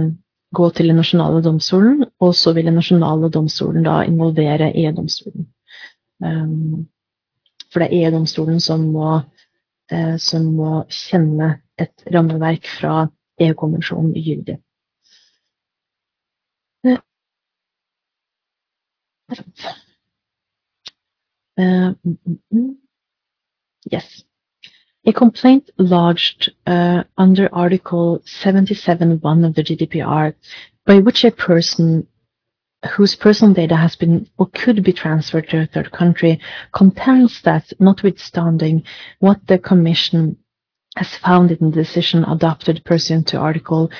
gå 0.55 0.69
til 0.77 0.89
den 0.89 0.97
nasjonale 1.01 1.43
domstolen, 1.45 2.07
og 2.21 2.35
så 2.37 2.55
vil 2.57 2.69
den 2.71 2.79
nasjonale 2.81 3.29
domstolen 3.33 3.85
da 3.85 4.01
involvere 4.09 4.71
EU-domstolen. 4.73 5.47
Um, 6.25 6.87
for 7.73 7.83
det 7.83 7.89
er 7.91 8.07
EU-domstolen 8.07 8.61
som, 8.65 8.87
uh, 8.97 10.17
som, 10.21 10.49
må 10.57 10.83
kjenne 10.89 11.57
et 11.81 12.09
rammeverk 12.15 12.69
fra 12.79 13.07
EU-konvensjonen 13.41 14.17
gyldig. 14.17 14.57
Uh, 21.59 21.95
mm, 22.07 22.18
mm, 22.28 22.39
mm. 22.53 22.76
Yes. 23.85 24.24
A 25.05 25.12
complaint 25.12 25.70
lodged 25.78 26.53
uh, 26.66 27.03
under 27.18 27.53
Article 27.53 28.22
77.1 28.24 29.47
of 29.47 29.55
the 29.55 29.64
GDPR, 29.64 30.35
by 30.87 30.99
which 31.01 31.24
a 31.24 31.30
person 31.30 32.07
whose 32.97 33.14
personal 33.14 33.55
data 33.55 33.76
has 33.76 33.97
been 33.97 34.28
or 34.39 34.47
could 34.47 34.83
be 34.83 34.93
transferred 34.93 35.49
to 35.49 35.62
a 35.62 35.66
third 35.66 35.91
country 35.93 36.41
contends 36.72 37.41
that, 37.43 37.72
notwithstanding 37.78 38.83
what 39.18 39.47
the 39.47 39.59
Commission 39.59 40.37
has 40.97 41.16
found 41.16 41.51
in 41.51 41.70
the 41.70 41.76
decision 41.76 42.24
adopted 42.24 42.85
pursuant 42.85 43.26
to 43.28 43.39
Article 43.39 43.91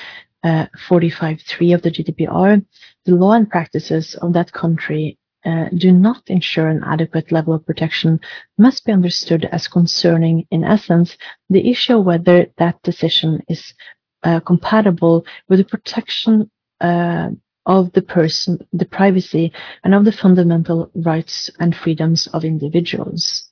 uh, 0.45 0.67
45.3 0.89 1.75
of 1.75 1.83
the 1.83 1.91
GDPR, 1.91 2.65
the 3.05 3.15
law 3.15 3.33
and 3.33 3.49
practices 3.49 4.15
of 4.17 4.33
that 4.33 4.53
country 4.53 5.19
uh, 5.45 5.67
do 5.77 5.93
not 5.93 6.23
ensure 6.29 6.69
an 6.69 6.83
adequate 6.85 7.33
level 7.33 7.55
of 7.55 7.67
protection 7.67 8.21
must 8.59 8.85
be 8.85 8.93
understood 8.93 9.45
as 9.47 9.69
concerning, 9.69 10.47
in 10.51 10.65
essence, 10.65 11.17
the 11.51 11.71
issue 11.71 11.99
of 11.99 12.05
whether 12.05 12.47
that 12.59 12.81
decision 12.83 13.43
is 13.49 13.75
uh, 14.23 14.41
compatible 14.41 15.25
with 15.49 15.59
the 15.59 15.65
protection 15.65 16.51
uh, 16.81 17.29
of 17.67 17.93
the 17.93 18.03
person, 18.03 18.59
the 18.73 18.85
privacy, 18.85 19.53
and 19.85 19.95
of 19.95 20.05
the 20.05 20.13
fundamental 20.13 20.91
rights 20.95 21.51
and 21.59 21.75
freedoms 21.77 22.27
of 22.29 22.45
individuals. 22.45 23.49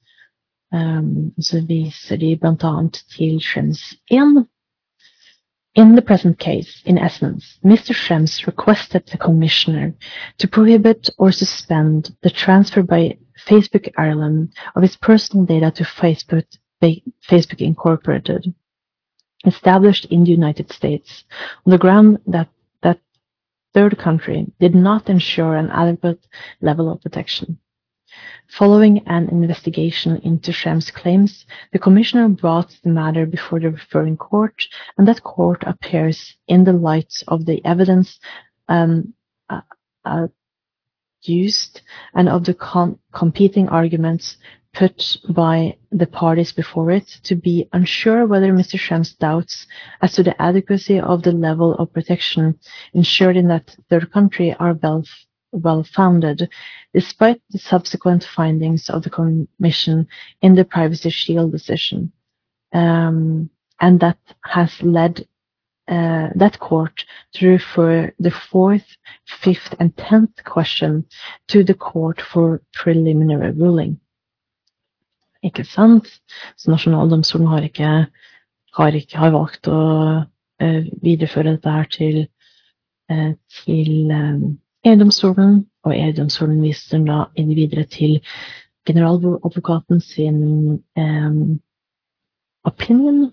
Um, 0.73 1.33
så 1.41 1.61
viser 1.67 2.17
de 2.17 2.39
annet 2.43 3.05
til 3.11 3.41
Schrems 3.41 3.95
1, 4.11 4.47
In 5.81 5.95
the 5.95 6.03
present 6.03 6.39
case, 6.39 6.83
in 6.85 6.99
essence, 6.99 7.59
Mr. 7.65 7.95
Schrems 7.95 8.47
requested 8.47 9.07
the 9.07 9.17
Commissioner 9.17 9.95
to 10.37 10.47
prohibit 10.47 11.09
or 11.17 11.33
suspend 11.33 12.15
the 12.21 12.29
transfer 12.29 12.83
by 12.83 13.17
Facebook 13.49 13.91
Ireland 13.97 14.53
of 14.77 14.85
its 14.85 14.97
personal 14.97 15.47
data 15.47 15.71
to 15.71 15.85
Facebook, 15.85 16.45
Facebook 16.83 17.63
Incorporated, 17.63 18.55
established 19.47 20.05
in 20.11 20.25
the 20.25 20.33
United 20.33 20.71
States, 20.71 21.25
on 21.65 21.71
the 21.71 21.79
ground 21.79 22.19
that 22.27 22.51
that 22.83 23.01
third 23.73 23.97
country 23.97 24.53
did 24.61 24.75
not 24.75 25.09
ensure 25.09 25.57
an 25.57 25.71
adequate 25.71 26.27
level 26.61 26.93
of 26.93 27.01
protection. 27.01 27.59
Following 28.49 29.07
an 29.07 29.29
investigation 29.29 30.17
into 30.25 30.51
Schrems' 30.51 30.93
claims, 30.93 31.47
the 31.73 31.79
Commissioner 31.79 32.29
brought 32.29 32.77
the 32.83 32.91
matter 32.91 33.25
before 33.25 33.61
the 33.61 33.71
referring 33.71 34.17
court, 34.17 34.67
and 34.99 35.07
that 35.07 35.23
court 35.23 35.63
appears 35.67 36.37
in 36.49 36.65
the 36.65 36.73
light 36.73 37.23
of 37.29 37.47
the 37.47 37.65
evidence 37.65 38.19
um, 38.69 39.15
uh, 39.49 39.61
uh, 40.05 40.27
used 41.23 41.83
and 42.15 42.29
of 42.29 42.45
the 42.45 42.55
com 42.55 42.99
competing 43.13 43.69
arguments 43.69 44.37
put 44.73 45.17
by 45.29 45.77
the 45.91 46.07
parties 46.07 46.53
before 46.53 46.91
it 46.91 47.07
to 47.25 47.35
be 47.35 47.69
unsure 47.73 48.27
whether 48.27 48.53
Mr. 48.53 48.79
Schrems' 48.79 49.19
doubts 49.19 49.67
as 50.01 50.13
to 50.15 50.23
the 50.23 50.41
adequacy 50.41 51.01
of 51.01 51.23
the 51.23 51.33
level 51.33 51.75
of 51.75 51.93
protection 51.93 52.59
ensured 52.95 53.37
in 53.37 53.49
that 53.49 53.77
third 53.89 54.13
country 54.13 54.55
are 54.55 54.75
well 54.75 55.05
well-founded, 55.53 56.49
despite 56.95 57.41
the 57.51 57.59
subsequent 57.59 58.25
findings 58.25 58.89
of 58.89 59.03
the 59.03 59.11
Commission 59.11 60.07
in 60.43 60.55
the 60.55 60.65
Privacy 60.65 61.11
Shield 61.11 61.53
decision. 61.53 62.13
Um, 62.73 63.51
and 63.81 64.01
that 64.01 64.19
has 64.45 64.71
led 64.83 65.27
uh, 65.89 66.29
that 66.37 66.59
court 66.61 67.05
to 67.35 67.49
refer 67.49 68.13
the 68.19 68.31
fourth, 68.31 68.87
fifth, 69.27 69.75
and 69.81 69.97
tenth 69.97 70.45
question 70.45 71.05
to 71.49 71.65
the 71.65 71.75
court 71.75 72.21
for 72.21 72.63
preliminary 72.73 73.51
ruling. 73.51 73.99
Ikke 75.43 75.65
sant? 75.65 76.07
Så 76.57 76.71
Nasjonaldomstolen 76.71 77.49
har 77.49 77.65
ikke, 77.65 78.07
har 78.77 78.97
ikke 78.97 79.19
har 79.19 79.33
valgt 79.33 79.69
å 79.73 79.81
uh, 80.21 80.83
videreføre 81.03 81.57
dette 81.57 81.75
her 81.75 81.89
til, 81.91 82.19
uh, 83.11 83.33
til 83.65 84.13
um, 84.13 84.45
EU-domstolen, 84.85 85.67
og 85.85 85.97
EU-domstolen 85.97 86.63
viser 86.63 87.05
da 87.05 87.25
videre 87.37 87.85
til 87.85 88.21
generaladvokaten 88.87 90.01
sin 90.01 90.83
um, 90.97 91.61
opinion. 92.65 93.33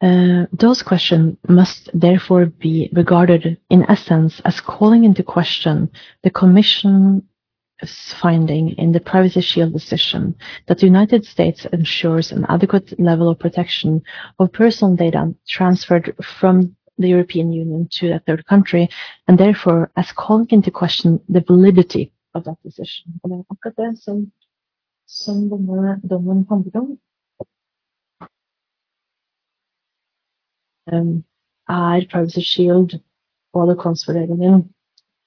Uh, 0.00 0.46
those 0.52 0.82
questions 0.82 1.36
must 1.48 1.90
therefore 1.92 2.46
be 2.46 2.88
regarded 2.92 3.56
in 3.70 3.84
essence 3.88 4.40
as 4.44 4.60
calling 4.60 5.04
into 5.04 5.22
question 5.24 5.88
the 6.22 6.30
Commission's 6.30 7.22
finding 8.20 8.70
in 8.78 8.92
the 8.92 9.00
Privacy 9.00 9.40
Shield 9.40 9.72
decision 9.72 10.34
that 10.66 10.78
the 10.78 10.86
United 10.86 11.24
States 11.24 11.66
ensures 11.72 12.30
an 12.30 12.46
adequate 12.48 12.98
level 13.00 13.28
of 13.28 13.38
protection 13.40 14.02
of 14.38 14.52
personal 14.52 14.94
data 14.94 15.34
transferred 15.48 16.14
from 16.22 16.76
the 16.98 17.08
European 17.08 17.52
Union 17.52 17.88
to 17.88 18.12
a 18.12 18.18
third 18.26 18.46
country, 18.46 18.88
and 19.26 19.38
therefore 19.38 19.90
as 19.96 20.12
calling 20.12 20.48
into 20.50 20.70
question 20.70 21.20
the 21.28 21.40
validity 21.40 22.12
of 22.34 22.44
that 22.44 22.58
decision. 22.62 23.20
Og 23.22 23.46
akkurat 23.50 23.76
det 23.76 24.02
som, 24.02 24.32
som 25.06 25.36
denne 25.50 26.00
dommen 26.10 26.46
handler 26.48 26.80
om. 26.80 26.98
Um, 30.92 31.24
er 31.68 32.06
Privacy 32.10 32.40
Shield 32.40 33.00
og 33.52 33.62
adekvansvurderingen 33.62 34.74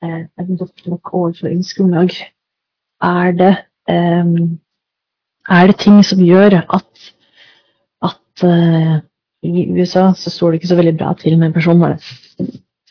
eh, 0.04 0.22
et 0.40 0.60
godt 0.60 0.88
nok 0.88 1.14
overføringsgrunnlag? 1.14 2.10
Er 3.02 3.32
det, 3.32 3.56
um, 3.90 4.60
er 5.50 5.68
det 5.68 5.80
ting 5.80 6.06
som 6.06 6.20
gjør 6.20 6.58
at, 6.78 7.14
at 8.02 8.44
uh, 8.44 9.11
i 9.42 9.66
USA 9.74 10.12
så 10.18 10.30
står 10.30 10.52
det 10.52 10.62
ikke 10.62 10.72
så 10.72 10.78
veldig 10.78 10.98
bra 11.00 11.14
til 11.18 11.38
med 11.40 11.54
personvernet. 11.54 12.06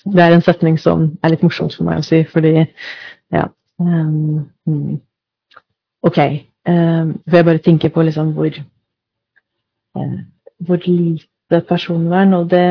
Det 0.04 0.22
er 0.22 0.34
en 0.34 0.44
setning 0.44 0.78
som 0.80 1.06
er 1.22 1.34
litt 1.34 1.44
morsomt 1.44 1.74
for 1.76 1.86
meg 1.86 2.00
å 2.00 2.06
si, 2.06 2.22
fordi 2.28 2.54
ja 3.30 3.46
um, 3.78 4.46
Ok. 6.02 6.18
Um, 6.66 7.18
for 7.28 7.38
jeg 7.38 7.46
bare 7.46 7.62
tenker 7.64 7.92
på 7.92 8.04
liksom 8.04 8.32
hvor 8.36 8.52
uh, 9.96 10.16
hvor 10.66 10.80
lite 10.84 11.60
personvern 11.68 12.34
Og 12.36 12.50
det 12.52 12.64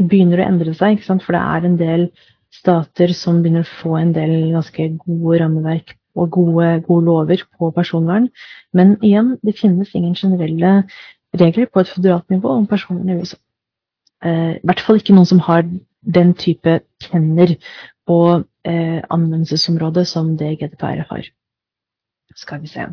begynner 0.00 0.40
å 0.40 0.48
endre 0.48 0.74
seg, 0.74 0.96
ikke 0.96 1.08
sant? 1.08 1.24
for 1.24 1.36
det 1.36 1.40
er 1.40 1.66
en 1.66 1.78
del 1.80 2.06
stater 2.50 3.12
som 3.14 3.42
begynner 3.42 3.66
å 3.66 3.78
få 3.82 3.96
en 3.98 4.14
del 4.16 4.52
ganske 4.54 4.86
gode 5.02 5.40
rammeverk 5.42 5.94
og 6.18 6.30
gode, 6.34 6.70
gode 6.86 7.06
lover 7.06 7.42
på 7.58 7.70
personvern. 7.76 8.30
Men 8.74 8.96
igjen, 9.04 9.36
det 9.46 9.58
finnes 9.60 9.92
ingen 9.94 10.16
generelle 10.18 10.72
regler 11.38 11.68
på 11.70 11.80
et 11.80 11.88
føderalt 11.88 12.30
nivå 12.30 12.56
om 12.56 12.66
personvern 12.66 13.10
i 13.10 13.20
USA. 13.20 13.36
Eh, 14.24 14.56
I 14.56 14.64
hvert 14.66 14.82
fall 14.84 15.00
ikke 15.00 15.16
noen 15.16 15.28
som 15.28 15.42
har 15.46 15.64
den 16.00 16.32
type 16.34 16.80
tenner 17.04 17.54
og 18.10 18.46
eh, 18.66 19.00
anvendelsesområde 19.10 20.04
som 20.08 20.36
det 20.40 20.56
GDPR 20.60 21.04
har. 21.10 21.28
Skal 22.36 22.60
vi 22.62 22.70
se. 22.70 22.86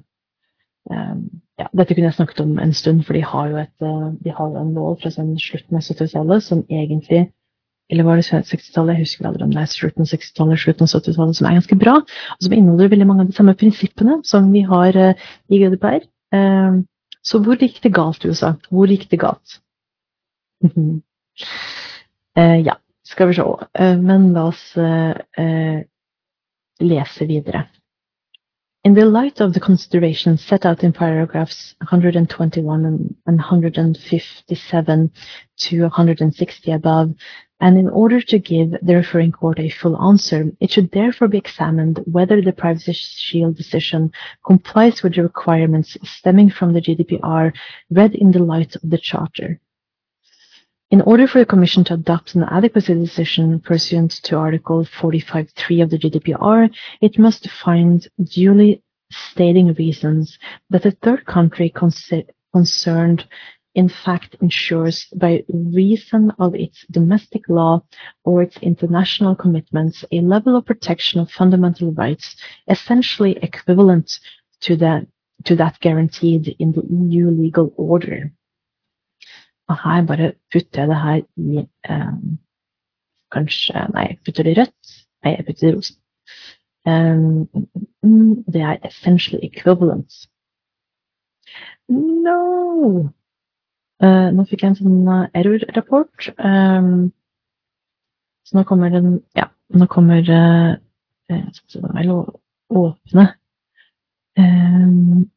Um, 0.88 1.42
ja, 1.60 1.68
dette 1.76 1.96
kunne 1.96 2.08
jeg 2.08 2.16
snakket 2.16 2.40
om 2.46 2.60
en 2.64 2.74
stund, 2.74 3.02
for 3.04 3.18
de 3.18 3.24
har 3.24 3.50
jo, 3.52 3.58
et, 3.60 3.74
uh, 3.84 4.14
de 4.24 4.32
har 4.32 4.54
jo 4.54 4.62
en 4.62 4.74
lov 4.76 5.02
fra 5.02 5.12
sånn 5.12 5.34
slutten 5.42 5.76
av 5.76 5.84
70-tallet 5.84 6.46
som 6.46 6.64
egentlig 6.70 7.28
eller 7.92 8.04
var 8.04 8.20
det 8.20 8.26
60-tallet? 8.28 8.98
Jeg 8.98 9.06
husker 9.06 9.28
aldri 9.30 9.46
om 9.46 9.52
det 9.54 9.62
er 9.62 9.70
slutten 9.72 10.04
av 10.04 10.10
60-tallet 10.12 10.60
slutten 10.60 10.84
av 10.84 10.92
70-tallet, 10.92 11.38
som 11.38 11.48
er 11.48 11.56
ganske 11.56 11.78
bra, 11.80 11.94
og 12.04 12.44
som 12.44 12.56
inneholder 12.56 12.90
veldig 12.92 13.08
mange 13.08 13.24
av 13.24 13.30
de 13.30 13.36
samme 13.38 13.56
prinsippene 13.60 14.18
som 14.28 14.50
vi 14.52 14.64
har 14.68 15.00
uh, 15.00 15.28
i 15.48 15.60
GDPR. 15.62 16.08
Så 17.28 17.42
hvor 17.44 17.60
gikk 17.60 17.82
det 17.84 17.92
galt, 17.96 18.24
du 18.24 18.34
sa? 18.36 18.54
Hvor 18.72 18.88
gikk 18.88 19.10
det 19.12 19.20
galt? 19.20 19.60
uh, 20.64 21.02
ja, 22.68 22.78
skal 23.04 23.28
vi 23.28 23.34
se. 23.36 23.44
Uh, 23.44 23.98
men 24.00 24.32
la 24.36 24.48
oss 24.54 24.64
uh, 24.80 25.14
lese 26.80 27.28
videre. 27.28 27.68
In 28.88 28.94
the 28.96 29.06
light 29.06 29.42
of 29.42 29.54
the 29.54 29.60
considerations 29.60 30.42
set 30.42 30.66
out 30.66 30.84
in 30.84 30.94
paragraphs 30.94 31.76
121 31.82 32.86
and 32.86 33.16
157 33.26 35.12
to 35.58 35.82
160 35.82 36.72
above, 36.72 37.14
and 37.60 37.78
in 37.78 37.90
order 37.90 38.22
to 38.22 38.38
give 38.38 38.72
the 38.82 38.96
referring 38.96 39.32
court 39.32 39.60
a 39.60 39.70
full 39.70 40.00
answer, 40.02 40.52
it 40.60 40.72
should 40.72 40.92
therefore 40.92 41.28
be 41.28 41.40
examined 41.40 42.00
whether 42.06 42.42
the 42.42 42.54
Privacy 42.54 42.94
Shield 42.94 43.58
decision 43.58 44.12
complies 44.46 45.02
with 45.02 45.16
the 45.16 45.24
requirements 45.24 45.98
stemming 46.04 46.52
from 46.52 46.74
the 46.74 46.82
GDPR 46.82 47.54
read 47.90 48.14
in 48.14 48.32
the 48.32 48.44
light 48.44 48.76
of 48.76 48.90
the 48.90 48.98
Charter. 48.98 49.60
In 50.90 51.02
order 51.02 51.28
for 51.28 51.40
the 51.40 51.46
Commission 51.46 51.84
to 51.86 51.96
adopt 51.96 52.36
an 52.36 52.44
adequacy 52.44 52.94
decision 52.94 53.60
pursuant 53.60 54.12
to 54.24 54.38
Article 54.38 54.86
45.3 54.86 55.84
of 55.84 55.90
the 55.90 55.98
GDPR, 55.98 56.70
it 57.02 57.20
must 57.20 57.50
find 57.50 58.08
duly 58.24 58.82
stating 59.12 59.74
reasons 59.74 60.38
that 60.70 60.84
the 60.84 60.92
third 60.92 61.26
country 61.26 61.74
concerned 62.54 63.26
in 63.78 63.88
fact 63.88 64.36
ensures 64.42 65.06
by 65.16 65.44
reason 65.50 66.32
of 66.40 66.56
its 66.56 66.84
domestic 66.92 67.44
law 67.48 67.82
or 68.24 68.42
its 68.42 68.58
international 68.58 69.36
commitments 69.36 70.04
a 70.12 70.20
level 70.22 70.56
of 70.58 70.66
protection 70.66 71.22
of 71.22 71.30
fundamental 71.30 71.92
rights 71.94 72.36
essentially 72.68 73.38
equivalent 73.42 74.20
to 74.62 74.76
the 74.76 75.06
to 75.46 75.56
that 75.56 75.80
guaranteed 75.80 76.56
in 76.60 76.72
the 76.72 76.84
EU 76.90 77.30
legal 77.30 77.72
order. 77.78 78.32
Og 79.70 79.78
her 79.84 80.02
bare 80.06 80.34
putter 80.52 80.82
jeg 80.82 80.88
det 80.88 80.98
her 80.98 81.22
i 81.38 81.68
um, 81.90 82.40
Kanskje 83.32 83.88
Nei, 83.94 84.18
putter 84.26 84.44
det 84.44 84.58
rødt. 84.58 84.92
Nei, 85.24 85.36
jeg 85.36 85.46
putter 85.46 85.68
det 85.68 85.74
i 85.74 85.76
rosen. 85.76 85.98
Um, 86.88 88.44
det 88.54 88.62
er 88.62 88.78
essentially 88.88 89.40
equivalent. 89.44 90.14
No! 91.90 93.10
Uh, 94.04 94.30
nå 94.36 94.44
fikk 94.46 94.64
jeg 94.64 94.74
en 94.74 94.78
sånn 94.78 95.08
error-rapport. 95.34 96.28
Um, 96.38 97.10
så 98.46 98.60
nå 98.60 98.64
kommer 98.70 98.94
den 98.94 99.18
Ja, 99.36 99.50
nå 99.74 99.88
kommer 99.92 100.22
uh, 100.22 100.78
Så 101.68 101.82
da 101.82 101.90
må 101.92 102.04
jeg 102.04 102.20
åpne. 102.70 103.26
Um, 104.38 105.32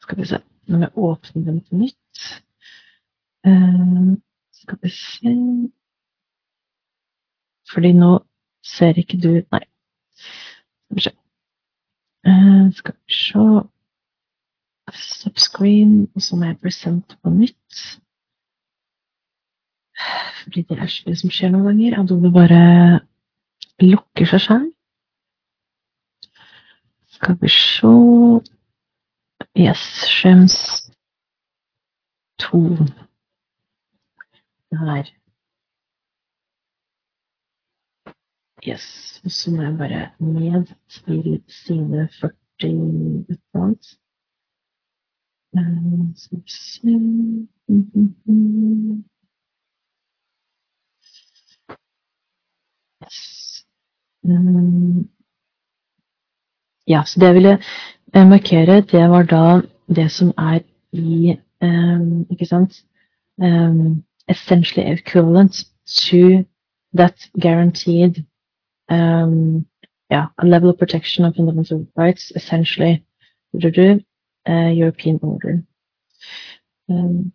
Skal 0.00 0.18
vi 0.18 0.26
se 0.26 0.38
Nå 0.66 0.78
må 0.78 0.86
jeg 0.86 0.96
åpne 0.96 1.44
den 1.44 1.60
på 1.66 1.76
nytt 1.82 2.22
Um, 3.46 4.22
Skal 4.52 4.78
vi 4.82 4.88
se 4.94 5.34
Fordi 7.72 7.92
nå 7.92 8.12
ser 8.62 8.94
ikke 9.02 9.18
du 9.18 9.32
Nei. 9.52 9.64
Skal 10.14 10.96
vi 10.96 11.00
se. 11.00 11.12
Uh, 12.28 12.72
skal 12.72 12.94
vi 12.94 13.14
se 13.14 13.38
Subscreen, 14.92 16.08
og 16.14 16.22
så 16.22 16.36
må 16.36 16.44
jeg 16.50 16.60
presente 16.60 17.16
på 17.22 17.30
nytt. 17.30 17.82
Fordi 20.42 20.62
det 20.62 20.78
er 20.78 20.92
det 21.06 21.18
som 21.20 21.30
skjer 21.30 21.52
noen 21.52 21.68
ganger. 21.70 21.98
Adobe 22.00 22.32
bare 22.34 22.62
lukker 23.82 24.28
seg 24.28 24.44
sjøl. 24.46 24.66
Skal 27.16 27.38
vi 27.40 27.52
se 27.52 27.94
Yes, 29.52 29.82
Skjems 30.08 30.56
2. 32.40 32.58
Der. 34.70 35.10
Yes. 38.68 39.20
Og 39.24 39.30
så 39.30 39.50
må 39.50 39.62
jeg 39.62 39.78
bare 39.78 40.10
ned 40.18 40.66
til 40.88 41.42
side 41.48 42.08
40 42.20 42.42
et 42.62 42.68
eller 42.68 43.38
annet. 43.54 44.01
Ja, 56.88 57.04
så 57.04 57.20
det 57.20 57.26
jeg 57.26 57.34
ville 57.34 57.58
Eh, 58.14 58.28
markere, 58.28 58.80
det 58.80 59.10
var 59.10 59.22
da 59.22 59.60
det 59.94 60.10
som 60.12 60.28
er 60.38 60.58
i 60.92 61.36
um, 61.62 62.26
Ikke 62.30 62.46
sant? 62.46 62.84
Um, 63.42 64.04
essentially 64.28 64.92
equivalent 64.92 65.64
to 65.86 66.44
that 66.94 67.30
guaranteed 67.40 68.24
um, 68.90 69.66
yeah, 70.10 70.26
a 70.38 70.46
level 70.46 70.68
of 70.70 70.78
protection 70.78 71.24
of 71.24 71.34
fundamental 71.36 71.86
rights, 71.96 72.32
essentially 72.36 73.02
European 74.48 75.18
order. 75.22 75.62
Um, 76.88 77.32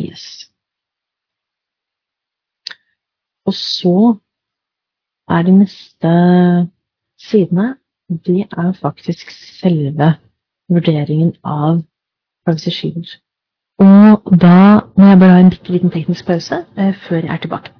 yes. 0.00 0.50
Og 3.46 3.54
så 3.54 4.16
er 5.28 5.42
de 5.42 5.58
neste 5.58 6.10
sidene 7.18 7.76
det 8.26 8.40
er 8.40 8.72
faktisk 8.72 9.30
selve 9.30 10.14
vurderingen 10.68 11.34
av 11.44 11.82
shield. 12.58 13.06
Og 13.78 14.40
da 14.40 14.80
må 14.98 15.06
jeg 15.06 15.18
bare 15.18 15.32
ha 15.32 15.40
en 15.40 15.50
bitte 15.50 15.72
liten 15.72 15.90
teknisk 15.90 16.26
pause 16.26 16.64
eh, 16.78 16.94
før 17.08 17.16
jeg 17.16 17.34
er 17.34 17.36
tilbake. 17.36 17.79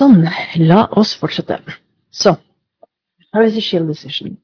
Sånn, 0.00 0.22
la 0.56 0.86
oss 0.96 1.10
fortsette. 1.20 1.58
So, 2.10 2.38
Privacy 3.34 3.60
Shield 3.60 3.86
decision. 3.86 4.38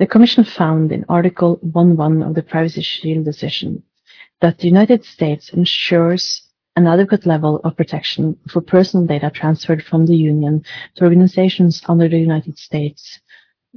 The 0.00 0.08
Commission 0.08 0.42
found 0.42 0.90
in 0.90 1.04
Article 1.08 1.60
1.1 1.62 2.26
of 2.26 2.34
the 2.34 2.42
Privacy 2.42 2.82
Shield 2.82 3.24
decision 3.24 3.84
that 4.40 4.58
the 4.58 4.66
United 4.66 5.04
States 5.04 5.50
ensures 5.50 6.42
an 6.74 6.88
adequate 6.88 7.26
level 7.26 7.60
of 7.62 7.76
protection 7.76 8.36
for 8.48 8.60
personal 8.60 9.06
data 9.06 9.30
transferred 9.30 9.84
from 9.84 10.06
the 10.06 10.16
Union 10.16 10.64
to 10.96 11.04
organizations 11.04 11.80
under 11.86 12.08
the 12.08 12.18
United 12.18 12.58
States, 12.58 13.20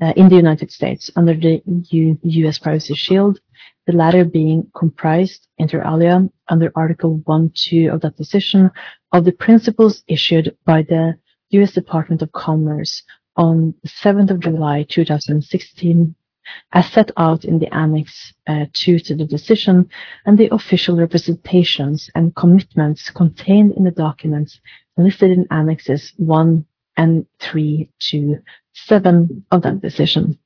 uh, 0.01 0.13
in 0.15 0.27
the 0.27 0.35
United 0.35 0.71
States, 0.71 1.11
under 1.15 1.35
the 1.35 1.61
EU, 1.91 2.17
US 2.23 2.57
Privacy 2.57 2.95
Shield, 2.95 3.39
the 3.87 3.93
latter 3.93 4.23
being 4.23 4.69
comprised, 4.75 5.47
inter 5.57 5.83
alia, 5.83 6.29
under 6.49 6.71
Article 6.75 7.19
1.2 7.27 7.93
of 7.93 8.01
that 8.01 8.17
decision, 8.17 8.71
of 9.11 9.25
the 9.25 9.31
principles 9.31 10.03
issued 10.07 10.55
by 10.65 10.83
the 10.83 11.17
U.S. 11.51 11.73
Department 11.73 12.21
of 12.21 12.31
Commerce 12.31 13.03
on 13.35 13.73
7th 13.85 14.31
of 14.31 14.39
July 14.39 14.85
2016 14.89 16.15
as 16.73 16.91
set 16.91 17.11
out 17.17 17.45
in 17.45 17.59
the 17.59 17.73
Annex 17.73 18.33
uh, 18.47 18.65
2 18.73 18.99
to 18.99 19.15
the 19.15 19.25
decision 19.25 19.89
and 20.25 20.37
the 20.37 20.53
official 20.53 20.97
representations 20.97 22.09
and 22.15 22.35
commitments 22.35 23.09
contained 23.09 23.73
in 23.73 23.83
the 23.83 23.91
documents 23.91 24.59
listed 24.97 25.31
in 25.31 25.47
Annexes 25.51 26.13
1 26.17 26.65
and 26.97 27.25
3 27.39 27.89
to 27.99 28.37
7 28.73 29.45
of 29.51 29.61
that 29.61 29.81
decision. 29.81 30.37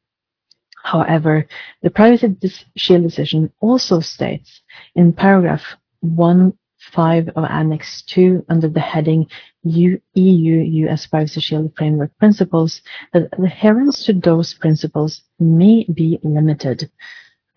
However, 0.86 1.48
the 1.82 1.90
Privacy 1.90 2.36
Shield 2.78 3.02
decision 3.02 3.52
also 3.60 4.02
states 4.02 4.62
in 4.94 5.14
paragraph 5.14 5.64
1 6.02 6.54
5 6.80 7.30
of 7.30 7.44
Annex 7.46 8.04
2 8.04 8.46
under 8.50 8.70
the 8.70 8.82
heading 8.82 9.26
EU-US 9.64 11.08
Privacy 11.08 11.42
Shield 11.42 11.74
Framework 11.76 12.16
Principles 12.20 12.84
that 13.14 13.30
adherence 13.34 14.06
to 14.06 14.14
those 14.14 14.54
principles 14.54 15.24
may 15.40 15.88
be 15.92 16.20
limited 16.22 16.92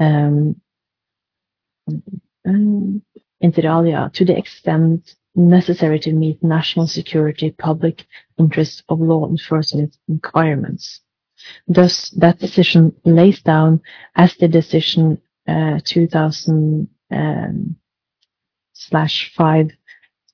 um, 0.01 0.59
inter 2.47 3.69
alia 3.69 4.11
to 4.15 4.25
the 4.25 4.39
extent 4.39 5.17
necessary 5.35 6.01
to 6.01 6.15
meet 6.15 6.43
national 6.43 6.87
security 6.87 7.51
public 7.51 8.07
interest 8.39 8.85
of 8.89 9.01
law 9.01 9.29
enforcement 9.29 9.99
requirements. 10.09 11.03
Thus, 11.67 12.11
that 12.11 12.39
decision 12.39 12.95
lays 13.05 13.41
down 13.43 13.81
as 14.17 14.35
the 14.37 14.49
decision 14.49 15.21
uh, 15.47 15.81
2000 15.85 16.89
um, 17.11 17.77
slash 18.73 19.33
five 19.35 19.71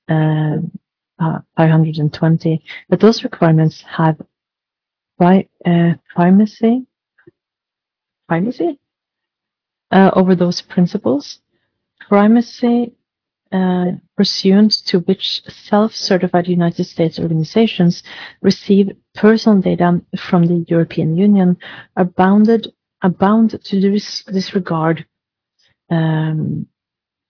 uh, 0.09 0.57
uh, 1.19 1.39
520 1.57 2.61
that 2.89 2.99
those 2.99 3.23
requirements 3.23 3.81
have 3.87 4.21
pri- 5.17 5.47
uh, 5.65 5.93
primacy 6.13 6.85
primacy 8.27 8.79
uh, 9.91 10.11
over 10.15 10.35
those 10.35 10.61
principles. 10.61 11.39
Primacy 12.07 12.93
uh, 13.55 13.91
pursuant 14.17 14.71
to 14.85 14.99
which 15.07 15.41
self-certified 15.69 16.47
United 16.47 16.83
States 16.83 17.19
organizations 17.19 18.03
receive 18.41 18.91
personal 19.13 19.61
data 19.61 20.01
from 20.17 20.45
the 20.45 20.65
European 20.67 21.15
Union 21.15 21.57
are 21.95 22.09
bounded 22.23 22.73
are 23.01 23.15
bound 23.25 23.49
to 23.63 23.79
dis- 23.79 24.23
disregard 24.23 25.05
um, 25.89 26.67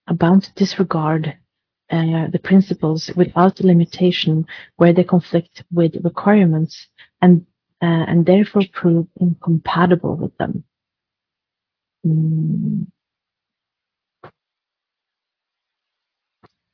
are 0.08 0.14
bound 0.14 0.42
to 0.44 0.52
disregard 0.54 1.36
uh, 1.90 2.26
the 2.32 2.40
principles 2.42 3.10
without 3.14 3.60
limitation 3.60 4.46
where 4.78 4.92
they 4.92 5.04
conflict 5.04 5.62
with 5.70 5.92
requirements 6.02 6.88
and 7.22 7.46
uh, 7.82 8.04
and 8.10 8.26
therefore 8.26 8.62
prove 8.72 9.06
incompatible 9.20 10.16
with 10.16 10.36
them. 10.38 10.64
Mm. 12.04 12.86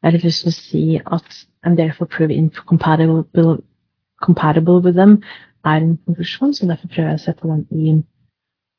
Jeg 0.03 0.13
har 0.13 0.25
lyst 0.25 0.43
til 0.43 0.51
å 0.51 0.57
si 0.57 0.85
at 1.07 1.47
and 1.63 1.77
therefore 1.79 2.07
prove 2.11 2.35
incompatible 2.35 3.63
compatible 4.23 4.81
with 4.83 4.97
them 4.97 5.23
er 5.65 5.71
en 5.71 5.99
konklusjon, 6.07 6.55
så 6.55 6.67
derfor 6.67 6.89
prøver 6.89 7.09
jeg 7.13 7.21
å 7.21 7.23
sette 7.23 7.49
den 7.49 7.63
i, 7.71 7.93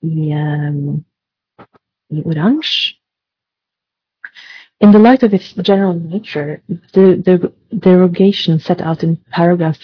i, 0.04 0.34
um, 0.36 1.04
i 2.12 2.24
oransje. 2.26 2.98
In 4.84 4.92
the 4.92 5.00
light 5.00 5.24
of 5.24 5.34
its 5.34 5.54
general 5.54 5.94
nature, 5.94 6.62
the, 6.68 7.16
the 7.24 7.54
derogation 7.80 8.60
set 8.60 8.82
out 8.82 9.02
in 9.02 9.16
paragraph 9.32 9.80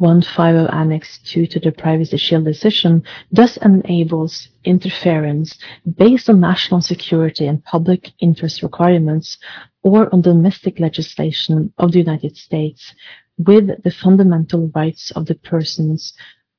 1.5 0.00 0.62
of 0.62 0.72
Annex 0.72 1.18
2 1.24 1.48
to 1.48 1.58
the 1.58 1.72
Privacy 1.72 2.18
Shield 2.18 2.44
decision 2.44 3.02
thus 3.32 3.56
enables 3.56 4.50
interference 4.64 5.58
based 5.96 6.30
on 6.30 6.38
national 6.38 6.82
security 6.82 7.48
and 7.48 7.64
public 7.64 8.12
interest 8.20 8.62
requirements 8.62 9.38
or 9.82 10.08
on 10.14 10.22
domestic 10.22 10.78
legislation 10.78 11.72
of 11.78 11.90
the 11.90 11.98
United 11.98 12.36
States 12.36 12.94
with 13.38 13.82
the 13.82 13.90
fundamental 13.90 14.70
rights 14.72 15.10
of 15.16 15.26
the 15.26 15.34
persons 15.34 16.12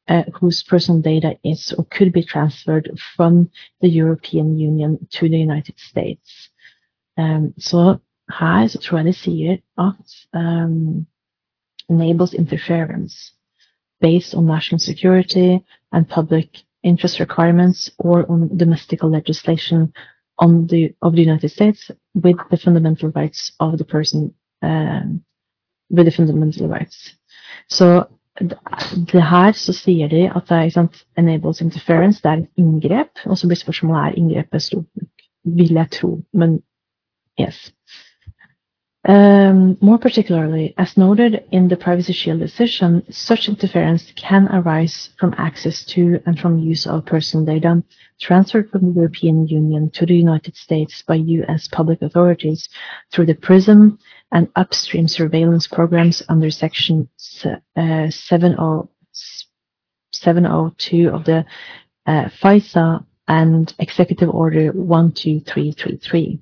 uh, 0.10 0.24
whose 0.34 0.64
personal 0.64 1.00
data 1.00 1.38
is 1.46 1.74
or 1.78 1.86
could 1.86 2.12
be 2.12 2.24
transferred 2.24 2.92
from 3.16 3.50
the 3.80 3.88
European 3.88 4.58
Union 4.58 5.08
to 5.12 5.30
the 5.30 5.38
United 5.38 5.80
States. 5.80 6.50
Så 7.58 7.98
her 8.40 8.68
så 8.68 8.80
tror 8.80 8.98
jeg 8.98 9.06
de 9.06 9.14
sier 9.14 9.58
at 9.78 10.16
enables 11.90 12.34
interference 12.34 13.34
based 14.02 14.36
on 14.36 14.46
national 14.46 14.80
security 14.80 15.60
and 15.92 16.06
public 16.10 16.66
interest 16.84 17.20
requirements 17.20 17.92
or 17.98 18.26
on 18.32 18.58
domestic 18.58 19.04
legislation 19.04 19.94
on 20.38 20.68
the 20.68 20.94
of 21.02 21.14
the 21.14 21.22
United 21.22 21.50
States 21.50 21.92
with 22.16 22.40
the 22.52 22.58
fundamental 22.58 23.10
rights 23.10 23.52
of 23.60 23.78
the 23.78 23.86
person 23.86 24.34
um, 24.62 25.24
with 25.90 26.06
the 26.06 26.12
fundamental 26.12 26.68
rights. 26.68 27.16
Så 27.70 28.04
det 29.12 29.24
her 29.24 29.52
så 29.52 29.74
sier 29.74 30.08
de 30.08 30.32
at 30.36 30.44
det 30.50 30.58
er 30.58 30.70
sant, 30.70 31.06
enables 31.18 31.62
interference, 31.62 32.22
det 32.24 32.32
er 32.32 32.38
et 32.38 32.48
inngrep, 32.58 33.10
og 33.26 33.38
så 33.38 33.48
blir 33.48 33.56
spørsmålet 33.56 34.02
er 34.02 34.18
inngrepet 34.18 34.62
stort 34.62 34.86
nok, 34.96 35.24
vil 35.46 35.74
jeg 35.74 35.92
tro, 35.92 36.22
men 36.34 36.60
yes. 37.38 37.72
Um, 39.08 39.78
more 39.82 40.00
particularly, 40.00 40.74
as 40.80 40.98
noted 40.98 41.44
in 41.52 41.68
the 41.68 41.78
Privacy 41.78 42.12
Shield 42.12 42.40
decision, 42.40 43.04
such 43.12 43.48
interference 43.48 44.12
can 44.16 44.48
arise 44.48 45.12
from 45.20 45.36
access 45.38 45.86
to 45.86 46.20
and 46.26 46.40
from 46.40 46.58
use 46.58 46.88
of 46.88 47.06
personal 47.06 47.46
data 47.46 47.84
transferred 48.20 48.72
from 48.72 48.88
the 48.88 48.94
European 48.96 49.48
Union 49.48 49.92
to 49.92 50.08
the 50.08 50.16
United 50.16 50.56
States 50.56 51.04
by 51.04 51.14
U.S. 51.16 51.68
public 51.68 52.02
authorities 52.02 52.68
through 53.12 53.28
the 53.28 53.36
PRISM 53.36 54.00
and 54.32 54.50
upstream 54.56 55.08
surveillance 55.08 55.68
programs 55.68 56.24
under 56.28 56.50
Section 56.50 57.08
uh, 57.76 58.10
702 58.10 61.10
of 61.10 61.26
the 61.26 61.46
uh, 62.08 62.30
FISA 62.42 63.06
and 63.28 63.76
Executive 63.78 64.30
Order 64.30 64.72
12333. 64.72 66.42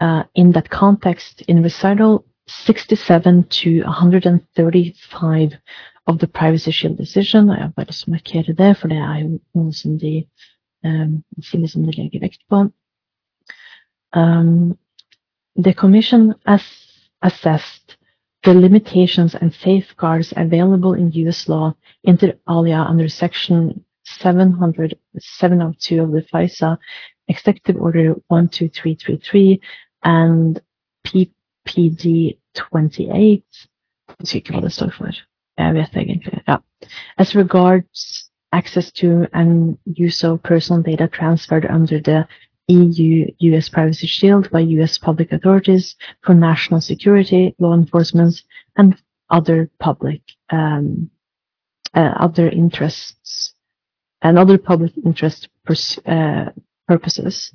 Uh, 0.00 0.22
in 0.34 0.52
that 0.52 0.70
context, 0.70 1.42
in 1.42 1.62
recital 1.62 2.24
67 2.46 3.44
to 3.50 3.82
135 3.82 5.52
of 6.06 6.18
the 6.18 6.26
Privacy 6.26 6.70
Shield 6.70 6.98
decision, 6.98 7.50
og 7.50 7.58
jeg 7.58 7.74
bare 7.76 7.92
så 7.92 8.10
markere 8.10 8.52
det, 8.52 8.76
for 8.76 8.88
det 8.88 8.96
er 8.96 9.18
jo 9.18 9.38
noe 9.54 9.72
som 9.72 9.98
de 9.98 10.24
um, 10.84 11.24
sier 11.42 11.66
de 11.66 11.92
legger 11.92 12.20
vekt 12.20 12.40
på. 12.48 12.70
Um, 14.14 14.78
the 15.56 15.72
Commission 15.72 16.34
assessed 17.22 17.96
the 18.44 18.54
limitations 18.54 19.34
and 19.34 19.52
safeguards 19.52 20.32
available 20.36 20.94
in 20.94 21.12
U.S. 21.26 21.48
law 21.48 21.72
inter 22.04 22.32
alia 22.46 22.86
under 22.88 23.08
Section 23.08 23.84
700, 24.06 24.94
702 25.18 26.02
of 26.02 26.12
the 26.12 26.22
FISA 26.22 26.78
Executive 27.28 27.76
Order 27.76 28.14
12333 28.30 29.60
and 30.02 30.60
PPD 31.06 32.38
28. 32.54 33.42
Jeg 34.08 34.16
husker 34.20 34.36
ikke 34.36 34.52
hva 34.52 34.60
det 34.60 34.72
står 34.72 34.90
for. 34.96 35.10
As 37.18 37.34
regards 37.34 38.24
access 38.52 38.92
to 38.92 39.26
and 39.32 39.78
use 39.86 40.24
of 40.24 40.42
personal 40.42 40.82
data 40.82 41.06
transferred 41.06 41.66
under 41.66 42.00
the 42.00 42.26
EU-US 42.68 43.68
Privacy 43.68 44.06
Shield 44.06 44.50
by 44.50 44.60
US 44.60 44.98
public 44.98 45.32
authorities 45.32 45.96
for 46.24 46.34
national 46.34 46.80
security, 46.80 47.54
law 47.58 47.74
enforcement, 47.74 48.42
and 48.76 48.94
other 49.30 49.70
public 49.80 50.20
um, 50.50 51.10
uh, 51.94 52.14
other 52.20 52.48
interests 52.48 53.54
and 54.22 54.38
other 54.38 54.58
public 54.58 54.92
interest 55.04 55.48
uh, 56.06 56.46
purposes. 56.86 57.52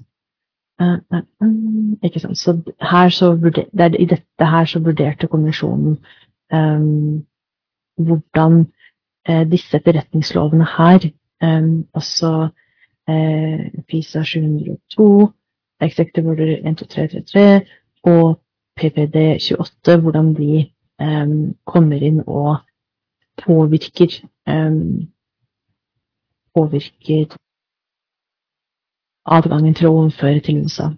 Uh, 0.81 0.97
uh, 1.13 1.21
um, 1.41 1.99
ikke 2.03 2.19
sant. 2.19 2.37
Så 2.37 2.61
så 3.09 3.35
vurder, 3.35 3.65
det 3.71 3.81
er 3.81 3.99
I 3.99 4.05
dette 4.05 4.45
her 4.45 4.65
så 4.65 4.79
vurderte 4.79 5.27
kommisjonen 5.27 5.97
um, 6.53 7.25
hvordan 7.97 8.65
uh, 9.29 9.51
disse 9.51 9.77
etterretningslovene 9.77 10.65
her, 10.77 11.09
um, 11.43 11.87
altså 11.93 12.49
uh, 13.09 13.59
FISA 13.91 14.23
702, 14.23 15.31
Executive 15.81 16.29
Order 16.29 16.45
12333 16.45 17.61
og 18.03 18.39
PPD 18.75 19.15
28, 19.15 20.01
hvordan 20.01 20.33
de 20.33 20.69
um, 21.01 21.55
kommer 21.65 21.97
inn 22.01 22.23
og 22.27 22.57
påvirker 23.45 24.21
påvirker 26.55 27.37
adgangen 29.25 29.73
til 29.73 29.87
å 29.87 29.97
overføre. 30.03 30.95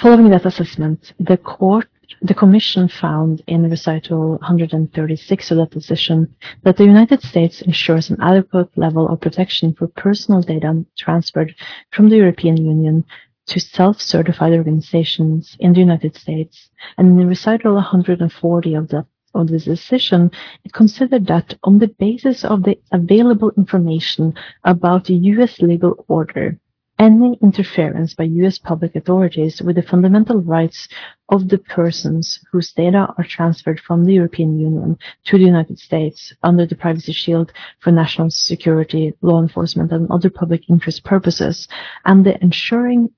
Following 0.00 0.30
that 0.30 0.46
assessment, 0.46 1.12
the 1.18 1.36
court, 1.36 1.88
the 2.22 2.34
commission 2.34 2.88
found 2.88 3.42
in 3.46 3.68
recital 3.68 4.38
136 4.38 5.50
of 5.50 5.58
that 5.58 5.70
decision 5.70 6.34
that 6.62 6.76
the 6.76 6.84
United 6.84 7.22
States 7.22 7.62
ensures 7.62 8.10
an 8.10 8.20
adequate 8.20 8.70
level 8.76 9.08
of 9.08 9.20
protection 9.20 9.74
for 9.74 9.88
personal 9.88 10.40
data 10.40 10.84
transferred 10.96 11.54
from 11.90 12.08
the 12.08 12.16
European 12.16 12.56
Union 12.56 13.04
to 13.46 13.60
self-certified 13.60 14.52
organizations 14.52 15.56
in 15.60 15.72
the 15.72 15.80
United 15.80 16.16
States. 16.16 16.70
And 16.96 17.20
in 17.20 17.28
recital 17.28 17.74
140 17.74 18.74
of 18.74 18.88
the 18.88 19.06
of 19.34 19.48
this 19.48 19.64
decision, 19.64 20.30
it 20.64 20.72
considered 20.72 21.26
that 21.26 21.54
on 21.64 21.78
the 21.78 21.88
basis 21.88 22.44
of 22.44 22.64
the 22.64 22.78
available 22.92 23.50
information 23.56 24.34
about 24.64 25.06
the 25.06 25.14
U.S. 25.14 25.60
legal 25.60 26.04
order, 26.08 26.58
any 27.02 27.36
interference 27.42 28.14
by 28.14 28.22
U.S. 28.22 28.58
public 28.58 28.94
authorities 28.94 29.60
with 29.60 29.74
the 29.74 29.82
fundamental 29.82 30.40
rights 30.40 30.86
of 31.30 31.48
the 31.48 31.58
persons 31.58 32.38
whose 32.52 32.72
data 32.72 33.12
are 33.18 33.24
transferred 33.24 33.80
from 33.80 34.04
the 34.04 34.14
European 34.14 34.56
Union 34.56 34.96
to 35.24 35.36
the 35.36 35.44
United 35.44 35.80
States 35.80 36.32
under 36.44 36.64
the 36.64 36.76
Privacy 36.76 37.12
Shield 37.12 37.52
for 37.80 37.90
national 37.90 38.30
security, 38.30 39.12
law 39.20 39.42
enforcement, 39.42 39.90
and 39.90 40.08
other 40.12 40.30
public 40.30 40.70
interest 40.70 41.02
purposes, 41.02 41.66
and 42.04 42.24
the 42.24 42.40
ensuring 42.40 43.08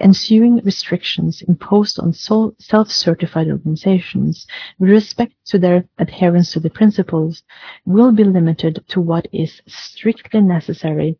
ensuing 0.00 0.56
restrictions 0.64 1.42
imposed 1.42 1.98
on 1.98 2.12
self-certified 2.14 3.48
organizations 3.48 4.46
with 4.78 4.90
respect 4.90 5.34
to 5.46 5.58
their 5.58 5.84
adherence 5.98 6.52
to 6.52 6.60
the 6.60 6.70
principles 6.70 7.42
will 7.84 8.12
be 8.12 8.24
limited 8.24 8.82
to 8.88 9.00
what 9.00 9.26
is 9.32 9.62
strictly 9.66 10.40
necessary 10.42 11.18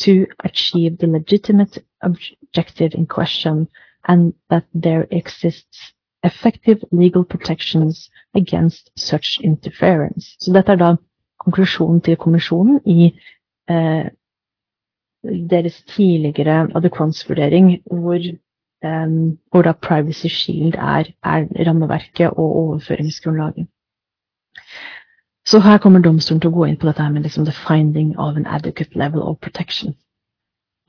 to 0.00 0.26
achieve 0.44 0.98
the 0.98 1.06
legitimate 1.06 1.78
objective 2.02 2.94
in 2.94 3.06
question 3.06 3.68
and 4.08 4.34
that 4.50 4.64
there 4.74 5.06
exists 5.10 5.92
effective 6.22 6.84
legal 6.92 7.24
protections 7.24 8.10
against 8.34 8.90
such 8.96 9.38
interference. 9.42 10.36
Så 10.40 10.52
dette 10.52 10.72
er 10.72 10.76
da 10.76 10.96
konklusjonen 11.38 12.00
til 12.00 12.16
kommisjonen 12.16 12.80
i 12.86 13.12
eh, 13.70 14.06
deres 15.50 15.82
tidligere 15.82 16.68
adekvansvurdering, 16.76 17.82
hvor, 17.86 18.18
eh, 18.84 19.08
hvor 19.50 19.62
da 19.62 19.72
Privacy 19.72 20.26
Shield 20.26 20.74
er, 20.74 21.04
er 21.24 21.66
rammeverket 21.66 22.30
og 22.30 22.56
overføringsgrunnlaget. 22.56 23.66
Så 25.48 25.58
her 25.64 25.78
kommer 25.78 26.02
domstolen 26.04 26.40
til 26.40 26.50
å 26.50 26.56
gå 26.58 26.66
inn 26.68 26.76
på 26.76 26.86
dette 26.90 27.06
med 27.12 27.24
liksom 27.24 27.46
the 27.48 27.54
finding 27.56 28.12
of 28.20 28.36
an 28.36 28.46
adequate 28.46 28.98
level 28.98 29.22
of 29.24 29.38
protection. 29.40 29.94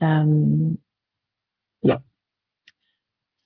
Um, 0.04 0.76
ja. 1.82 1.96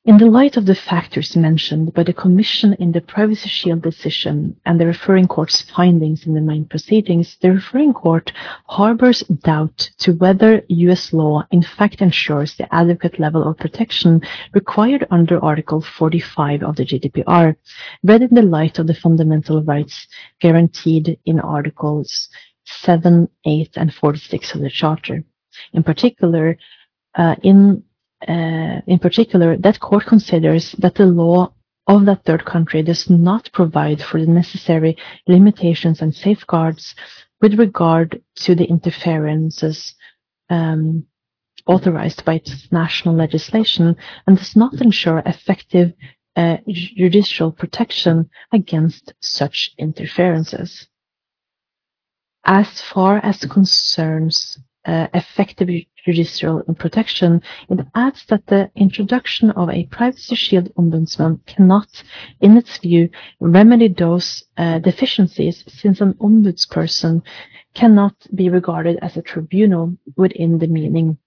In 0.06 0.18
the 0.18 0.26
light 0.26 0.58
of 0.58 0.66
the 0.66 0.74
factors 0.74 1.34
mentioned 1.34 1.94
by 1.94 2.02
the 2.02 2.12
Commission 2.12 2.74
in 2.74 2.92
the 2.92 3.00
Privacy 3.00 3.48
Shield 3.48 3.80
decision 3.80 4.54
and 4.66 4.78
the 4.78 4.84
referring 4.84 5.26
court's 5.26 5.62
findings 5.62 6.26
in 6.26 6.34
the 6.34 6.42
main 6.42 6.66
proceedings, 6.66 7.38
the 7.40 7.52
referring 7.52 7.94
court 7.94 8.30
harbors 8.66 9.20
doubt 9.20 9.88
to 10.00 10.12
whether 10.12 10.60
US 10.68 11.14
law 11.14 11.46
in 11.50 11.62
fact 11.62 12.02
ensures 12.02 12.54
the 12.54 12.68
adequate 12.74 13.18
level 13.18 13.48
of 13.48 13.56
protection 13.56 14.20
required 14.52 15.06
under 15.10 15.42
Article 15.42 15.80
45 15.80 16.62
of 16.62 16.76
the 16.76 16.84
GDPR, 16.84 17.56
read 18.02 18.20
in 18.20 18.34
the 18.34 18.42
light 18.42 18.78
of 18.78 18.86
the 18.86 18.94
fundamental 18.94 19.64
rights 19.64 20.06
guaranteed 20.38 21.18
in 21.24 21.40
Articles 21.40 22.28
7, 22.66 23.26
8, 23.46 23.70
and 23.76 23.94
46 23.94 24.54
of 24.54 24.60
the 24.60 24.68
Charter. 24.68 25.24
In 25.72 25.82
particular, 25.82 26.58
uh, 27.14 27.36
in 27.42 27.84
uh, 28.28 28.80
in 28.86 28.98
particular, 28.98 29.56
that 29.58 29.80
court 29.80 30.06
considers 30.06 30.72
that 30.72 30.94
the 30.94 31.06
law 31.06 31.52
of 31.86 32.06
that 32.06 32.24
third 32.24 32.44
country 32.44 32.82
does 32.82 33.10
not 33.10 33.50
provide 33.52 34.00
for 34.00 34.20
the 34.20 34.26
necessary 34.26 34.96
limitations 35.26 36.00
and 36.00 36.14
safeguards 36.14 36.94
with 37.40 37.58
regard 37.58 38.22
to 38.36 38.54
the 38.54 38.64
interferences 38.64 39.94
um, 40.48 41.06
authorized 41.66 42.24
by 42.24 42.34
its 42.34 42.68
national 42.72 43.14
legislation 43.14 43.96
and 44.26 44.38
does 44.38 44.56
not 44.56 44.80
ensure 44.80 45.22
effective 45.26 45.92
uh, 46.36 46.56
judicial 46.68 47.52
protection 47.52 48.28
against 48.52 49.12
such 49.20 49.70
interferences. 49.78 50.88
As 52.44 52.80
far 52.80 53.18
as 53.18 53.44
concerns 53.44 54.58
effective 54.86 55.68
judicial 56.04 56.62
protection, 56.78 57.42
it 57.70 57.80
adds 57.94 58.24
that 58.26 58.46
the 58.46 58.70
introduction 58.76 59.50
of 59.52 59.70
a 59.70 59.84
privacy 59.86 60.34
shield 60.34 60.72
ombudsman 60.74 61.40
cannot, 61.46 62.02
in 62.40 62.56
its 62.56 62.78
view, 62.78 63.08
remedy 63.40 63.88
those 63.88 64.44
uh, 64.56 64.78
deficiencies 64.78 65.64
since 65.68 66.00
an 66.00 66.14
ombudsperson 66.14 67.22
cannot 67.74 68.14
be 68.34 68.50
regarded 68.50 68.98
as 69.02 69.16
a 69.16 69.22
tribunal 69.22 69.96
within 70.16 70.58
the 70.58 70.66
meaning 70.66 71.18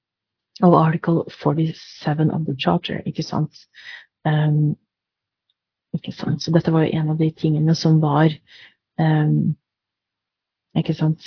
of 0.61 0.73
Article 0.73 1.29
47 1.41 2.31
of 2.31 2.45
the 2.45 2.55
Charter, 2.55 3.01
ikke 3.05 3.23
sant? 3.23 3.53
Um, 4.25 4.77
ikke 5.93 6.11
sant? 6.11 6.41
Så 6.41 6.51
dette 6.51 6.71
var 6.73 6.85
jo 6.85 6.93
en 6.93 7.09
av 7.09 7.17
de 7.17 7.29
tingene 7.31 7.75
som 7.75 8.01
var 8.01 8.31
um, 8.99 9.55
Ikke 10.77 10.93
sant? 10.93 11.23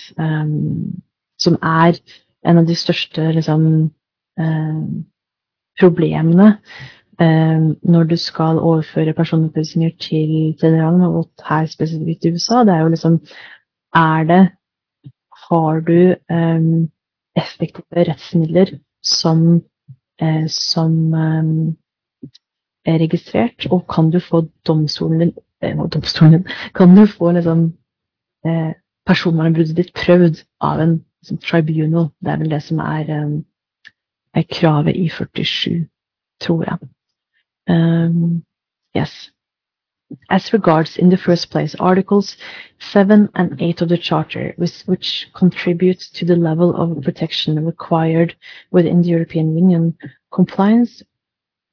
Som 1.40 1.56
er 1.62 1.98
en 2.46 2.58
av 2.60 2.66
de 2.68 2.76
største 2.76 3.32
liksom, 3.36 3.64
eh, 4.40 4.80
problemene 5.80 6.48
eh, 7.20 7.66
når 7.82 8.08
du 8.10 8.16
skal 8.16 8.60
overføre 8.60 9.16
personopplysninger 9.16 9.90
til 10.00 10.30
generalen, 10.60 11.02
og 11.02 11.30
her 11.48 11.66
spesifikt 11.66 12.24
i 12.24 12.32
USA. 12.34 12.64
Det 12.64 12.74
er 12.74 12.84
jo 12.84 12.94
liksom 12.94 13.20
Er 13.94 14.24
det 14.24 14.42
Har 15.50 15.80
du 15.80 16.14
eh, 16.30 16.88
effektive 17.36 18.04
rettsmidler 18.08 18.78
som, 19.02 19.62
eh, 20.20 20.46
som 20.46 21.14
eh, 21.14 21.74
er 22.84 22.98
registrert, 22.98 23.66
og 23.70 23.86
kan 23.88 24.10
du 24.10 24.20
få 24.20 24.48
domstolen 24.66 25.20
din, 25.20 25.32
eh, 25.62 25.76
domstolen 25.76 26.32
din 26.32 26.48
Kan 26.74 26.96
du 26.96 27.06
få 27.06 27.32
liksom 27.32 27.72
personvernbruddet 29.06 29.76
ditt 29.76 29.94
prøvd 29.94 30.44
av 30.60 30.80
en 30.80 31.04
som 31.22 31.38
tribunal. 31.38 32.08
Det 32.20 32.32
er 32.32 32.36
vel 32.36 32.50
det 32.50 32.62
som 32.62 32.78
er, 32.78 33.24
um, 33.24 33.44
er 34.34 34.42
kravet 34.52 34.96
i 34.96 35.08
47, 35.08 35.86
tror 36.40 36.64
jeg. 36.64 36.78
Um, 37.70 38.44
yes. 38.96 39.30
As 40.28 40.52
regards, 40.52 40.96
in 40.96 41.08
the 41.10 41.16
first 41.16 41.50
place, 41.50 41.76
Articles 41.78 42.36
7 42.80 43.28
and 43.34 43.60
8 43.60 43.82
of 43.82 43.88
the 43.88 43.96
Charter, 43.96 44.54
which, 44.56 44.82
which 44.86 45.28
contribute 45.34 46.00
to 46.14 46.24
the 46.24 46.34
level 46.34 46.74
of 46.74 47.02
protection 47.04 47.64
required 47.64 48.34
within 48.72 49.02
the 49.02 49.08
European 49.08 49.56
Union, 49.56 49.96
compliance 50.32 51.04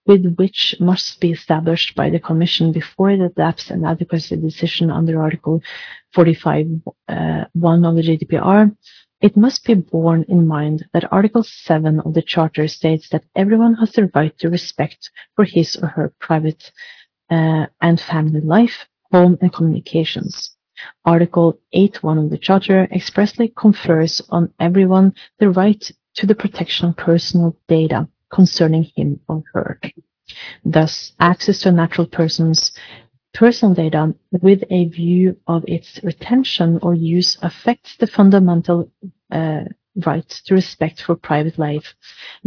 with 0.05 0.35
which 0.37 0.75
must 0.79 1.19
be 1.19 1.31
established 1.31 1.95
by 1.95 2.09
the 2.09 2.19
Commission 2.19 2.71
before 2.71 3.09
it 3.09 3.21
adopts 3.21 3.71
an 3.71 3.83
adequacy 3.85 4.37
decision 4.37 4.91
under 4.91 5.21
Article 5.21 5.61
45 6.13 6.81
uh, 7.09 7.45
1 7.53 7.85
of 7.85 7.95
the 7.95 8.01
GDPR, 8.01 8.75
it 9.21 9.35
must 9.35 9.65
be 9.65 9.73
borne 9.73 10.23
in 10.27 10.47
mind 10.47 10.85
that 10.93 11.11
Article 11.11 11.43
7 11.43 11.99
of 12.01 12.13
the 12.13 12.21
Charter 12.21 12.67
states 12.67 13.09
that 13.09 13.23
everyone 13.35 13.73
has 13.75 13.91
the 13.91 14.11
right 14.13 14.37
to 14.39 14.49
respect 14.49 15.09
for 15.35 15.43
his 15.43 15.75
or 15.75 15.87
her 15.87 16.13
private 16.19 16.71
uh, 17.29 17.65
and 17.81 17.99
family 17.99 18.41
life, 18.41 18.85
home, 19.11 19.37
and 19.41 19.51
communications. 19.51 20.51
Article 21.05 21.59
8.1 21.73 22.25
of 22.25 22.29
the 22.29 22.37
Charter 22.37 22.87
expressly 22.91 23.51
confers 23.57 24.21
on 24.29 24.53
everyone 24.59 25.13
the 25.39 25.49
right 25.49 25.91
to 26.15 26.27
the 26.27 26.35
protection 26.35 26.89
of 26.89 26.97
personal 26.97 27.57
data 27.67 28.07
concerning 28.31 28.83
him 28.95 29.19
or 29.27 29.43
her. 29.53 29.79
Thus, 30.63 31.13
access 31.19 31.61
to 31.61 31.69
a 31.69 31.71
natural 31.71 32.05
person's 32.05 32.71
personal 33.37 33.75
data 33.75 34.15
with 34.31 34.63
a 34.71 34.85
view 34.85 35.37
of 35.45 35.63
its 35.67 35.99
retention 36.03 36.79
or 36.81 36.95
use 36.95 37.37
affects 37.43 37.95
the 37.97 38.07
fundamental 38.07 38.91
uh, 39.31 39.61
right 40.05 40.27
to 40.45 40.55
respect 40.55 41.03
for 41.03 41.15
private 41.15 41.59
life 41.59 41.93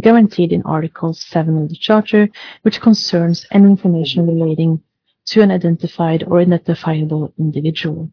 guaranteed 0.01 0.51
in 0.51 0.61
Article 0.63 1.13
7 1.13 1.63
of 1.63 1.69
the 1.69 1.77
Charter, 1.77 2.27
which 2.63 2.81
concerns 2.81 3.45
any 3.51 3.67
information 3.67 4.27
relating 4.27 4.81
to 5.27 5.41
an 5.41 5.49
identified 5.49 6.23
or 6.27 6.41
identifiable 6.41 7.33
individual. 7.39 8.11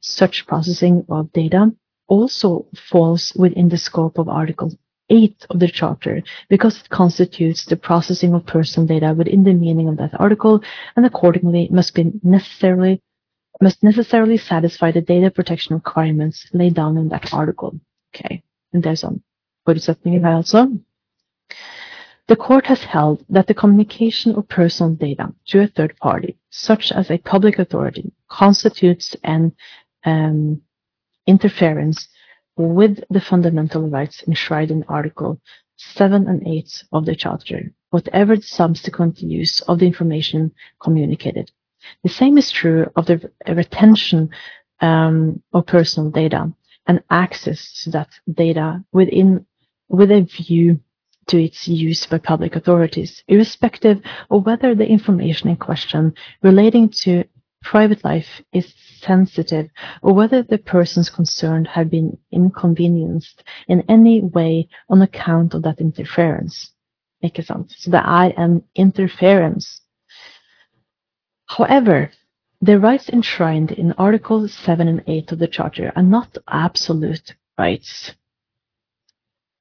Such 0.00 0.46
processing 0.46 1.04
of 1.08 1.32
data 1.32 1.72
also 2.06 2.66
falls 2.76 3.32
within 3.34 3.68
the 3.68 3.78
scope 3.78 4.18
of 4.18 4.28
Article 4.28 4.70
8 5.10 5.46
of 5.50 5.60
the 5.60 5.68
Charter 5.68 6.22
because 6.48 6.78
it 6.78 6.88
constitutes 6.88 7.64
the 7.64 7.76
processing 7.76 8.32
of 8.34 8.46
personal 8.46 8.86
data 8.86 9.12
within 9.12 9.44
the 9.44 9.52
meaning 9.52 9.88
of 9.88 9.96
that 9.98 10.18
article 10.18 10.62
and 10.96 11.04
accordingly 11.04 11.68
must 11.70 11.94
be 11.94 12.12
necessarily 12.22 13.02
must 13.60 13.82
necessarily 13.82 14.38
satisfy 14.38 14.90
the 14.90 15.02
data 15.02 15.30
protection 15.30 15.74
requirements 15.74 16.46
laid 16.54 16.74
down 16.74 16.96
in 16.96 17.08
that 17.10 17.34
article. 17.34 17.78
Okay, 18.14 18.42
and 18.72 18.82
there's 18.82 19.00
some 19.00 19.22
forutsetninger 19.66 20.22
her 20.22 20.28
also. 20.28 20.68
The 22.28 22.36
court 22.36 22.66
has 22.66 22.84
held 22.84 23.24
that 23.28 23.48
the 23.48 23.54
communication 23.54 24.36
of 24.36 24.48
personal 24.48 24.94
data 24.94 25.34
to 25.48 25.62
a 25.62 25.66
third 25.66 25.96
party, 25.96 26.38
such 26.50 26.92
as 26.92 27.10
a 27.10 27.18
public 27.18 27.58
authority, 27.58 28.12
constitutes 28.28 29.16
an 29.24 29.52
um, 30.04 30.62
interference 31.26 32.08
with 32.68 33.02
the 33.10 33.20
fundamental 33.20 33.88
rights 33.88 34.22
enshrined 34.26 34.70
in 34.70 34.84
Article 34.88 35.40
7 35.76 36.28
and 36.28 36.46
8 36.46 36.84
of 36.92 37.06
the 37.06 37.16
Charter, 37.16 37.72
whatever 37.90 38.36
the 38.36 38.42
subsequent 38.42 39.20
use 39.20 39.60
of 39.62 39.78
the 39.78 39.86
information 39.86 40.52
communicated. 40.82 41.50
The 42.02 42.10
same 42.10 42.36
is 42.36 42.50
true 42.50 42.86
of 42.96 43.06
the 43.06 43.30
retention 43.48 44.30
um, 44.80 45.42
of 45.52 45.66
personal 45.66 46.10
data 46.10 46.52
and 46.86 47.02
access 47.10 47.82
to 47.84 47.90
that 47.90 48.10
data 48.32 48.84
within 48.92 49.46
with 49.88 50.10
a 50.10 50.20
view 50.20 50.80
to 51.28 51.42
its 51.42 51.66
use 51.66 52.06
by 52.06 52.18
public 52.18 52.56
authorities, 52.56 53.22
irrespective 53.28 54.00
of 54.30 54.46
whether 54.46 54.74
the 54.74 54.86
information 54.86 55.48
in 55.48 55.56
question 55.56 56.12
relating 56.42 56.88
to 56.88 57.24
private 57.62 58.04
life 58.04 58.42
is 58.52 58.74
sensitive 59.00 59.68
or 60.02 60.14
whether 60.14 60.42
the 60.42 60.58
persons 60.58 61.10
concerned 61.10 61.68
have 61.68 61.90
been 61.90 62.18
inconvenienced 62.32 63.44
in 63.68 63.84
any 63.88 64.20
way 64.20 64.68
on 64.88 65.02
account 65.02 65.54
of 65.54 65.62
that 65.62 65.80
interference. 65.80 66.72
Ikke 67.22 67.42
sant? 67.42 67.72
Så 67.72 67.90
det 67.90 68.00
er 68.00 68.32
en 68.38 68.62
interference. 68.74 69.82
However, 71.48 72.10
the 72.62 72.78
rights 72.78 73.08
enshrined 73.08 73.70
in 73.72 73.92
Articles 73.98 74.52
7 74.52 74.88
and 74.88 75.00
8 75.06 75.32
of 75.32 75.38
the 75.38 75.48
Charter 75.48 75.92
are 75.96 76.02
not 76.02 76.38
absolute 76.48 77.34
rights, 77.58 78.14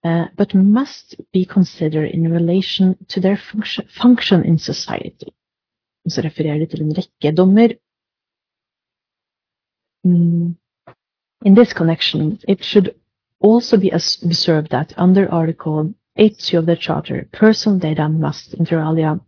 uh, 0.03 0.25
but 0.37 0.53
must 0.53 1.15
be 1.33 1.45
considered 1.45 2.11
in 2.11 2.31
relation 2.31 2.95
to 3.09 3.19
their 3.19 3.37
function, 3.37 3.85
function 4.01 4.45
in 4.45 4.57
society. 4.57 5.31
Så 6.09 6.21
refererer 6.21 6.59
de 6.59 6.65
til 6.65 6.81
en 6.81 6.97
rekke 6.97 7.35
dommer 7.37 7.67
Mm. 7.67 7.88
In 10.03 10.57
this 11.43 11.73
connection, 11.73 12.39
it 12.47 12.63
should 12.63 12.95
also 13.39 13.77
be 13.77 13.89
observed 13.89 14.71
that 14.71 14.93
under 14.97 15.31
Article 15.31 15.93
82 16.15 16.57
of 16.59 16.65
the 16.65 16.75
Charter, 16.75 17.27
personal 17.31 17.79
data 17.79 18.09
must, 18.09 18.53
inter 18.53 18.81
alia, 18.81 19.19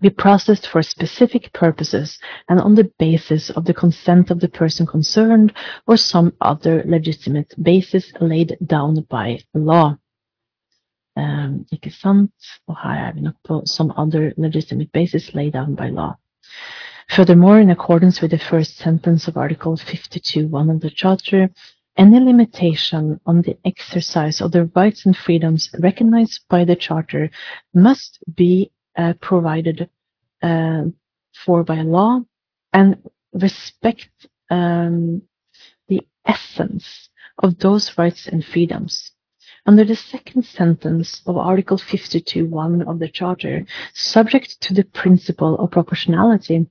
be 0.00 0.10
processed 0.10 0.66
for 0.66 0.82
specific 0.82 1.52
purposes 1.52 2.18
and 2.48 2.60
on 2.60 2.74
the 2.74 2.90
basis 2.98 3.50
of 3.50 3.64
the 3.64 3.74
consent 3.74 4.30
of 4.30 4.38
the 4.40 4.48
person 4.48 4.86
concerned 4.86 5.52
or 5.86 5.96
some 5.96 6.32
other 6.40 6.84
legitimate 6.86 7.52
basis 7.60 8.12
laid 8.20 8.56
down 8.64 9.06
by 9.08 9.40
law. 9.54 9.96
Um, 11.16 11.66
ikke 11.72 11.90
sant? 11.90 12.30
Og 12.68 12.76
her 12.78 13.08
er 13.08 13.12
vi 13.12 13.20
nok 13.20 13.34
på 13.44 13.62
some 13.66 13.92
other 13.96 14.32
legitimate 14.36 14.92
basis 14.92 15.34
laid 15.34 15.52
down 15.52 15.74
by 15.74 15.90
law. 15.90 16.14
Furthermore, 17.08 17.58
in 17.58 17.70
accordance 17.70 18.20
with 18.20 18.30
the 18.30 18.38
first 18.38 18.76
sentence 18.76 19.28
of 19.28 19.36
Article 19.36 19.76
52.1 19.76 20.70
of 20.70 20.80
the 20.80 20.90
Charter, 20.90 21.50
any 21.96 22.20
limitation 22.20 23.18
on 23.26 23.42
the 23.42 23.58
exercise 23.64 24.40
of 24.40 24.52
the 24.52 24.66
rights 24.76 25.04
and 25.04 25.16
freedoms 25.16 25.70
recognized 25.80 26.42
by 26.48 26.64
the 26.64 26.76
Charter 26.76 27.30
must 27.74 28.18
be 28.34 28.70
uh, 28.96 29.14
provided 29.20 29.88
uh, 30.42 30.84
for 31.44 31.64
by 31.64 31.82
law 31.82 32.20
and 32.72 32.98
respect 33.32 34.10
um, 34.50 35.22
the 35.88 36.06
essence 36.24 37.08
of 37.38 37.58
those 37.58 37.96
rights 37.96 38.28
and 38.28 38.44
freedoms. 38.44 39.12
Under 39.66 39.84
the 39.84 39.96
second 39.96 40.44
sentence 40.44 41.20
of 41.26 41.36
Article 41.36 41.78
52.1 41.78 42.86
of 42.88 42.98
the 42.98 43.08
Charter, 43.08 43.66
subject 43.92 44.60
to 44.62 44.74
the 44.74 44.84
principle 44.84 45.58
of 45.58 45.70
proportionality, 45.70 46.66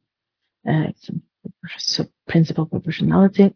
uh, 0.67 0.91
so 1.77 2.05
principle 2.27 2.65
proportionality, 2.65 3.53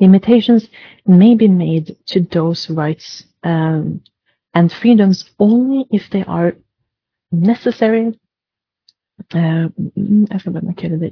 limitations 0.00 0.68
may 1.06 1.34
be 1.34 1.48
made 1.48 1.96
to 2.06 2.20
those 2.20 2.70
rights 2.70 3.24
um, 3.42 4.02
and 4.54 4.72
freedoms 4.72 5.30
only 5.38 5.86
if 5.90 6.10
they 6.10 6.24
are 6.24 6.52
necessary 7.32 8.18
uh, 9.34 9.68
jeg 10.30 10.40
skal 10.40 10.52
bare 10.52 10.62
markere 10.62 11.10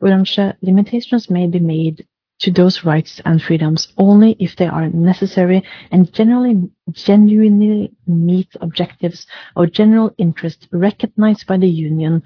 i. 0.00 0.54
Limitations 0.60 1.30
may 1.30 1.46
be 1.46 1.58
made 1.58 2.04
to 2.40 2.50
those 2.50 2.84
rights 2.84 3.20
and 3.24 3.42
freedoms 3.42 3.92
only 3.96 4.36
if 4.38 4.56
they 4.56 4.66
are 4.66 4.88
necessary 4.88 5.62
and 5.90 6.12
generally 6.12 6.70
genuinely 6.92 7.90
meet 8.06 8.56
objectives 8.60 9.26
of 9.56 9.72
general 9.72 10.10
interest 10.18 10.68
recognized 10.72 11.46
by 11.46 11.58
the 11.58 11.68
Union 11.68 12.22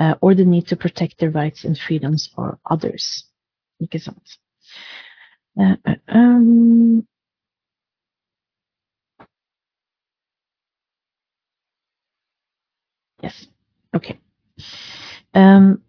uh, 0.00 0.14
or 0.22 0.34
the 0.34 0.44
need 0.44 0.66
to 0.66 0.76
protect 0.76 1.18
the 1.18 1.30
rights 1.30 1.64
and 1.64 1.78
freedoms 1.78 2.30
of 2.36 2.58
others. 2.68 3.24
Sant? 3.96 4.38
Uh, 5.60 5.76
um, 6.08 7.06
yes. 13.22 13.46
Okay. 13.94 14.18
Um, 15.34 15.82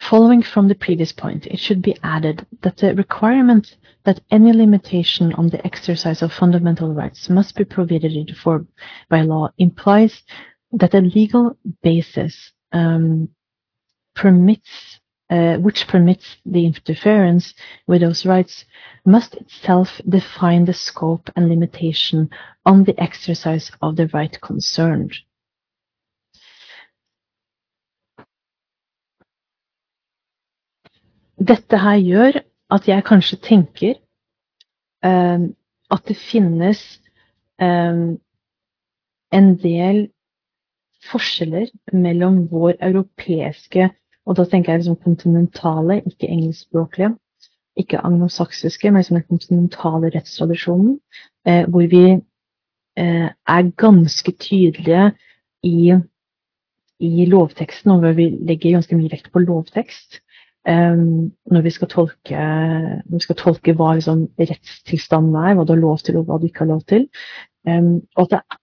following 0.00 0.42
from 0.42 0.68
the 0.68 0.74
previous 0.74 1.12
point, 1.12 1.46
it 1.46 1.58
should 1.58 1.82
be 1.82 1.96
added 2.04 2.46
that 2.62 2.76
the 2.76 2.94
requirement 2.94 3.76
that 4.04 4.20
any 4.30 4.52
limitation 4.52 5.32
on 5.34 5.48
the 5.48 5.64
exercise 5.66 6.22
of 6.22 6.32
fundamental 6.32 6.92
rights 6.92 7.28
must 7.28 7.56
be 7.56 7.64
provided 7.64 8.36
for 8.36 8.64
by 9.08 9.22
law 9.22 9.48
implies 9.58 10.22
that 10.72 10.94
a 10.94 11.00
legal 11.00 11.56
basis 11.82 12.52
um, 12.72 13.28
permits, 14.14 15.00
uh, 15.30 15.56
which 15.56 15.86
permits 15.86 16.36
the 16.44 16.66
interference 16.66 17.54
with 17.86 18.00
those 18.00 18.26
rights, 18.26 18.64
must 19.04 19.34
itself 19.34 20.00
define 20.08 20.64
the 20.64 20.74
scope 20.74 21.30
and 21.36 21.48
limitation 21.48 22.30
on 22.64 22.84
the 22.84 23.00
exercise 23.00 23.70
of 23.80 23.96
the 23.96 24.08
right 24.08 24.40
concerned. 24.40 25.12
Dette 31.42 31.78
her 31.78 31.98
gjør 31.98 32.38
at 32.70 32.86
jeg 32.86 33.02
kanskje 33.04 33.36
tenker 33.42 33.96
um, 35.02 35.56
at 35.90 36.04
det 36.06 36.16
finnes 36.16 37.00
um, 37.58 38.20
en 39.32 39.56
del 39.58 40.11
forskjeller 41.10 41.66
mellom 41.92 42.44
vår 42.50 42.76
europeiske 42.80 43.90
og 44.26 44.38
da 44.38 44.46
tenker 44.46 44.72
jeg 44.72 44.82
liksom 44.82 45.00
kontinentale, 45.02 46.00
ikke 46.06 46.30
engelskspråklige, 46.30 47.10
ikke 47.76 48.02
anglosaksiske, 48.06 48.90
men 48.90 49.02
liksom 49.02 49.18
den 49.18 49.28
kontinentale 49.28 50.12
rettstradisjonen, 50.14 50.98
eh, 51.46 51.64
hvor 51.68 51.86
vi 51.90 52.04
eh, 52.12 53.28
er 53.48 53.70
ganske 53.76 54.32
tydelige 54.32 55.12
i, 55.62 55.94
i 57.00 57.26
lovteksten, 57.26 57.90
og 57.90 58.04
hvor 58.04 58.12
vi 58.12 58.28
legger 58.30 58.76
ganske 58.76 58.96
mye 58.96 59.10
vekt 59.10 59.32
på 59.32 59.42
lovtekst. 59.42 60.20
Um, 60.62 61.32
når 61.50 61.60
vi 61.60 61.70
tolke, 61.90 62.38
når 62.38 63.16
vi 63.16 63.20
skal 63.24 63.36
tolke 63.36 63.72
hva 63.74 63.96
liksom, 63.98 64.28
rettstilstanden 64.38 65.34
er, 65.34 65.56
hva 65.58 65.64
du 65.66 65.72
har 65.72 65.80
lov 65.80 65.98
til 66.06 66.20
og 66.20 66.28
hva 66.28 66.36
du 66.38 66.46
ikke 66.46 66.62
har 66.62 66.68
lov 66.70 66.84
til. 66.86 67.08
Um, 67.66 67.96
og 68.14 68.28
at, 68.28 68.36
det, 68.36 68.58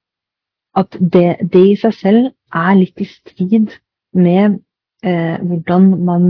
at 0.78 0.98
det, 1.00 1.38
det, 1.54 1.66
i 1.72 1.76
seg 1.80 1.96
selv 1.98 2.30
er 2.56 2.78
litt 2.78 3.02
i 3.02 3.08
strid 3.10 3.74
med 4.18 4.60
eh, 5.06 5.38
hvordan 5.42 5.90
man 6.06 6.30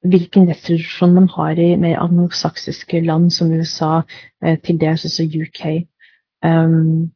hvilken 0.00 0.48
restitusjon 0.48 1.14
man 1.14 1.28
har 1.28 1.58
i 1.60 1.74
mer 1.76 1.98
anglosaksiske 2.00 3.02
land 3.04 3.30
som 3.34 3.52
USA, 3.52 4.02
eh, 4.42 4.58
til 4.58 4.80
dels 4.80 5.04
også 5.04 5.26
UK. 5.28 5.66
Um, 6.44 7.10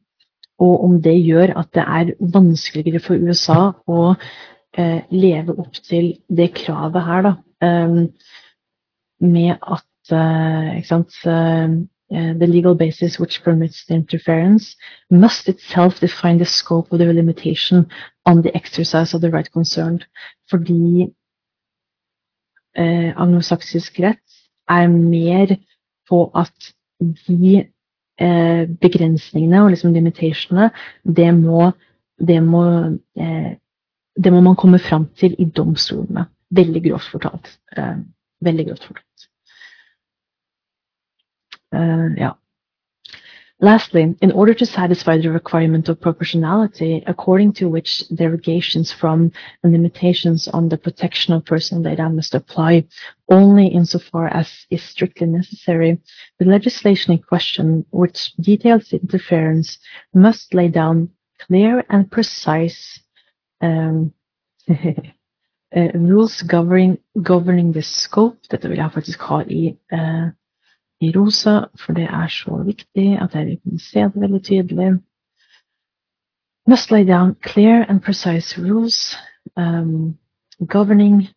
og 0.61 0.83
om 0.85 1.01
det 1.01 1.15
gjør 1.25 1.55
at 1.59 1.71
det 1.73 1.81
er 1.83 2.13
vanskeligere 2.19 3.01
for 3.01 3.17
USA 3.17 3.71
å 3.89 4.13
eh, 4.77 5.01
leve 5.09 5.57
opp 5.57 5.73
til 5.81 6.13
det 6.29 6.51
kravet 6.55 7.07
her, 7.07 7.25
da, 7.25 7.33
um, 7.65 8.05
med 9.25 9.55
at 9.57 10.13
uh, 10.13 10.75
ikke 10.77 10.87
sant, 10.87 11.17
uh, 12.11 12.33
the 12.37 12.47
legal 12.47 12.75
basis 12.75 13.19
which 13.19 13.43
permits 13.43 13.85
the 13.85 13.95
interference 13.95 14.75
must 15.09 15.49
itself 15.49 15.99
define 15.99 16.37
the 16.37 16.45
scope 16.45 16.91
of 16.91 16.99
the 16.99 17.05
limitation 17.05 17.87
on 18.25 18.41
the 18.41 18.55
exercise 18.55 19.13
of 19.13 19.21
the 19.21 19.31
right 19.31 19.51
concerned. 19.51 20.05
Fordi 20.49 21.11
uh, 22.77 23.11
anglosaksisk 23.15 23.99
rett 23.99 24.41
er 24.69 24.87
mer 24.87 25.57
på 26.09 26.31
at 26.35 26.73
de 27.27 27.65
uh, 28.21 28.63
begrensningene 28.81 29.63
og 29.63 29.69
liksom 29.73 29.93
limitationene, 29.93 30.69
det 31.03 31.33
må, 31.33 31.71
det 32.27 32.43
må, 32.43 32.65
uh, 33.19 33.51
det 34.23 34.33
må 34.33 34.41
man 34.41 34.55
komme 34.55 34.79
fram 34.79 35.09
til 35.17 35.35
i 35.39 35.45
domstolene. 35.45 36.29
Veldig 36.55 36.83
grovt 36.89 37.09
fortalt. 37.11 37.57
Uh, 37.77 37.97
veldig 38.45 38.69
grovt 38.69 38.87
fortalt. 38.87 39.04
Uh, 41.71 42.15
ja. 42.17 42.37
Lastly, 43.61 44.15
in 44.21 44.31
order 44.33 44.53
to 44.53 44.65
satisfy 44.65 45.17
the 45.17 45.31
requirement 45.31 45.87
of 45.87 46.01
proportionality, 46.01 47.01
according 47.07 47.53
to 47.53 47.69
which 47.69 48.03
derogations 48.13 48.91
from 48.91 49.31
and 49.63 49.71
limitations 49.71 50.49
on 50.49 50.67
the 50.67 50.77
protection 50.77 51.33
of 51.33 51.45
personal 51.45 51.81
data 51.81 52.09
must 52.09 52.35
apply 52.35 52.85
only 53.29 53.67
insofar 53.67 54.27
as 54.27 54.65
is 54.69 54.83
strictly 54.83 55.27
necessary, 55.27 55.97
the 56.37 56.45
legislation 56.45 57.13
in 57.13 57.19
question, 57.19 57.85
which 57.91 58.33
details 58.41 58.89
the 58.89 58.99
interference, 58.99 59.79
must 60.13 60.53
lay 60.53 60.67
down 60.67 61.09
clear 61.39 61.85
and 61.89 62.11
precise 62.11 62.99
um, 63.61 64.13
uh, 64.69 65.87
rules 65.93 66.41
governing, 66.41 66.97
governing 67.21 67.71
the 67.71 67.81
scope. 67.81 68.37
Dette 68.51 68.67
vil 68.69 68.77
jeg 68.77 68.91
faktisk 68.91 69.21
ha 69.21 69.43
i, 69.47 69.77
uh, 69.93 70.29
i 71.05 71.11
rosa, 71.15 71.65
for 71.79 71.93
det 71.93 72.03
er 72.03 72.27
så 72.27 72.63
viktig 72.65 73.07
at 73.21 73.35
jeg 73.35 73.59
kan 73.63 73.79
se 73.79 73.99
det 73.99 74.21
veldig 74.21 74.43
tydelig. 74.43 74.99
Must 76.67 76.91
lay 76.91 77.05
down 77.07 77.35
clear 77.43 77.85
and 77.89 78.01
precise 78.01 78.57
rules 78.57 79.15
um, 79.55 80.17
governing 80.67 81.27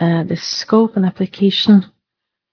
uh, 0.00 0.24
the 0.24 0.36
scope 0.36 0.96
and 0.96 1.06
application 1.06 1.84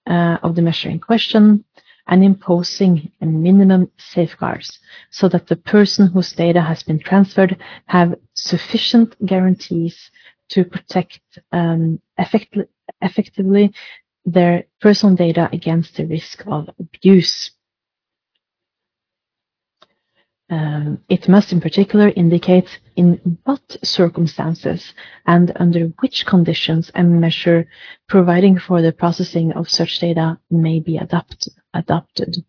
uh, 0.06 0.36
of 0.42 0.54
the 0.54 0.62
measure 0.62 0.90
in 0.90 1.00
question 1.00 1.64
and 2.06 2.24
imposing 2.24 3.10
a 3.20 3.26
minimum 3.26 3.90
safeguards 3.98 4.80
so 5.10 5.28
that 5.28 5.46
the 5.46 5.56
person 5.56 6.08
whose 6.08 6.32
data 6.32 6.60
has 6.60 6.82
been 6.82 6.98
transferred 6.98 7.56
have 7.86 8.14
sufficient 8.34 9.14
guarantees 9.24 10.10
to 10.50 10.64
protect 10.64 11.20
um, 11.52 12.00
effect 12.18 12.56
effectively 13.00 13.72
their 14.24 14.64
personal 14.80 15.16
data 15.16 15.48
against 15.52 15.96
the 15.96 16.06
risk 16.06 16.42
of 16.46 16.68
abuse. 16.78 17.50
Um, 20.50 20.98
it 21.08 21.28
must 21.28 21.52
in 21.52 21.60
particular 21.60 22.08
indicate 22.08 22.80
in 22.96 23.38
what 23.44 23.76
circumstances 23.84 24.94
and 25.26 25.52
under 25.54 25.86
which 26.00 26.26
conditions 26.26 26.90
a 26.94 27.04
measure 27.04 27.68
providing 28.08 28.58
for 28.58 28.82
the 28.82 28.92
processing 28.92 29.52
of 29.52 29.68
such 29.68 30.00
data 30.00 30.40
may 30.50 30.80
be 30.80 30.96
adapt 30.96 31.48
adopted. 31.72 32.44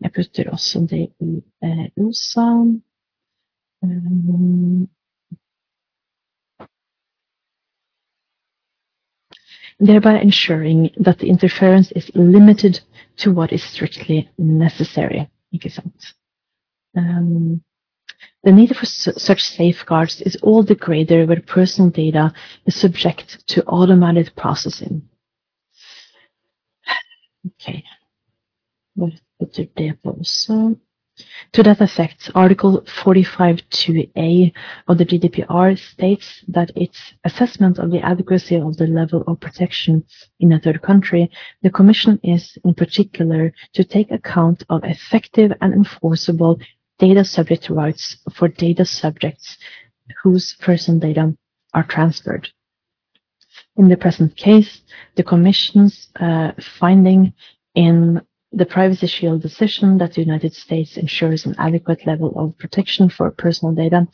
Jeg 0.00 0.12
putter 0.12 0.50
også 0.50 0.80
det 0.90 1.08
i 1.20 1.42
eh, 1.62 1.86
rosa. 1.98 2.46
Um, 3.82 4.88
thereby 9.78 10.20
ensuring 10.20 10.90
that 10.96 11.18
the 11.18 11.28
interference 11.28 11.92
is 11.92 12.10
limited 12.14 12.80
to 13.16 13.32
what 13.32 13.52
is 13.52 13.62
strictly 13.62 14.30
necessary. 14.38 15.30
Um, 16.96 17.62
the 18.44 18.52
need 18.52 18.76
for 18.76 18.86
su 18.86 19.12
such 19.16 19.42
safeguards 19.42 20.20
is 20.20 20.36
all 20.42 20.62
the 20.62 20.74
greater 20.74 21.26
where 21.26 21.40
personal 21.40 21.90
data 21.90 22.32
is 22.66 22.80
subject 22.80 23.46
to 23.48 23.64
automated 23.64 24.32
processing. 24.36 25.08
Okay. 27.46 27.84
Hva 28.96 29.10
betyr 29.38 29.66
det 29.76 29.98
på 30.02 30.10
også? 30.10 30.76
To 31.52 31.62
that 31.62 31.80
effect, 31.80 32.30
Article 32.34 32.82
45.2a 32.82 34.52
of 34.88 34.98
the 34.98 35.06
GDPR 35.06 35.78
states 35.78 36.42
that 36.48 36.72
its 36.74 36.98
assessment 37.22 37.78
of 37.78 37.92
the 37.92 38.00
adequacy 38.00 38.56
of 38.56 38.76
the 38.76 38.88
level 38.88 39.22
of 39.28 39.38
protection 39.38 40.04
in 40.40 40.52
a 40.52 40.58
third 40.58 40.82
country, 40.82 41.30
the 41.62 41.70
Commission 41.70 42.18
is 42.24 42.58
in 42.64 42.74
particular 42.74 43.52
to 43.74 43.84
take 43.84 44.10
account 44.10 44.64
of 44.68 44.82
effective 44.82 45.52
and 45.60 45.72
enforceable 45.72 46.58
data 46.98 47.24
subject 47.24 47.70
rights 47.70 48.16
for 48.34 48.48
data 48.48 48.84
subjects 48.84 49.56
whose 50.22 50.56
personal 50.60 50.98
data 50.98 51.36
are 51.74 51.84
transferred. 51.84 52.48
In 53.76 53.88
the 53.88 53.96
present 53.96 54.36
case, 54.36 54.82
the 55.14 55.22
Commission's 55.22 56.08
uh, 56.18 56.52
finding 56.78 57.32
in 57.76 58.20
the 58.56 58.66
Privacy 58.66 59.06
Shield 59.08 59.42
decision 59.42 59.98
that 59.98 60.14
the 60.14 60.20
United 60.20 60.54
States 60.54 60.96
ensures 60.96 61.44
an 61.44 61.56
adequate 61.58 62.06
level 62.06 62.32
of 62.38 62.56
protection 62.56 63.08
for 63.08 63.30
personal 63.32 63.74
data, 63.74 64.06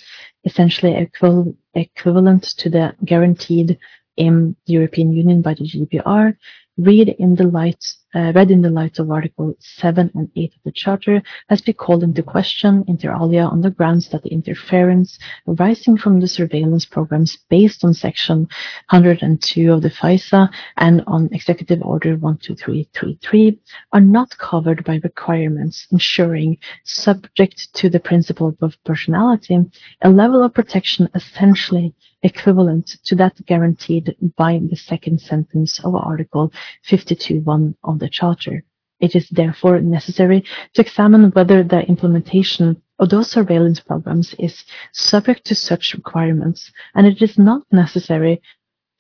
essentially 0.45 0.97
equal, 0.97 1.55
equivalent 1.75 2.45
to 2.59 2.71
the 2.71 2.95
guaranteed 3.05 3.79
in 4.17 4.57
the 4.67 4.73
European 4.73 5.13
Union 5.13 5.43
by 5.43 5.55
the 5.55 5.65
GDPR, 5.65 6.37
read 6.79 7.09
in 7.09 7.35
the 7.35 7.45
light, 7.45 7.85
uh, 8.15 8.33
read 8.35 8.51
in 8.51 8.63
the 8.63 8.71
light 8.71 8.99
of 8.99 9.11
Article 9.11 9.55
7 9.61 10.11
and 10.15 10.31
8 10.35 10.53
of 10.55 10.63
the 10.65 10.73
Charter, 10.73 11.23
has 11.49 11.61
been 11.61 11.75
called 11.75 12.03
into 12.03 12.23
question 12.23 12.85
inter 12.89 13.15
alia 13.15 13.45
on 13.45 13.61
the 13.61 13.71
grounds 13.71 14.09
that 14.11 14.23
the 14.23 14.31
interference 14.31 15.19
arising 15.47 15.97
from 15.97 16.21
the 16.21 16.27
surveillance 16.27 16.85
programs 16.85 17.39
based 17.49 17.85
on 17.85 17.95
Section 17.95 18.49
102 18.91 19.73
of 19.73 19.83
the 19.83 19.91
FISA 19.91 20.51
and 20.77 21.03
on 21.07 21.29
Executive 21.33 21.83
Order 21.83 22.17
12333 22.17 23.59
are 23.93 24.01
not 24.01 24.37
covered 24.39 24.85
by 24.85 25.01
requirements 25.05 25.87
ensuring, 25.93 26.59
subject 26.85 27.73
to 27.75 27.89
the 27.89 28.01
principle 28.01 28.49
of 28.49 28.59
proportionality, 28.59 29.59
a 30.03 30.11
level 30.11 30.43
of 30.43 30.55
protection 30.55 31.09
essentially 31.15 31.95
equivalent 32.23 32.99
to 33.05 33.15
that 33.15 33.35
guaranteed 33.47 34.15
by 34.37 34.61
the 34.71 34.77
second 34.77 35.21
sentence 35.21 35.81
of 35.85 35.95
Article 35.95 36.53
52.1 36.87 37.75
of 37.85 37.99
the 38.01 38.09
Charter. 38.09 38.65
It 39.01 39.17
is 39.17 39.29
therefore 39.31 39.81
necessary 39.81 40.45
to 40.75 40.83
examine 40.83 41.31
whether 41.31 41.63
the 41.63 41.81
implementation 41.89 42.83
of 42.99 43.09
those 43.09 43.31
surveillance 43.31 43.81
programs 43.81 44.35
is 44.39 44.65
subject 44.93 45.47
to 45.47 45.55
such 45.55 45.95
requirements, 45.95 46.71
and 46.95 47.07
it 47.07 47.23
is 47.23 47.39
not 47.39 47.63
necessary 47.73 48.43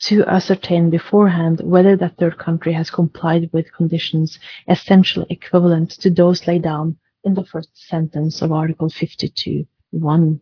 to 0.01 0.25
ascertain 0.27 0.89
beforehand 0.91 1.61
whether 1.63 1.97
that 1.97 2.17
third 2.17 2.39
country 2.39 2.73
has 2.73 2.91
complied 2.91 3.51
with 3.53 3.73
conditions 3.73 4.39
essentially 4.69 5.27
equivalent 5.29 5.91
to 5.91 6.11
those 6.11 6.47
laid 6.47 6.63
down 6.63 6.97
in 7.25 7.35
the 7.35 7.45
first 7.45 7.71
sentence 7.75 8.41
of 8.41 8.53
Article 8.53 8.89
52.1. 8.89 10.41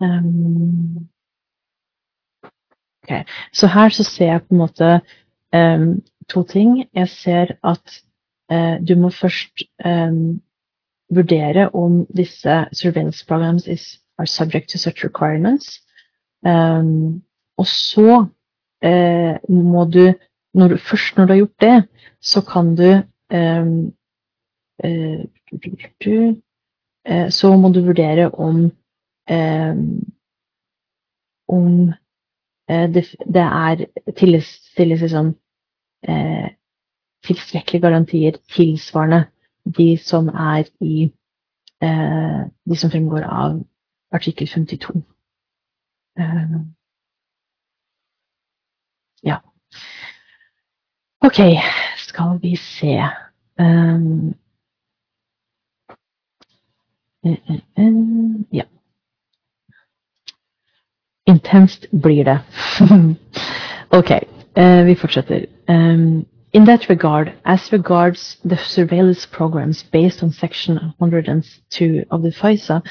Um, 0.00 1.08
ok, 3.02 3.24
Så 3.52 3.66
her 3.66 3.88
så 3.88 4.04
ser 4.04 4.26
jeg 4.26 4.42
på 4.48 4.54
um, 5.52 6.02
to 6.28 6.42
ting. 6.42 6.86
Jeg 6.94 7.08
ser 7.08 7.46
at 7.64 8.02
eh, 8.50 8.78
du 8.88 8.94
må 9.00 9.10
først 9.10 9.62
eh, 9.84 10.12
vurdere 11.10 11.70
om 11.74 12.06
disse 12.16 12.66
surveillance 12.72 13.26
programs 13.26 13.66
is, 13.66 14.00
are 14.18 14.26
subject 14.26 14.68
to 14.70 14.78
such 14.78 15.04
requirements. 15.04 15.80
Um, 16.46 17.22
og 17.58 17.66
så 17.66 18.26
eh, 18.82 19.36
må 19.48 19.84
du, 19.84 20.12
når 20.54 20.68
du, 20.68 20.76
først 20.76 21.16
når 21.16 21.26
du 21.26 21.32
har 21.32 21.38
gjort 21.38 21.60
det, 21.60 21.84
så 22.20 22.40
kan 22.40 22.76
du 22.76 23.02
um, 23.34 23.92
uh, 24.84 25.24
Så 27.30 27.56
må 27.56 27.68
du 27.72 27.80
vurdere 27.84 28.30
om 28.30 28.72
om 31.48 31.92
det, 32.68 33.04
det, 33.34 33.42
er 33.42 33.86
stilles 34.16 35.00
liksom 35.02 35.34
eh, 36.08 36.50
tilstrekkelige 37.24 37.82
garantier 37.82 38.38
tilsvarende 38.54 39.24
de 39.78 39.98
som 39.98 40.28
er 40.28 40.64
i 40.80 41.12
eh, 41.82 42.42
De 42.70 42.76
som 42.76 42.90
fremgår 42.90 43.22
av 43.22 43.62
artikkel 44.12 44.46
52. 44.48 45.02
Eh, 46.18 46.60
ja. 49.24 49.38
OK, 51.24 51.40
skal 51.96 52.38
vi 52.42 52.56
se 52.56 53.08
um, 53.58 54.34
Ja. 58.50 58.64
Intenst 61.26 61.86
blir 61.90 62.24
det. 62.24 62.38
ok, 63.98 64.10
uh, 64.56 64.84
vi. 64.84 65.46
Um, 65.68 66.26
in 66.52 66.64
that 66.66 66.88
regard, 66.88 67.34
as 67.44 67.72
regards 67.72 68.36
the 68.44 68.58
surveillance 68.58 69.24
programs 69.24 69.82
based 69.82 70.22
on 70.22 70.30
Section 70.30 70.94
102 70.98 72.04
of 72.10 72.22
the 72.22 72.28
FISA, 72.30 72.82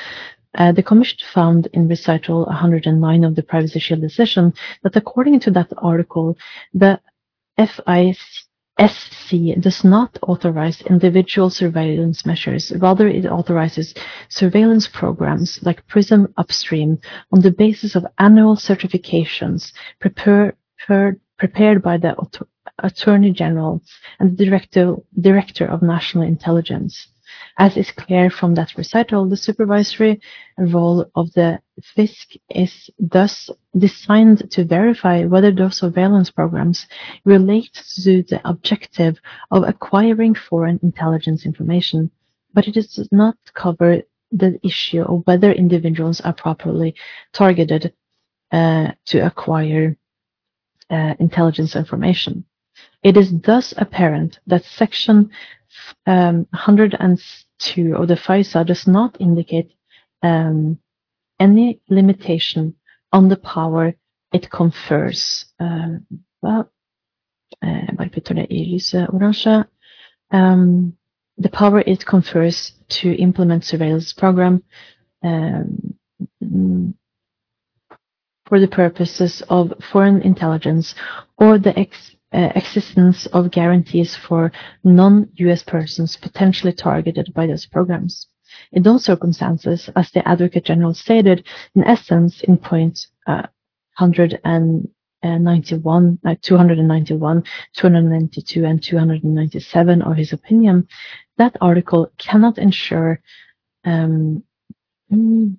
uh, 0.58 0.72
the 0.72 0.84
Commission 0.84 1.20
found 1.34 1.68
in 1.74 1.88
recital 1.88 2.46
109 2.46 3.24
of 3.24 3.36
the 3.36 3.44
Privacy 3.44 3.80
Shield 3.80 4.02
decision 4.02 4.54
that 4.84 4.96
according 4.96 5.40
to 5.42 5.52
that 5.52 5.72
article, 5.78 6.38
the 6.74 7.00
FIC 7.58 8.18
SC 8.80 9.60
does 9.60 9.84
not 9.84 10.18
authorize 10.24 10.82
individual 10.82 11.50
surveillance 11.50 12.26
measures. 12.26 12.72
Rather, 12.78 13.08
it 13.08 13.26
authorizes 13.26 13.94
surveillance 14.30 14.88
programs 14.88 15.60
like 15.62 15.86
PRISM 15.88 16.34
Upstream 16.38 17.00
on 17.32 17.42
the 17.42 17.52
basis 17.52 17.96
of 17.96 18.08
annual 18.18 18.56
certifications 18.56 19.72
prepared, 20.00 20.56
prepared 21.42 21.82
by 21.82 21.98
the 21.98 22.14
Attorney 22.84 23.32
General 23.32 23.82
and 24.20 24.38
the 24.38 24.46
Director, 24.46 24.96
Director 25.20 25.66
of 25.66 25.82
National 25.82 26.24
Intelligence. 26.24 27.08
As 27.58 27.78
is 27.78 27.90
clear 27.90 28.30
from 28.30 28.54
that 28.54 28.78
recital, 28.78 29.28
the 29.28 29.44
supervisory 29.48 30.22
role 30.60 31.04
of 31.16 31.34
the 31.34 31.60
FISC 31.96 32.38
is 32.54 32.92
thus 33.00 33.50
designed 33.76 34.52
to 34.52 34.64
verify 34.64 35.26
whether 35.26 35.52
those 35.52 35.78
surveillance 35.78 36.30
programs 36.30 36.86
relate 37.26 37.74
to 38.04 38.22
the 38.30 38.40
objective 38.48 39.20
of 39.50 39.64
acquiring 39.64 40.36
foreign 40.36 40.80
intelligence 40.84 41.44
information, 41.44 42.12
but 42.54 42.68
it 42.68 42.76
does 42.76 43.10
not 43.12 43.36
cover 43.56 44.04
the 44.32 44.60
issue 44.62 45.02
of 45.02 45.24
whether 45.26 45.52
individuals 45.52 46.22
are 46.22 46.34
properly 46.34 46.94
targeted 47.34 47.94
uh, 48.52 48.92
to 49.06 49.26
acquire 49.26 49.98
uh, 50.92 51.16
intelligence 51.20 51.76
information. 51.76 52.46
It 53.04 53.18
is 53.18 53.32
thus 53.42 53.74
apparent 53.78 54.40
that 54.48 54.64
Section 54.66 55.32
um, 56.06 56.48
102 56.52 57.96
of 57.96 58.08
the 58.08 58.16
FISA 58.16 58.66
does 58.66 58.88
not 58.88 59.18
indicate 59.20 59.72
um, 60.22 60.78
any 61.40 61.82
limitation 61.90 62.76
on 63.12 63.30
the 63.30 63.38
power 63.38 63.96
it 64.32 64.50
confers. 64.50 65.46
Uh, 65.60 65.98
well, 66.42 66.72
uh, 67.64 67.92
um, 70.32 70.94
the 71.38 71.50
power 71.50 71.80
it 71.82 72.06
confers 72.06 72.74
to 72.90 73.14
implement 73.16 73.66
surveillance 73.66 74.14
program 74.14 74.64
um, 75.24 75.96
for 78.52 78.60
the 78.60 78.68
purposes 78.68 79.42
of 79.48 79.72
foreign 79.94 80.22
intelligence 80.24 80.94
or 81.38 81.58
the 81.58 81.80
ex 81.80 82.18
uh, 82.34 82.50
existence 82.54 83.26
of 83.28 83.50
guarantees 83.50 84.18
for 84.18 84.52
non-US 84.84 85.64
persons 85.64 86.18
potentially 86.18 86.74
targeted 86.74 87.34
by 87.34 87.48
those 87.48 87.66
programs. 87.66 88.28
In 88.74 88.84
those 88.84 89.06
circumstances, 89.06 89.90
as 89.96 90.12
the 90.12 90.28
Advocate 90.28 90.66
General 90.66 90.94
stated, 90.94 91.48
in 91.76 91.86
essence, 91.86 92.42
in 92.42 92.58
point 92.58 93.08
uh, 93.26 93.48
191, 93.98 96.20
uh, 96.26 96.36
291, 96.42 97.44
292, 97.74 98.66
and 98.66 98.84
297 98.84 100.02
of 100.02 100.18
his 100.18 100.34
opinion, 100.34 100.86
that 101.38 101.56
article 101.62 102.12
cannot 102.18 102.58
ensure 102.58 103.22
um, 103.86 104.44
mm, 105.10 105.58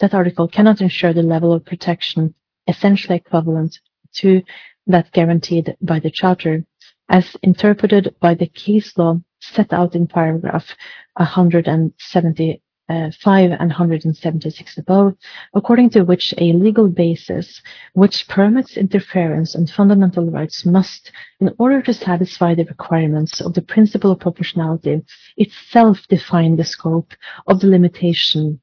that 0.00 0.14
article 0.14 0.48
cannot 0.48 0.80
ensure 0.80 1.12
the 1.12 1.22
level 1.22 1.52
of 1.52 1.64
protection 1.64 2.34
essentially 2.66 3.16
equivalent 3.16 3.78
to 4.12 4.42
that 4.86 5.10
guaranteed 5.12 5.76
by 5.80 5.98
the 5.98 6.10
Charter, 6.10 6.64
as 7.08 7.36
interpreted 7.42 8.14
by 8.20 8.34
the 8.34 8.46
case 8.46 8.96
law 8.96 9.20
set 9.40 9.72
out 9.72 9.94
in 9.94 10.06
paragraph 10.06 10.74
175 11.16 12.60
and 12.88 13.70
176 13.70 14.78
above, 14.78 15.14
according 15.54 15.90
to 15.90 16.04
which 16.04 16.34
a 16.38 16.52
legal 16.52 16.88
basis 16.88 17.62
which 17.92 18.28
permits 18.28 18.76
interference 18.76 19.54
on 19.56 19.66
fundamental 19.66 20.30
rights 20.30 20.64
must, 20.64 21.12
in 21.40 21.54
order 21.58 21.82
to 21.82 21.92
satisfy 21.92 22.54
the 22.54 22.64
requirements 22.64 23.40
of 23.40 23.54
the 23.54 23.62
principle 23.62 24.10
of 24.10 24.20
proportionality, 24.20 25.02
itself 25.36 26.06
define 26.08 26.56
the 26.56 26.64
scope 26.64 27.12
of 27.46 27.60
the 27.60 27.66
limitation 27.66 28.60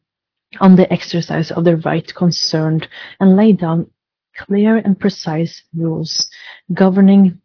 on 0.60 0.76
the 0.76 0.91
exercise 0.91 1.52
of 1.52 1.64
the 1.64 1.77
right 1.77 2.14
concerned 2.14 2.88
and 3.19 3.36
lay 3.36 3.52
down 3.52 3.90
clear 4.36 4.77
and 4.77 4.99
precise 4.99 5.64
rules 5.76 6.30
governing 6.73 7.40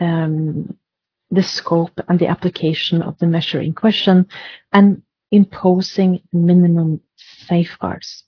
um, 0.00 0.76
the 1.30 1.42
scope 1.42 1.98
and 2.08 2.18
the 2.18 2.26
application 2.26 3.00
of 3.02 3.18
the 3.18 3.26
measure 3.26 3.60
in 3.60 3.72
question 3.72 4.26
and 4.72 5.02
imposing 5.30 6.20
minimum 6.32 7.00
safeguards. 7.16 8.24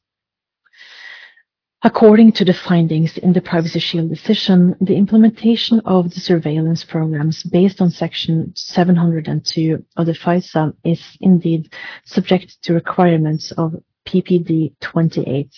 According 1.86 2.32
to 2.32 2.46
the 2.46 2.54
findings 2.54 3.18
in 3.18 3.34
the 3.34 3.42
Privacy 3.42 3.78
Shield 3.78 4.08
decision, 4.08 4.74
the 4.80 4.96
implementation 4.96 5.80
of 5.80 6.14
the 6.14 6.20
surveillance 6.20 6.82
programs 6.82 7.42
based 7.42 7.82
on 7.82 7.90
Section 7.90 8.54
702 8.56 9.84
of 9.98 10.06
the 10.06 10.12
FISA 10.12 10.74
is 10.82 11.02
indeed 11.20 11.74
subject 12.06 12.62
to 12.62 12.72
requirements 12.72 13.52
of 13.52 13.74
PPD 14.06 14.74
28. 14.80 15.50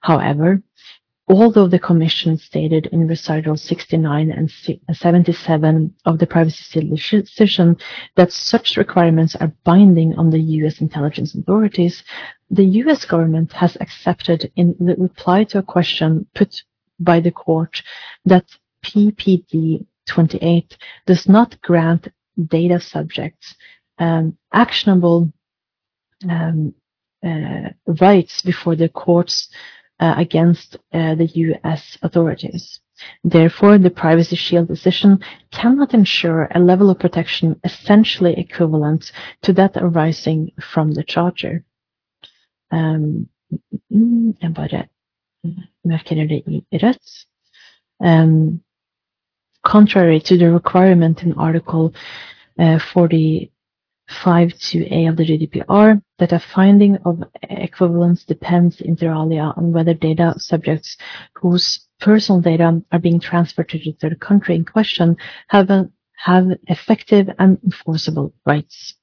However, 0.00 0.62
although 1.28 1.68
the 1.68 1.78
Commission 1.78 2.36
stated 2.36 2.86
in 2.86 3.08
recital 3.08 3.56
69 3.56 4.30
and 4.30 4.50
77 4.92 5.94
of 6.04 6.18
the 6.18 6.26
privacy 6.26 6.80
decision 6.80 7.76
that 8.16 8.32
such 8.32 8.76
requirements 8.76 9.34
are 9.36 9.52
binding 9.64 10.14
on 10.16 10.30
the 10.30 10.40
U.S. 10.40 10.80
intelligence 10.80 11.34
authorities, 11.34 12.02
the 12.50 12.64
U.S. 12.64 13.04
government 13.04 13.52
has 13.52 13.76
accepted 13.80 14.52
in 14.56 14.76
the 14.78 14.94
reply 14.96 15.44
to 15.44 15.58
a 15.58 15.62
question 15.62 16.26
put 16.34 16.62
by 17.00 17.20
the 17.20 17.32
court 17.32 17.82
that 18.24 18.44
PPD 18.84 19.86
28 20.06 20.76
does 21.06 21.26
not 21.28 21.60
grant 21.62 22.08
data 22.48 22.78
subjects 22.78 23.54
um, 23.98 24.36
actionable 24.52 25.32
um, 26.28 26.74
rights 28.00 28.42
before 28.42 28.76
the 28.76 28.88
courts 28.88 29.48
uh, 30.00 30.14
against 30.16 30.76
uh, 30.92 31.14
the 31.14 31.26
US 31.26 31.98
authorities. 32.02 32.80
Therefore, 33.24 33.78
the 33.78 33.90
Privacy 33.90 34.36
Shield 34.36 34.68
decision 34.68 35.18
cannot 35.50 35.94
ensure 35.94 36.48
a 36.54 36.60
level 36.60 36.90
of 36.90 36.98
protection 36.98 37.60
essentially 37.64 38.34
equivalent 38.38 39.12
to 39.42 39.52
that 39.54 39.76
arising 39.76 40.52
from 40.60 40.92
the 40.92 41.04
charter. 41.04 41.64
Jeg 44.40 44.54
bare 44.54 44.84
markerer 45.84 46.26
det 46.28 46.42
i 46.46 46.78
rødt. 46.82 47.26
Contrary 49.62 50.20
to 50.20 50.36
the 50.36 50.52
requirement 50.52 51.22
in 51.22 51.32
Article 51.38 51.94
uh, 52.58 52.78
40 52.78 53.50
5.2a 54.10 55.08
of 55.08 55.16
the 55.16 55.24
GDPR 55.24 56.02
that 56.18 56.32
a 56.32 56.38
finding 56.38 56.96
of 57.04 57.22
equivalence 57.42 58.24
depends 58.24 58.80
inter 58.80 59.12
alia 59.12 59.52
on 59.56 59.72
whether 59.72 59.94
data 59.94 60.34
subjects 60.38 60.96
whose 61.34 61.86
personal 62.00 62.40
data 62.40 62.82
are 62.92 62.98
being 62.98 63.20
transferred 63.20 63.68
to 63.70 63.78
the 63.78 63.96
third 64.00 64.20
country 64.20 64.54
in 64.54 64.64
question 64.64 65.16
have, 65.48 65.70
have 66.16 66.46
effective 66.66 67.28
and 67.38 67.58
enforceable 67.64 68.34
rights. 68.44 68.94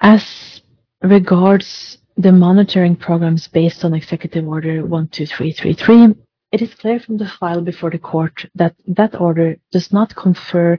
As 0.00 0.62
regards 1.02 1.98
the 2.16 2.32
monitoring 2.32 2.96
programs 2.96 3.48
based 3.48 3.84
on 3.84 3.94
Executive 3.94 4.46
Order 4.46 4.82
12333, 4.82 6.14
it 6.52 6.62
is 6.62 6.74
clear 6.74 7.00
from 7.00 7.16
the 7.16 7.28
file 7.28 7.60
before 7.60 7.90
the 7.90 7.98
court 7.98 8.46
that 8.54 8.74
that 8.86 9.20
order 9.20 9.56
does 9.72 9.92
not 9.92 10.14
confer 10.16 10.78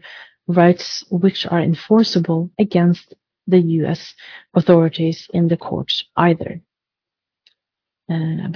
rights 0.51 1.03
which 1.09 1.45
are 1.45 1.61
enforceable 1.61 2.49
against 2.59 3.13
the 3.47 3.59
US 3.59 4.13
authorities 4.53 5.27
in 5.33 5.47
the 5.47 5.57
courts 5.57 6.03
either. 6.15 6.61
Uh. 8.09 8.47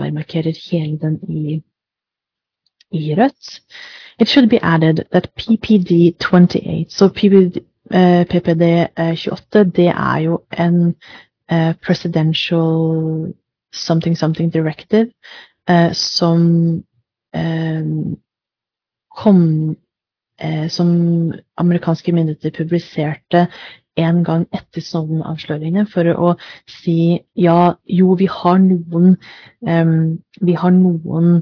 It 4.17 4.27
should 4.29 4.49
be 4.49 4.59
added 4.61 5.07
that 5.11 5.35
PPD 5.35 6.19
28, 6.19 6.91
so 6.91 7.09
PPD, 7.09 7.65
uh, 7.91 8.25
PPD 8.25 8.87
28, 8.95 9.75
det 9.75 9.87
er 9.87 10.17
jo 10.17 10.43
en 10.57 10.95
uh, 11.51 11.73
presidential 11.81 13.33
something 13.73 14.15
something 14.15 14.49
directive 14.49 15.11
uh, 15.67 15.91
som 15.93 16.83
um, 17.33 18.17
kom 19.17 19.75
som 20.69 20.89
amerikanske 21.61 22.11
myndigheter 22.11 22.51
publiserte 22.51 23.45
en 23.95 24.23
gang 24.27 24.43
etter 24.55 24.83
Snowden-avsløringene 24.83 25.85
for 25.91 26.09
å 26.11 26.31
si 26.69 27.21
ja, 27.39 27.75
jo, 27.87 28.15
vi 28.19 28.27
har 28.31 28.59
noen 28.59 29.15
um, 29.61 30.17
vi 30.41 30.57
har 30.59 30.75
noen 30.75 31.39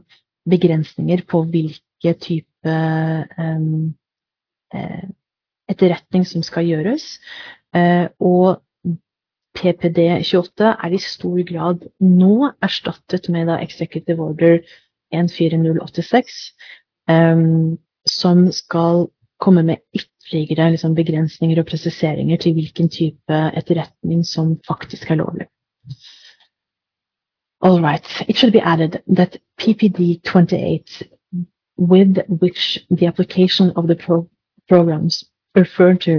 begrensninger 0.50 1.24
på 1.30 1.44
hvilke 1.50 2.14
type 2.20 2.76
um, 3.40 3.94
eh, 4.76 5.06
etterretning 5.72 6.28
som 6.28 6.44
skal 6.46 6.68
gjøres. 6.68 7.06
Uh, 7.74 8.12
og 8.20 8.62
PPD 9.58 10.02
28 10.26 10.74
er 10.74 10.94
i 10.94 11.02
stor 11.02 11.40
grad 11.48 11.88
nå 12.04 12.52
erstattet 12.66 13.30
med 13.34 13.48
da 13.50 13.60
Executive 13.64 14.22
Order 14.22 14.60
14086. 15.14 16.38
Um, 17.10 17.80
som 18.06 18.52
skal 18.52 19.08
komme 19.40 19.64
med 19.64 19.78
ytterligere 19.96 20.70
liksom, 20.72 20.96
begrensninger 20.96 21.60
og 21.60 21.66
presiseringer 21.66 22.38
til 22.38 22.54
hvilken 22.54 22.90
type 22.90 23.40
etterretning 23.58 24.26
som 24.26 24.60
faktisk 24.68 25.12
er 25.12 25.16
lovlig. 25.16 25.48
All 27.62 27.82
right. 27.82 28.06
It 28.28 28.38
should 28.38 28.54
be 28.54 28.62
added 28.62 29.02
that 29.16 29.38
PPD 29.58 30.22
28, 30.24 31.04
with 31.78 32.20
which 32.28 32.86
the 32.90 33.08
application 33.08 33.72
of 33.76 33.88
the 33.88 33.96
pro 33.96 34.30
programs 34.70 35.24
referred 35.56 36.02
to 36.02 36.12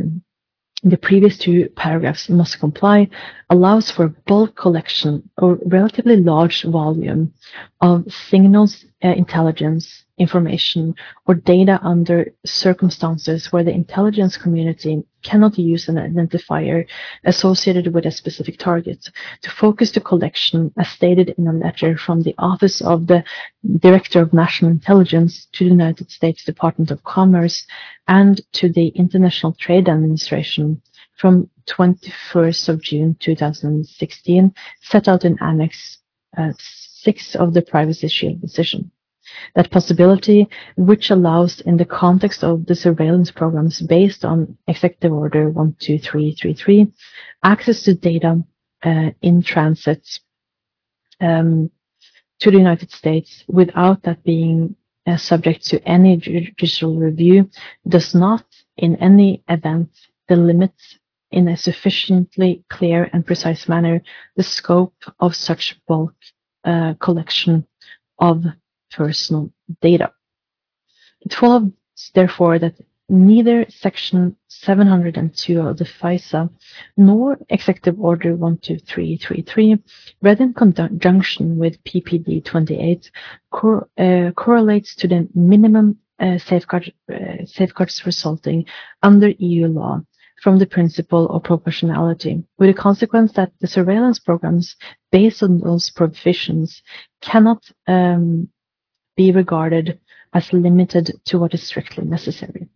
in 0.85 0.90
the 0.90 0.98
previous 0.98 1.39
two 1.39 1.69
paragraphs 1.77 2.28
must 2.28 2.61
comply 2.61 3.09
allows 3.48 3.90
for 3.90 4.09
bulk 4.27 4.55
collection 4.55 5.28
or 5.39 5.59
relatively 5.65 6.16
large 6.16 6.62
volume 6.65 7.32
of 7.81 8.05
signals 8.12 8.85
uh, 9.02 9.09
intelligence 9.09 10.03
information 10.19 10.95
or 11.27 11.35
data 11.35 11.81
under 11.82 12.32
circumstances 12.47 13.51
where 13.51 13.65
the 13.65 13.73
intelligence 13.73 14.36
community 14.36 15.03
cannot 15.23 15.59
use 15.59 15.89
an 15.89 15.97
identifier 15.97 16.86
associated 17.24 17.93
with 17.93 18.07
a 18.07 18.11
specific 18.11 18.59
target 18.59 19.09
to 19.43 19.51
focus 19.51 19.91
the 19.91 20.01
collection 20.01 20.73
as 20.78 20.89
stated 20.89 21.35
in 21.36 21.49
a 21.49 21.53
letter 21.53 21.97
from 21.97 22.23
the 22.23 22.35
Office 22.39 22.81
of 22.81 23.09
the 23.09 23.24
Director 23.78 24.20
of 24.20 24.32
National 24.32 24.70
Intelligence 24.70 25.47
to 25.53 25.65
the 25.65 25.70
United 25.70 26.11
States 26.11 26.45
Department 26.45 26.91
of 26.93 27.03
Commerce 27.03 27.66
and 28.07 28.41
to 28.53 28.69
the 28.69 28.89
International 28.89 29.53
Trade 29.55 29.89
Administration 29.89 30.81
from 31.16 31.49
21st 31.66 32.69
of 32.69 32.82
June 32.82 33.16
2016 33.19 34.55
set 34.82 35.09
out 35.09 35.24
in 35.24 35.36
Annex 35.41 35.99
uh, 36.36 36.53
6 36.59 37.35
of 37.36 37.55
the 37.55 37.62
Privacy 37.62 38.09
Shield 38.09 38.41
decision. 38.41 38.91
That 39.55 39.70
possibility, 39.70 40.48
which 40.77 41.11
allows 41.11 41.61
in 41.61 41.77
the 41.77 41.85
context 41.85 42.44
of 42.44 42.66
the 42.66 42.74
surveillance 42.74 43.31
programs 43.31 43.81
based 43.81 44.24
on 44.24 44.56
Executive 44.66 45.12
Order 45.12 45.52
12333, 45.52 46.86
access 47.43 47.82
to 47.85 47.94
data 47.94 48.43
uh, 48.85 49.11
in 49.23 49.43
transit 49.43 50.20
um, 51.20 51.70
to 52.40 52.51
the 52.51 52.59
United 52.59 52.90
States 52.90 53.44
without 53.48 54.02
that 54.02 54.23
being 54.24 54.77
uh, 55.06 55.16
subject 55.16 55.66
to 55.66 55.82
any 55.89 56.16
judicial 56.16 56.97
review 56.97 57.48
does 57.86 58.15
not 58.15 58.44
in 58.77 58.97
any 58.97 59.43
event 59.48 59.90
delimit 60.31 60.73
in 61.31 61.48
a 61.48 61.56
sufficiently 61.56 62.65
clear 62.70 63.11
and 63.12 63.27
precise 63.27 63.69
manner 63.69 64.02
the 64.36 64.43
scope 64.43 64.94
of 65.20 65.35
such 65.35 65.78
bulk 65.86 66.15
uh, 66.65 66.94
collection 67.01 67.66
of 68.19 68.44
personal 68.97 69.51
data. 69.81 70.12
It 71.21 71.35
follows, 71.35 71.73
therefore, 72.15 72.59
that 72.59 72.75
neither 73.09 73.66
Section 73.69 74.37
702 74.49 75.61
of 75.61 75.77
the 75.79 75.85
FISA 75.85 76.51
nor 76.97 77.39
Executive 77.51 78.01
Order 78.01 78.37
12333, 78.37 79.79
read 80.23 80.41
in 80.41 80.55
conjunction 80.55 81.59
with 81.59 81.83
PPD 81.85 82.45
28, 82.45 83.11
cor 83.51 83.89
uh, 83.99 84.31
correlates 84.37 84.95
to 84.97 85.09
the 85.09 85.29
minimum 85.35 85.99
uh, 86.19 86.39
safeguard, 86.39 86.93
uh, 87.12 87.45
safeguards 87.45 88.07
resulting 88.07 88.65
under 89.03 89.29
EU 89.39 89.66
law 89.66 90.01
from 90.43 90.59
the 90.59 90.66
principle 90.66 91.29
of 91.31 91.43
proportionality, 91.43 92.43
with 92.59 92.69
the 92.69 92.75
consequence 92.75 93.33
that 93.33 93.53
the 93.61 93.66
surveillance 93.66 94.19
programs 94.19 94.77
based 95.11 95.43
on 95.43 95.59
those 95.59 95.91
provisions 95.91 96.83
cannot 97.23 97.65
um, 97.87 98.49
be 99.16 99.32
regarded 99.32 99.99
as 100.32 100.53
limited 100.53 101.12
to 101.27 101.39
what 101.39 101.55
is 101.55 101.62
strictly 101.62 102.05
necessary. 102.05 102.69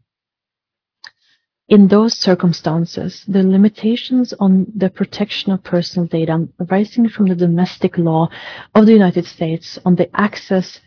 In 1.68 1.88
those 1.88 2.14
circumstances, 2.18 3.24
the 3.28 3.42
limitations 3.42 4.32
on 4.40 4.66
the 4.74 4.88
protection 4.88 5.52
of 5.52 5.62
personal 5.62 6.06
data 6.08 6.48
arising 6.60 7.10
from 7.10 7.26
the 7.26 7.34
domestic 7.34 7.98
law 7.98 8.30
of 8.74 8.86
the 8.86 8.92
United 8.92 9.26
States 9.26 9.78
on 9.84 9.96
the 9.96 10.08
access 10.18 10.80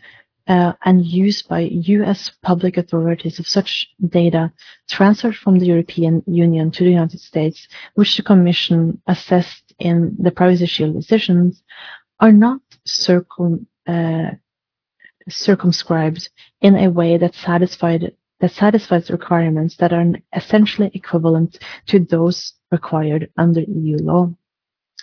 uh, 0.48 0.72
and 0.84 1.06
use 1.06 1.42
by 1.42 1.60
U.S. 1.60 2.32
public 2.42 2.76
authorities 2.76 3.38
of 3.38 3.46
such 3.46 3.88
data 4.08 4.52
transferred 4.88 5.36
from 5.36 5.60
the 5.60 5.66
European 5.66 6.22
Union 6.26 6.72
to 6.72 6.82
the 6.82 6.90
United 6.90 7.20
States, 7.20 7.68
which 7.94 8.16
the 8.16 8.24
Commission 8.24 9.00
assessed 9.06 9.72
in 9.78 10.16
the 10.18 10.32
Privacy 10.32 10.66
Shield 10.66 10.94
decisions, 10.94 11.62
are 12.18 12.32
not 12.32 12.60
circum, 12.84 13.68
uh, 13.86 14.30
circumscribed 15.28 16.28
in 16.60 16.76
a 16.76 16.90
way 16.90 17.18
that 17.18 17.34
satisfied 17.34 18.12
that 18.40 18.50
satisfies 18.50 19.10
requirements 19.10 19.76
that 19.76 19.92
are 19.92 20.04
essentially 20.34 20.90
equivalent 20.94 21.58
to 21.86 22.00
those 22.00 22.54
required 22.72 23.30
under 23.36 23.60
EU 23.60 23.96
law 23.98 24.34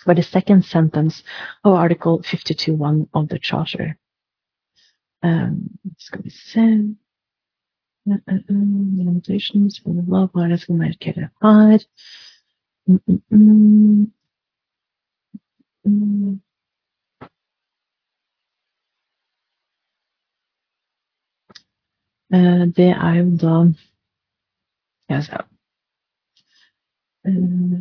by 0.04 0.14
the 0.14 0.22
second 0.22 0.64
sentence 0.64 1.22
of 1.64 1.72
Article 1.72 2.20
52.1 2.20 3.08
of 3.14 3.28
the 3.28 3.38
Charter. 3.38 3.98
Um, 5.22 5.78
ska 5.98 6.18
vi 6.22 6.30
se. 6.30 6.94
Limitations, 8.48 9.80
bla 9.80 9.92
bla 9.92 10.02
bla, 10.02 10.28
vad 10.32 10.44
är 10.44 10.48
det 10.48 10.58
som 10.58 10.78
markerar 10.78 11.30
här? 11.40 11.80
Mm, 12.88 13.00
mm, 13.06 13.20
mm. 13.30 14.12
Mm. 15.86 16.40
Det 22.76 22.88
er 22.88 23.14
jo 23.14 23.36
da 23.42 23.72
Skal 25.04 25.22
se 25.22 25.36
uh, 27.26 27.80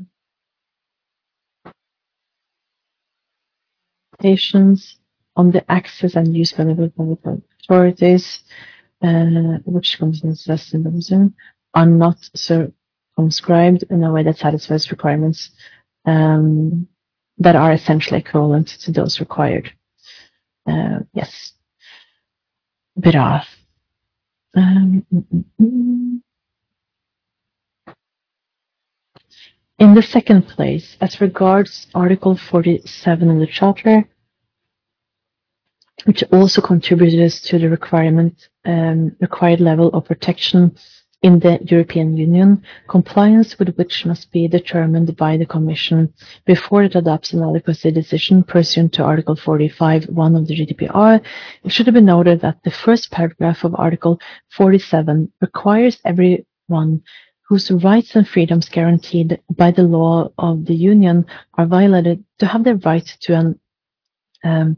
Patients 4.19 4.97
on 5.35 5.51
the 5.51 5.63
access 5.71 6.15
and 6.15 6.35
use 6.35 6.51
by 6.51 6.63
the 6.65 6.91
authorities, 7.69 8.43
uh, 9.01 9.59
which 9.65 9.97
contains 9.97 10.47
less 10.47 10.73
information, 10.73 11.33
are 11.73 11.85
not 11.85 12.17
circumscribed 12.35 13.83
in 13.89 14.03
a 14.03 14.11
way 14.11 14.23
that 14.23 14.37
satisfies 14.37 14.91
requirements 14.91 15.51
um, 16.05 16.87
that 17.37 17.55
are 17.55 17.71
essentially 17.71 18.19
equivalent 18.19 18.67
to 18.67 18.91
those 18.91 19.19
required. 19.19 19.71
Uh, 20.67 20.99
yes. 21.13 21.53
Bra. 22.97 23.43
Um, 24.55 25.05
in 29.79 29.93
the 29.93 30.01
second 30.01 30.47
place, 30.47 30.97
as 30.99 31.21
regards 31.21 31.87
Article 31.93 32.35
47 32.35 33.29
of 33.29 33.39
the 33.39 33.47
Charter, 33.47 34.05
which 36.05 36.23
also 36.31 36.61
contributes 36.61 37.41
to 37.41 37.59
the 37.59 37.69
requirement 37.69 38.49
um, 38.65 39.15
required 39.19 39.59
level 39.59 39.89
of 39.89 40.05
protection 40.05 40.75
in 41.21 41.39
the 41.39 41.59
European 41.63 42.15
Union, 42.15 42.63
compliance 42.87 43.59
with 43.59 43.75
which 43.75 44.05
must 44.05 44.31
be 44.31 44.47
determined 44.47 45.15
by 45.17 45.35
the 45.35 45.45
Commission 45.45 46.13
before 46.45 46.83
it 46.83 46.95
adopts 46.95 47.33
an 47.33 47.43
adequacy 47.43 47.91
decision 47.91 48.41
pursuant 48.41 48.93
to 48.93 49.03
Article 49.03 49.35
45.1 49.35 50.37
of 50.37 50.47
the 50.47 50.55
GDPR. 50.55 51.21
It 51.63 51.71
should 51.71 51.93
be 51.93 52.01
noted 52.01 52.39
that 52.41 52.63
the 52.63 52.71
first 52.71 53.11
paragraph 53.11 53.65
of 53.65 53.75
Article 53.75 54.19
47 54.51 55.31
requires 55.41 55.99
everyone 56.05 57.03
whose 57.49 57.69
rights 57.71 58.15
and 58.15 58.27
freedoms 58.27 58.69
guaranteed 58.69 59.41
by 59.57 59.71
the 59.71 59.83
law 59.83 60.31
of 60.37 60.65
the 60.65 60.75
Union 60.75 61.25
are 61.55 61.65
violated 61.65 62.23
to 62.37 62.45
have 62.45 62.63
the 62.63 62.75
right 62.75 63.05
to 63.21 63.33
an 63.33 63.59
um, 64.45 64.77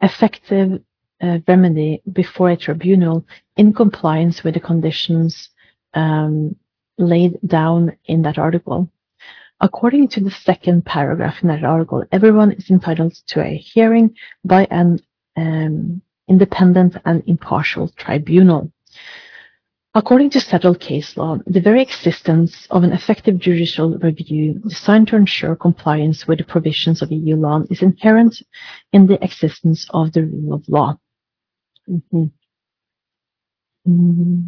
effective 0.00 0.80
uh, 1.20 1.38
remedy 1.48 2.02
before 2.12 2.50
a 2.50 2.56
tribunal 2.56 3.24
in 3.56 3.72
compliance 3.72 4.44
with 4.44 4.54
the 4.54 4.60
conditions 4.60 5.48
um, 5.94 6.56
laid 6.98 7.38
down 7.46 7.96
in 8.04 8.22
that 8.22 8.38
article. 8.38 8.90
According 9.60 10.08
to 10.08 10.20
the 10.20 10.30
second 10.30 10.84
paragraph 10.84 11.42
in 11.42 11.48
that 11.48 11.64
article, 11.64 12.04
everyone 12.10 12.52
is 12.52 12.68
entitled 12.70 13.14
to 13.28 13.40
a 13.40 13.56
hearing 13.56 14.16
by 14.44 14.66
an 14.70 15.00
um, 15.36 16.02
independent 16.28 16.96
and 17.04 17.22
impartial 17.26 17.88
tribunal. 17.96 18.72
According 19.94 20.30
to 20.30 20.40
settled 20.40 20.80
case 20.80 21.18
law, 21.18 21.36
the 21.46 21.60
very 21.60 21.82
existence 21.82 22.66
of 22.70 22.82
an 22.82 22.92
effective 22.92 23.38
judicial 23.38 23.98
review 23.98 24.54
designed 24.66 25.08
to 25.08 25.16
ensure 25.16 25.54
compliance 25.54 26.26
with 26.26 26.38
the 26.38 26.44
provisions 26.44 27.02
of 27.02 27.12
EU 27.12 27.36
law 27.36 27.62
is 27.68 27.82
inherent 27.82 28.42
in 28.92 29.06
the 29.06 29.22
existence 29.22 29.86
of 29.90 30.12
the 30.12 30.24
rule 30.24 30.54
of 30.54 30.66
law. 30.66 30.96
Mm-hmm. 31.88 32.24
Mm-hmm. 33.86 34.40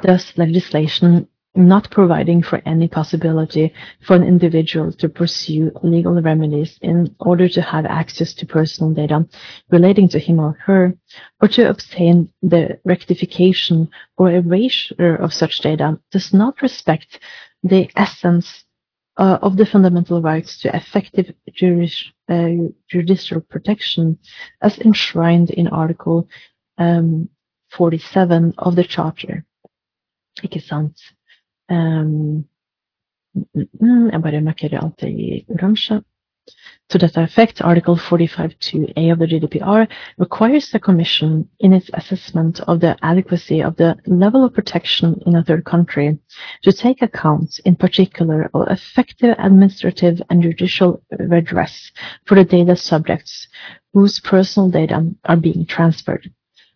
Thus, 0.00 0.36
legislation 0.36 1.28
not 1.54 1.90
providing 1.90 2.42
for 2.42 2.62
any 2.64 2.88
possibility 2.88 3.72
for 4.00 4.16
an 4.16 4.22
individual 4.22 4.90
to 4.92 5.08
pursue 5.08 5.70
legal 5.82 6.20
remedies 6.22 6.78
in 6.80 7.14
order 7.20 7.48
to 7.48 7.60
have 7.60 7.84
access 7.84 8.32
to 8.32 8.46
personal 8.46 8.92
data 8.94 9.26
relating 9.70 10.08
to 10.08 10.18
him 10.18 10.40
or 10.40 10.56
her, 10.64 10.94
or 11.42 11.48
to 11.48 11.68
obtain 11.68 12.28
the 12.40 12.78
rectification 12.84 13.88
or 14.16 14.30
erasure 14.30 15.16
of 15.16 15.34
such 15.34 15.58
data 15.58 15.98
does 16.10 16.32
not 16.32 16.62
respect 16.62 17.20
the 17.62 17.90
essence 17.96 18.64
uh, 19.18 19.38
of 19.42 19.58
the 19.58 19.66
fundamental 19.66 20.22
rights 20.22 20.58
to 20.58 20.74
effective 20.74 21.34
uh, 22.28 22.48
judicial 22.88 23.40
protection 23.42 24.18
as 24.62 24.78
enshrined 24.78 25.50
in 25.50 25.68
Article 25.68 26.26
um, 26.78 27.28
47 27.70 28.54
of 28.56 28.74
the 28.74 28.84
Charter. 28.84 29.44
Ikke 30.42 30.60
sant? 30.60 30.98
Um, 31.70 32.44
jeg 33.54 34.22
bare 34.22 34.40
markerer 34.40 34.82
alt 34.82 35.02
i 35.02 35.44
oransje. 35.48 36.02
To 36.88 36.98
that 36.98 37.16
effect, 37.16 37.62
Article 37.62 37.96
45.2a 37.96 39.12
of 39.12 39.18
the 39.20 39.26
GDPR 39.26 39.86
requires 40.18 40.70
the 40.70 40.80
Commission, 40.80 41.48
in 41.60 41.72
its 41.72 41.88
assessment 41.94 42.60
of 42.62 42.80
the 42.80 42.96
adequacy 43.02 43.62
of 43.62 43.76
the 43.76 43.96
level 44.06 44.44
of 44.44 44.52
protection 44.52 45.22
in 45.24 45.36
a 45.36 45.44
third 45.44 45.64
country, 45.64 46.18
to 46.64 46.72
take 46.72 47.00
account, 47.00 47.60
in 47.64 47.76
particular, 47.76 48.50
of 48.52 48.68
effective 48.68 49.36
administrative 49.38 50.20
and 50.28 50.42
judicial 50.42 51.02
redress 51.18 51.92
for 52.26 52.34
the 52.34 52.44
data 52.44 52.76
subjects 52.76 53.46
whose 53.94 54.18
personal 54.18 54.68
data 54.68 55.08
are 55.24 55.36
being 55.36 55.64
transferred. 55.64 56.28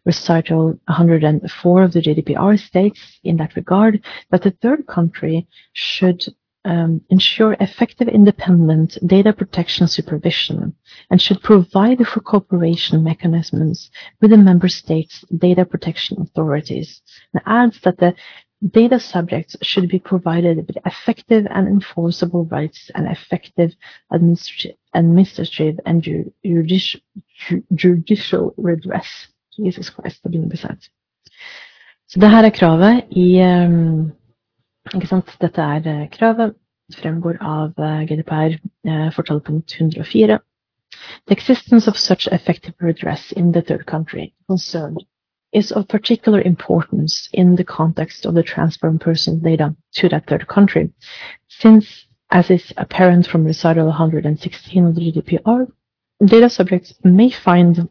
Recital 0.06 0.78
104 0.86 1.82
of 1.82 1.92
the 1.92 2.00
GDPR 2.00 2.58
states 2.58 3.18
in 3.24 3.36
that 3.38 3.56
regard 3.56 4.02
that 4.30 4.42
the 4.42 4.52
third 4.62 4.86
country 4.86 5.46
should 5.72 6.24
um, 6.64 7.00
ensure 7.10 7.56
effective 7.60 8.08
independent 8.08 8.98
data 9.06 9.32
protection 9.32 9.86
supervision 9.86 10.74
and 11.10 11.20
should 11.20 11.42
provide 11.42 12.06
for 12.06 12.20
cooperation 12.20 13.04
mechanisms 13.04 13.90
with 14.20 14.30
the 14.30 14.36
member 14.36 14.68
states' 14.68 15.24
data 15.38 15.64
protection 15.64 16.20
authorities 16.20 17.02
and 17.32 17.42
adds 17.46 17.80
that 17.80 17.98
the 17.98 18.14
data 18.70 18.98
subjects 18.98 19.56
should 19.62 19.88
be 19.88 19.98
provided 19.98 20.66
with 20.66 20.76
effective 20.86 21.46
and 21.50 21.68
enforceable 21.68 22.44
rights 22.46 22.90
and 22.94 23.06
effective 23.06 23.72
administrative, 24.10 24.76
administrative 24.94 25.78
and 25.84 26.02
judicial, 26.02 27.00
judicial 27.74 28.54
redress. 28.56 29.28
Jesus 29.58 29.90
Christ, 29.90 30.22
det 30.22 30.30
begynner 30.30 30.46
å 30.46 30.52
bli. 30.52 30.90
Så 32.06 32.20
det 32.22 32.30
her 32.30 32.46
er 32.46 32.54
kravet 32.54 33.16
i 33.18 33.26
um, 33.42 34.12
Ikke 34.94 35.08
sant? 35.10 35.32
Dette 35.42 35.62
er 35.62 35.86
uh, 35.90 36.04
kravet. 36.12 36.54
Det 36.86 37.00
fremgår 37.00 37.40
av 37.42 37.72
uh, 37.82 38.04
GDPR 38.06 38.60
fortalepunkt 39.16 39.74
104. 39.74 40.38
The 41.26 41.34
existence 41.34 41.88
of 41.88 41.98
such 41.98 42.28
effective 42.28 42.74
redress 42.80 43.32
in 43.32 43.50
the 43.52 43.62
third 43.62 43.86
country 43.86 44.34
concerned 44.46 45.02
is 45.52 45.72
of 45.72 45.88
particular 45.88 46.40
importance 46.40 47.28
in 47.32 47.56
the 47.56 47.64
context 47.64 48.26
of 48.26 48.34
the 48.34 48.42
transfer 48.42 48.88
of 48.88 49.00
personal 49.00 49.40
data 49.40 49.74
to 49.94 50.08
that 50.08 50.26
third 50.26 50.46
country, 50.46 50.92
since, 51.48 52.06
as 52.30 52.50
is 52.50 52.72
apparent 52.76 53.26
from 53.26 53.44
recital 53.44 53.86
116 53.86 54.86
of 54.86 54.94
the 54.94 55.00
GDPR, 55.00 55.66
data 56.24 56.50
subjects 56.50 56.94
may 57.04 57.30
find 57.30 57.88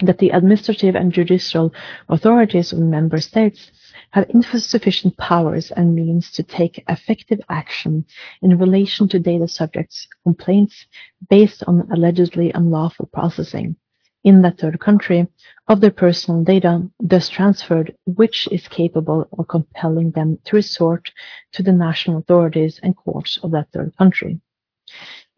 that 0.00 0.18
the 0.18 0.30
administrative 0.30 0.94
and 0.94 1.12
judicial 1.12 1.72
authorities 2.08 2.72
of 2.72 2.78
member 2.78 3.18
states 3.18 3.70
have 4.10 4.28
insufficient 4.30 5.16
powers 5.16 5.70
and 5.70 5.94
means 5.94 6.30
to 6.32 6.42
take 6.42 6.84
effective 6.88 7.40
action 7.48 8.04
in 8.42 8.58
relation 8.58 9.08
to 9.08 9.18
data 9.18 9.48
subjects' 9.48 10.06
complaints 10.22 10.86
based 11.30 11.62
on 11.66 11.88
allegedly 11.90 12.52
unlawful 12.52 13.06
processing 13.06 13.76
in 14.22 14.42
that 14.42 14.58
third 14.58 14.80
country 14.80 15.26
of 15.68 15.80
their 15.80 15.90
personal 15.90 16.42
data 16.42 16.82
thus 17.00 17.28
transferred, 17.28 17.96
which 18.04 18.48
is 18.50 18.68
capable 18.68 19.26
of 19.38 19.48
compelling 19.48 20.10
them 20.10 20.38
to 20.44 20.56
resort 20.56 21.10
to 21.52 21.62
the 21.62 21.72
national 21.72 22.18
authorities 22.18 22.78
and 22.82 22.96
courts 22.96 23.38
of 23.42 23.52
that 23.52 23.68
third 23.72 23.92
country. 23.96 24.40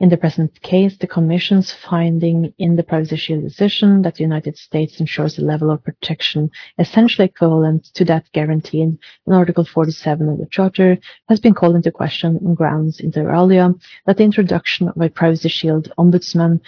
In 0.00 0.10
the 0.10 0.16
present 0.16 0.62
case, 0.62 0.96
the 0.96 1.08
Commission's 1.08 1.72
finding 1.72 2.54
in 2.56 2.76
the 2.76 2.84
Privacy 2.84 3.16
Shield 3.16 3.42
decision 3.42 4.02
that 4.02 4.14
the 4.14 4.22
United 4.22 4.56
States 4.56 5.00
ensures 5.00 5.36
a 5.36 5.44
level 5.44 5.72
of 5.72 5.82
protection 5.82 6.52
essentially 6.78 7.24
equivalent 7.24 7.86
to 7.94 8.04
that 8.04 8.30
guaranteed 8.30 8.96
in 9.26 9.32
Article 9.32 9.64
47 9.64 10.28
of 10.28 10.38
the 10.38 10.46
Charter 10.46 10.98
has 11.28 11.40
been 11.40 11.52
called 11.52 11.74
into 11.74 11.90
question 11.90 12.38
on 12.46 12.54
grounds 12.54 13.00
inter 13.00 13.28
alia 13.28 13.74
that 14.06 14.18
the 14.18 14.22
introduction 14.22 14.88
of 14.88 15.00
a 15.00 15.08
Privacy 15.08 15.48
Shield 15.48 15.92
ombudsman 15.98 16.60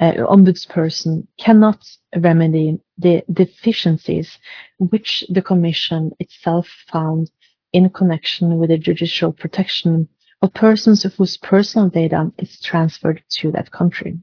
uh, 0.00 0.14
ombudsperson 0.14 1.28
cannot 1.38 1.88
remedy 2.16 2.80
the 2.98 3.22
deficiencies 3.32 4.40
which 4.78 5.24
the 5.28 5.42
Commission 5.42 6.10
itself 6.18 6.66
found 6.90 7.30
in 7.72 7.88
connection 7.90 8.58
with 8.58 8.70
the 8.70 8.78
judicial 8.78 9.32
protection 9.32 10.08
of 10.42 10.52
persons 10.54 11.04
whose 11.16 11.36
personal 11.36 11.88
data 11.88 12.30
is 12.38 12.60
transferred 12.60 13.22
to 13.30 13.52
that 13.52 13.70
country. 13.70 14.18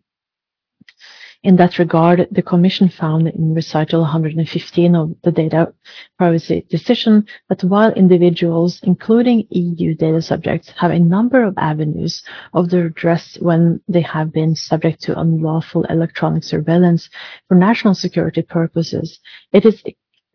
In 1.41 1.55
that 1.55 1.79
regard, 1.79 2.27
the 2.31 2.41
Commission 2.41 2.89
found 2.89 3.29
in 3.29 3.53
recital 3.53 4.01
115 4.01 4.93
of 4.93 5.15
the 5.23 5.31
data 5.31 5.73
privacy 6.17 6.65
decision 6.69 7.25
that 7.47 7.63
while 7.63 7.93
individuals, 7.93 8.81
including 8.83 9.47
EU 9.49 9.95
data 9.95 10.21
subjects, 10.21 10.73
have 10.75 10.91
a 10.91 10.99
number 10.99 11.41
of 11.43 11.57
avenues 11.57 12.23
of 12.53 12.69
their 12.69 12.83
redress 12.83 13.37
when 13.39 13.79
they 13.87 14.01
have 14.01 14.33
been 14.33 14.53
subject 14.53 15.01
to 15.03 15.17
unlawful 15.17 15.85
electronic 15.85 16.43
surveillance 16.43 17.09
for 17.47 17.55
national 17.55 17.95
security 17.95 18.41
purposes, 18.41 19.21
it 19.53 19.65
is 19.65 19.81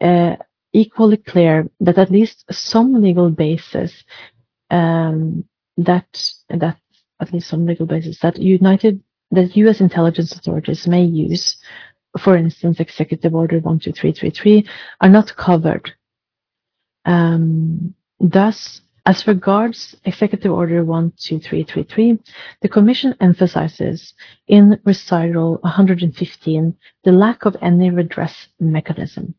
uh, 0.01 0.37
equally 0.73 1.19
clear 1.19 1.69
that 1.81 1.99
at 1.99 2.11
least 2.11 2.47
some 2.51 3.03
legal 3.03 3.29
basis 3.29 4.05
um, 4.71 5.45
that 5.77 6.07
that 6.49 6.79
at 7.21 7.33
least 7.33 7.53
on 7.53 7.67
legal 7.67 7.87
basis 7.87 8.19
that 8.21 8.39
United 8.39 9.03
that 9.31 9.57
U.S. 9.57 9.81
intelligence 9.81 10.33
authorities 10.33 10.87
may 10.87 11.03
use, 11.03 11.57
for 12.21 12.37
instance, 12.37 12.79
Executive 12.79 13.35
Order 13.35 13.61
12333, 13.61 14.67
are 15.01 15.09
not 15.09 15.35
covered. 15.37 15.93
Um, 17.05 17.95
thus, 18.21 18.81
as 19.07 19.27
regards 19.27 19.97
Executive 20.05 20.53
Order 20.53 20.85
12333, 20.85 22.19
the 22.63 22.69
Commission 22.69 23.15
emphasizes 23.21 24.15
in 24.47 24.79
Recital 24.85 25.59
115 25.63 26.77
the 27.03 27.13
lack 27.13 27.45
of 27.45 27.57
any 27.61 27.91
redress 27.91 28.49
mechanism 28.61 29.35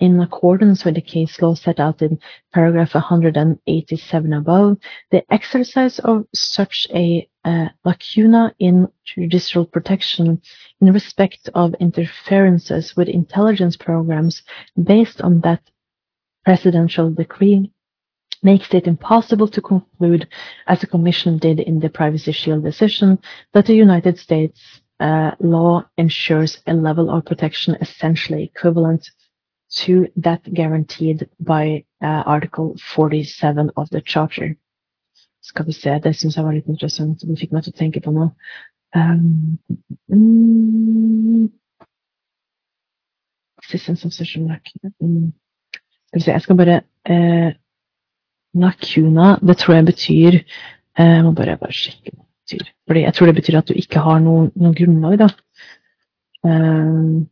in 0.00 0.18
accordance 0.20 0.84
with 0.84 0.94
the 0.94 1.00
case 1.00 1.40
law 1.40 1.54
set 1.54 1.78
out 1.78 2.00
in 2.02 2.18
paragraph 2.52 2.94
187 2.94 4.32
above, 4.32 4.78
the 5.10 5.22
exercise 5.32 5.98
of 6.00 6.26
such 6.34 6.86
a 6.94 7.28
uh, 7.44 7.66
lacuna 7.84 8.54
in 8.58 8.88
judicial 9.04 9.66
protection 9.66 10.40
in 10.80 10.92
respect 10.92 11.48
of 11.54 11.74
interferences 11.80 12.96
with 12.96 13.08
intelligence 13.08 13.76
programs 13.76 14.42
based 14.82 15.20
on 15.20 15.40
that 15.40 15.60
presidential 16.44 17.10
decree 17.10 17.70
makes 18.42 18.72
it 18.72 18.86
impossible 18.86 19.48
to 19.48 19.60
conclude, 19.60 20.26
as 20.66 20.80
the 20.80 20.86
Commission 20.86 21.36
did 21.36 21.60
in 21.60 21.78
the 21.80 21.90
Privacy 21.90 22.32
Shield 22.32 22.64
decision, 22.64 23.18
that 23.52 23.66
the 23.66 23.74
United 23.74 24.18
States 24.18 24.80
uh, 24.98 25.32
law 25.40 25.84
ensures 25.98 26.62
a 26.66 26.72
level 26.72 27.10
of 27.10 27.24
protection 27.26 27.76
essentially 27.80 28.44
equivalent 28.44 29.10
to 29.76 30.06
that 30.16 30.42
guaranteed 30.52 31.28
by 31.38 31.84
uh, 32.02 32.22
Article 32.26 32.76
47 32.94 33.70
of 33.76 33.88
the 33.90 34.00
Charter. 34.00 34.56
Skal 35.42 35.66
vi 35.66 35.72
se, 35.72 35.98
det 36.04 36.16
syns 36.16 36.36
jeg 36.36 36.44
var 36.44 36.52
litt 36.52 36.68
interessant. 36.68 37.22
Det 37.22 37.38
fikk 37.38 37.52
meg 37.52 37.64
til 37.64 37.72
å 37.74 37.78
tenke 37.78 38.02
på 38.04 38.12
noe. 38.12 38.30
Um, 38.94 39.58
mm, 40.10 41.46
of 43.72 44.12
social 44.12 44.44
mm. 45.00 45.32
Skal 46.06 46.18
vi 46.18 46.20
se, 46.20 46.32
jeg 46.32 46.42
skal 46.42 46.56
bare 46.58 46.80
eh, 47.06 47.52
Lacuna, 48.54 49.38
det 49.46 49.56
tror 49.58 49.74
jeg 49.76 49.86
betyr 49.86 50.34
eh, 50.40 51.14
Jeg 51.14 51.24
må 51.24 51.30
bare, 51.38 51.56
bare 51.56 51.72
sjekke 51.72 52.10
betyr. 52.16 52.66
Fordi 52.86 53.00
jeg 53.00 53.14
tror 53.14 53.26
det 53.26 53.34
betyr 53.34 53.58
at 53.58 53.68
du 53.68 53.74
ikke 53.78 54.02
har 54.02 54.18
noe, 54.18 54.50
noe 54.58 54.74
grunnlag, 54.74 55.18
da. 55.22 55.28
Um, 56.42 57.28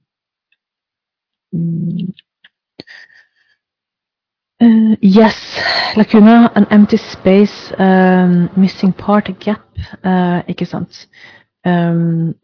Uh, 4.60 4.97
yes, 5.01 5.36
lacuna, 5.97 6.51
an 6.56 6.66
empty 6.72 6.97
space, 6.97 7.72
um, 7.78 8.51
missing 8.56 8.93
part, 8.93 9.28
a 9.28 9.32
gap, 9.32 9.62
uh, 10.02 10.43
ikke 10.48 10.66
sant. 10.66 11.06
Um, 11.64 12.35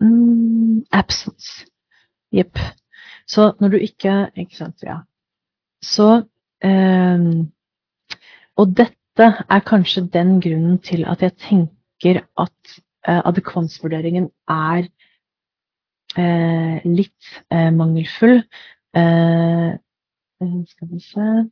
mm, 0.00 0.84
absence. 0.92 1.64
Jepp. 2.32 2.58
Så 3.26 3.52
når 3.60 3.68
du 3.68 3.76
ikke 3.76 4.30
Ikke 4.36 4.56
sant, 4.56 4.82
ja. 4.82 4.96
Så 5.82 6.24
um, 6.64 7.52
Og 8.56 8.76
dette 8.76 9.28
er 9.50 9.60
kanskje 9.60 10.08
den 10.12 10.40
grunnen 10.40 10.78
til 10.78 11.04
at 11.04 11.22
jeg 11.22 11.36
tenker 11.36 12.20
at 12.38 12.82
uh, 13.08 13.20
adekvansvurderingen 13.24 14.28
er 14.48 14.88
uh, 16.18 16.76
litt 16.84 17.32
uh, 17.52 17.72
mangelfull. 17.72 18.42
skal 20.68 20.88
vi 20.90 21.00
se 21.00 21.50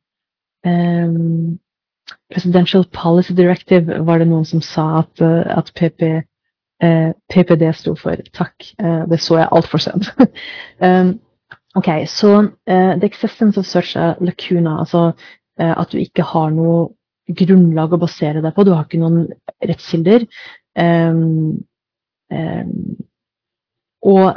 Presidential 2.30 2.84
Policy 2.84 3.34
Directive 3.34 4.04
var 4.06 4.18
det 4.18 4.28
noen 4.30 4.46
som 4.46 4.62
sa 4.62 5.02
at, 5.02 5.22
uh, 5.22 5.42
at 5.58 5.72
PP, 5.74 6.02
uh, 6.10 6.22
eh, 6.86 7.10
PPD 7.32 7.66
sto 7.76 7.94
for. 7.98 8.20
Takk, 8.36 8.70
eh, 8.78 9.02
det 9.10 9.20
så 9.20 9.40
jeg 9.40 9.50
altfor 9.52 9.82
sent. 9.82 10.08
um, 10.80 11.18
ok, 11.78 11.90
så 12.08 12.48
the 12.66 13.06
existence 13.06 13.58
of 13.58 13.66
such 13.66 13.96
a 13.96 14.14
lacuna, 14.20 14.78
altså 14.80 15.12
at 15.60 15.92
du 15.92 15.98
ikke 16.00 16.24
har 16.24 16.48
noe 16.50 16.88
grunnlag 17.36 17.92
å 17.92 18.00
basere 18.00 18.40
deg 18.40 18.54
på, 18.56 18.64
du 18.64 18.72
har 18.72 18.86
ikke 18.86 18.98
noen 19.02 19.26
rettskilder. 19.60 20.24
Um, 20.78 21.60
um, 22.32 22.96
og 24.00 24.36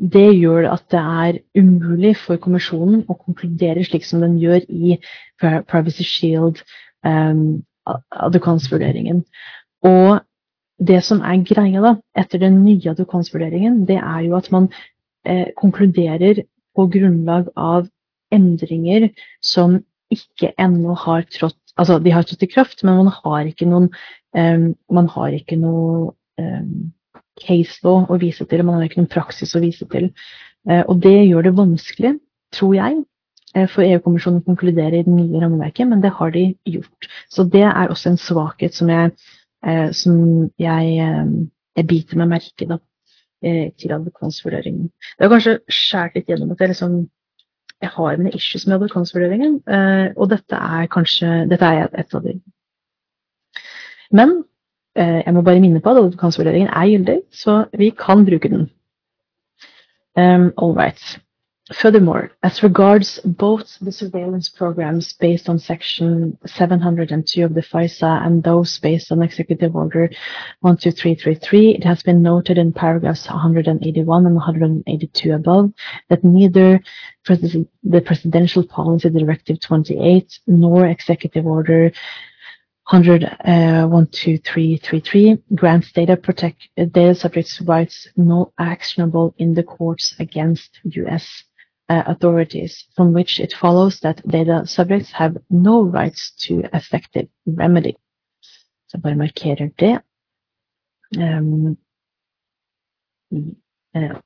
det 0.00 0.28
gjør 0.38 0.70
at 0.72 0.84
det 0.90 1.00
er 1.00 1.38
umulig 1.58 2.14
for 2.16 2.40
kommisjonen 2.40 3.04
å 3.12 3.16
konkludere 3.18 3.84
slik 3.84 4.06
som 4.08 4.22
den 4.24 4.38
gjør 4.40 4.64
i 4.72 4.96
Privacy 5.42 6.06
Shield 6.08 6.62
um, 7.04 7.62
advokansvurderingen. 7.86 9.20
Og 9.84 10.22
det 10.80 11.02
som 11.04 11.20
er 11.20 11.44
greia 11.46 11.82
da, 11.84 11.92
etter 12.18 12.40
den 12.42 12.62
nye 12.64 12.94
advokansvurderingen, 12.94 13.82
det 13.86 13.98
er 14.00 14.24
jo 14.26 14.36
at 14.38 14.48
man 14.54 14.70
eh, 15.28 15.52
konkluderer 15.58 16.42
på 16.72 16.86
grunnlag 16.94 17.50
av 17.58 17.90
endringer 18.32 19.10
som 19.44 19.82
ikke 20.12 20.54
ennå 20.60 20.96
har 21.06 21.28
trådt 21.32 21.58
Altså, 21.80 21.96
de 22.04 22.10
har 22.12 22.26
trådt 22.28 22.42
i 22.44 22.50
kraft, 22.52 22.82
men 22.84 22.98
man 22.98 23.08
har 23.08 23.46
ikke 23.48 23.64
noen 23.64 23.86
um, 24.36 24.64
Man 24.92 25.06
har 25.08 25.32
ikke 25.32 25.56
noe 25.56 26.10
um, 26.36 26.90
case 27.40 27.80
law 27.86 28.06
å 28.10 28.18
vise 28.20 28.44
til, 28.48 28.64
man 28.66 28.78
har 28.78 28.88
ikke 28.88 29.00
noen 29.00 29.12
praksis 29.12 29.54
å 29.56 29.62
vise 29.62 29.86
til. 29.92 30.10
Eh, 30.68 30.82
og 30.86 31.00
det 31.02 31.16
gjør 31.26 31.48
det 31.48 31.54
vanskelig, 31.58 32.12
tror 32.54 32.74
jeg, 32.76 32.98
eh, 33.54 33.68
for 33.70 33.84
EU-kommisjonen 33.86 34.42
å 34.42 34.46
konkludere 34.46 35.00
i 35.00 35.06
det 35.06 35.14
nye 35.14 35.40
rammeverket, 35.42 35.88
men 35.88 36.02
det 36.04 36.12
har 36.18 36.30
de 36.34 36.44
gjort. 36.68 37.08
Så 37.32 37.44
det 37.48 37.64
er 37.64 37.88
også 37.88 38.12
en 38.12 38.20
svakhet 38.20 38.76
som 38.76 38.92
jeg, 38.92 39.12
eh, 39.66 39.90
som 39.92 40.50
jeg, 40.58 41.42
jeg 41.76 41.86
biter 41.88 42.20
meg 42.20 42.28
merke 42.36 42.68
da, 42.68 42.78
til 43.42 43.90
advokatsvurderingen. 43.90 44.86
Det 45.18 45.26
har 45.26 45.32
kanskje 45.32 45.58
skjært 45.66 46.14
litt 46.14 46.28
gjennom 46.30 46.52
at 46.52 46.60
jeg 46.62 46.70
liksom 46.76 47.02
jeg 47.82 47.90
har 47.90 48.14
mine 48.14 48.30
issues 48.38 48.68
med 48.68 48.76
advokatsvurderingen, 48.76 49.56
og 50.14 50.28
dette 50.30 50.54
er 50.54 50.86
kanskje 50.86 51.48
dette 51.50 51.66
er 51.66 51.88
et 51.98 52.14
av 52.14 52.22
de. 52.22 52.36
Men 54.14 54.44
jeg 54.96 55.34
må 55.34 55.42
bare 55.42 55.60
minne 55.60 55.80
på 55.80 55.90
at 55.90 56.04
adekvansvurderingen 56.04 56.68
er 56.68 56.88
gyldig, 56.90 57.18
så 57.32 57.64
vi 57.78 57.90
kan 57.90 58.26
bruke 58.26 58.48
den. 58.48 58.70
Um, 60.16 60.52
All 60.58 60.74
right. 60.76 61.20
Furthermore, 61.72 62.32
as 62.42 62.62
regards 62.62 63.20
both 63.24 63.78
the 63.80 63.92
surveillance 63.92 64.48
programs 64.48 65.12
based 65.12 65.48
on 65.48 65.58
Section 65.60 66.36
702 66.44 67.44
of 67.44 67.54
the 67.54 67.62
FISA 67.62 68.26
and 68.26 68.42
those 68.42 68.78
based 68.78 69.12
on 69.12 69.22
Executive 69.22 69.74
Order 69.76 70.08
12333, 70.62 71.76
it 71.76 71.84
has 71.84 72.02
been 72.02 72.20
noted 72.20 72.58
in 72.58 72.72
paragraphs 72.72 73.28
181 73.28 74.26
and 74.26 74.34
182 74.34 75.32
above 75.32 75.72
that 76.10 76.24
neither 76.24 76.82
the 77.28 78.00
Presidential 78.04 78.66
Policy 78.66 79.10
Directive 79.10 79.60
28 79.60 80.40
nor 80.48 80.86
Executive 80.86 81.46
Order 81.46 81.92
12333 82.90 85.38
grants 85.54 85.92
data 85.92 86.16
protect 86.16 86.68
data 86.76 87.14
subjects 87.14 87.60
rights 87.60 88.08
no 88.16 88.52
actionable 88.58 89.34
in 89.38 89.54
the 89.54 89.62
courts 89.62 90.14
against 90.18 90.80
U.S. 90.84 91.44
Uh, 91.88 92.02
authorities, 92.06 92.84
from 92.96 93.12
which 93.12 93.40
it 93.40 93.52
follows 93.52 94.00
that 94.00 94.26
data 94.26 94.66
subjects 94.66 95.12
have 95.12 95.36
no 95.50 95.82
rights 95.82 96.32
to 96.38 96.62
effective 96.72 97.28
remedy. 97.46 97.94
Så 98.86 98.98
bare 98.98 99.16
markerer 99.16 99.70
det. 99.78 100.00
Um, 101.18 101.76
uh, 103.94 104.16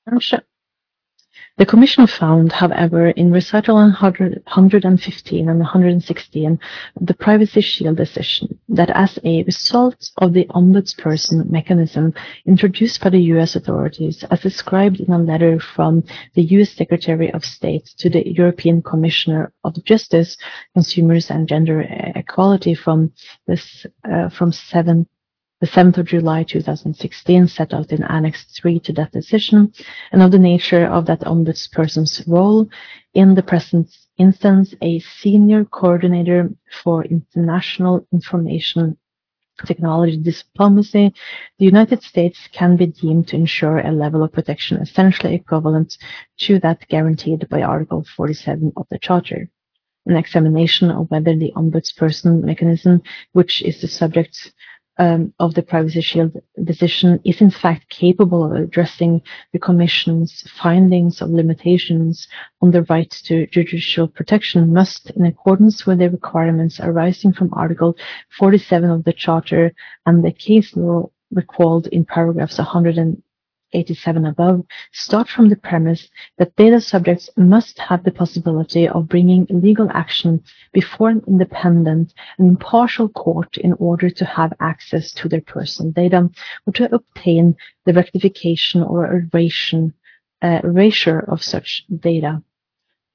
the 1.58 1.64
Commission 1.64 2.06
found, 2.06 2.52
however, 2.52 3.08
in 3.08 3.32
recital 3.32 3.76
115 3.76 5.48
and 5.48 5.58
116 5.58 6.60
of 6.96 7.06
the 7.06 7.14
Privacy 7.14 7.62
Shield 7.62 7.96
decision 7.96 8.58
that 8.68 8.90
as 8.90 9.18
a 9.24 9.42
result 9.44 10.10
of 10.18 10.34
the 10.34 10.44
ombudsperson 10.50 11.50
mechanism 11.50 12.12
introduced 12.44 13.00
by 13.00 13.08
the 13.08 13.22
U.S. 13.32 13.56
authorities 13.56 14.22
as 14.30 14.40
described 14.40 15.00
in 15.00 15.10
a 15.10 15.18
letter 15.18 15.58
from 15.58 16.04
the 16.34 16.42
U.S. 16.42 16.72
Secretary 16.72 17.32
of 17.32 17.42
State 17.42 17.86
to 17.98 18.10
the 18.10 18.28
European 18.28 18.82
Commissioner 18.82 19.50
of 19.64 19.82
Justice, 19.84 20.36
Consumers 20.74 21.30
and 21.30 21.48
Gender 21.48 21.80
Equality 22.14 22.74
from 22.74 23.12
this 23.46 23.86
uh, 24.04 24.28
from 24.28 24.52
7 24.52 25.06
the 25.60 25.66
7th 25.66 25.96
of 25.96 26.06
July 26.06 26.42
2016 26.42 27.48
set 27.48 27.72
out 27.72 27.90
in 27.90 28.02
Annex 28.04 28.44
3 28.60 28.78
to 28.80 28.92
that 28.94 29.12
decision 29.12 29.72
and 30.12 30.22
of 30.22 30.30
the 30.30 30.38
nature 30.38 30.84
of 30.86 31.06
that 31.06 31.20
ombudsperson's 31.20 32.22
role. 32.26 32.68
In 33.14 33.34
the 33.34 33.42
present 33.42 33.88
instance, 34.18 34.74
a 34.82 34.98
senior 35.00 35.64
coordinator 35.64 36.50
for 36.82 37.04
international 37.04 38.06
information 38.12 38.98
technology 39.64 40.18
diplomacy, 40.18 41.14
the 41.58 41.64
United 41.64 42.02
States 42.02 42.38
can 42.52 42.76
be 42.76 42.86
deemed 42.86 43.28
to 43.28 43.36
ensure 43.36 43.78
a 43.78 43.90
level 43.90 44.22
of 44.22 44.32
protection 44.32 44.76
essentially 44.76 45.34
equivalent 45.34 45.96
to 46.36 46.58
that 46.58 46.86
guaranteed 46.88 47.48
by 47.48 47.62
Article 47.62 48.04
47 48.16 48.72
of 48.76 48.86
the 48.90 48.98
Charter. 48.98 49.48
An 50.04 50.16
examination 50.16 50.90
of 50.90 51.10
whether 51.10 51.34
the 51.34 51.52
ombudsperson 51.56 52.44
mechanism, 52.44 53.02
which 53.32 53.62
is 53.62 53.80
the 53.80 53.88
subject 53.88 54.52
um, 54.98 55.32
of 55.38 55.54
the 55.54 55.62
Privacy 55.62 56.00
Shield 56.00 56.40
decision 56.64 57.20
is 57.24 57.40
in 57.40 57.50
fact 57.50 57.88
capable 57.88 58.44
of 58.44 58.52
addressing 58.52 59.22
the 59.52 59.58
Commission's 59.58 60.42
findings 60.60 61.20
of 61.20 61.30
limitations 61.30 62.28
on 62.62 62.70
the 62.70 62.82
right 62.84 63.10
to 63.24 63.46
judicial 63.48 64.08
protection 64.08 64.72
must, 64.72 65.10
in 65.10 65.26
accordance 65.26 65.86
with 65.86 65.98
the 65.98 66.10
requirements 66.10 66.80
arising 66.80 67.32
from 67.32 67.52
Article 67.52 67.96
47 68.38 68.90
of 68.90 69.04
the 69.04 69.12
Charter 69.12 69.72
and 70.06 70.24
the 70.24 70.32
case 70.32 70.74
law 70.76 71.10
recalled 71.30 71.86
in 71.88 72.04
paragraphs 72.04 72.58
100 72.58 73.20
87 73.72 74.26
above 74.26 74.64
start 74.92 75.28
from 75.28 75.48
the 75.48 75.56
premise 75.56 76.08
that 76.38 76.56
data 76.56 76.80
subjects 76.80 77.28
must 77.36 77.78
have 77.78 78.04
the 78.04 78.10
possibility 78.10 78.88
of 78.88 79.08
bringing 79.08 79.46
legal 79.50 79.90
action 79.90 80.42
before 80.72 81.10
an 81.10 81.22
independent 81.26 82.14
and 82.38 82.48
impartial 82.48 83.08
court 83.08 83.56
in 83.56 83.72
order 83.74 84.10
to 84.10 84.24
have 84.24 84.52
access 84.60 85.12
to 85.12 85.28
their 85.28 85.40
personal 85.40 85.92
data 85.92 86.28
or 86.66 86.72
to 86.72 86.94
obtain 86.94 87.56
the 87.84 87.92
rectification 87.92 88.82
or 88.82 89.06
erasure, 89.06 89.92
uh, 90.42 90.60
erasure 90.64 91.20
of 91.20 91.42
such 91.42 91.84
data. 92.00 92.42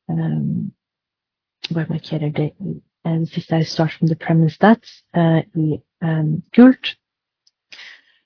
Um, 0.10 0.74
bare 1.74 1.86
markerer 1.90 2.32
det 2.32 2.52
i 2.60 2.82
det 3.06 3.30
siste 3.30 3.56
er 3.56 3.64
start 3.64 3.92
from 3.92 4.08
the 4.08 4.16
premise 4.16 4.58
that 4.58 4.86
uh, 5.14 5.42
i 5.56 5.82
um, 6.02 6.44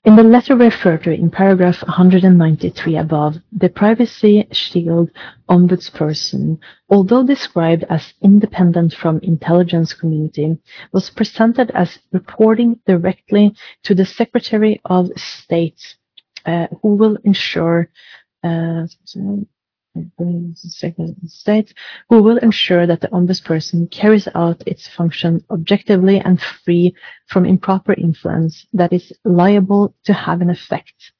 in 0.06 0.14
the 0.14 0.22
letter 0.22 0.54
referred 0.54 1.02
to 1.02 1.10
in 1.12 1.30
paragraph 1.30 1.82
193 1.82 2.96
above, 2.96 3.38
the 3.50 3.68
Privacy 3.68 4.46
Shield 4.52 5.10
ombudsperson, 5.50 6.58
although 6.88 7.26
described 7.26 7.84
as 7.90 8.14
independent 8.22 8.94
from 8.94 9.18
intelligence 9.24 9.92
community, 9.92 10.56
was 10.92 11.10
presented 11.10 11.72
as 11.72 11.98
reporting 12.12 12.78
directly 12.86 13.56
to 13.82 13.96
the 13.96 14.06
Secretary 14.06 14.80
of 14.84 15.10
State, 15.16 15.96
uh, 16.44 16.68
who 16.82 16.94
will 16.94 17.18
ensure 17.24 17.90
uh, 18.44 18.86
States, 21.26 21.72
who 22.08 22.22
will 22.22 22.38
ensure 22.38 22.86
that 22.86 23.00
the 23.00 23.08
ombudsperson 23.08 23.90
carries 23.90 24.28
out 24.34 24.62
its 24.66 24.88
function 24.88 25.42
objectively 25.50 26.18
and 26.18 26.40
free 26.40 26.94
from 27.26 27.44
improper 27.44 27.94
influence 27.94 28.66
that 28.72 28.92
is 28.92 29.12
liable 29.24 29.94
to 30.04 30.12
have 30.12 30.40
an 30.40 30.50
effect 30.50 31.12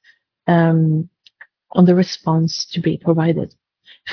um, 0.47 1.09
on 1.71 1.85
the 1.85 1.95
response 1.95 2.65
to 2.65 2.79
be 2.79 2.97
provided. 2.97 3.53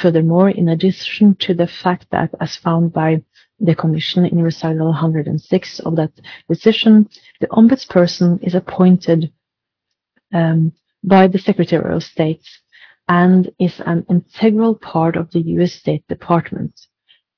Furthermore, 0.01 0.51
in 0.51 0.69
addition 0.69 1.37
to 1.37 1.55
the 1.55 1.69
fact 1.69 2.07
that, 2.11 2.31
as 2.41 2.57
found 2.57 2.93
by 2.93 3.23
the 3.61 3.75
Commission 3.75 4.25
in 4.27 4.43
recital 4.43 4.87
106 4.87 5.81
of 5.81 5.97
that 5.97 6.13
decision, 6.49 7.09
the 7.41 7.47
ombudsperson 7.49 8.43
is 8.43 8.55
appointed 8.55 9.33
um, 10.33 10.73
by 11.03 11.29
the 11.29 11.39
Secretary 11.39 11.95
of 11.95 12.03
State 12.03 12.43
and 13.09 13.51
is 13.59 13.81
an 13.81 14.05
integral 14.09 14.75
part 14.75 15.17
of 15.17 15.31
the 15.31 15.41
U.S. 15.41 15.73
State 15.73 16.07
Department. 16.09 16.81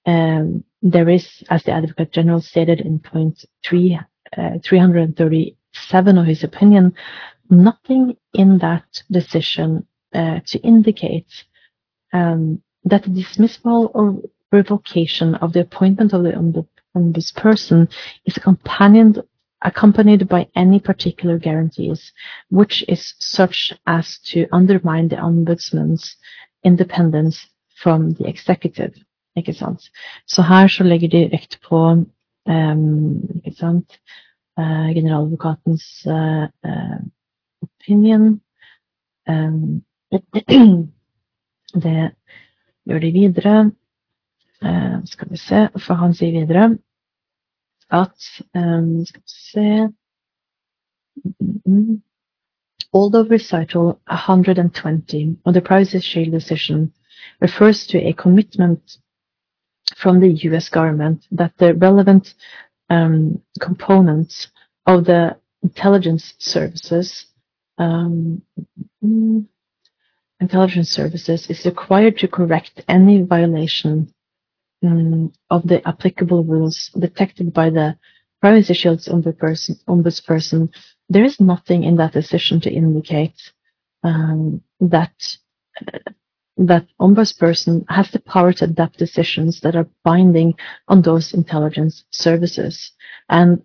Um, 0.06 0.64
there 0.82 1.08
is, 1.08 1.42
as 1.50 1.64
the 1.64 1.72
Advocate 1.72 2.12
General 2.12 2.40
stated 2.40 2.80
in 2.80 3.00
point 3.00 3.44
three, 3.64 3.98
uh, 4.36 4.58
337 4.64 6.18
of 6.18 6.26
his 6.26 6.44
opinion, 6.44 6.94
nothing 7.50 8.16
in 8.34 8.58
that 8.58 9.02
decision 9.10 9.86
uh, 10.14 10.40
to 10.46 10.58
indicate 10.60 11.26
um, 12.12 12.62
that 12.84 13.02
the 13.02 13.10
dismissal 13.10 13.90
or 13.94 14.20
revocation 14.52 15.34
of 15.36 15.52
the 15.52 15.60
appointment 15.60 16.12
of 16.12 16.22
the 16.22 16.66
ombudsperson 16.96 17.88
is 18.24 18.36
accompanied 18.36 19.20
accompanied 19.66 20.28
by 20.28 20.46
any 20.54 20.78
particular 20.78 21.38
guarantees, 21.38 22.12
which 22.50 22.84
is 22.88 23.14
such 23.18 23.72
as 23.86 24.18
to 24.24 24.46
undermine 24.52 25.08
the 25.08 25.16
ombudsman's 25.16 26.16
independence 26.64 27.46
from 27.82 28.12
the 28.12 28.28
executive. 28.28 28.94
Ikke 29.36 29.52
sant? 29.52 29.90
Så 30.26 30.42
her 30.42 30.68
så 30.68 30.84
legger 30.84 31.08
de 31.08 31.28
vekt 31.30 31.58
på 31.68 32.06
um, 32.46 33.22
ikke 33.44 33.56
sant, 33.58 33.98
uh, 34.58 34.88
generaladvokatens 34.94 36.06
uh, 36.06 36.48
uh, 36.64 37.00
opinion. 37.62 38.40
Um, 39.28 39.82
det 41.84 42.10
gjør 42.86 42.98
de 42.98 43.12
videre. 43.12 43.70
skal 45.04 45.30
vi 45.30 45.36
se, 45.36 45.68
for 45.78 45.94
han 45.94 46.14
sier 46.14 46.32
videre 46.32 46.78
at 47.90 48.16
um, 48.54 49.04
Skal 49.04 49.20
vi 49.20 49.28
se. 49.28 49.88
Mm, 51.66 52.02
Although 52.92 53.24
recital 53.24 54.00
120 54.06 55.36
of 55.44 55.54
the 55.54 55.60
Privacy 55.60 56.00
Shield 56.00 56.32
decision 56.32 56.92
refers 57.40 57.86
to 57.88 57.98
a 57.98 58.12
commitment 58.12 58.98
from 59.96 60.20
the 60.20 60.28
US 60.48 60.68
government 60.68 61.26
that 61.30 61.52
the 61.58 61.74
relevant 61.74 62.34
um, 62.88 63.42
components 63.60 64.48
of 64.86 65.04
the 65.04 65.36
intelligence 65.62 66.34
services 66.38 67.26
um, 67.78 68.42
mm, 69.04 69.44
intelligence 70.40 70.90
services 70.90 71.48
is 71.50 71.66
required 71.66 72.18
to 72.18 72.28
correct 72.28 72.82
any 72.88 73.22
violation 73.22 74.12
um, 74.84 75.32
of 75.50 75.66
the 75.66 75.86
applicable 75.86 76.44
rules 76.44 76.90
detected 76.98 77.52
by 77.52 77.70
the 77.70 77.96
Privacy 78.40 78.74
Shield's 78.74 79.08
ombudsperson, 79.08 79.82
ombudsperson, 79.88 80.68
there 81.08 81.24
is 81.24 81.40
nothing 81.40 81.84
in 81.84 81.96
that 81.96 82.12
decision 82.12 82.60
to 82.60 82.70
indicate 82.70 83.52
um, 84.04 84.62
that 84.80 85.36
uh, 85.80 85.98
that 86.58 86.86
ombudsperson 87.00 87.84
has 87.90 88.10
the 88.10 88.20
power 88.20 88.50
to 88.50 88.64
adapt 88.64 88.98
decisions 88.98 89.60
that 89.60 89.76
are 89.76 89.88
binding 90.04 90.54
on 90.88 91.02
those 91.02 91.34
intelligence 91.34 92.04
services, 92.10 92.92
and 93.28 93.62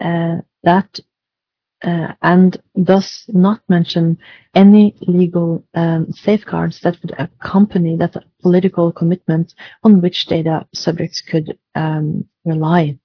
uh, 0.00 0.36
that 0.62 1.00
uh, 1.84 2.14
and 2.22 2.60
does 2.84 3.24
not 3.28 3.60
mention 3.68 4.18
any 4.54 4.94
legal 5.00 5.64
um, 5.74 6.12
safeguards 6.12 6.80
that 6.80 6.96
would 7.02 7.14
accompany 7.18 7.96
that 7.96 8.16
political 8.42 8.92
commitment 8.92 9.54
on 9.82 10.00
which 10.00 10.26
data 10.26 10.66
subjects 10.72 11.20
could 11.20 11.58
um, 11.74 12.26
rely. 12.44 12.98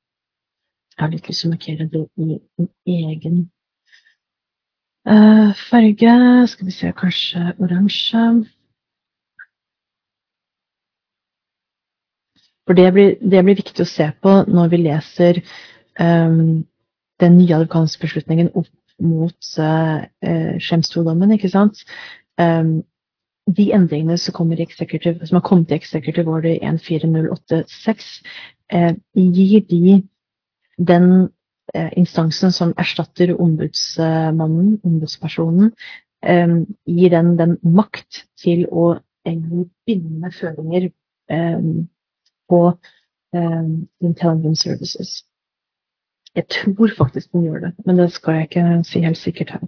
Jeg 0.98 1.06
har 1.06 1.12
litt 1.12 1.28
lyst 1.30 1.42
til 1.42 2.08
i 2.18 2.40
en 2.58 2.70
egen 2.88 3.52
uh, 5.06 5.54
farge. 5.70 6.48
Skal 6.48 6.66
vi 6.66 6.72
se, 6.72 6.92
kanskje 6.92 7.54
oransje. 7.60 8.24
For 12.66 12.74
det 12.74 12.94
blir, 12.94 13.14
det 13.22 13.44
blir 13.46 13.56
viktig 13.56 13.86
å 13.86 13.88
se 13.88 14.10
på 14.22 14.34
når 14.50 14.74
vi 14.74 14.82
leser 14.82 15.38
um, 16.02 16.66
den 17.20 17.38
nye 17.38 17.56
amerikanske 17.56 18.02
beslutningen 18.06 18.52
opp 18.54 18.70
mot 19.00 19.50
uh, 19.62 20.04
Skjemstol-dommen, 20.62 21.36
ikke 21.36 21.52
sant. 21.54 21.84
Um, 22.42 22.82
de 23.48 23.70
endringene 23.74 24.18
som, 24.20 24.36
kommer 24.36 24.60
i 24.60 24.68
som 24.68 25.38
har 25.38 25.46
kommet 25.46 25.72
i 25.72 25.78
Executive 25.78 26.30
Order 26.32 26.58
14086, 26.62 28.12
uh, 28.74 28.94
gir 29.16 29.66
de 29.70 30.04
den 30.78 31.30
instansen 31.98 32.52
som 32.56 32.70
erstatter 32.80 33.34
ombudsmannen, 33.36 34.78
ombudspersonen, 34.88 35.74
um, 36.24 36.62
gir 36.88 37.12
den 37.12 37.34
den 37.38 37.58
makt 37.62 38.24
til 38.40 38.64
å 38.72 38.94
gi 39.28 39.66
bindende 39.86 40.32
føringer 40.32 40.88
um, 41.34 41.90
på 42.48 42.62
intelligence 44.00 44.64
services. 44.64 45.26
Jeg 46.36 46.48
tror 46.48 46.90
faktisk 46.98 47.32
den 47.32 47.44
gjør 47.44 47.60
det, 47.60 47.74
men 47.86 48.00
det 48.00 48.12
skal 48.12 48.34
jeg 48.34 48.42
ikke 48.44 48.84
si 48.84 49.00
helt 49.00 49.18
sikkert 49.18 49.50
her. 49.50 49.60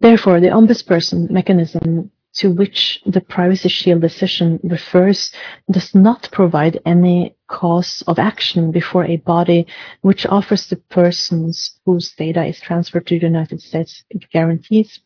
Therefore, 0.00 0.40
the 0.40 0.52
ombudsperson 0.52 1.32
mechanism 1.32 2.10
to 2.34 2.50
which 2.50 3.00
the 3.06 3.20
Privacy 3.20 3.68
Shield 3.68 4.00
decision 4.00 4.58
refers 4.64 5.32
does 5.70 5.94
not 5.94 6.28
provide 6.32 6.80
any 6.86 7.36
cause 7.46 8.02
of 8.06 8.18
action 8.18 8.72
before 8.72 9.04
a 9.04 9.16
body 9.16 9.66
which 10.00 10.26
offers 10.26 10.66
the 10.66 10.76
persons 10.76 11.78
whose 11.84 12.12
data 12.12 12.44
is 12.44 12.60
transferred 12.60 13.06
to 13.06 13.18
the 13.18 13.26
United 13.26 13.60
States 13.60 14.04
guarantees 14.32 15.00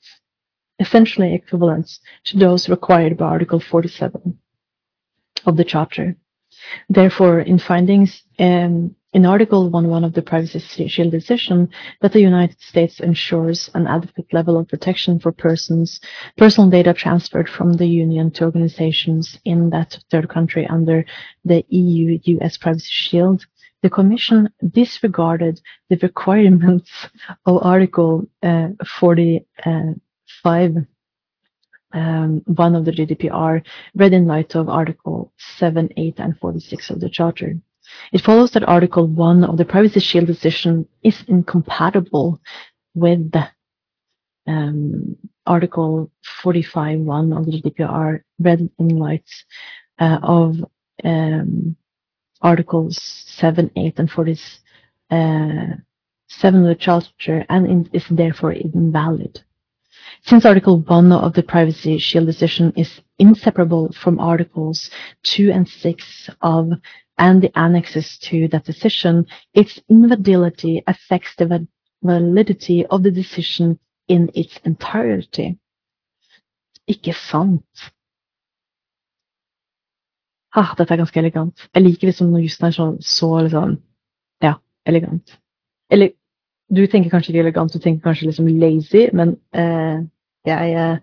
essentially 0.79 1.35
equivalents 1.35 2.01
to 2.25 2.39
those 2.39 2.69
required 2.69 3.17
by 3.17 3.25
Article 3.25 3.61
47 3.61 4.39
of 5.47 5.57
the 5.57 5.65
Charter. 5.65 6.17
Therefore, 6.89 7.41
in 7.41 7.59
findings 7.59 8.23
um, 8.39 8.95
in 9.13 9.25
Article 9.25 9.71
1.1 9.71 10.05
of 10.05 10.13
the 10.13 10.23
Privacy 10.23 10.89
Shield 10.89 11.11
decision 11.11 11.69
that 12.01 12.13
the 12.13 12.21
United 12.21 12.61
States 12.61 13.01
ensures 13.01 13.71
an 13.75 13.87
adequate 13.87 14.33
level 14.33 14.59
of 14.59 14.69
protection 14.69 15.19
for 15.19 15.33
persons, 15.33 16.01
personal 16.37 16.69
data 16.69 16.93
transferred 16.93 17.49
from 17.49 17.75
the 17.75 17.87
Union 17.87 18.31
to 18.33 18.45
organizations 18.45 19.39
in 19.45 19.71
that 19.71 19.99
third 20.11 20.29
country 20.29 20.67
under 20.67 21.05
the 21.45 21.65
EU-US 21.69 22.57
Privacy 22.59 22.89
Shield, 22.91 23.47
the 23.83 23.91
Commission 23.91 24.49
disregarded 24.71 25.61
the 25.89 25.97
requirements 26.03 26.91
of 27.47 27.63
Article 27.63 28.27
uh, 28.43 28.69
45 28.99 30.87
um, 31.93 32.43
one 32.47 32.75
of 32.75 32.85
the 32.85 32.91
GDPR 32.91 33.63
read 33.95 34.13
in 34.13 34.27
light 34.27 34.55
of 34.55 34.69
Article 34.69 35.33
7, 35.39 35.89
8, 35.97 36.15
and 36.19 36.39
46 36.39 36.91
of 36.91 37.01
the 37.01 37.09
Charter. 37.09 37.55
It 38.13 38.23
follows 38.23 38.53
that 38.53 38.69
Article 38.69 39.07
1 39.07 39.45
of 39.45 39.57
the 39.57 39.65
Privacy 39.65 40.01
Shield 40.01 40.27
decision 40.27 40.89
is 41.03 41.23
incompatible 41.29 42.41
with 42.95 43.33
um, 44.47 45.17
Article 45.47 46.11
45.1 46.43 47.37
of 47.37 47.47
the 47.47 47.53
GDPR 47.53 48.21
read 48.39 48.71
in 48.79 48.89
light 48.89 49.29
uh, 49.99 50.19
of 50.23 50.57
um, 51.05 51.77
Articles 52.43 52.99
7, 53.01 53.71
8, 53.77 53.99
and 53.99 54.11
47 54.11 54.63
uh, 55.11 56.49
of 56.49 56.65
the 56.65 56.77
Charter 56.79 57.47
and 57.49 57.89
is 57.93 58.05
therefore 58.11 58.53
invalid. 58.53 59.43
Since 60.23 60.45
Article 60.45 60.81
1 60.81 61.13
of 61.13 61.35
the 61.35 61.43
Privacy 61.43 61.99
Shield 61.99 62.27
decision 62.27 62.73
is 62.77 63.01
inseparable 63.19 63.93
from 63.93 64.19
Articles 64.19 64.91
2 65.23 65.51
and 65.53 65.69
6 65.69 66.31
of 66.41 66.71
and 67.19 67.43
the 67.43 67.51
annexes 67.55 68.19
to 68.19 68.49
that 68.49 68.65
decision, 68.65 69.27
its 69.55 69.81
invalidity 69.89 70.83
affects 70.87 71.35
the 71.37 71.67
validity 72.03 72.87
of 72.87 73.03
the 73.03 73.11
decision 73.11 73.79
in 74.09 74.31
its 74.35 74.59
entirety. 74.65 75.59
Ikke 76.89 77.13
sant? 77.13 77.93
Ah, 80.55 80.75
dette 80.79 80.95
er 80.95 80.97
ganske 80.97 81.19
elegant. 81.19 81.69
Jeg 81.75 81.83
liker 81.83 82.09
liksom 82.09 82.31
når 82.31 82.45
jussen 82.47 82.67
er 82.67 82.71
så, 82.71 82.87
så 83.01 83.41
liksom, 83.43 83.83
ja, 84.43 84.55
elegant. 84.87 85.41
Eller 85.91 86.15
du 86.77 86.87
tenker 86.87 87.11
kanskje 87.11 87.33
ikke 87.33 87.45
elegant, 87.45 87.73
du 87.73 87.79
tenker 87.79 88.03
kanskje 88.03 88.31
liksom 88.31 88.47
lazy, 88.47 89.09
men 89.13 89.37
eh, 89.53 89.99
jeg, 90.47 90.71
jeg, 90.71 90.99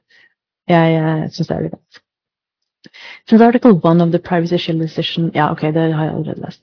jeg, 0.70 0.94
jeg 0.94 1.30
syns 1.32 1.48
det 1.48 1.56
er 1.56 1.62
elegant. 1.66 2.03
Since 3.28 3.42
Article 3.42 3.74
1 3.80 4.02
of 4.02 4.12
the 4.12 4.20
Privacy 4.20 4.58
Shield 4.58 4.80
decision, 4.80 5.32
yeah, 5.34 5.52
okay, 5.52 5.72
that 5.72 5.92
I 5.92 6.10
already 6.10 6.40
last. 6.40 6.62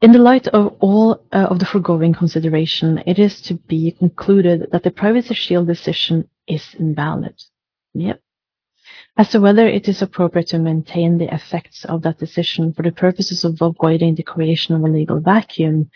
In 0.00 0.12
the 0.12 0.18
light 0.18 0.48
of 0.48 0.74
all 0.80 1.22
uh, 1.32 1.46
of 1.50 1.60
the 1.60 1.64
foregoing 1.64 2.12
consideration, 2.12 3.02
it 3.06 3.18
is 3.18 3.40
to 3.42 3.54
be 3.54 3.92
concluded 3.92 4.68
that 4.72 4.82
the 4.82 4.90
Privacy 4.90 5.34
Shield 5.34 5.68
decision 5.68 6.28
is 6.48 6.74
invalid. 6.78 7.40
Yep. 7.94 8.20
As 9.16 9.28
to 9.30 9.40
whether 9.40 9.68
it 9.68 9.88
is 9.88 10.02
appropriate 10.02 10.48
to 10.48 10.58
maintain 10.58 11.18
the 11.18 11.32
effects 11.32 11.84
of 11.84 12.02
that 12.02 12.18
decision 12.18 12.72
for 12.72 12.82
the 12.82 12.92
purposes 12.92 13.44
of 13.44 13.60
avoiding 13.60 14.14
the 14.14 14.22
creation 14.22 14.74
of 14.74 14.82
a 14.82 14.88
legal 14.88 15.20
vacuum, 15.20 15.90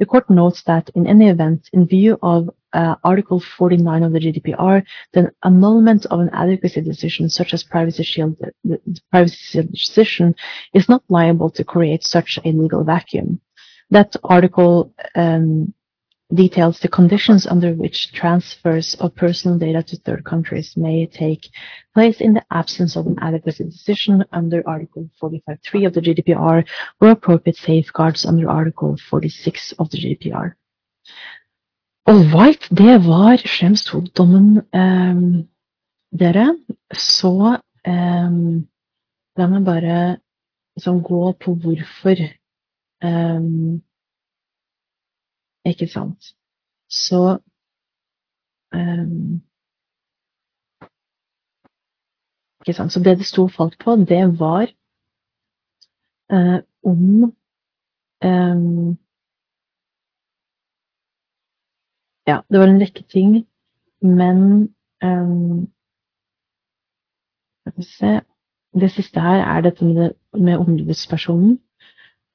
The 0.00 0.06
court 0.06 0.30
notes 0.30 0.62
that 0.64 0.90
in 0.94 1.06
any 1.06 1.28
event, 1.28 1.68
in 1.72 1.86
view 1.86 2.18
of 2.22 2.50
uh, 2.72 2.94
Article 3.04 3.40
49 3.40 4.02
of 4.02 4.12
the 4.12 4.20
GDPR, 4.20 4.82
the 5.12 5.30
annulment 5.44 6.06
of 6.06 6.20
an 6.20 6.30
adequacy 6.32 6.80
decision, 6.80 7.28
such 7.28 7.54
as 7.54 7.62
privacy 7.62 8.02
shield, 8.02 8.36
the 8.64 8.80
privacy 9.10 9.36
shield 9.36 9.72
decision, 9.72 10.34
is 10.74 10.88
not 10.88 11.02
liable 11.08 11.50
to 11.50 11.64
create 11.64 12.04
such 12.04 12.38
a 12.44 12.52
legal 12.52 12.84
vacuum. 12.84 13.40
That 13.90 14.14
article 14.22 14.94
um, 15.14 15.74
details 16.32 16.78
the 16.78 16.88
conditions 16.88 17.46
under 17.46 17.74
which 17.74 18.12
transfers 18.12 18.94
of 19.00 19.14
personal 19.16 19.58
data 19.58 19.82
to 19.82 19.96
third 19.96 20.24
countries 20.24 20.76
may 20.76 21.06
take 21.06 21.48
place 21.94 22.20
in 22.20 22.34
the 22.34 22.44
absence 22.52 22.96
of 22.96 23.06
an 23.06 23.16
adequacy 23.20 23.64
decision 23.64 24.24
under 24.32 24.62
Article 24.66 25.08
45.3 25.20 25.86
of 25.86 25.94
the 25.94 26.00
GDPR 26.00 26.64
or 27.00 27.08
appropriate 27.08 27.56
safeguards 27.56 28.24
under 28.24 28.48
Article 28.48 28.96
46 29.08 29.72
of 29.78 29.90
the 29.90 29.98
GDPR. 29.98 30.54
All 32.10 32.24
right, 32.34 32.64
det 32.70 33.06
var 33.06 33.36
Schrems 33.36 33.84
dommen 34.18 34.56
eh, 34.74 35.44
dere. 36.20 36.46
Så 36.92 37.52
eh, 37.86 38.30
la 39.38 39.46
meg 39.52 39.64
bare 39.64 39.98
liksom, 40.74 41.02
gå 41.02 41.32
på 41.44 41.54
hvorfor 41.54 42.16
Eh, 43.02 43.40
Ikke 45.64 45.86
sant. 45.86 46.34
Så 46.88 47.38
um, 48.74 49.40
Ikke 52.60 52.72
sant. 52.72 52.92
Så 52.92 53.00
det 53.00 53.18
det 53.18 53.26
sto 53.26 53.42
og 53.42 53.52
falt 53.56 53.78
på, 53.84 53.90
det 53.96 54.40
var 54.40 54.66
uh, 56.32 56.60
om 56.84 57.32
um, 58.24 58.98
Ja, 62.30 62.40
det 62.50 62.60
var 62.60 62.70
en 62.70 62.80
rekke 62.82 63.02
ting, 63.10 63.44
men 64.02 64.42
um, 65.02 65.68
Skal 67.60 67.72
vi 67.76 67.86
se 67.88 68.20
Det 68.80 68.90
siste 68.94 69.20
her 69.20 69.40
er 69.42 69.64
dette 69.66 69.84
med, 69.84 70.12
med 70.38 70.60
ombudspersonen. 70.62 71.58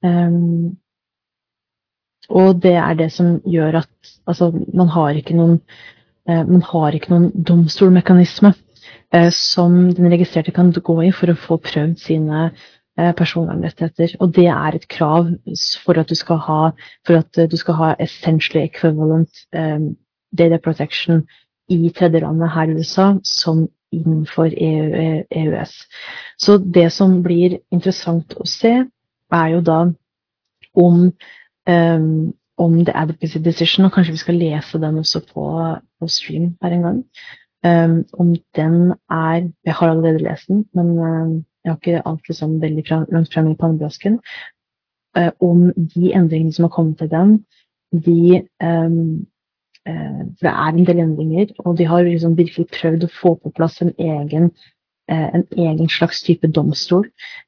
Um, 0.03 0.75
og 2.29 2.61
det 2.61 2.73
er 2.75 2.93
det 2.93 3.11
som 3.13 3.39
gjør 3.45 3.81
at 3.83 3.89
altså, 4.27 4.51
man 4.73 4.87
har 4.87 5.15
ikke 5.15 5.35
noen 5.37 5.59
eh, 6.29 6.43
man 6.47 6.63
har 6.65 6.95
ikke 6.97 7.13
noen 7.13 7.45
domstolmekanisme 7.47 8.53
eh, 9.13 9.29
som 9.31 9.77
den 9.93 10.09
registrerte 10.11 10.51
kan 10.51 10.73
gå 10.73 10.97
i 11.05 11.11
for 11.13 11.31
å 11.31 11.37
få 11.39 11.59
prøvd 11.61 11.95
sine 12.01 12.49
personvernrettigheter. 12.95 14.15
Og 14.19 14.35
det 14.35 14.47
er 14.47 14.75
et 14.75 14.87
krav 14.87 15.27
for 15.85 15.99
at 15.99 16.09
du 16.09 16.15
skal 16.15 16.37
ha, 16.47 16.59
for 17.07 17.19
at 17.19 17.51
du 17.51 17.57
skal 17.57 17.73
ha 17.73 17.93
essentially 17.99 18.63
equivalent 18.63 19.29
um, 19.55 19.95
data 20.37 20.57
protection 20.57 21.25
i 21.69 21.91
tredjelandet 21.95 22.51
her 22.51 22.69
i 22.69 22.77
USA 22.77 23.13
som 23.23 23.67
innenfor 23.91 24.45
EU, 24.45 25.23
EØS. 25.31 25.73
Så 26.39 26.57
det 26.57 26.91
som 26.91 27.21
blir 27.23 27.59
interessant 27.71 28.35
å 28.37 28.47
se, 28.47 28.73
er 29.33 29.47
jo 29.53 29.61
da 29.65 29.79
om 30.75 31.11
um, 31.67 32.33
om 32.57 32.85
The 32.85 32.93
Advocacy 32.95 33.39
Decision, 33.43 33.85
og 33.85 33.91
kanskje 33.91 34.13
vi 34.15 34.21
skal 34.21 34.37
lese 34.39 34.79
den 34.79 34.97
også 35.01 35.19
på, 35.33 35.45
på 35.99 36.07
stream 36.07 36.53
her 36.63 36.75
en 36.75 36.85
gang. 36.87 37.01
Um, 37.65 38.05
om 38.13 38.35
den 38.55 38.93
er 39.09 39.49
Jeg 39.65 39.73
har 39.73 39.89
allerede 39.89 40.23
lest 40.23 40.47
den, 40.47 40.65
men 40.73 40.89
uh, 40.99 41.43
jeg 41.65 41.71
har 41.71 41.79
ikke 41.81 42.01
alt 42.05 42.27
liksom 42.29 42.59
veldig 42.61 42.83
fra, 42.87 42.99
langt 43.11 43.33
frem 43.33 43.47
i 43.51 43.55
pannebrasken. 43.59 44.19
eh, 45.17 45.31
om 45.39 45.71
de 45.75 46.11
endringene 46.13 46.53
som 46.53 46.67
har 46.67 46.73
kommet 46.75 46.97
til 46.97 47.09
dem, 47.09 47.45
de 47.91 48.43
um, 48.63 49.25
uh, 49.87 50.21
For 50.35 50.43
det 50.43 50.51
er 50.51 50.71
en 50.71 50.87
del 50.87 50.99
endringer, 50.99 51.53
og 51.59 51.77
de 51.77 51.85
har 51.85 52.03
liksom 52.03 52.37
virkelig 52.37 52.67
prøvd 52.73 53.05
å 53.05 53.13
få 53.21 53.35
på 53.39 53.51
plass 53.55 53.81
en 53.81 53.93
egen, 53.99 54.51
en 55.07 55.45
egen 55.51 55.89
slags 55.89 56.23
type 56.25 56.47
domstol. 56.47 57.05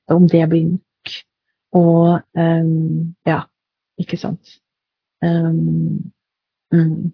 Om 0.08 0.30
det 0.30 0.50
blir 0.50 0.64
nok. 0.70 1.14
Og 1.76 2.22
um, 2.38 3.16
ja, 3.26 3.42
ikke 4.00 4.18
sant. 4.18 4.60
Um, 5.26 6.14
mm. 6.72 7.12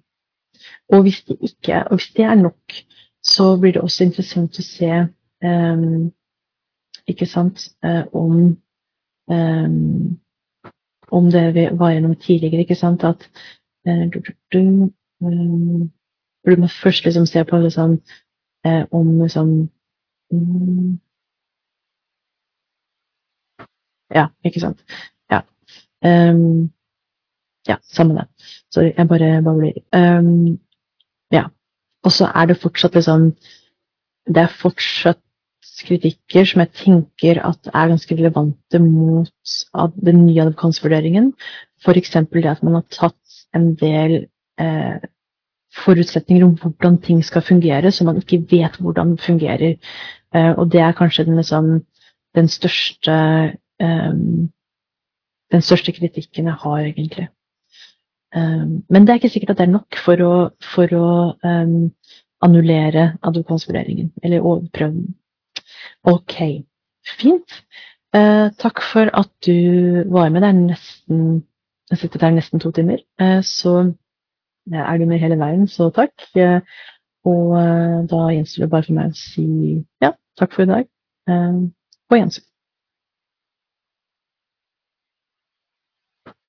Og 0.93 1.01
hvis 1.01 1.23
det 1.23 1.37
ikke, 1.41 1.83
og 1.87 1.97
hvis 1.97 2.11
det 2.17 2.25
er 2.25 2.35
nok, 2.35 2.77
så 3.23 3.57
blir 3.57 3.73
det 3.73 3.81
også 3.81 4.03
interessant 4.03 4.59
å 4.59 4.65
se 4.67 4.91
um, 5.43 6.11
ikke 7.07 7.25
sant, 7.25 7.69
uh, 7.85 8.05
om 8.15 8.57
um, 9.31 10.19
om 11.13 11.31
det 11.31 11.53
vi 11.53 11.67
var 11.77 11.91
gjennom 11.91 12.15
tidligere, 12.15 12.63
ikke 12.63 12.75
sant, 12.75 13.03
at 13.03 13.29
uh, 13.87 14.09
du, 14.13 14.19
du, 14.53 14.59
um, 15.21 15.91
du, 16.45 16.55
må 16.57 16.67
først 16.67 17.05
liksom 17.05 17.25
se 17.25 17.43
på 17.43 17.57
liksom, 17.57 17.99
uh, 18.67 18.83
om 18.91 19.21
liksom 19.21 19.49
um, 20.33 20.99
Ja, 24.13 24.27
ikke 24.45 24.59
sant. 24.59 24.83
Ja. 25.31 25.39
Um, 26.05 26.69
ja, 27.67 27.75
samme 27.81 28.13
det. 28.13 28.27
Sorry, 28.71 28.91
jeg 28.97 29.07
bare 29.07 29.41
babler. 29.41 29.73
Um, 29.95 30.59
ja. 31.31 31.47
Og 32.03 32.11
så 32.11 32.25
er 32.35 32.45
det 32.45 32.61
fortsatt 32.61 32.95
liksom 32.95 33.31
Det 34.27 34.37
er 34.37 34.57
fortsatt 34.61 35.22
kritikker 35.87 36.45
som 36.45 36.61
jeg 36.63 36.71
tenker 36.77 37.39
er 37.41 37.89
ganske 37.91 38.15
relevante 38.15 38.79
mot 38.79 39.55
den 40.05 40.25
nye 40.25 40.45
advokansvurderingen. 40.45 41.33
F.eks. 41.83 42.13
det 42.31 42.45
at 42.45 42.63
man 42.63 42.79
har 42.79 42.85
tatt 42.93 43.39
en 43.55 43.73
del 43.79 44.27
eh, 44.61 45.03
forutsetninger 45.83 46.45
om 46.45 46.55
hvordan 46.61 46.99
ting 47.01 47.23
skal 47.25 47.41
fungere, 47.41 47.91
så 47.91 48.05
man 48.05 48.21
ikke 48.21 48.43
vet 48.51 48.77
hvordan 48.79 49.15
det 49.15 49.25
fungerer. 49.25 49.77
Eh, 50.35 50.51
og 50.57 50.71
det 50.71 50.81
er 50.81 50.97
kanskje 50.97 51.25
den, 51.25 51.35
liksom, 51.41 51.71
den 52.35 52.47
største 52.47 53.13
eh, 53.81 54.13
den 55.53 55.61
største 55.61 55.93
kritikken 55.93 56.49
jeg 56.49 56.59
har, 56.65 56.79
egentlig. 56.79 57.27
Um, 58.35 58.81
men 58.89 59.05
det 59.05 59.13
er 59.13 59.21
ikke 59.21 59.29
sikkert 59.29 59.53
at 59.53 59.59
det 59.61 59.67
er 59.67 59.75
nok 59.75 59.97
for 60.05 60.21
å, 60.25 60.35
for 60.73 60.95
å 60.97 61.09
um, 61.45 61.91
annullere 62.43 63.11
advokatsvurderingen, 63.21 64.09
eller 64.23 64.41
overprøve 64.41 64.95
den. 64.95 65.11
Ok, 66.03 66.35
fint. 67.19 67.59
Eh, 68.13 68.47
takk 68.61 68.81
for 68.85 69.09
at 69.13 69.29
du 69.45 70.03
var 70.13 70.29
med. 70.29 70.41
Det 70.41 70.55
nesten 70.55 71.43
Jeg 71.89 71.97
har 71.97 71.99
sittet 71.99 72.21
her 72.21 72.31
nesten 72.31 72.59
to 72.59 72.71
timer. 72.71 72.97
Eh, 73.19 73.41
så 73.43 73.93
er 74.73 74.97
du 74.97 75.05
med 75.05 75.19
hele 75.19 75.37
veien, 75.37 75.67
så 75.67 75.89
takk. 75.89 76.13
Eh, 76.35 76.61
og 77.25 77.55
da 78.09 78.21
gjenstår 78.33 78.63
det 78.63 78.69
bare 78.71 78.83
for 78.87 78.97
meg 78.97 79.11
å 79.11 79.17
si 79.19 79.45
ja, 80.03 80.11
takk 80.39 80.55
for 80.55 80.63
i 80.63 80.71
dag. 80.71 80.89
på 82.09 82.17
gjensyn. 82.19 82.43